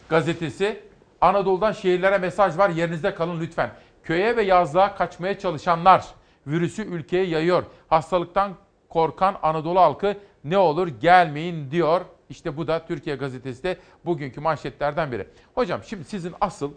[0.09, 0.83] gazetesi
[1.21, 2.69] Anadolu'dan şehirlere mesaj var.
[2.69, 3.71] Yerinizde kalın lütfen.
[4.03, 6.05] Köye ve yazlığa kaçmaya çalışanlar
[6.47, 7.63] virüsü ülkeye yayıyor.
[7.87, 8.53] Hastalıktan
[8.89, 12.01] korkan Anadolu halkı ne olur gelmeyin diyor.
[12.29, 15.27] İşte bu da Türkiye gazetesi de bugünkü manşetlerden biri.
[15.55, 16.71] Hocam şimdi sizin asıl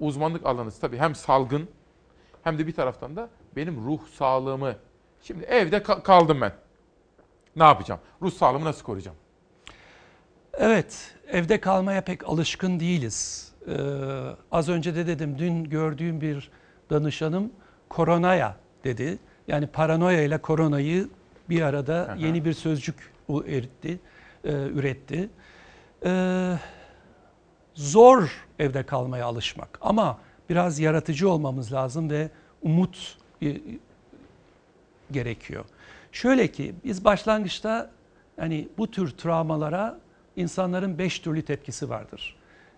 [0.00, 1.68] uzmanlık alanınız tabii hem salgın
[2.44, 4.74] hem de bir taraftan da benim ruh sağlığımı.
[5.22, 6.52] Şimdi evde ka- kaldım ben.
[7.56, 8.00] Ne yapacağım?
[8.22, 9.16] Ruh sağlığımı nasıl koruyacağım?
[10.54, 13.52] Evet, evde kalmaya pek alışkın değiliz.
[13.68, 13.72] Ee,
[14.52, 16.50] az önce de dedim, dün gördüğüm bir
[16.90, 17.52] danışanım
[17.88, 19.18] koronaya dedi.
[19.48, 21.08] Yani paranoya ile koronayı
[21.48, 22.14] bir arada Aha.
[22.14, 23.12] yeni bir sözcük
[23.46, 24.00] eritti,
[24.44, 25.30] e, üretti.
[26.04, 26.52] Ee,
[27.74, 30.18] zor evde kalmaya alışmak ama
[30.50, 32.30] biraz yaratıcı olmamız lazım ve
[32.62, 33.56] umut e,
[35.10, 35.64] gerekiyor.
[36.12, 37.90] Şöyle ki biz başlangıçta
[38.36, 39.98] hani bu tür travmalara
[40.36, 42.36] insanların beş türlü tepkisi vardır.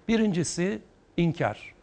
[0.09, 0.83] Birincisi
[1.17, 1.75] inkar.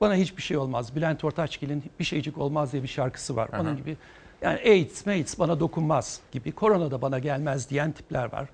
[0.00, 0.96] Bana hiçbir şey olmaz.
[0.96, 3.52] Bülent Ortaçgil'in bir şeycik olmaz diye bir şarkısı var.
[3.52, 3.60] Hı.
[3.60, 3.96] Onun gibi
[4.42, 8.48] yani AIDS, AIDS bana dokunmaz gibi, korona da bana gelmez diyen tipler var.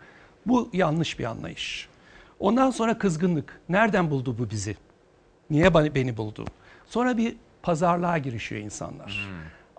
[0.47, 1.89] Bu yanlış bir anlayış.
[2.41, 3.61] Ondan sonra kızgınlık.
[3.69, 4.77] Nereden buldu bu bizi?
[5.51, 6.45] Niye beni buldu?
[6.87, 9.29] Sonra bir pazarlığa girişiyor insanlar.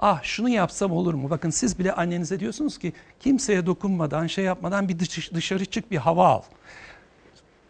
[0.02, 1.30] Ah şunu yapsam olur mu?
[1.30, 5.98] Bakın siz bile annenize diyorsunuz ki kimseye dokunmadan, şey yapmadan bir dış- dışarı çık bir
[5.98, 6.42] hava al.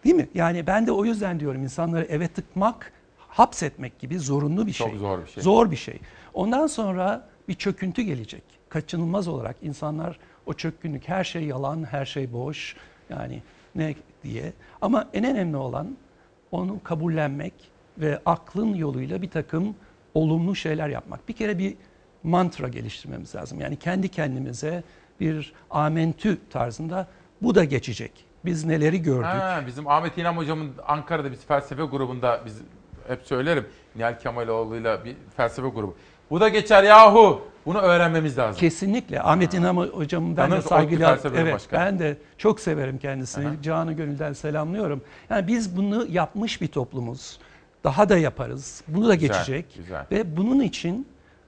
[0.03, 0.29] Değil mi?
[0.33, 4.97] Yani ben de o yüzden diyorum insanları eve tıkmak, hapsetmek gibi zorunlu bir Çok şey.
[4.99, 5.43] zor bir şey.
[5.43, 5.99] Zor bir şey.
[6.33, 8.43] Ondan sonra bir çöküntü gelecek.
[8.69, 12.75] Kaçınılmaz olarak insanlar o çökkünlük her şey yalan, her şey boş.
[13.09, 13.41] Yani
[13.75, 14.53] ne diye.
[14.81, 15.97] Ama en önemli olan
[16.51, 17.53] onu kabullenmek
[17.97, 19.75] ve aklın yoluyla bir takım
[20.13, 21.27] olumlu şeyler yapmak.
[21.29, 21.75] Bir kere bir
[22.23, 23.59] mantra geliştirmemiz lazım.
[23.61, 24.83] Yani kendi kendimize
[25.19, 27.07] bir amentü tarzında
[27.41, 28.11] bu da geçecek.
[28.45, 29.25] Biz neleri gördük?
[29.25, 32.57] Ha, bizim Ahmet İnan hocamın Ankara'da biz felsefe grubunda biz
[33.07, 33.65] hep söylerim.
[33.95, 35.95] Nihal Kemaloğlu'yla bir felsefe grubu.
[36.29, 37.41] Bu da geçer yahu.
[37.65, 38.59] Bunu öğrenmemiz lazım.
[38.59, 39.21] Kesinlikle.
[39.21, 41.79] Ahmet İnam hocamın ben de Tanır, saygıyla evet Başkanı.
[41.79, 43.47] ben de çok severim kendisini.
[43.47, 43.61] Aha.
[43.61, 45.01] Canı gönülden selamlıyorum.
[45.29, 47.39] Yani biz bunu yapmış bir toplumuz.
[47.83, 48.83] Daha da yaparız.
[48.87, 50.05] Bunu da Güzel, geçecek güzel.
[50.11, 51.07] ve bunun için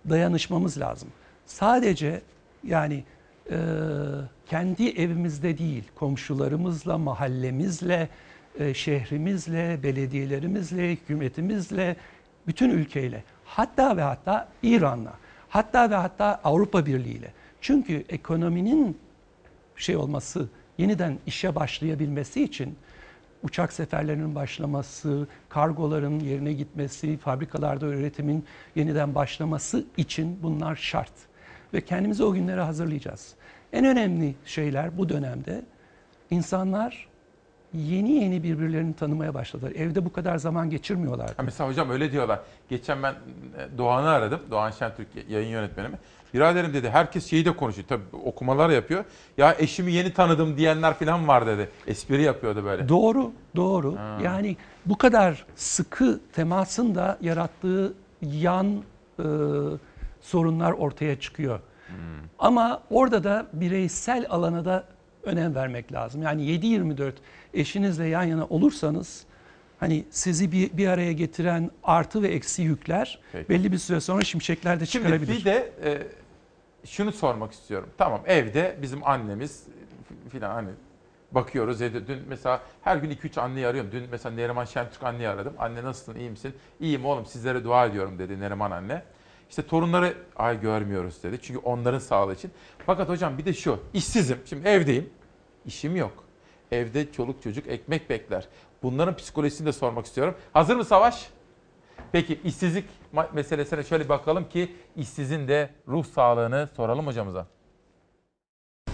[0.09, 1.09] dayanışmamız lazım.
[1.45, 2.21] Sadece
[2.63, 3.03] yani
[3.51, 3.57] e,
[4.49, 8.09] kendi evimizde değil, komşularımızla, mahallemizle,
[8.59, 11.95] e, şehrimizle, belediyelerimizle, hükümetimizle,
[12.47, 15.13] bütün ülkeyle, hatta ve hatta İran'la,
[15.49, 17.31] hatta ve hatta Avrupa Birliği ile.
[17.61, 18.97] Çünkü ekonominin
[19.75, 22.75] şey olması, yeniden işe başlayabilmesi için
[23.43, 31.11] uçak seferlerinin başlaması, kargoların yerine gitmesi, fabrikalarda üretimin yeniden başlaması için bunlar şart.
[31.73, 33.33] Ve kendimizi o günlere hazırlayacağız.
[33.73, 35.65] En önemli şeyler bu dönemde
[36.31, 37.07] insanlar
[37.73, 39.71] yeni yeni birbirlerini tanımaya başladılar.
[39.71, 41.33] Evde bu kadar zaman geçirmiyorlardı.
[41.37, 42.39] Ha mesela hocam öyle diyorlar.
[42.69, 44.39] Geçen ben e, Doğan'ı aradım.
[44.51, 45.97] Doğan Şentürk yayın yönetmenimi.
[46.33, 47.87] Biraderim dedi herkes şeyi de konuşuyor.
[47.87, 49.05] Tabii okumalar yapıyor.
[49.37, 51.69] Ya eşimi yeni tanıdım diyenler falan var dedi.
[51.87, 52.89] Espri yapıyordu böyle.
[52.89, 53.97] Doğru, doğru.
[53.97, 54.19] Ha.
[54.23, 58.83] Yani bu kadar sıkı temasın da yarattığı yan
[59.19, 59.23] e,
[60.21, 61.59] sorunlar ortaya çıkıyor.
[61.87, 61.95] Hmm.
[62.39, 64.83] Ama orada da bireysel alana da
[65.23, 66.21] önem vermek lazım.
[66.21, 67.11] Yani 7-24
[67.53, 69.25] eşinizle yan yana olursanız
[69.79, 73.49] hani sizi bir, bir araya getiren artı ve eksi yükler Peki.
[73.49, 75.39] belli bir süre sonra şimşekler de Şimdi çıkarabilir.
[75.39, 76.01] bir de e,
[76.85, 77.89] şunu sormak istiyorum.
[77.97, 79.67] Tamam evde bizim annemiz
[80.29, 80.69] filan hani
[81.31, 81.81] bakıyoruz.
[81.81, 83.91] Evde dün mesela her gün 2-3 anneyi arıyorum.
[83.91, 85.53] Dün mesela Neriman Şentürk anneyi aradım.
[85.59, 86.55] Anne nasılsın iyi misin?
[86.79, 89.03] İyiyim oğlum sizlere dua ediyorum dedi Neriman anne.
[89.49, 91.39] İşte torunları ay görmüyoruz dedi.
[91.41, 92.51] Çünkü onların sağlığı için.
[92.85, 94.37] Fakat hocam bir de şu işsizim.
[94.45, 95.09] Şimdi evdeyim.
[95.65, 96.23] işim yok.
[96.71, 98.47] Evde çoluk çocuk ekmek bekler.
[98.83, 100.35] Bunların psikolojisini de sormak istiyorum.
[100.53, 101.29] Hazır mı Savaş?
[102.13, 102.85] Peki işsizlik
[103.33, 107.47] meselesine şöyle bakalım ki işsizin de ruh sağlığını soralım hocamıza.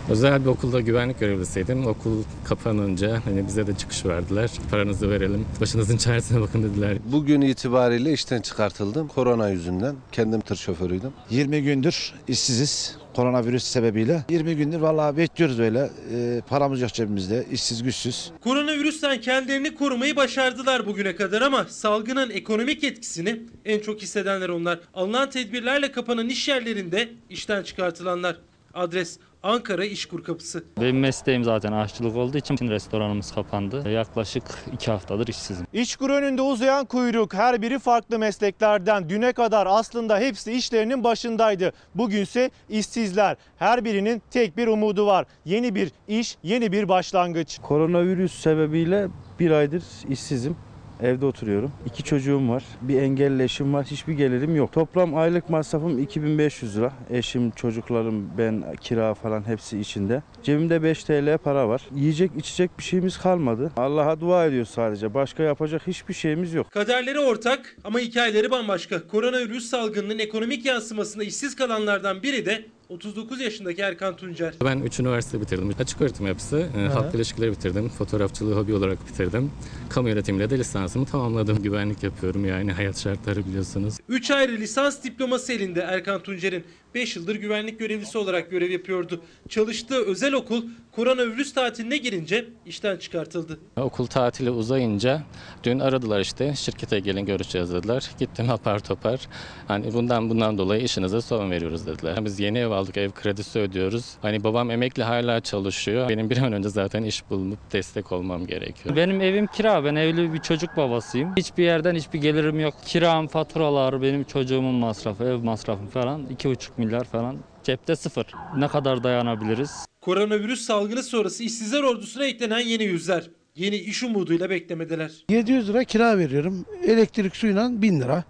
[0.10, 1.88] Özel bir okulda güvenlik görevlisiydim.
[1.88, 4.52] Okul kapanınca hani bize de çıkış verdiler.
[4.72, 5.46] Paranızı verelim.
[5.62, 6.98] Başınızın çaresine bakın dediler.
[7.12, 9.08] Bugün itibariyle işten çıkartıldım.
[9.08, 9.96] Korona yüzünden.
[10.12, 11.14] Kendim tır şoförüydüm.
[11.30, 14.26] 20 gündür işsiziz koronavirüs sebebiyle.
[14.30, 15.90] 20 gündür vallahi bekliyoruz öyle.
[16.14, 17.46] Ee, paramız yok cebimizde.
[17.52, 18.32] işsiz güçsüz.
[18.44, 24.80] Koronavirüsten kendilerini korumayı başardılar bugüne kadar ama salgının ekonomik etkisini en çok hissedenler onlar.
[24.94, 28.36] Alınan tedbirlerle kapanan iş yerlerinde işten çıkartılanlar.
[28.74, 30.64] Adres Ankara İşkur Kapısı.
[30.82, 33.90] Benim mesleğim zaten aşçılık olduğu için restoranımız kapandı.
[33.90, 34.44] Yaklaşık
[34.74, 35.66] iki haftadır işsizim.
[35.74, 39.10] İşkur önünde uzayan kuyruk her biri farklı mesleklerden.
[39.10, 41.74] Düne kadar aslında hepsi işlerinin başındaydı.
[41.96, 43.38] Bugünse işsizler.
[43.58, 45.26] Her birinin tek bir umudu var.
[45.46, 47.60] Yeni bir iş, yeni bir başlangıç.
[47.62, 49.08] Koronavirüs sebebiyle
[49.40, 50.56] bir aydır işsizim.
[51.04, 51.72] Evde oturuyorum.
[51.86, 52.64] İki çocuğum var.
[52.82, 53.86] Bir engelli eşim var.
[53.86, 54.72] Hiçbir gelirim yok.
[54.72, 56.94] Toplam aylık masrafım 2500 lira.
[57.10, 60.22] Eşim, çocuklarım, ben, kira falan hepsi içinde.
[60.44, 61.82] Cebimde 5 TL para var.
[61.96, 63.72] Yiyecek, içecek bir şeyimiz kalmadı.
[63.78, 65.14] Allah'a dua ediyoruz sadece.
[65.14, 66.72] Başka yapacak hiçbir şeyimiz yok.
[66.72, 69.08] Kaderleri ortak ama hikayeleri bambaşka.
[69.08, 74.54] Koronavirüs salgınının ekonomik yansımasında işsiz kalanlardan biri de 39 yaşındaki Erkan Tuncer.
[74.64, 75.72] Ben 3 üniversite bitirdim.
[75.80, 77.90] Açık öğretim yapısı, e, halk ilişkileri bitirdim.
[77.90, 79.52] Fotoğrafçılığı hobi olarak bitirdim.
[79.90, 81.64] Kamu yönetimiyle de lisansımı tamamladım.
[81.64, 83.98] Güvenlik yapıyorum yani hayat şartları biliyorsunuz.
[84.10, 86.64] 3 ayrı lisans diploması elinde Erkan Tuncer'in.
[86.96, 89.22] 5 yıldır güvenlik görevlisi olarak görev yapıyordu.
[89.50, 93.60] Çalıştığı özel okul koronavirüs tatiline girince işten çıkartıldı.
[93.78, 95.24] Okul tatili uzayınca
[95.64, 98.10] dün aradılar işte şirkete gelin görüşeceğiz dediler.
[98.20, 99.20] Gittim apar topar.
[99.68, 102.26] Hani bundan bundan dolayı işinize son veriyoruz dediler.
[102.26, 104.06] Biz yeni ev aldık ev kredisi ödüyoruz.
[104.22, 106.10] Hani babam emekli hala çalışıyor.
[106.10, 108.96] Benim bir an önce zaten iş bulup destek olmam gerekiyor.
[108.96, 109.86] Benim evim kira.
[109.86, 111.36] Ben evli bir çocuk babasıyım.
[111.38, 112.74] Hiçbir yerden hiçbir gelirim yok.
[112.86, 117.38] Kiram, faturalar, benim çocuğumun masrafı, ev masrafı falan 2,5 milyar falan.
[117.64, 118.26] Cepte sıfır.
[118.58, 119.86] Ne kadar dayanabiliriz?
[120.02, 123.30] Koronavirüs salgını sonrası işsizler ordusuna eklenen yeni yüzler.
[123.56, 125.26] Yeni iş umuduyla beklemedeler.
[125.30, 126.66] 700 lira kira veriyorum.
[126.84, 128.24] Elektrik suyla 1000 lira.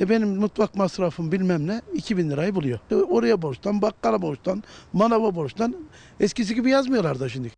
[0.00, 2.78] E benim mutfak masrafım bilmem ne 2000 lirayı buluyor.
[2.90, 5.76] E oraya borçtan, bakkala borçtan, manava borçtan
[6.20, 7.50] eskisi gibi yazmıyorlar da şimdi.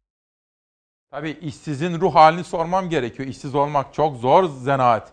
[1.11, 3.29] Tabii işsizin ruh halini sormam gerekiyor.
[3.29, 5.13] İşsiz olmak çok zor zanaat.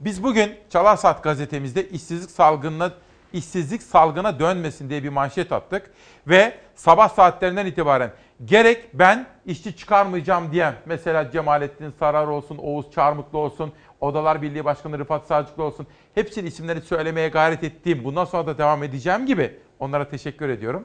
[0.00, 2.92] Biz bugün Çalar Saat gazetemizde işsizlik salgınına
[3.32, 5.90] işsizlik salgına dönmesin diye bir manşet attık
[6.26, 8.10] ve sabah saatlerinden itibaren
[8.44, 14.98] gerek ben işçi çıkarmayacağım diyen mesela Cemalettin Sarar olsun, Oğuz Çarmıklı olsun, Odalar Birliği Başkanı
[14.98, 20.08] Rıfat Sarcıklı olsun hepsinin isimlerini söylemeye gayret ettiğim bundan sonra da devam edeceğim gibi onlara
[20.08, 20.84] teşekkür ediyorum.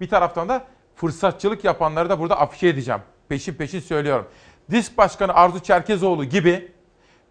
[0.00, 0.64] Bir taraftan da
[0.96, 3.00] fırsatçılık yapanları da burada afişe edeceğim.
[3.28, 4.26] Peşin peşin söylüyorum.
[4.70, 6.72] DİSK Başkanı Arzu Çerkezoğlu gibi,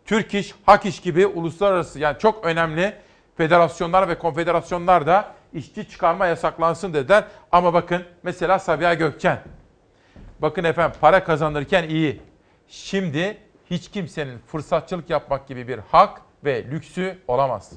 [0.05, 2.93] Türk İş, Hak İş gibi uluslararası yani çok önemli
[3.41, 7.23] federasyonlar ve konfederasyonlar da işçi çıkarma yasaklansın dediler.
[7.51, 9.39] Ama bakın mesela Sabiha Gökçen.
[10.39, 12.21] Bakın efendim para kazanırken iyi.
[12.67, 13.37] Şimdi
[13.69, 17.71] hiç kimsenin fırsatçılık yapmak gibi bir hak ve lüksü olamaz.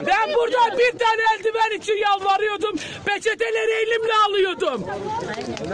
[0.00, 2.76] Ben burada bir tane eldiven için yalvarıyordum.
[3.04, 4.84] Peçeteleri elimle alıyordum.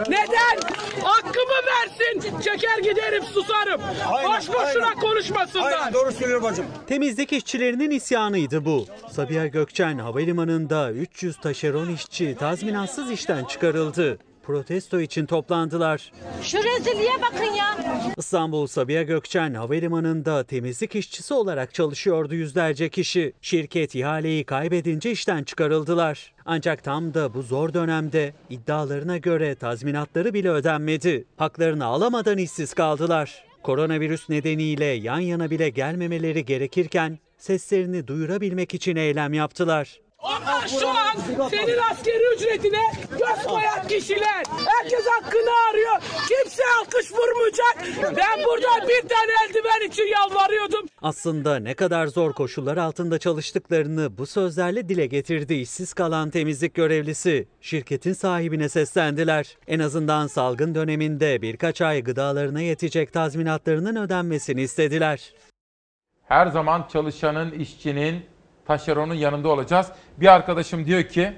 [0.09, 0.59] Neden?
[1.03, 2.41] Hakkımı versin.
[2.41, 3.81] Çeker giderim susarım.
[4.25, 5.95] Boş boşuna konuşmasınlar.
[5.95, 6.67] doğru söylüyor bacım.
[6.89, 8.87] Temizlik işçilerinin isyanıydı bu.
[9.13, 14.19] Sabiha Gökçen Havalimanı'nda 300 taşeron işçi tazminatsız işten çıkarıldı.
[14.51, 16.12] Protesto için toplandılar.
[16.43, 17.77] Şu rezilliğe bakın ya.
[18.17, 23.33] İstanbul Sabiha Gökçen Havalimanı'nda temizlik işçisi olarak çalışıyordu yüzlerce kişi.
[23.43, 26.33] Şirket ihaleyi kaybedince işten çıkarıldılar.
[26.45, 31.25] Ancak tam da bu zor dönemde iddialarına göre tazminatları bile ödenmedi.
[31.37, 33.45] Haklarını alamadan işsiz kaldılar.
[33.62, 40.01] Koronavirüs nedeniyle yan yana bile gelmemeleri gerekirken seslerini duyurabilmek için eylem yaptılar.
[40.23, 44.45] Onlar şu an senin askeri ücretine göz koyan kişiler.
[44.67, 46.03] Herkes hakkını arıyor.
[46.29, 48.07] Kimse alkış vurmayacak.
[48.17, 50.87] Ben burada bir tane eldiven için yalvarıyordum.
[51.03, 57.49] Aslında ne kadar zor koşullar altında çalıştıklarını bu sözlerle dile getirdi işsiz kalan temizlik görevlisi.
[57.61, 59.57] Şirketin sahibine seslendiler.
[59.67, 65.33] En azından salgın döneminde birkaç ay gıdalarına yetecek tazminatlarının ödenmesini istediler.
[66.25, 68.30] Her zaman çalışanın, işçinin,
[68.71, 69.87] taşeronun yanında olacağız.
[70.17, 71.33] Bir arkadaşım diyor ki,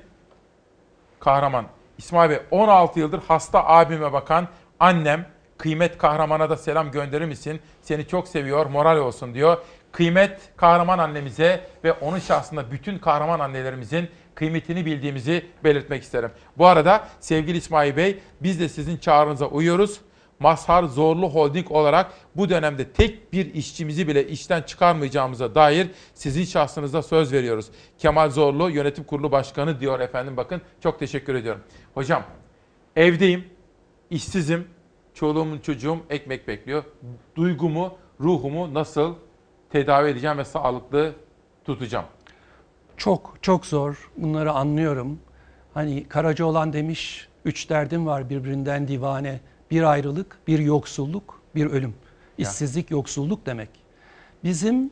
[1.20, 1.67] kahraman,
[1.99, 4.49] İsmail Bey 16 yıldır hasta abime bakan
[4.81, 5.27] annem,
[5.59, 7.61] kıymet kahramana da selam gönderir misin?
[7.83, 9.57] Seni çok seviyor, moral olsun diyor.
[9.93, 16.31] Kıymet kahraman annemize ve onun şahsında bütün kahraman annelerimizin kıymetini bildiğimizi belirtmek isterim.
[16.59, 20.01] Bu arada sevgili İsmail Bey biz de sizin çağrınıza uyuyoruz.
[20.42, 27.02] Mazhar Zorlu Holding olarak bu dönemde tek bir işçimizi bile işten çıkarmayacağımıza dair sizin şahsınızda
[27.02, 27.66] söz veriyoruz.
[27.98, 31.62] Kemal Zorlu Yönetim Kurulu Başkanı diyor efendim bakın çok teşekkür ediyorum.
[31.94, 32.22] Hocam
[32.96, 33.44] evdeyim,
[34.10, 34.68] işsizim,
[35.14, 36.84] çoluğumun çocuğum ekmek bekliyor.
[37.36, 39.14] Duygumu, ruhumu nasıl
[39.70, 41.12] tedavi edeceğim ve sağlıklı
[41.64, 42.04] tutacağım?
[42.96, 44.10] Çok çok zor.
[44.16, 45.18] Bunları anlıyorum.
[45.74, 49.40] Hani Karacaoğlan demiş, üç derdim var birbirinden divane.
[49.73, 51.94] Bir ayrılık, bir yoksulluk, bir ölüm.
[52.39, 53.68] İşsizlik, yoksulluk demek.
[54.44, 54.91] Bizim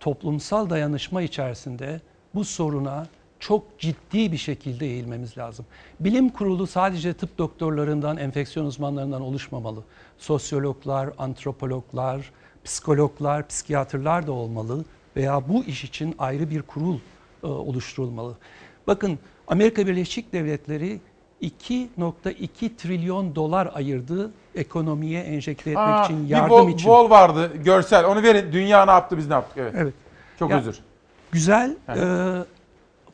[0.00, 2.00] toplumsal dayanışma içerisinde
[2.34, 3.06] bu soruna
[3.40, 5.66] çok ciddi bir şekilde eğilmemiz lazım.
[6.00, 9.84] Bilim kurulu sadece tıp doktorlarından, enfeksiyon uzmanlarından oluşmamalı.
[10.18, 12.32] Sosyologlar, antropologlar,
[12.64, 14.84] psikologlar, psikiyatrlar da olmalı
[15.16, 16.98] veya bu iş için ayrı bir kurul
[17.42, 18.36] e, oluşturulmalı.
[18.86, 21.00] Bakın Amerika Birleşik Devletleri
[21.42, 26.90] 2.2 trilyon dolar ayırdı ekonomiye enjekte etmek Aa, için, bir yardım bol, için.
[26.90, 28.04] bol vardı görsel.
[28.04, 28.52] Onu verin.
[28.52, 29.56] Dünya ne yaptı biz ne yaptık?
[29.58, 29.74] Evet.
[29.76, 29.94] Evet.
[30.38, 30.78] Çok Ya, özür.
[31.32, 31.76] Güzel.
[31.88, 32.02] Evet.
[32.02, 32.44] Ee,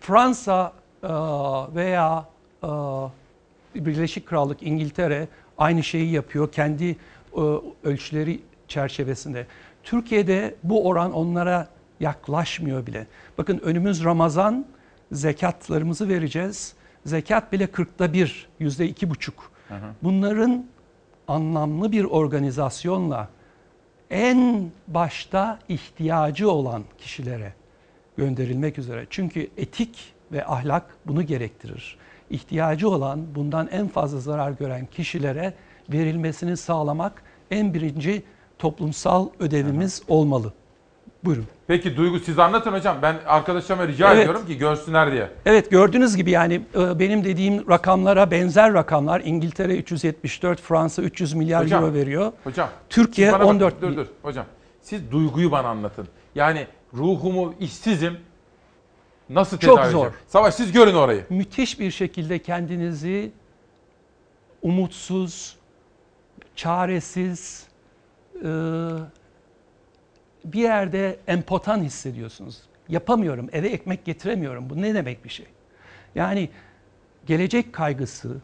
[0.01, 0.73] Fransa
[1.03, 1.09] e,
[1.75, 2.25] veya
[2.65, 2.69] e,
[3.75, 5.29] Birleşik Krallık, İngiltere
[5.59, 6.97] aynı şeyi yapıyor kendi
[7.37, 7.41] e,
[7.85, 9.47] ölçüleri çerçevesinde.
[9.83, 11.69] Türkiye'de bu oran onlara
[12.01, 13.07] yaklaşmıyor bile.
[13.39, 14.67] Bakın önümüz Ramazan,
[15.13, 16.75] zekatlarımızı vereceğiz.
[17.05, 19.53] Zekat bile 40'ta bir, yüzde iki buçuk.
[20.03, 20.67] Bunların
[21.29, 23.29] anlamlı bir organizasyonla
[24.11, 27.53] en başta ihtiyacı olan kişilere
[28.17, 29.07] gönderilmek üzere.
[29.11, 31.97] Çünkü etik ve ahlak bunu gerektirir.
[32.31, 35.55] İhtiyacı olan, bundan en fazla zarar gören kişilere
[35.93, 38.23] verilmesini sağlamak en birinci
[38.59, 40.53] toplumsal ödevimiz olmalı.
[41.25, 41.47] Buyurun.
[41.67, 42.97] Peki Duygu siz anlatın hocam.
[43.03, 44.19] Ben arkadaşlarıma rica Evet.
[44.23, 45.31] ediyorum ki görsünler diye.
[45.47, 51.65] Evet gördüğünüz gibi yani e, benim dediğim rakamlara benzer rakamlar İngiltere 374, Fransa 300 milyar
[51.65, 52.33] Hocam, euro veriyor.
[52.45, 52.69] Hocam.
[52.91, 54.47] Türkiye siz bana bakın, 14 dur dur hocam.
[54.83, 56.09] Siz duyguyu bana anlatın.
[56.35, 58.17] Yani ruhumu işsizim.
[59.31, 59.99] Nasıl Çok tedavi zor.
[60.07, 60.25] edeceğim?
[60.29, 61.25] Savaş siz görün orayı.
[61.31, 63.33] müthiş bir şekilde kendinizi
[64.63, 65.57] umutsuz,
[66.57, 67.67] çaresiz,
[68.45, 68.49] e,
[70.45, 72.63] bir yerde empotan hissediyorsunuz.
[72.89, 74.71] Yapamıyorum, eve ekmek getiremiyorum.
[74.71, 75.47] Bu ne demek bir şey?
[76.15, 76.49] Yani
[77.27, 78.37] gelecek kaygısı,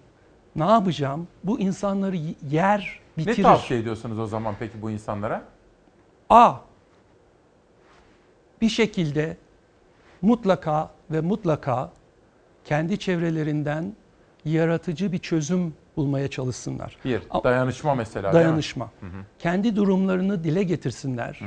[0.56, 1.28] ne yapacağım?
[1.44, 2.16] Bu insanları
[2.50, 3.38] yer, bitirir.
[3.38, 5.42] Ne tavsiye ediyorsunuz o zaman peki bu insanlara?
[6.30, 6.54] A.
[8.60, 9.36] Bir şekilde
[10.22, 11.92] mutlaka ve mutlaka
[12.64, 13.92] kendi çevrelerinden
[14.44, 16.96] yaratıcı bir çözüm bulmaya çalışsınlar.
[17.04, 18.32] Bir, dayanışma mesela.
[18.32, 18.90] Dayanışma.
[19.00, 19.24] Hı hı.
[19.38, 21.40] Kendi durumlarını dile getirsinler.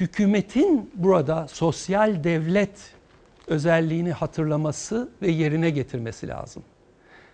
[0.00, 2.94] Hükümetin burada sosyal devlet
[3.46, 6.62] özelliğini hatırlaması ve yerine getirmesi lazım.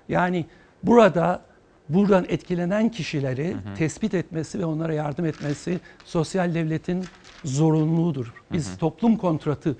[0.08, 0.46] Yani
[0.82, 1.42] burada
[1.88, 7.04] buradan etkilenen kişileri tespit etmesi ve onlara yardım etmesi sosyal devletin
[7.44, 8.32] zorunluluğudur.
[8.52, 9.76] Biz toplum kontratı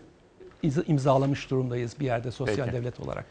[0.87, 2.77] imzalamış durumdayız bir yerde sosyal Peki.
[2.77, 3.25] devlet olarak.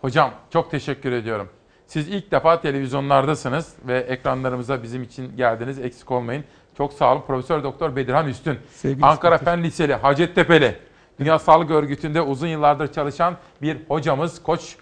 [0.00, 1.48] Hocam çok teşekkür ediyorum.
[1.86, 5.78] Siz ilk defa televizyonlardasınız ve ekranlarımıza bizim için geldiniz.
[5.78, 6.44] Eksik olmayın.
[6.76, 7.22] Çok sağ olun.
[7.26, 8.58] Profesör Doktor Bedirhan Üstün.
[8.74, 10.78] Sevgili Ankara İsmet Fen Liseli, Hacettepe'li.
[11.20, 14.42] Dünya Sağlık Örgütü'nde uzun yıllardır çalışan bir hocamız.
[14.42, 14.76] Koç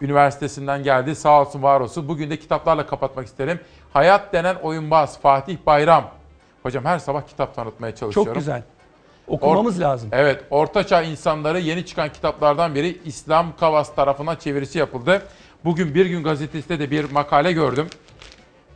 [0.00, 1.14] Üniversitesi'nden geldi.
[1.14, 2.08] Sağ olsun, var olsun.
[2.08, 3.60] Bugün de kitaplarla kapatmak isterim.
[3.92, 6.04] Hayat denen oyunbaz Fatih Bayram.
[6.62, 8.32] Hocam her sabah kitap tanıtmaya çalışıyorum.
[8.32, 8.62] Çok güzel.
[9.28, 10.08] Okumamız lazım.
[10.12, 15.22] Evet, Ortaçağ insanları yeni çıkan kitaplardan biri İslam Kavas tarafından çevirisi yapıldı.
[15.64, 17.86] Bugün Bir Gün Gazetesi'nde de bir makale gördüm.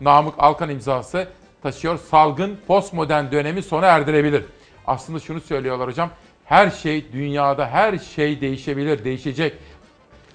[0.01, 1.28] Namık Alkan imzası
[1.66, 1.98] taşıyor.
[1.98, 4.44] Salgın postmodern dönemi sona erdirebilir.
[4.86, 6.10] Aslında şunu söylüyorlar hocam.
[6.44, 9.54] Her şey dünyada her şey değişebilir, değişecek.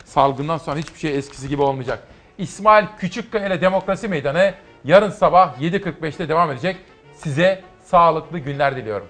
[0.06, 2.08] Salgından sonra hiçbir şey eskisi gibi olmayacak.
[2.38, 4.54] İsmail Küçükkaya ile Demokrasi Meydanı
[4.84, 6.78] yarın sabah 7.45'te devam edecek.
[7.14, 9.08] Size sağlıklı günler diliyorum.